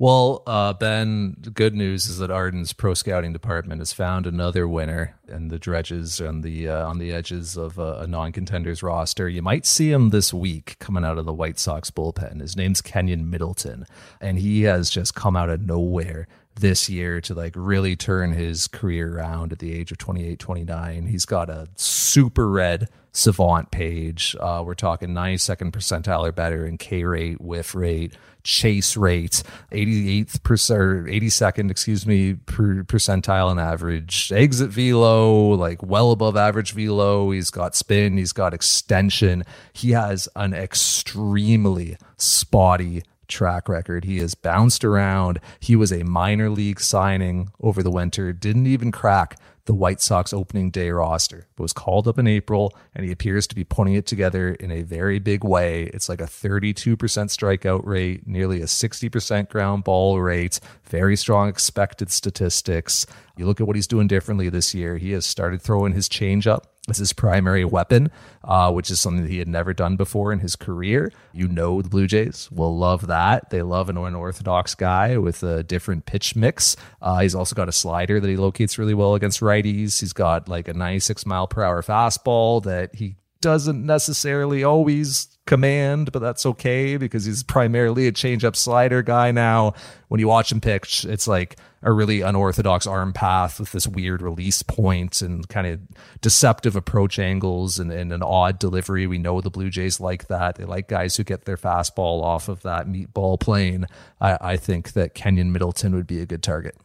Well, 0.00 0.44
uh, 0.46 0.74
Ben, 0.74 1.36
the 1.40 1.50
good 1.50 1.74
news 1.74 2.06
is 2.06 2.18
that 2.18 2.30
Arden's 2.30 2.72
pro 2.72 2.94
scouting 2.94 3.32
department 3.32 3.80
has 3.80 3.92
found 3.92 4.28
another 4.28 4.68
winner 4.68 5.16
in 5.26 5.48
the 5.48 5.58
dredges 5.58 6.20
on 6.20 6.42
the 6.42 6.68
uh, 6.68 6.86
on 6.86 6.98
the 6.98 7.12
edges 7.12 7.56
of 7.56 7.80
a, 7.80 8.02
a 8.02 8.06
non-contenders 8.06 8.80
roster. 8.80 9.28
You 9.28 9.42
might 9.42 9.66
see 9.66 9.90
him 9.90 10.10
this 10.10 10.32
week 10.32 10.76
coming 10.78 11.04
out 11.04 11.18
of 11.18 11.26
the 11.26 11.32
White 11.32 11.58
Sox 11.58 11.90
bullpen. 11.90 12.40
His 12.40 12.56
name's 12.56 12.80
Keynan 12.80 13.28
Middleton, 13.28 13.86
and 14.20 14.38
he 14.38 14.62
has 14.62 14.88
just 14.88 15.16
come 15.16 15.34
out 15.34 15.50
of 15.50 15.62
nowhere 15.62 16.28
this 16.54 16.88
year 16.88 17.20
to 17.22 17.34
like 17.34 17.54
really 17.56 17.96
turn 17.96 18.32
his 18.32 18.68
career 18.68 19.18
around 19.18 19.52
at 19.52 19.58
the 19.58 19.72
age 19.72 19.92
of 19.92 19.98
28 19.98 20.40
29 20.40 21.06
he's 21.06 21.24
got 21.24 21.48
a 21.48 21.68
super 21.76 22.50
red 22.50 22.88
savant 23.18 23.70
page. 23.72 24.36
Uh, 24.38 24.62
we're 24.64 24.74
talking 24.74 25.10
92nd 25.10 25.72
percentile 25.72 26.28
or 26.28 26.32
better 26.32 26.64
in 26.64 26.78
k 26.78 27.04
rate 27.04 27.40
whiff 27.40 27.74
rate 27.74 28.14
chase 28.44 28.96
rate 28.96 29.42
88th 29.72 30.42
percent 30.42 31.06
82nd 31.06 31.70
excuse 31.70 32.06
me 32.06 32.34
per 32.34 32.84
percentile 32.84 33.50
in 33.50 33.58
average. 33.58 34.32
Exit 34.32 34.70
velo 34.70 35.48
like 35.50 35.82
well 35.82 36.12
above 36.12 36.36
average 36.36 36.72
velo. 36.72 37.30
He's 37.32 37.50
got 37.50 37.74
spin 37.74 38.16
he's 38.16 38.32
got 38.32 38.54
extension. 38.54 39.44
He 39.72 39.90
has 39.90 40.28
an 40.36 40.54
extremely 40.54 41.96
spotty 42.16 43.02
track 43.26 43.68
record. 43.68 44.04
He 44.04 44.18
has 44.18 44.34
bounced 44.34 44.84
around. 44.84 45.40
He 45.60 45.76
was 45.76 45.92
a 45.92 46.04
minor 46.04 46.50
league 46.50 46.80
signing 46.80 47.50
over 47.60 47.82
the 47.82 47.90
winter, 47.90 48.32
didn't 48.32 48.66
even 48.66 48.90
crack 48.90 49.38
the 49.68 49.74
White 49.74 50.00
Sox 50.00 50.32
opening 50.32 50.70
day 50.70 50.88
roster, 50.88 51.46
but 51.54 51.62
was 51.62 51.74
called 51.74 52.08
up 52.08 52.18
in 52.18 52.26
April, 52.26 52.74
and 52.94 53.04
he 53.04 53.12
appears 53.12 53.46
to 53.46 53.54
be 53.54 53.64
putting 53.64 53.92
it 53.92 54.06
together 54.06 54.54
in 54.54 54.70
a 54.70 54.80
very 54.80 55.18
big 55.18 55.44
way. 55.44 55.84
It's 55.92 56.08
like 56.08 56.22
a 56.22 56.24
32% 56.24 56.96
strikeout 56.96 57.84
rate, 57.84 58.26
nearly 58.26 58.62
a 58.62 58.64
60% 58.64 59.50
ground 59.50 59.84
ball 59.84 60.18
rate, 60.22 60.58
very 60.84 61.16
strong 61.16 61.50
expected 61.50 62.10
statistics. 62.10 63.04
You 63.38 63.46
look 63.46 63.60
at 63.60 63.66
what 63.66 63.76
he's 63.76 63.86
doing 63.86 64.08
differently 64.08 64.48
this 64.48 64.74
year. 64.74 64.96
He 64.98 65.12
has 65.12 65.24
started 65.24 65.62
throwing 65.62 65.92
his 65.92 66.08
changeup 66.08 66.64
as 66.88 66.98
his 66.98 67.12
primary 67.12 67.64
weapon, 67.64 68.10
uh, 68.42 68.72
which 68.72 68.90
is 68.90 68.98
something 68.98 69.22
that 69.22 69.30
he 69.30 69.38
had 69.38 69.46
never 69.46 69.72
done 69.72 69.96
before 69.96 70.32
in 70.32 70.40
his 70.40 70.56
career. 70.56 71.12
You 71.32 71.46
know, 71.46 71.80
the 71.80 71.88
Blue 71.88 72.08
Jays 72.08 72.50
will 72.50 72.76
love 72.76 73.06
that. 73.06 73.50
They 73.50 73.62
love 73.62 73.88
an 73.88 73.96
unorthodox 73.96 74.74
guy 74.74 75.18
with 75.18 75.42
a 75.44 75.62
different 75.62 76.04
pitch 76.04 76.34
mix. 76.34 76.76
Uh, 77.00 77.20
he's 77.20 77.34
also 77.34 77.54
got 77.54 77.68
a 77.68 77.72
slider 77.72 78.18
that 78.18 78.28
he 78.28 78.36
locates 78.36 78.76
really 78.76 78.94
well 78.94 79.14
against 79.14 79.40
righties. 79.40 80.00
He's 80.00 80.12
got 80.12 80.48
like 80.48 80.66
a 80.66 80.74
96 80.74 81.24
mile 81.24 81.46
per 81.46 81.62
hour 81.62 81.82
fastball 81.82 82.62
that 82.64 82.96
he 82.96 83.16
doesn't 83.40 83.86
necessarily 83.86 84.64
always 84.64 85.38
command, 85.46 86.12
but 86.12 86.18
that's 86.20 86.44
okay 86.44 86.96
because 86.96 87.24
he's 87.24 87.42
primarily 87.42 88.06
a 88.06 88.12
changeup 88.12 88.56
slider 88.56 89.02
guy 89.02 89.30
now. 89.30 89.74
When 90.08 90.20
you 90.20 90.28
watch 90.28 90.50
him 90.50 90.60
pitch, 90.60 91.04
it's 91.04 91.28
like 91.28 91.56
a 91.82 91.92
really 91.92 92.20
unorthodox 92.20 92.86
arm 92.86 93.12
path 93.12 93.60
with 93.60 93.72
this 93.72 93.86
weird 93.86 94.20
release 94.20 94.62
point 94.62 95.22
and 95.22 95.48
kind 95.48 95.66
of 95.66 95.80
deceptive 96.20 96.74
approach 96.74 97.18
angles 97.18 97.78
and, 97.78 97.92
and 97.92 98.12
an 98.12 98.22
odd 98.22 98.58
delivery. 98.58 99.06
We 99.06 99.18
know 99.18 99.40
the 99.40 99.50
Blue 99.50 99.70
Jays 99.70 100.00
like 100.00 100.28
that. 100.28 100.56
They 100.56 100.64
like 100.64 100.88
guys 100.88 101.16
who 101.16 101.24
get 101.24 101.44
their 101.44 101.56
fastball 101.56 102.22
off 102.22 102.48
of 102.48 102.62
that 102.62 102.86
meatball 102.86 103.38
plane. 103.38 103.86
I, 104.20 104.38
I 104.40 104.56
think 104.56 104.92
that 104.92 105.14
Keynan 105.14 105.52
Middleton 105.52 105.94
would 105.94 106.06
be 106.06 106.20
a 106.20 106.26
good 106.26 106.42
target. 106.42 106.76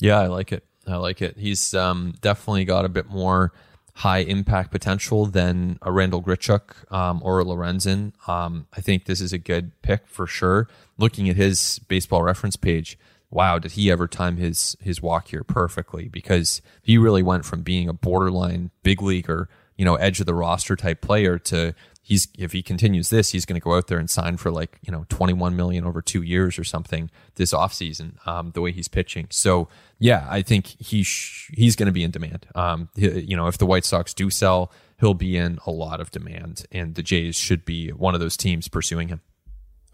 Yeah, 0.00 0.20
I 0.20 0.26
like 0.26 0.52
it. 0.52 0.64
I 0.86 0.96
like 0.96 1.22
it. 1.22 1.38
He's 1.38 1.74
um, 1.74 2.14
definitely 2.20 2.64
got 2.64 2.84
a 2.84 2.88
bit 2.88 3.08
more 3.08 3.52
high 3.94 4.18
impact 4.18 4.70
potential 4.70 5.26
than 5.26 5.78
a 5.82 5.92
Randall 5.92 6.22
Grichuk 6.22 6.90
um, 6.92 7.20
or 7.22 7.40
a 7.40 7.44
Lorenzen. 7.44 8.12
Um, 8.28 8.66
I 8.76 8.80
think 8.80 9.04
this 9.04 9.20
is 9.20 9.32
a 9.32 9.38
good 9.38 9.70
pick 9.82 10.06
for 10.06 10.26
sure. 10.26 10.68
Looking 10.98 11.28
at 11.28 11.36
his 11.36 11.78
baseball 11.88 12.22
reference 12.22 12.56
page, 12.56 12.98
wow, 13.32 13.58
did 13.58 13.72
he 13.72 13.90
ever 13.90 14.06
time 14.06 14.36
his 14.36 14.76
his 14.80 15.02
walk 15.02 15.28
here 15.28 15.42
perfectly? 15.42 16.08
Because 16.08 16.62
he 16.82 16.98
really 16.98 17.22
went 17.22 17.44
from 17.44 17.62
being 17.62 17.88
a 17.88 17.92
borderline 17.92 18.70
big 18.82 19.02
leaguer, 19.02 19.48
you 19.76 19.84
know, 19.84 19.96
edge 19.96 20.20
of 20.20 20.26
the 20.26 20.34
roster 20.34 20.76
type 20.76 21.00
player 21.00 21.38
to 21.38 21.74
he's 22.02 22.28
if 22.36 22.52
he 22.52 22.62
continues 22.62 23.10
this, 23.10 23.30
he's 23.30 23.46
going 23.46 23.58
to 23.58 23.64
go 23.64 23.76
out 23.76 23.86
there 23.86 23.98
and 23.98 24.10
sign 24.10 24.36
for 24.36 24.50
like 24.50 24.78
you 24.82 24.92
know 24.92 25.06
21 25.08 25.56
million 25.56 25.84
over 25.86 26.02
two 26.02 26.22
years 26.22 26.58
or 26.58 26.64
something 26.64 27.10
this 27.36 27.54
offseason, 27.54 28.24
um, 28.26 28.50
the 28.50 28.60
way 28.60 28.72
he's 28.72 28.88
pitching. 28.88 29.28
So 29.30 29.68
yeah, 29.98 30.26
I 30.28 30.42
think 30.42 30.66
he 30.66 31.02
sh- 31.02 31.50
he's 31.54 31.76
going 31.76 31.86
to 31.86 31.92
be 31.92 32.04
in 32.04 32.10
demand. 32.10 32.46
Um, 32.54 32.88
he, 32.96 33.20
you 33.20 33.36
know, 33.36 33.46
if 33.46 33.56
the 33.56 33.66
White 33.66 33.84
Sox 33.84 34.12
do 34.12 34.28
sell, 34.28 34.70
he'll 35.00 35.14
be 35.14 35.36
in 35.36 35.58
a 35.66 35.70
lot 35.70 36.00
of 36.00 36.10
demand, 36.10 36.66
and 36.70 36.94
the 36.96 37.02
Jays 37.02 37.36
should 37.36 37.64
be 37.64 37.90
one 37.90 38.14
of 38.14 38.20
those 38.20 38.36
teams 38.36 38.68
pursuing 38.68 39.08
him. 39.08 39.20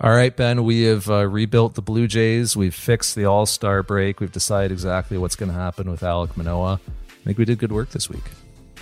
All 0.00 0.10
right, 0.10 0.34
Ben, 0.34 0.62
we 0.62 0.82
have 0.82 1.10
uh, 1.10 1.26
rebuilt 1.26 1.74
the 1.74 1.82
Blue 1.82 2.06
Jays. 2.06 2.56
We've 2.56 2.74
fixed 2.74 3.16
the 3.16 3.24
All 3.24 3.46
Star 3.46 3.82
break. 3.82 4.20
We've 4.20 4.30
decided 4.30 4.70
exactly 4.70 5.18
what's 5.18 5.34
going 5.34 5.50
to 5.50 5.58
happen 5.58 5.90
with 5.90 6.02
Alek 6.02 6.36
Manoah. 6.36 6.80
I 7.08 7.24
think 7.24 7.36
we 7.36 7.44
did 7.44 7.58
good 7.58 7.72
work 7.72 7.90
this 7.90 8.08
week. 8.08 8.22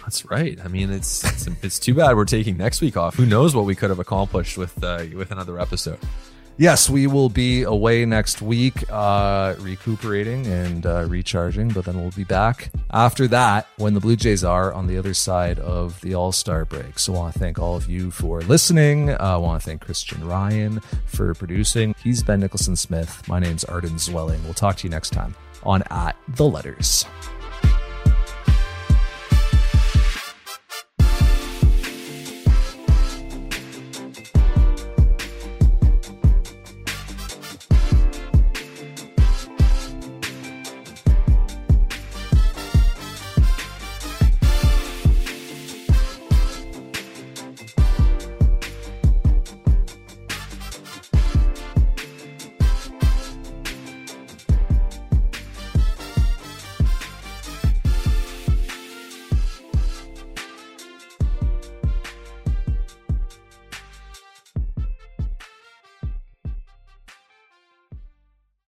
That's 0.02 0.26
right. 0.26 0.58
I 0.62 0.68
mean, 0.68 0.90
it's 0.90 1.24
it's, 1.24 1.48
it's 1.62 1.78
too 1.78 1.94
bad 1.94 2.16
we're 2.16 2.26
taking 2.26 2.58
next 2.58 2.82
week 2.82 2.98
off. 2.98 3.14
Who 3.14 3.24
knows 3.24 3.54
what 3.54 3.64
we 3.64 3.74
could 3.74 3.88
have 3.88 3.98
accomplished 3.98 4.58
with 4.58 4.84
uh, 4.84 5.04
with 5.14 5.30
another 5.30 5.58
episode. 5.58 5.98
Yes, 6.58 6.88
we 6.88 7.06
will 7.06 7.28
be 7.28 7.64
away 7.64 8.06
next 8.06 8.40
week, 8.40 8.90
uh, 8.90 9.54
recuperating 9.58 10.46
and 10.46 10.86
uh, 10.86 11.04
recharging, 11.06 11.68
but 11.68 11.84
then 11.84 12.00
we'll 12.00 12.12
be 12.12 12.24
back 12.24 12.70
after 12.90 13.28
that 13.28 13.68
when 13.76 13.92
the 13.92 14.00
Blue 14.00 14.16
Jays 14.16 14.42
are 14.42 14.72
on 14.72 14.86
the 14.86 14.96
other 14.96 15.12
side 15.12 15.58
of 15.58 16.00
the 16.00 16.14
All 16.14 16.32
Star 16.32 16.64
break. 16.64 16.98
So 16.98 17.14
I 17.14 17.18
want 17.18 17.34
to 17.34 17.38
thank 17.38 17.58
all 17.58 17.76
of 17.76 17.90
you 17.90 18.10
for 18.10 18.40
listening. 18.40 19.10
Uh, 19.10 19.16
I 19.20 19.36
want 19.36 19.60
to 19.60 19.66
thank 19.66 19.82
Christian 19.82 20.26
Ryan 20.26 20.80
for 21.04 21.34
producing. 21.34 21.94
He's 22.02 22.22
Ben 22.22 22.40
Nicholson 22.40 22.74
Smith. 22.74 23.28
My 23.28 23.38
name's 23.38 23.64
Arden 23.64 23.96
Zwelling. 23.96 24.42
We'll 24.44 24.54
talk 24.54 24.76
to 24.76 24.84
you 24.86 24.90
next 24.90 25.10
time 25.10 25.34
on 25.62 25.82
At 25.90 26.16
the 26.26 26.46
Letters. 26.48 27.04